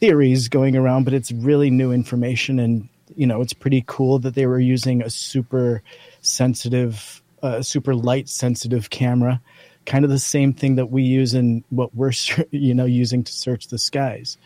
[0.00, 2.58] theories going around, but it's really new information.
[2.58, 5.82] And, you know, it's pretty cool that they were using a super
[6.22, 9.40] sensitive, uh, super light sensitive camera,
[9.86, 12.12] kind of the same thing that we use in what we're,
[12.50, 14.36] you know, using to search the skies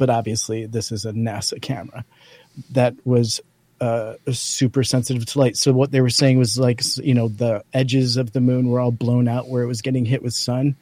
[0.00, 2.06] but obviously this is a NASA camera
[2.70, 3.38] that was
[3.82, 5.58] uh, super sensitive to light.
[5.58, 8.80] So what they were saying was like you know the edges of the moon were
[8.80, 10.74] all blown out where it was getting hit with sun,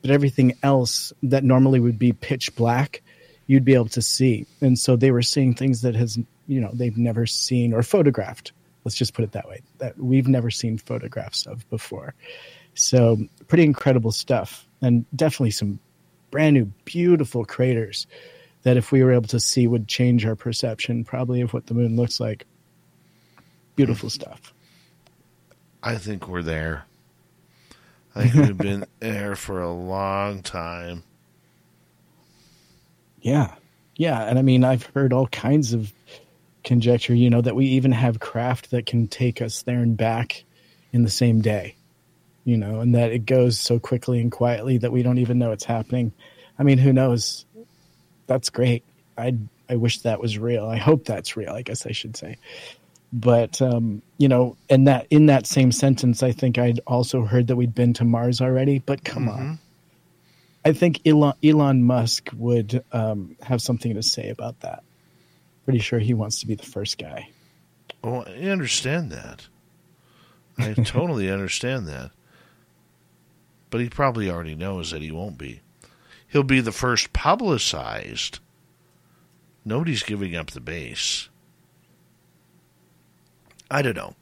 [0.00, 3.02] but everything else that normally would be pitch black,
[3.46, 4.46] you'd be able to see.
[4.62, 6.18] And so they were seeing things that has
[6.48, 8.52] you know they've never seen or photographed.
[8.84, 12.14] Let's just put it that way that we've never seen photographs of before.
[12.74, 13.18] So
[13.48, 15.78] pretty incredible stuff, and definitely some
[16.30, 18.06] brand new, beautiful craters
[18.62, 21.74] that if we were able to see would change our perception probably of what the
[21.74, 22.46] moon looks like.
[23.76, 24.22] Beautiful mm-hmm.
[24.22, 24.54] stuff.
[25.82, 26.84] I think we're there.
[28.14, 31.02] I think we've been there for a long time.
[33.20, 33.54] Yeah.
[33.96, 34.22] Yeah.
[34.22, 35.92] And I mean, I've heard all kinds of
[36.64, 40.44] conjecture, you know, that we even have craft that can take us there and back
[40.92, 41.76] in the same day,
[42.44, 45.52] you know, and that it goes so quickly and quietly that we don't even know
[45.52, 46.12] it's happening.
[46.58, 47.46] I mean, who knows?
[48.32, 48.82] That's great.
[49.18, 49.36] I
[49.68, 50.64] I wish that was real.
[50.64, 52.38] I hope that's real, I guess I should say.
[53.12, 57.48] But um, you know, and that in that same sentence, I think I'd also heard
[57.48, 58.78] that we'd been to Mars already.
[58.78, 59.38] But come mm-hmm.
[59.38, 59.58] on,
[60.64, 64.82] I think Elon, Elon Musk would um, have something to say about that.
[65.66, 67.28] Pretty sure he wants to be the first guy.
[68.02, 69.46] Oh, I understand that.
[70.56, 72.12] I totally understand that.
[73.68, 75.60] But he probably already knows that he won't be.
[76.32, 78.38] He'll be the first publicized.
[79.66, 81.28] Nobody's giving up the base.
[83.70, 84.14] I don't know.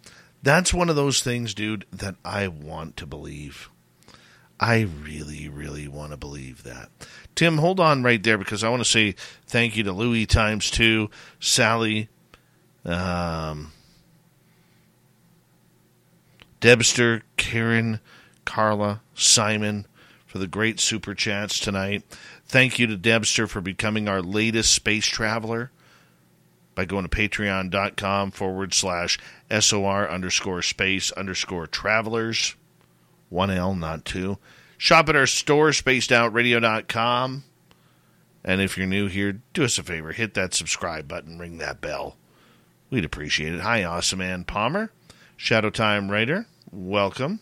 [0.42, 3.70] That's one of those things, dude, that I want to believe.
[4.58, 6.90] I really, really want to believe that.
[7.36, 9.14] Tim, hold on right there because I want to say
[9.46, 12.08] thank you to Louis times two, Sally,
[12.84, 13.70] um,
[16.58, 18.00] Debster, Karen,
[18.44, 19.86] Carla, Simon
[20.30, 22.04] for the great super chats tonight.
[22.46, 25.72] Thank you to Debster for becoming our latest space traveler
[26.76, 29.18] by going to patreon.com forward slash
[29.50, 32.54] SOR underscore space underscore travelers.
[33.28, 34.38] One L, not two.
[34.78, 37.44] Shop at our store, spacedoutradio.com.
[38.44, 41.80] And if you're new here, do us a favor hit that subscribe button, ring that
[41.80, 42.16] bell.
[42.88, 43.62] We'd appreciate it.
[43.62, 44.92] Hi, Awesome Man Palmer,
[45.36, 46.46] Shadow Time Writer.
[46.70, 47.40] Welcome.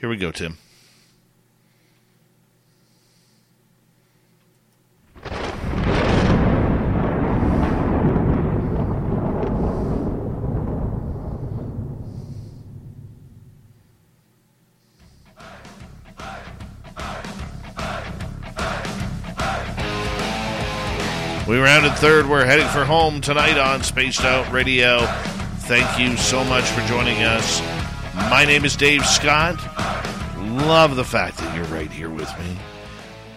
[0.00, 0.56] Here we go, Tim.
[21.48, 22.28] We rounded third.
[22.28, 25.00] We're heading for home tonight on Spaced Out Radio.
[25.62, 27.77] Thank you so much for joining us.
[28.30, 29.56] My name is Dave Scott.
[30.36, 32.56] Love the fact that you're right here with me,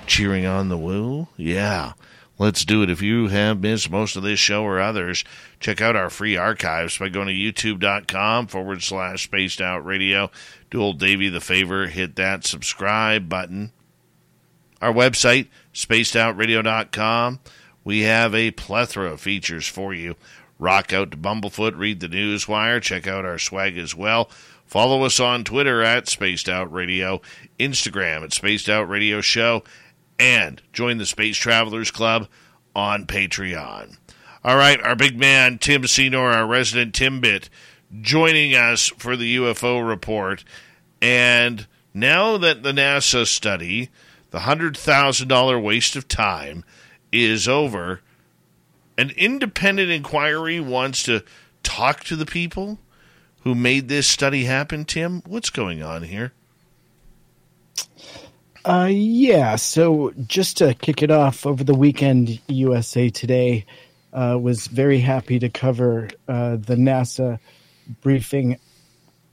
[0.06, 1.27] cheering on the woo.
[1.38, 1.93] Yeah,
[2.38, 2.90] let's do it.
[2.90, 5.24] If you have missed most of this show or others,
[5.60, 10.30] check out our free archives by going to youtube.com forward slash spaced out radio.
[10.69, 13.72] Do old Davey the favor, hit that subscribe button.
[14.82, 17.40] Our website, spacedoutradio.com.
[17.84, 20.16] We have a plethora of features for you.
[20.60, 24.30] Rock out to Bumblefoot, read the Newswire, check out our swag as well.
[24.72, 27.19] Follow us on Twitter at Spaced Out Radio,
[27.59, 29.66] Instagram at Spaced Out Radio Show,
[30.17, 32.30] and join the Space Travelers Club
[32.74, 33.98] on Patreon.
[34.45, 37.50] All right, our big man Tim Senor, our resident Timbit,
[38.00, 40.45] joining us for the UFO report.
[41.01, 43.90] And now that the NASA study,
[44.30, 46.64] the $100,000 waste of time,
[47.11, 48.00] is over,
[48.98, 51.25] an independent inquiry wants to
[51.61, 52.80] talk to the people
[53.42, 54.86] who made this study happen.
[54.86, 56.34] Tim, what's going on here?
[58.64, 59.56] Uh, yeah.
[59.56, 63.66] So just to kick it off, over the weekend, USA Today
[64.14, 67.40] uh, was very happy to cover uh, the NASA
[68.02, 68.58] briefing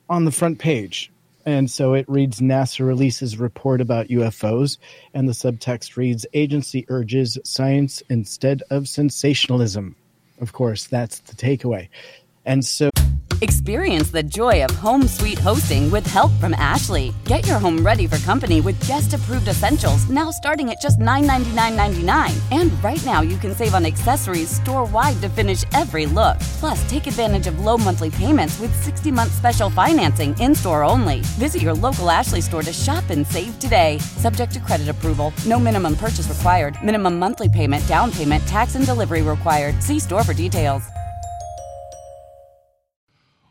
[0.09, 1.11] on the front page.
[1.45, 4.77] And so it reads NASA releases report about UFOs,
[5.15, 9.97] and the subtext reads Agency urges science instead of sensationalism.
[10.41, 11.89] Of course, that's the takeaway.
[12.45, 12.91] And so.
[13.41, 17.15] Experience the joy of home suite hosting with help from Ashley.
[17.25, 22.37] Get your home ready for company with guest approved essentials now starting at just $999.99.
[22.51, 26.37] And right now you can save on accessories store wide to finish every look.
[26.59, 31.21] Plus, take advantage of low monthly payments with 60 month special financing in store only.
[31.39, 33.99] Visit your local Ashley store to shop and save today.
[33.99, 35.33] Subject to credit approval.
[35.47, 36.77] No minimum purchase required.
[36.83, 39.81] Minimum monthly payment, down payment, tax, and delivery required.
[39.81, 40.83] See store for details.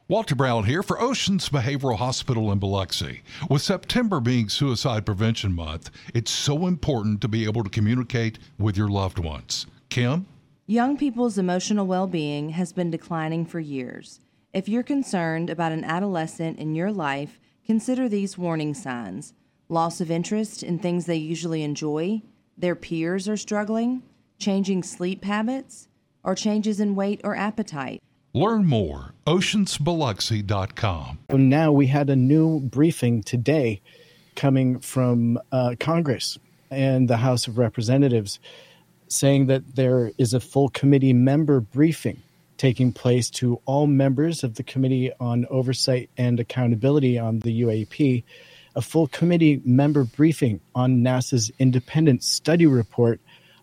[0.09, 3.23] Walter Brown here for Oceans Behavioral Hospital in Biloxi.
[3.49, 8.77] With September being Suicide Prevention Month, it's so important to be able to communicate with
[8.77, 9.65] your loved ones.
[9.89, 10.25] Kim?
[10.65, 14.21] Young people's emotional well being has been declining for years.
[14.53, 19.33] If you're concerned about an adolescent in your life, consider these warning signs
[19.67, 22.21] loss of interest in things they usually enjoy,
[22.57, 24.03] their peers are struggling,
[24.39, 25.89] changing sleep habits,
[26.23, 28.01] or changes in weight or appetite.
[28.37, 31.19] Learn more, oceansbiloxi.com.
[31.31, 33.81] So now we had a new briefing today
[34.35, 36.37] coming from uh, Congress
[36.69, 38.39] and the House of Representatives
[39.07, 42.21] saying that there is a full committee member briefing
[42.57, 48.23] taking place to all members of the Committee on Oversight and Accountability on the UAP,
[48.75, 53.19] a full committee member briefing on NASA's independent study report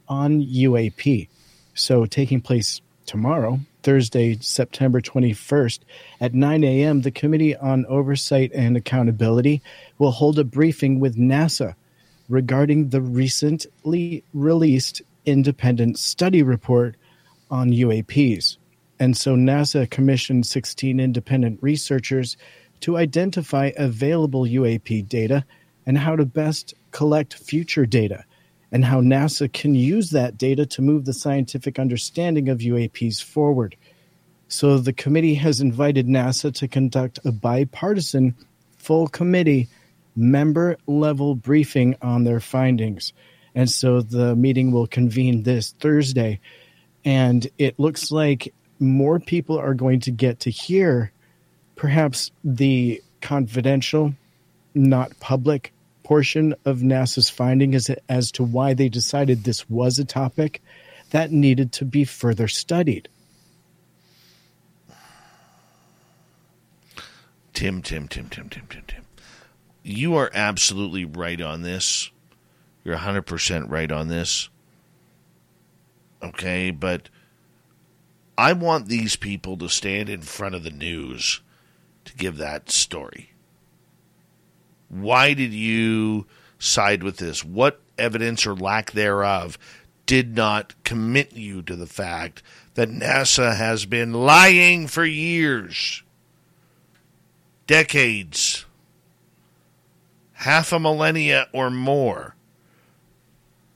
[0.08, 1.28] on UAP.
[1.74, 5.80] So, taking place tomorrow, Thursday, September 21st
[6.20, 9.62] at 9 a.m., the Committee on Oversight and Accountability
[9.98, 11.74] will hold a briefing with NASA
[12.28, 16.96] regarding the recently released independent study report
[17.50, 18.56] on UAPs.
[18.98, 22.36] And so NASA commissioned 16 independent researchers
[22.80, 25.44] to identify available UAP data
[25.86, 28.24] and how to best collect future data,
[28.74, 33.76] and how NASA can use that data to move the scientific understanding of UAPs forward.
[34.48, 38.34] So the committee has invited NASA to conduct a bipartisan,
[38.76, 39.68] full committee,
[40.16, 43.12] member level briefing on their findings.
[43.54, 46.40] And so the meeting will convene this Thursday.
[47.04, 51.12] And it looks like more people are going to get to hear
[51.76, 54.14] perhaps the confidential,
[54.74, 55.72] not public
[56.04, 60.62] portion of NASA's finding as, as to why they decided this was a topic
[61.10, 63.08] that needed to be further studied.
[67.52, 69.04] Tim, Tim, Tim, Tim, Tim, Tim, Tim.
[69.82, 72.10] You are absolutely right on this.
[72.84, 74.48] You're 100% right on this.
[76.22, 77.08] Okay, but
[78.36, 81.42] I want these people to stand in front of the news
[82.06, 83.33] to give that story.
[84.88, 86.26] Why did you
[86.58, 87.44] side with this?
[87.44, 89.58] What evidence or lack thereof
[90.06, 92.42] did not commit you to the fact
[92.74, 96.02] that NASA has been lying for years,
[97.66, 98.66] decades,
[100.32, 102.34] half a millennia or more,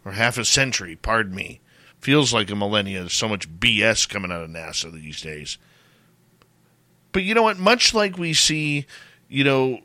[0.04, 1.60] or half a century, pardon me,
[2.00, 3.00] feels like a millennia.
[3.00, 5.58] There's so much BS coming out of NASA these days.
[7.12, 7.58] But you know what?
[7.58, 8.86] Much like we see,
[9.28, 9.80] you know,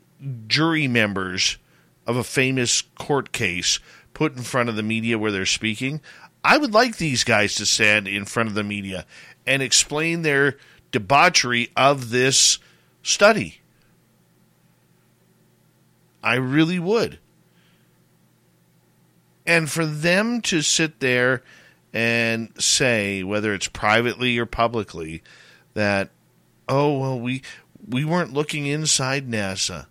[0.46, 1.58] jury members
[2.06, 3.80] of a famous court case
[4.12, 6.00] put in front of the media where they're speaking,
[6.42, 9.06] I would like these guys to stand in front of the media
[9.46, 10.56] and explain their
[10.92, 12.58] debauchery of this
[13.02, 13.60] study.
[16.22, 17.18] I really would.
[19.46, 21.42] And for them to sit there
[21.92, 25.22] and say, whether it's privately or publicly,
[25.74, 26.10] that,
[26.68, 27.42] oh, well, we,
[27.86, 29.86] we weren't looking inside NASA.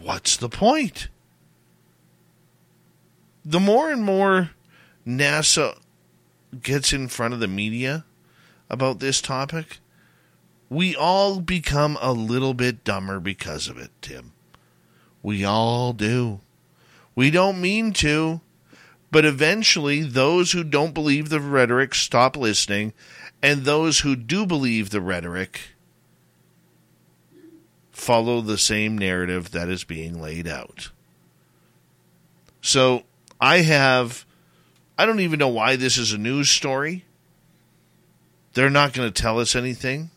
[0.00, 1.08] What's the point?
[3.44, 4.50] The more and more
[5.06, 5.78] NASA
[6.62, 8.04] gets in front of the media
[8.70, 9.78] about this topic,
[10.68, 14.32] we all become a little bit dumber because of it, Tim.
[15.22, 16.40] We all do.
[17.14, 18.40] We don't mean to.
[19.10, 22.92] But eventually, those who don't believe the rhetoric stop listening,
[23.42, 25.60] and those who do believe the rhetoric
[28.00, 30.90] follow the same narrative that is being laid out.
[32.62, 33.04] So
[33.40, 34.24] I have,
[34.98, 37.04] I don't even know why this is a news story.
[38.54, 40.10] They're not going to tell us anything.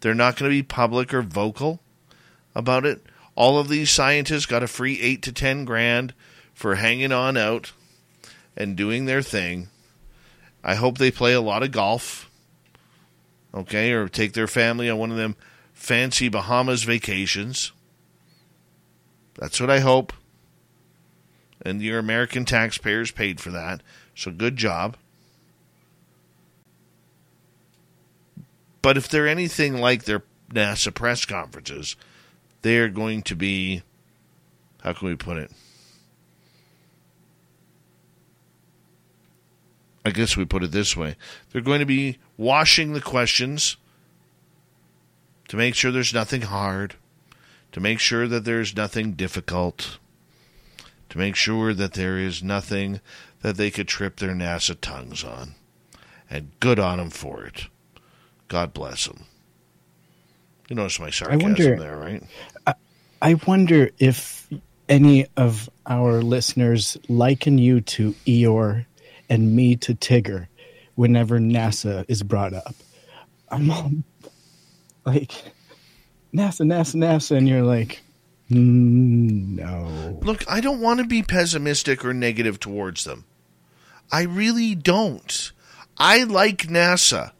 [0.00, 1.80] They're not going to be public or vocal
[2.54, 3.02] about it.
[3.34, 6.14] All of these scientists got a free eight to ten grand
[6.54, 7.72] for hanging on out
[8.56, 9.68] and doing their thing.
[10.64, 12.28] I hope they play a lot of golf,
[13.54, 15.36] okay, or take their family on one of them
[15.78, 17.72] fancy Bahamas vacations.
[19.38, 20.12] That's what I hope.
[21.62, 23.82] And your American taxpayers paid for that,
[24.14, 24.96] so good job.
[28.82, 31.96] But if they're anything like their NASA press conferences,
[32.62, 33.82] they are going to be,
[34.82, 35.50] how can we put it?
[40.04, 41.16] I guess we put it this way
[41.52, 43.76] they're going to be washing the questions
[45.48, 46.94] to make sure there's nothing hard,
[47.72, 49.98] to make sure that there's nothing difficult,
[51.08, 53.00] to make sure that there is nothing
[53.42, 55.54] that they could trip their NASA tongues on.
[56.30, 57.68] And good on them for it.
[58.48, 59.24] God bless them.
[60.68, 62.22] You notice my sarcasm wonder, there, right?
[62.66, 62.74] I,
[63.22, 64.46] I wonder if
[64.88, 68.84] any of our listeners liken you to Eeyore
[69.30, 70.48] and me to Tigger
[70.96, 72.74] whenever NASA is brought up.
[73.50, 73.90] I'm all
[75.08, 75.32] like,
[76.34, 78.02] NASA, NASA, NASA, and you're like,
[78.50, 80.18] mm, no.
[80.22, 83.24] Look, I don't want to be pessimistic or negative towards them.
[84.10, 85.52] I really don't.
[85.96, 87.32] I like NASA.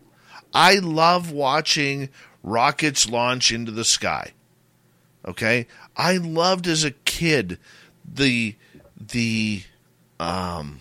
[0.53, 2.09] I love watching
[2.43, 4.33] rockets launch into the sky.
[5.27, 5.67] Okay?
[5.97, 7.59] I loved as a kid
[8.05, 8.57] the
[8.97, 9.63] the
[10.19, 10.81] um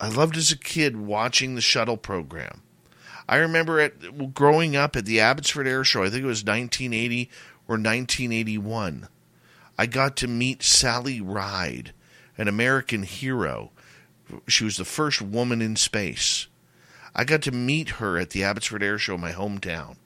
[0.00, 2.62] I loved as a kid watching the shuttle program.
[3.28, 7.30] I remember at growing up at the Abbotsford Air Show, I think it was 1980
[7.66, 9.08] or 1981.
[9.78, 11.92] I got to meet Sally Ride,
[12.38, 13.72] an American hero.
[14.46, 16.46] She was the first woman in space.
[17.14, 19.96] I got to meet her at the Abbotsford Air Show, my hometown.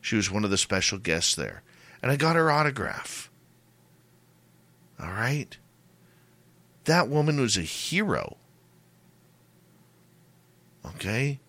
[0.00, 1.62] She was one of the special guests there.
[2.02, 3.30] And I got her autograph.
[5.00, 5.56] All right?
[6.84, 8.36] That woman was a hero.
[10.84, 11.40] Okay?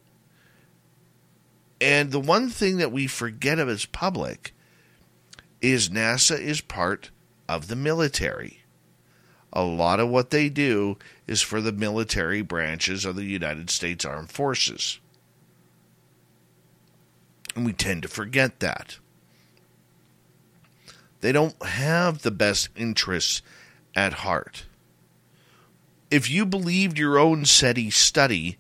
[1.82, 4.54] And the one thing that we forget of as public
[5.62, 7.10] is NASA is part
[7.50, 8.60] of the military.
[9.52, 14.06] A lot of what they do is for the military branches of the United States
[14.06, 15.00] Armed Forces.
[17.56, 19.00] And we tend to forget that.
[21.20, 23.42] They don't have the best interests
[23.96, 24.66] at heart.
[26.10, 28.58] If you believed your own SETI study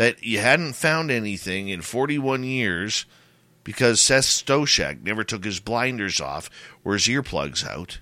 [0.00, 3.04] that you hadn't found anything in 41 years
[3.64, 6.48] because Seth Shostak never took his blinders off
[6.82, 8.00] or his earplugs out,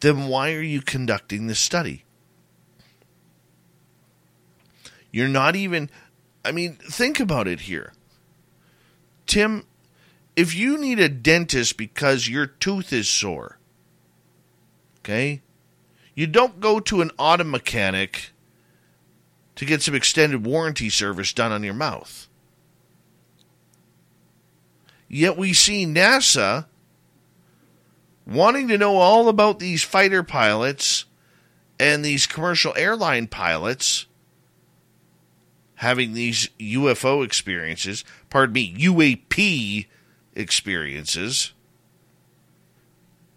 [0.00, 2.04] then why are you conducting this study?
[5.10, 5.88] You're not even,
[6.44, 7.94] I mean, think about it here.
[9.26, 9.64] Tim,
[10.36, 13.58] if you need a dentist because your tooth is sore,
[14.98, 15.40] okay,
[16.14, 18.32] you don't go to an auto mechanic
[19.58, 22.28] to get some extended warranty service done on your mouth.
[25.08, 26.66] Yet we see NASA
[28.24, 31.06] wanting to know all about these fighter pilots
[31.80, 34.06] and these commercial airline pilots
[35.74, 39.86] having these UFO experiences, pardon me, UAP
[40.36, 41.52] experiences.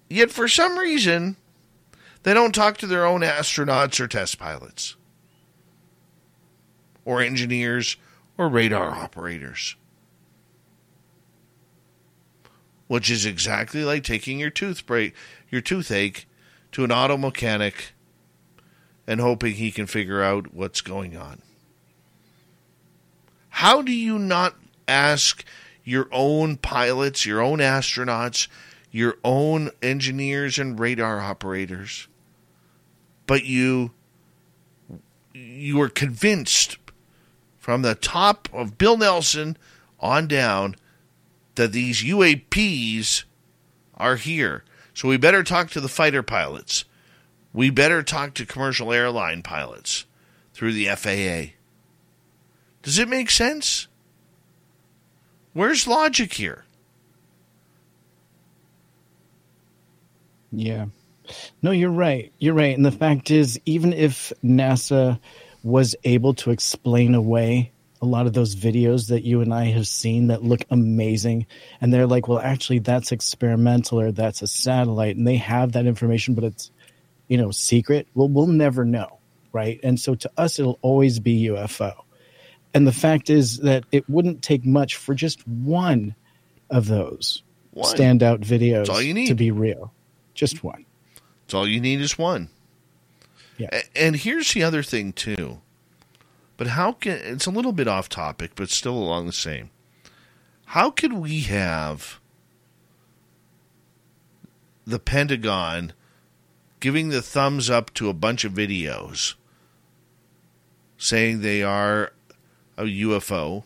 [0.08, 1.38] Yet for some reason,
[2.22, 4.96] they don't talk to their own astronauts or test pilots,
[7.06, 7.98] or engineers,
[8.38, 9.76] or radar operators.
[12.88, 15.14] Which is exactly like taking your tooth break,
[15.50, 16.28] your toothache
[16.74, 17.94] to an auto mechanic
[19.08, 21.42] and hoping he can figure out what's going on.
[23.50, 24.56] How do you not
[24.88, 25.44] ask
[25.84, 28.48] your own pilots, your own astronauts,
[28.92, 32.08] your own engineers and radar operators,
[33.26, 33.92] but you
[35.34, 36.78] you are convinced
[37.62, 39.56] from the top of Bill Nelson
[40.00, 40.76] on down
[41.56, 43.24] that these UAPs
[43.96, 44.64] are here.
[44.96, 46.86] So we better talk to the fighter pilots.
[47.54, 50.06] We better talk to commercial airline pilots
[50.54, 51.54] through the FAA.
[52.82, 53.88] Does it make sense?
[55.54, 56.66] Where's logic here?
[60.52, 60.88] Yeah.
[61.62, 62.34] No, you're right.
[62.40, 62.76] You're right.
[62.76, 65.20] And the fact is, even if NASA
[65.64, 69.88] was able to explain away a lot of those videos that you and I have
[69.88, 71.46] seen that look amazing,
[71.80, 75.86] and they're like, well, actually, that's experimental or that's a satellite, and they have that
[75.86, 76.72] information, but it's,
[77.28, 78.08] you know, secret.
[78.16, 79.20] Well, we'll never know.
[79.54, 79.80] Right.
[79.84, 81.94] And so to us, it'll always be UFO.
[82.74, 86.16] And the fact is that it wouldn't take much for just one
[86.70, 87.94] of those One.
[87.94, 89.28] standout videos all you need.
[89.28, 89.94] to be real.
[90.34, 90.86] Just one.
[91.44, 92.50] It's all you need is one.
[93.62, 93.82] Yeah.
[93.96, 95.62] And here's the other thing too.
[96.58, 99.70] But how can it's a little bit off topic, but still along the same.
[100.66, 102.20] How could we have
[104.86, 105.94] the Pentagon
[106.80, 109.36] giving the thumbs up to a bunch of videos
[110.98, 112.14] saying they are
[112.78, 113.64] a UFO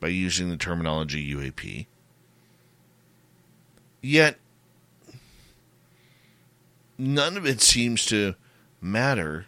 [0.00, 1.86] by using the terminology UAP?
[4.02, 4.38] Yet
[6.98, 8.34] none of it seems to
[8.80, 9.46] matter.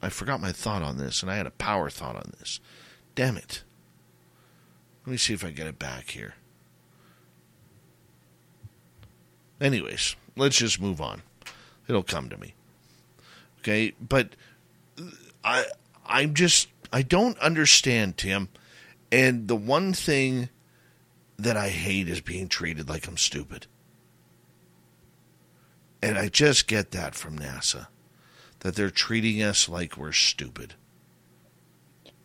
[0.00, 2.60] I forgot my thought on this, and I had a power thought on this.
[3.14, 3.62] Damn it.
[5.06, 6.34] Let me see if I get it back here.
[9.60, 11.22] Anyways, let's just move on.
[11.88, 12.54] It'll come to me.
[13.60, 14.30] Okay, but
[15.44, 15.66] I
[16.04, 18.48] I'm just I don't understand, Tim.
[19.10, 20.48] And the one thing
[21.36, 23.66] that I hate is being treated like I'm stupid.
[26.02, 27.86] And I just get that from NASA
[28.60, 30.74] that they're treating us like we're stupid.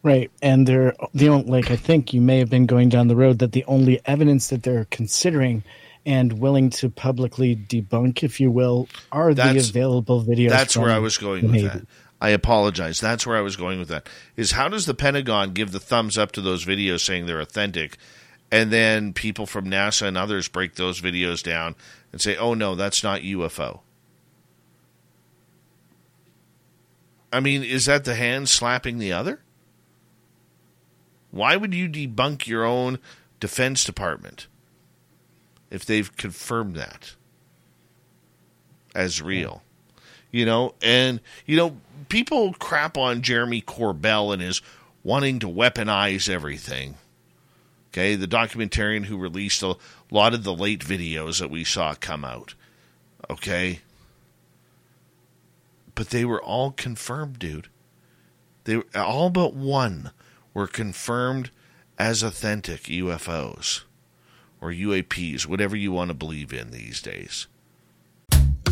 [0.03, 0.31] Right.
[0.41, 3.39] And they're the only, like, I think you may have been going down the road
[3.39, 5.63] that the only evidence that they're considering
[6.05, 10.49] and willing to publicly debunk, if you will, are That's- the available videos.
[10.49, 11.85] That's where I was going with that.
[12.19, 12.99] I apologize.
[12.99, 14.07] That's where I was going with that.
[14.35, 17.97] Is how does the Pentagon give the thumbs up to those videos saying they're authentic,
[18.51, 21.75] and then people from NASA and others break those videos down
[22.11, 23.81] and say, "Oh no, that's not UFO."
[27.31, 29.41] I mean, is that the hand slapping the other?
[31.31, 32.99] Why would you debunk your own
[33.39, 34.47] Defense Department
[35.69, 37.15] if they've confirmed that
[38.95, 39.61] as real?
[40.31, 41.77] You know, and, you know,
[42.09, 44.61] people crap on Jeremy Corbell and his
[45.03, 46.95] wanting to weaponize everything.
[47.91, 49.75] Okay, the documentarian who released a
[50.15, 52.53] lot of the late videos that we saw come out.
[53.29, 53.81] Okay.
[55.95, 57.67] But they were all confirmed, dude.
[58.63, 60.11] They all but one
[60.53, 61.51] were confirmed
[61.97, 63.83] as authentic UFOs
[64.61, 67.47] or UAPs, whatever you want to believe in these days.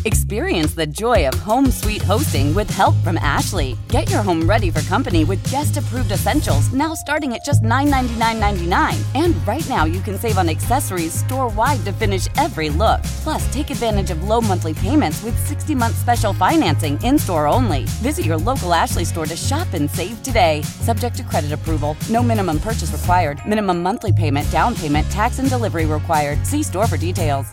[0.05, 3.75] Experience the joy of home suite hosting with help from Ashley.
[3.87, 9.03] Get your home ready for company with guest approved essentials now starting at just $999.99.
[9.15, 13.01] And right now you can save on accessories store wide to finish every look.
[13.23, 17.85] Plus, take advantage of low monthly payments with 60 month special financing in store only.
[18.03, 20.61] Visit your local Ashley store to shop and save today.
[20.61, 21.97] Subject to credit approval.
[22.11, 23.41] No minimum purchase required.
[23.47, 26.45] Minimum monthly payment, down payment, tax, and delivery required.
[26.45, 27.47] See store for details.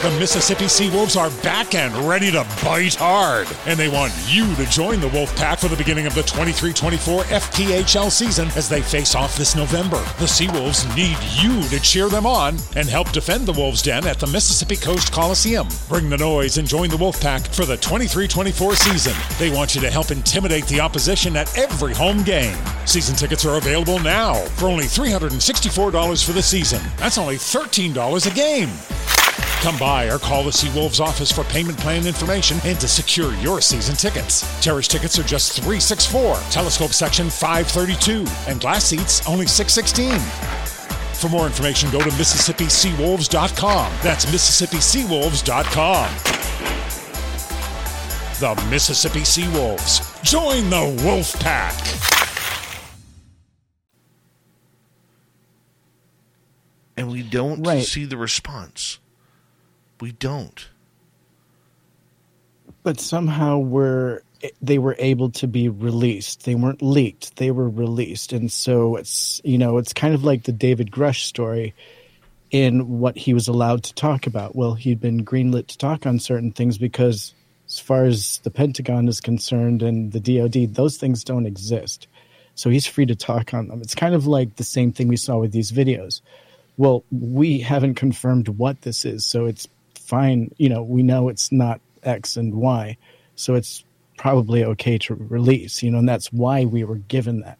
[0.00, 3.48] The Mississippi Seawolves are back and ready to bite hard.
[3.66, 6.72] And they want you to join the Wolf Pack for the beginning of the 23
[6.72, 9.96] 24 FPHL season as they face off this November.
[10.20, 14.20] The Seawolves need you to cheer them on and help defend the Wolves' Den at
[14.20, 15.66] the Mississippi Coast Coliseum.
[15.88, 19.14] Bring the noise and join the Wolf Pack for the 23 24 season.
[19.36, 22.56] They want you to help intimidate the opposition at every home game.
[22.86, 26.80] Season tickets are available now for only $364 for the season.
[26.98, 28.70] That's only $13 a game.
[29.60, 33.60] Come by or call the Seawolves office for payment plan information and to secure your
[33.60, 34.44] season tickets.
[34.62, 40.18] Terrace tickets are just 364, telescope section 532, and glass seats only 616.
[41.14, 43.92] For more information, go to MississippiSeawolves.com.
[44.02, 46.08] That's MississippiSeawolves.com.
[48.38, 50.22] The Mississippi Seawolves.
[50.22, 51.74] Join the Wolf Pack.
[56.96, 57.84] And we don't Right.
[57.84, 58.98] see the response.
[60.00, 60.68] We don't.
[62.82, 64.22] but somehow were
[64.62, 66.44] they were able to be released.
[66.44, 70.44] They weren't leaked; they were released, and so it's you know it's kind of like
[70.44, 71.74] the David Grusch story
[72.50, 74.56] in what he was allowed to talk about.
[74.56, 77.34] Well, he'd been greenlit to talk on certain things because,
[77.68, 82.06] as far as the Pentagon is concerned and the DoD, those things don't exist.
[82.54, 83.82] So he's free to talk on them.
[83.82, 86.22] It's kind of like the same thing we saw with these videos.
[86.78, 89.68] Well, we haven't confirmed what this is, so it's
[90.08, 90.50] fine.
[90.56, 92.96] You know, we know it's not X and Y,
[93.36, 93.84] so it's
[94.16, 97.58] probably okay to release, you know, and that's why we were given that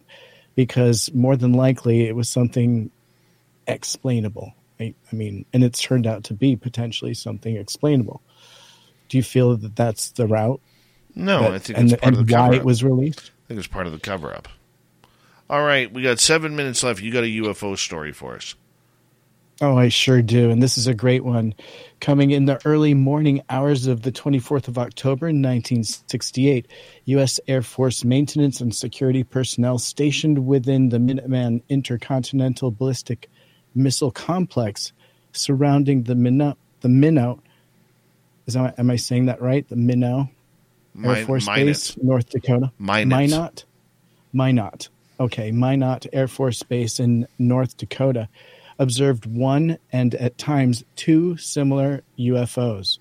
[0.56, 2.90] because more than likely it was something
[3.68, 4.54] explainable.
[4.80, 8.22] I, I mean, and it's turned out to be potentially something explainable.
[9.08, 10.60] Do you feel that that's the route?
[11.14, 13.30] No, That- I think and, it's part and of the why it was released.
[13.44, 14.48] I think it's part of the cover up.
[15.50, 17.00] All right, we got seven minutes left.
[17.00, 18.54] You got a UFO story for us.
[19.60, 20.50] Oh, I sure do.
[20.50, 21.52] And this is a great one.
[22.00, 26.66] Coming in the early morning hours of the 24th of October, 1968,
[27.06, 27.40] U.S.
[27.48, 33.28] Air Force maintenance and security personnel stationed within the Minuteman Intercontinental Ballistic
[33.74, 34.92] Missile Complex
[35.32, 37.40] surrounding the Minot, the Minot,
[38.46, 39.68] is that, am I saying that right?
[39.68, 40.28] The Minot
[41.04, 41.66] Air Min- Force Minot.
[41.66, 42.72] Base, North Dakota?
[42.78, 43.08] Minot.
[43.08, 43.64] Minot?
[44.32, 44.88] Minot.
[45.18, 48.28] Okay, Minot Air Force Base in North Dakota
[48.78, 52.98] observed one and at times two similar UFOs.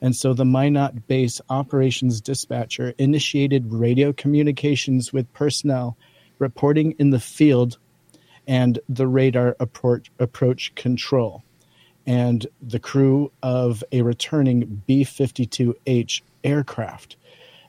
[0.00, 5.96] And so the Minot Base Operations Dispatcher initiated radio communications with personnel
[6.38, 7.78] reporting in the field
[8.46, 11.42] and the radar approach, control.
[12.06, 17.16] And the crew of a returning B 52H aircraft.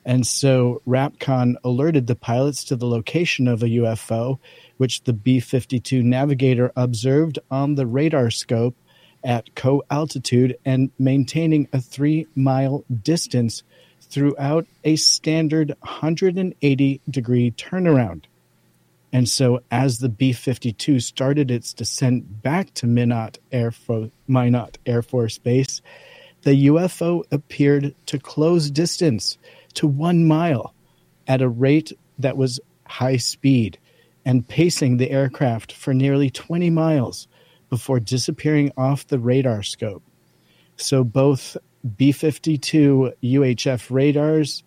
[0.06, 4.38] And so RAPCON alerted the pilots to the location of a UFO,
[4.76, 8.76] which the B 52 navigator observed on the radar scope
[9.24, 13.64] at co altitude and maintaining a three mile distance
[14.00, 18.22] throughout a standard 180 degree turnaround.
[19.12, 24.78] And so, as the B 52 started its descent back to Minot Air, Fo- Minot
[24.86, 25.80] Air Force Base,
[26.42, 29.36] the UFO appeared to close distance
[29.76, 30.74] to one mile
[31.26, 33.78] at a rate that was high speed
[34.24, 37.28] and pacing the aircraft for nearly 20 miles
[37.70, 40.02] before disappearing off the radar scope.
[40.76, 41.56] So both
[41.96, 44.64] B 52 UHF radars,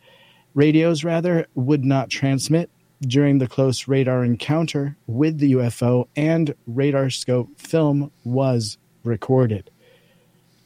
[0.53, 2.69] radios rather, would not transmit
[3.01, 9.71] during the close radar encounter with the UFO, and radar scope film was recorded.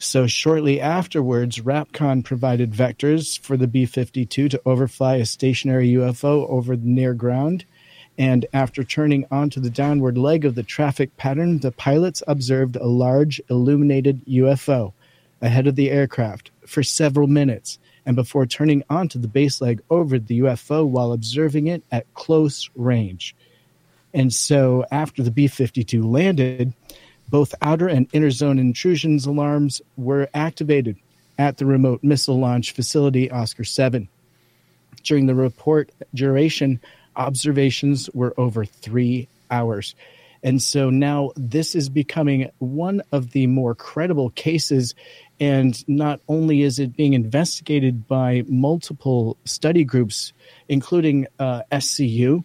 [0.04, 6.46] So shortly afterwards, Rapcon provided vectors for the B 52 to overfly a stationary UFO
[6.50, 7.64] over the near ground.
[8.18, 12.86] And after turning onto the downward leg of the traffic pattern, the pilots observed a
[12.86, 14.92] large illuminated UFO
[15.42, 20.20] ahead of the aircraft for several minutes and before turning onto the base leg over
[20.20, 23.38] the UFO while observing it at close range.
[24.14, 26.74] And so after the B 52 landed,
[27.30, 30.98] both outer and inner zone intrusions alarms were activated
[31.38, 34.08] at the remote missile launch facility Oscar 7.
[35.04, 36.80] During the report duration,
[37.16, 39.96] observations were over three hours.
[40.44, 44.94] And so now this is becoming one of the more credible cases.
[45.40, 50.34] And not only is it being investigated by multiple study groups,
[50.68, 52.44] including uh, SCU,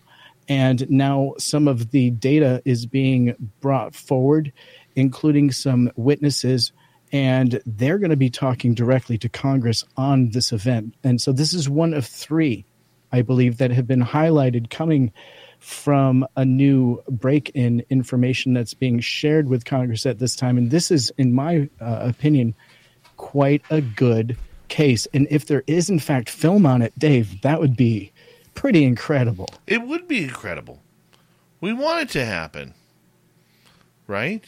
[0.49, 4.53] and now some of the data is being brought forward,
[4.97, 6.73] including some witnesses
[7.11, 10.95] and they're going to be talking directly to Congress on this event.
[11.03, 12.67] And so this is one of three
[13.13, 15.13] I believe, that have been highlighted coming
[15.59, 20.57] from a new break in information that's being shared with Congress at this time.
[20.57, 22.55] And this is, in my uh, opinion,
[23.17, 24.37] quite a good
[24.69, 25.07] case.
[25.13, 28.13] And if there is, in fact, film on it, Dave, that would be
[28.59, 29.49] pretty incredible.
[29.69, 30.81] It would be incredible.
[31.61, 32.75] We want it to happen,
[34.09, 34.45] right?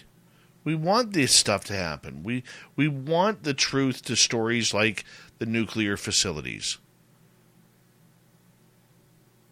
[0.64, 2.24] We want this stuff to happen.
[2.24, 2.42] We
[2.74, 5.04] we want the truth to stories like
[5.38, 6.78] the nuclear facilities.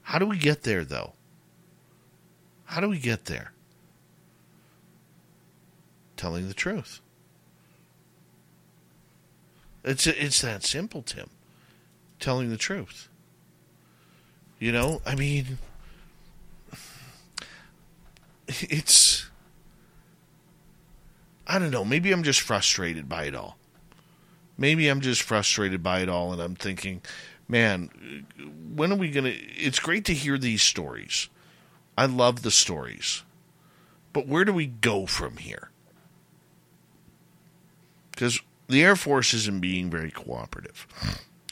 [0.02, 1.12] How do we get there, though?
[2.64, 3.52] How do we get there?
[6.16, 7.00] Telling the truth.
[9.84, 11.30] It's it's that simple, Tim.
[12.18, 13.07] Telling the truth.
[14.58, 15.58] You know, I mean,
[18.48, 19.26] it's.
[21.46, 21.84] I don't know.
[21.84, 23.56] Maybe I'm just frustrated by it all.
[24.56, 27.00] Maybe I'm just frustrated by it all, and I'm thinking,
[27.46, 28.26] man,
[28.74, 29.30] when are we going to?
[29.30, 31.28] It's great to hear these stories.
[31.96, 33.22] I love the stories.
[34.12, 35.70] But where do we go from here?
[38.10, 40.88] Because the Air Force isn't being very cooperative,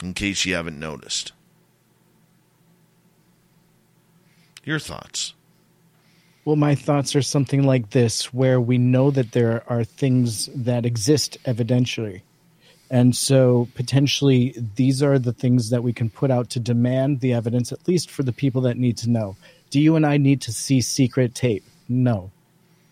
[0.02, 1.32] in case you haven't noticed.
[4.66, 5.32] Your thoughts?
[6.44, 10.84] Well, my thoughts are something like this where we know that there are things that
[10.84, 12.20] exist evidentially
[12.90, 17.32] and so potentially these are the things that we can put out to demand the
[17.32, 19.36] evidence, at least for the people that need to know.
[19.70, 21.64] Do you and I need to see secret tape?
[21.88, 22.30] No.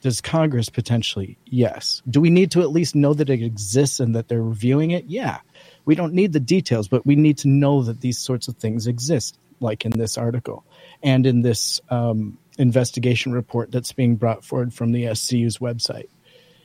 [0.00, 1.38] Does Congress potentially?
[1.46, 2.02] Yes.
[2.10, 5.04] Do we need to at least know that it exists and that they're reviewing it?
[5.06, 5.38] Yeah.
[5.84, 8.86] We don't need the details, but we need to know that these sorts of things
[8.86, 10.64] exist, like in this article
[11.02, 16.08] and in this um, investigation report that's being brought forward from the SCU's website.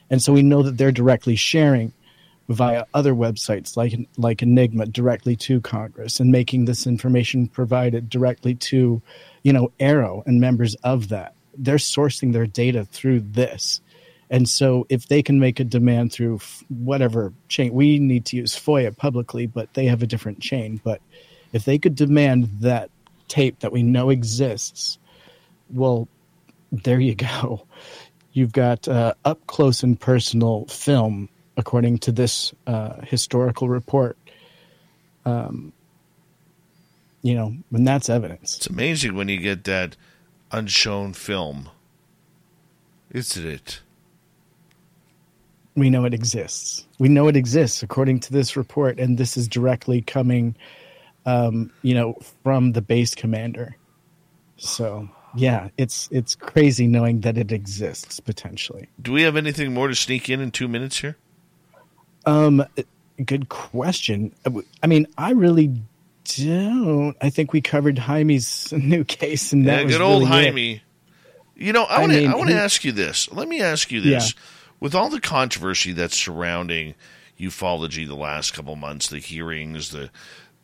[0.10, 1.94] And so we know that they're directly sharing
[2.50, 8.56] via other websites like like Enigma directly to Congress and making this information provided directly
[8.56, 9.02] to,
[9.44, 11.36] you know, AARO and members of that.
[11.56, 13.82] They're sourcing their data through this.
[14.32, 18.56] And so if they can make a demand through whatever chain, we need to use
[18.56, 20.80] FOIA publicly, but they have a different chain.
[20.84, 21.02] But
[21.54, 22.90] if they could demand that
[23.28, 24.98] tape that we know exists,
[25.70, 26.08] well,
[26.72, 27.66] there you go.
[28.34, 34.18] You've got uh, up close and personal film according to this uh, historical report.
[35.26, 35.74] Um,
[37.22, 38.58] you know, when that's evidence.
[38.58, 39.98] It's amazing when you get that
[40.52, 41.70] unshown film,
[43.12, 43.82] isn't it?
[45.76, 46.86] We know it exists.
[46.98, 50.56] We know it exists according to this report, and this is directly coming,
[51.26, 53.76] um, you know, from the base commander.
[54.58, 58.90] So yeah, it's it's crazy knowing that it exists potentially.
[59.02, 61.18] Do we have anything more to sneak in in two minutes here?
[62.26, 62.66] Um,
[63.24, 64.34] good question.
[64.84, 65.82] I mean, I really
[66.38, 67.16] don't.
[67.22, 70.72] I think we covered Jaime's new case, and that yeah, good old really Jaime.
[70.74, 70.82] It.
[71.56, 72.18] You know, I want to.
[72.18, 73.32] I, mean, I want to ask you this.
[73.32, 74.42] Let me ask you this: yeah.
[74.80, 76.96] with all the controversy that's surrounding
[77.40, 80.10] ufology the last couple months, the hearings, the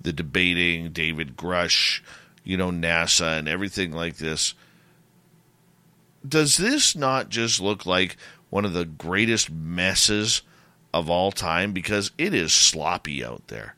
[0.02, 2.02] the debating, David Grusch,
[2.44, 4.54] you know, NASA, and everything like this.
[6.28, 8.18] Does this not just look like
[8.50, 10.42] one of the greatest messes?
[10.96, 13.76] of all time because it is sloppy out there.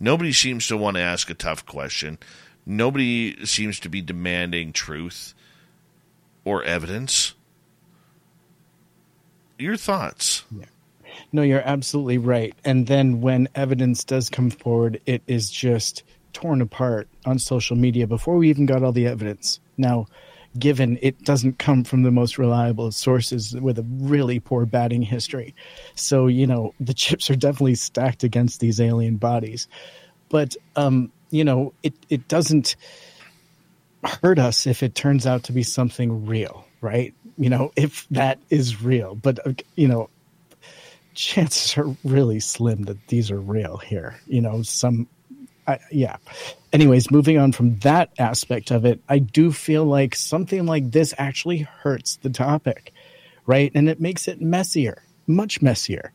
[0.00, 2.16] Nobody seems to want to ask a tough question.
[2.64, 5.34] Nobody seems to be demanding truth
[6.42, 7.34] or evidence.
[9.58, 10.44] your thoughts.
[10.50, 10.64] Yeah.
[11.32, 12.54] No, you're absolutely right.
[12.64, 18.06] And then when evidence does come forward, it is just torn apart on social media
[18.06, 19.60] before we even got all the evidence.
[19.76, 20.06] Now,
[20.58, 25.54] given it doesn't come from the most reliable sources with a really poor batting history.
[25.94, 29.68] So, you know, the chips are definitely stacked against these alien bodies.
[30.28, 32.76] But, um, you know, it, it doesn't
[34.02, 37.14] hurt us if it turns out to be something real, right?
[37.38, 39.14] You know, if that is real.
[39.14, 40.10] But, uh, you know,
[41.14, 44.16] chances are really slim that these are real here.
[44.26, 45.08] You know, some,
[45.66, 46.16] I, yeah.
[46.72, 51.14] Anyways, moving on from that aspect of it, I do feel like something like this
[51.18, 52.92] actually hurts the topic,
[53.46, 53.72] right?
[53.74, 56.12] And it makes it messier, much messier,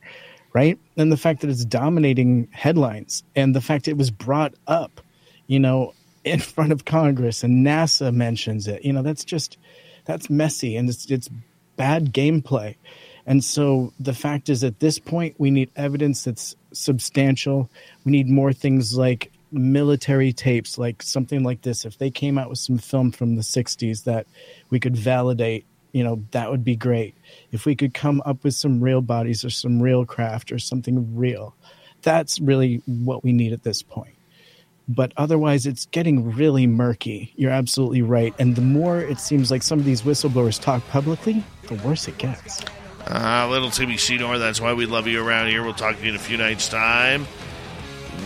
[0.54, 0.80] right?
[0.96, 5.02] And the fact that it's dominating headlines and the fact it was brought up,
[5.48, 5.94] you know,
[6.24, 9.58] in front of Congress and NASA mentions it, you know, that's just,
[10.06, 11.30] that's messy and it's, it's
[11.76, 12.76] bad gameplay.
[13.26, 17.70] And so the fact is, at this point, we need evidence that's substantial.
[18.04, 21.86] We need more things like military tapes, like something like this.
[21.86, 24.28] If they came out with some film from the 60s that
[24.70, 27.16] we could validate, you know, that would be great.
[27.52, 31.16] If we could come up with some real bodies or some real craft or something
[31.16, 31.56] real,
[32.02, 34.16] that's really what we need at this point.
[34.88, 37.34] But otherwise, it's getting really murky.
[37.38, 38.36] You're absolutely right.
[38.38, 42.18] And the more it seems like some of these whistleblowers talk publicly, the worse it
[42.20, 42.64] gets.
[43.08, 45.62] Uh, little Timmy Senor, that's why we love you around here.
[45.64, 47.28] We'll talk to you in a few nights' time.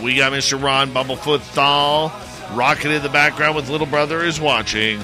[0.02, 0.60] We got Mr.
[0.60, 2.10] Ron Bumblefoot Thal
[2.54, 4.98] rocking in the background with Little Brother is watching.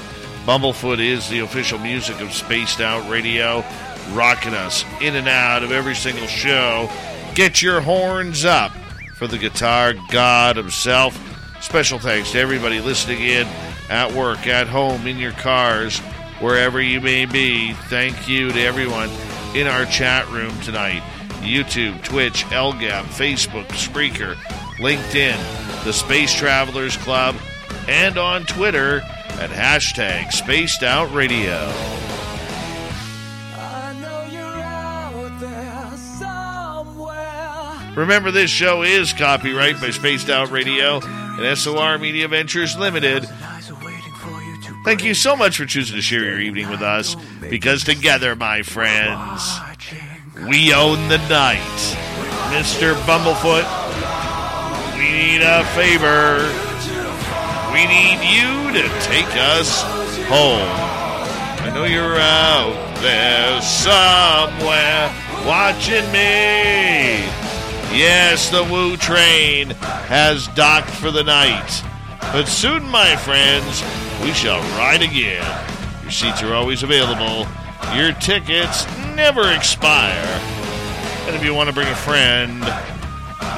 [0.46, 3.62] Bumblefoot is the official music of Spaced Out Radio,
[4.12, 6.88] rocking us in and out of every single show.
[7.34, 8.72] Get your horns up
[9.16, 11.20] for the guitar god himself.
[11.60, 13.46] Special thanks to everybody listening in
[13.90, 15.98] at work, at home, in your cars,
[16.40, 17.74] wherever you may be.
[17.88, 19.10] Thank you to everyone
[19.56, 21.02] in our chat room tonight.
[21.40, 24.34] YouTube, Twitch, LGAP, Facebook, Spreaker,
[24.76, 27.34] LinkedIn, the Space Travelers Club,
[27.88, 31.72] and on Twitter at hashtag Spaced Out Radio.
[37.96, 43.26] Remember, this show is copyright by Spaced Out Radio and SOR Media Ventures Limited.
[44.86, 48.62] Thank you so much for choosing to share your evening with us because together, my
[48.62, 49.58] friends,
[50.48, 51.58] we own the night.
[52.54, 52.94] Mr.
[53.02, 53.66] Bumblefoot,
[54.96, 56.38] we need a favor.
[57.72, 59.82] We need you to take us
[60.28, 60.70] home.
[61.66, 65.12] I know you're out there somewhere
[65.44, 67.26] watching me.
[67.92, 71.82] Yes, the Woo train has docked for the night.
[72.20, 73.82] But soon, my friends,
[74.22, 75.44] we shall ride again.
[76.02, 77.46] Your seats are always available.
[77.94, 80.40] Your tickets never expire.
[81.26, 82.60] And if you want to bring a friend,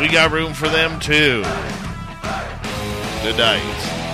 [0.00, 1.42] we got room for them too.
[3.22, 4.07] Good night.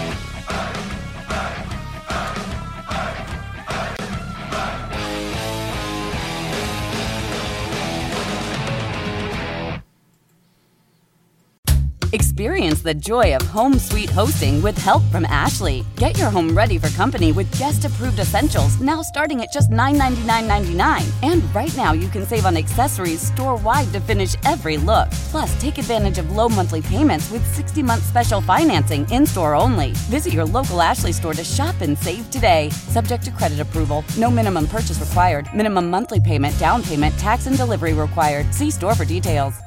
[12.15, 15.85] Experience the joy of home suite hosting with help from Ashley.
[15.97, 21.03] Get your home ready for company with guest approved essentials now starting at just $999.99.
[21.25, 25.11] And right now you can save on accessories store wide to finish every look.
[25.33, 29.91] Plus, take advantage of low monthly payments with 60 month special financing in store only.
[30.07, 32.71] Visit your local Ashley store to shop and save today.
[32.71, 34.05] Subject to credit approval.
[34.17, 35.49] No minimum purchase required.
[35.53, 38.55] Minimum monthly payment, down payment, tax, and delivery required.
[38.55, 39.64] See store for details.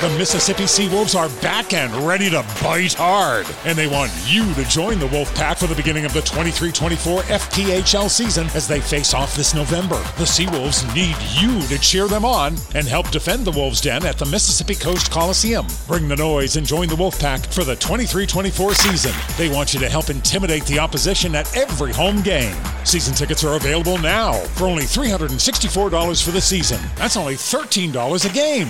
[0.00, 3.46] The Mississippi Seawolves are back and ready to bite hard.
[3.64, 6.70] And they want you to join the Wolf Pack for the beginning of the 23
[6.70, 9.96] 24 FPHL season as they face off this November.
[10.16, 14.18] The Seawolves need you to cheer them on and help defend the Wolves' Den at
[14.18, 15.66] the Mississippi Coast Coliseum.
[15.88, 19.12] Bring the noise and join the Wolf Pack for the 23 24 season.
[19.36, 22.54] They want you to help intimidate the opposition at every home game.
[22.84, 26.80] Season tickets are available now for only $364 for the season.
[26.94, 28.68] That's only $13 a game.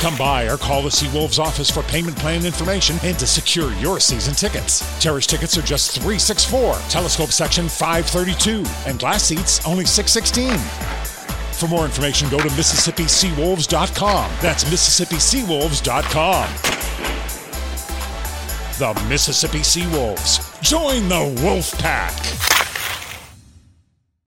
[0.00, 3.98] Come by or call the Seawolves office for payment plan information and to secure your
[3.98, 4.80] season tickets.
[5.00, 10.56] Terrace tickets are just 364, telescope section 532, and glass seats only 616.
[11.52, 14.30] For more information, go to MississippiSeawolves.com.
[14.40, 16.48] That's MississippiSeawolves.com.
[18.78, 20.62] The Mississippi Seawolves.
[20.62, 22.57] Join the Wolf Pack.